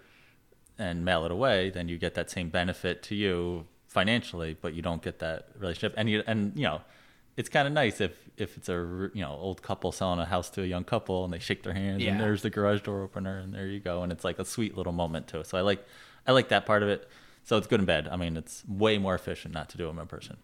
and 0.78 1.04
mail 1.04 1.24
it 1.24 1.30
away, 1.30 1.70
then 1.70 1.88
you 1.88 1.98
get 1.98 2.14
that 2.14 2.30
same 2.30 2.48
benefit 2.48 3.02
to 3.04 3.14
you 3.14 3.66
financially, 3.92 4.56
but 4.60 4.74
you 4.74 4.82
don't 4.82 5.02
get 5.02 5.18
that 5.20 5.48
relationship. 5.58 5.94
And 5.96 6.08
you 6.10 6.22
and 6.26 6.52
you 6.56 6.64
know, 6.64 6.80
it's 7.36 7.48
kind 7.48 7.66
of 7.68 7.72
nice 7.74 8.00
if 8.00 8.12
if 8.36 8.56
it's 8.56 8.68
a 8.68 9.10
you 9.14 9.22
know 9.22 9.32
old 9.40 9.62
couple 9.62 9.92
selling 9.92 10.18
a 10.18 10.24
house 10.24 10.48
to 10.50 10.62
a 10.62 10.66
young 10.66 10.84
couple 10.84 11.24
and 11.24 11.32
they 11.32 11.38
shake 11.38 11.62
their 11.62 11.74
hands 11.74 12.02
Yeah. 12.02 12.12
and 12.12 12.20
there's 12.20 12.42
the 12.42 12.50
garage 12.50 12.80
door 12.82 13.02
opener 13.02 13.38
and 13.38 13.52
there 13.54 13.66
you 13.66 13.78
go 13.80 14.02
and 14.02 14.10
it's 14.10 14.24
like 14.24 14.38
a 14.38 14.44
sweet 14.44 14.76
little 14.76 14.92
moment 14.92 15.28
too. 15.28 15.42
So 15.44 15.58
I 15.58 15.60
like 15.60 15.84
I 16.26 16.32
like 16.32 16.48
that 16.48 16.66
part 16.66 16.82
of 16.82 16.88
it. 16.88 17.08
So 17.44 17.56
it's 17.56 17.66
good 17.66 17.80
and 17.80 17.86
bad. 17.86 18.08
I 18.08 18.16
mean, 18.16 18.36
it's 18.36 18.62
way 18.68 18.98
more 18.98 19.14
efficient 19.14 19.52
not 19.52 19.68
to 19.70 19.76
do 19.76 19.86
them 19.88 19.98
in 19.98 20.06
person 20.06 20.36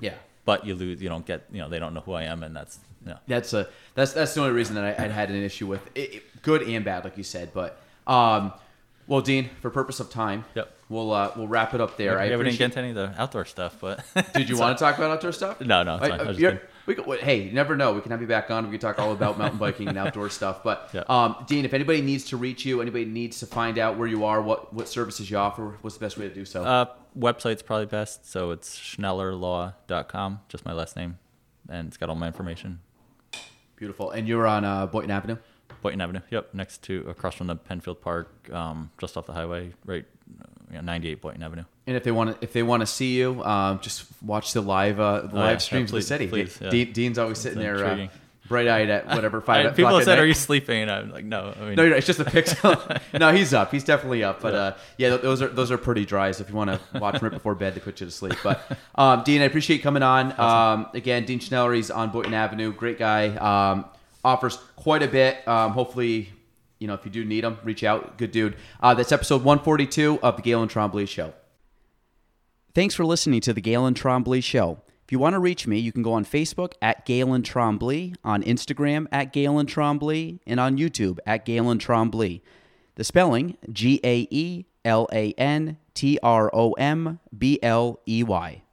Yeah. 0.00 0.14
but 0.44 0.64
you 0.66 0.74
lose 0.74 1.02
you 1.02 1.08
don't 1.08 1.26
get 1.26 1.44
you 1.52 1.60
know 1.60 1.68
they 1.68 1.78
don't 1.80 1.94
know 1.94 2.00
who 2.00 2.12
i 2.12 2.22
am 2.22 2.42
and 2.44 2.54
that's 2.54 2.78
yeah 3.06 3.18
That's 3.26 3.52
a 3.52 3.68
that's 3.96 4.12
that's 4.12 4.34
the 4.34 4.40
only 4.40 4.52
reason 4.54 4.74
that 4.76 4.84
I, 5.00 5.04
I'd 5.04 5.10
had 5.10 5.30
an 5.30 5.42
issue 5.42 5.66
with 5.66 5.84
it, 5.94 6.14
it- 6.14 6.42
good 6.42 6.62
and 6.62 6.84
bad, 6.84 7.04
like 7.04 7.16
you 7.18 7.24
said. 7.24 7.52
But 7.54 7.70
um, 8.06 8.52
well, 9.06 9.20
Dean, 9.20 9.50
for 9.60 9.70
purpose 9.70 10.00
of 10.00 10.10
time, 10.10 10.44
Yep. 10.54 10.70
we'll 10.88 11.12
uh, 11.12 11.32
we'll 11.36 11.48
wrap 11.48 11.74
it 11.74 11.80
up 11.80 11.96
there. 11.96 12.18
I 12.18 12.34
we 12.36 12.44
didn't 12.44 12.58
get 12.58 12.72
to 12.72 12.78
any 12.78 12.88
of 12.90 12.94
the 12.94 13.14
outdoor 13.20 13.44
stuff 13.44 13.76
but 13.80 14.04
Did 14.34 14.48
you 14.48 14.56
want 14.58 14.76
to 14.78 14.82
talk 14.84 14.96
about 14.98 15.10
outdoor 15.10 15.32
stuff? 15.32 15.60
No, 15.60 15.82
no, 15.82 15.96
it's 15.96 16.04
I- 16.04 16.08
fine. 16.10 16.20
I 16.20 16.24
I- 16.24 16.26
was 16.28 16.36
just 16.38 16.56
we 16.86 16.94
could, 16.94 17.20
hey, 17.20 17.40
you 17.44 17.52
never 17.52 17.76
know. 17.76 17.94
We 17.94 18.02
can 18.02 18.10
have 18.10 18.20
you 18.20 18.26
back 18.26 18.50
on. 18.50 18.64
We 18.66 18.72
can 18.72 18.80
talk 18.80 18.98
all 18.98 19.12
about 19.12 19.38
mountain 19.38 19.58
biking 19.58 19.88
and 19.88 19.96
outdoor 19.96 20.28
stuff. 20.28 20.62
But 20.62 20.90
Yeah. 20.94 21.04
um, 21.08 21.34
Dean, 21.46 21.64
if 21.64 21.72
anybody 21.72 22.02
needs 22.02 22.24
to 22.26 22.36
reach 22.36 22.66
you, 22.66 22.82
anybody 22.82 23.06
needs 23.06 23.40
to 23.40 23.46
find 23.46 23.78
out 23.78 23.96
where 23.96 24.06
you 24.06 24.24
are, 24.26 24.42
what 24.42 24.74
what 24.74 24.86
services 24.88 25.30
you 25.30 25.38
offer, 25.38 25.78
what's 25.80 25.96
the 25.96 26.04
best 26.04 26.18
way 26.18 26.28
to 26.28 26.34
do 26.34 26.44
so? 26.44 26.62
uh 26.64 26.84
website's 27.18 27.62
probably 27.62 27.86
best 27.86 28.28
so 28.28 28.50
it's 28.50 28.76
schnellerlaw.com 28.76 30.40
just 30.48 30.64
my 30.64 30.72
last 30.72 30.96
name 30.96 31.16
and 31.68 31.86
it's 31.86 31.96
got 31.96 32.08
all 32.08 32.16
my 32.16 32.26
information 32.26 32.80
Beautiful. 33.76 34.10
And 34.12 34.28
you're 34.28 34.46
on 34.46 34.64
uh, 34.64 34.86
Boynton 34.86 35.10
Avenue. 35.10 35.36
Boynton 35.84 36.00
avenue 36.00 36.20
yep 36.30 36.52
next 36.52 36.82
to 36.82 37.06
across 37.08 37.34
from 37.34 37.46
the 37.46 37.54
penfield 37.56 38.00
park 38.00 38.28
um 38.52 38.90
just 38.98 39.16
off 39.16 39.26
the 39.26 39.32
highway 39.32 39.70
right 39.84 40.04
uh, 40.40 40.46
you 40.70 40.76
know, 40.76 40.82
98 40.82 41.20
boynton 41.20 41.42
avenue 41.42 41.64
And 41.86 41.96
if 41.96 42.02
they 42.04 42.10
want 42.10 42.28
to, 42.34 42.44
if 42.46 42.52
they 42.54 42.62
want 42.62 42.80
to 42.80 42.86
see 42.86 43.10
you, 43.18 43.44
um, 43.44 43.78
just 43.80 44.06
watch 44.22 44.54
the 44.54 44.62
live 44.62 44.98
uh, 44.98 45.20
the 45.20 45.36
Oh, 45.36 45.40
live 45.46 45.50
yeah. 45.52 45.58
streams 45.58 45.90
Yeah, 45.92 45.98
of 45.98 46.02
the 46.02 46.06
city. 46.08 46.26
please, 46.28 46.58
yeah. 46.60 46.70
Dean, 46.70 46.92
Dean's 46.92 47.18
always 47.18 47.38
sitting 47.38 47.58
there, 47.58 47.84
uh, 47.84 48.08
bright 48.48 48.66
eyed 48.68 48.88
at 48.90 49.06
whatever 49.06 49.38
I- 49.42 49.44
five. 49.50 49.76
people 49.76 49.88
o'clock 49.88 50.00
at 50.02 50.04
said 50.06 50.18
are 50.18 50.26
you 50.26 50.34
sleeping 50.34 50.82
and 50.82 50.90
i'm 50.90 51.10
like 51.12 51.24
no 51.24 51.54
i 51.58 51.64
mean 51.64 51.76
No, 51.76 51.84
it's 51.84 52.06
just 52.06 52.20
a 52.20 52.24
pixel. 52.24 52.72
no, 53.24 53.32
he's 53.32 53.52
up. 53.54 53.70
He's 53.70 53.84
definitely 53.84 54.24
up. 54.24 54.40
But 54.40 54.54
uh, 54.54 54.74
yeah, 54.96 55.16
those 55.18 55.40
are 55.42 55.48
those 55.48 55.70
are 55.70 55.78
pretty 55.78 56.04
dry. 56.06 56.32
So 56.32 56.42
if 56.44 56.48
you 56.50 56.56
want 56.56 56.70
to 56.70 56.78
watch 56.98 57.14
them 57.20 57.24
right 57.24 57.32
before 57.32 57.54
bed 57.54 57.74
to 57.74 57.80
put 57.80 58.00
you 58.00 58.06
to 58.06 58.12
sleep. 58.12 58.36
But 58.42 58.56
um, 58.94 59.22
Dean, 59.24 59.40
I 59.42 59.44
appreciate 59.44 59.76
you 59.76 59.82
coming 59.82 60.02
on. 60.02 60.24
Um, 60.40 60.86
again, 60.94 61.24
Dean 61.26 61.40
Schneller, 61.40 61.74
he's 61.76 61.90
on 61.90 62.10
Boynton 62.10 62.34
Avenue. 62.34 62.72
Great 62.72 62.98
guy. 62.98 63.28
Um, 63.36 63.84
offers 64.24 64.56
quite 64.76 65.02
a 65.02 65.08
bit. 65.08 65.46
Um, 65.46 65.72
hopefully, 65.72 66.30
you 66.78 66.86
know, 66.86 66.94
if 66.94 67.04
you 67.04 67.10
do 67.10 67.24
need 67.24 67.44
him, 67.44 67.58
reach 67.62 67.84
out. 67.84 68.18
Good 68.18 68.30
dude. 68.30 68.56
Uh, 68.80 68.94
that's 68.94 69.12
episode 69.12 69.44
142 69.44 70.20
of 70.22 70.36
the 70.36 70.42
Gaelan 70.42 70.70
Trombley 70.70 71.08
Show. 71.08 71.32
Thanks 72.74 72.94
for 72.94 73.04
listening 73.04 73.40
to 73.42 73.52
the 73.52 73.62
Gaelan 73.62 73.94
Trombley 73.94 74.42
Show. 74.42 74.80
If 75.04 75.12
you 75.12 75.18
want 75.18 75.34
to 75.34 75.38
reach 75.38 75.66
me, 75.66 75.78
you 75.78 75.92
can 75.92 76.02
go 76.02 76.14
on 76.14 76.24
Facebook 76.24 76.72
at 76.80 77.06
Gaelan 77.06 77.42
Trombley, 77.42 78.16
on 78.24 78.42
Instagram 78.42 79.06
at 79.12 79.32
Gaelan 79.32 79.66
Trombley, 79.66 80.40
and 80.46 80.58
on 80.58 80.78
YouTube 80.78 81.18
at 81.26 81.44
Gaelan 81.44 81.78
Trombley. 81.78 82.40
The 82.96 83.04
spelling 83.04 83.56
G 83.70 84.00
A 84.02 84.26
E 84.30 84.64
L 84.84 85.06
A 85.12 85.32
N 85.32 85.76
T 85.92 86.18
R 86.22 86.50
O 86.54 86.72
M 86.72 87.20
B 87.36 87.58
L 87.62 88.00
E 88.08 88.22
Y. 88.22 88.63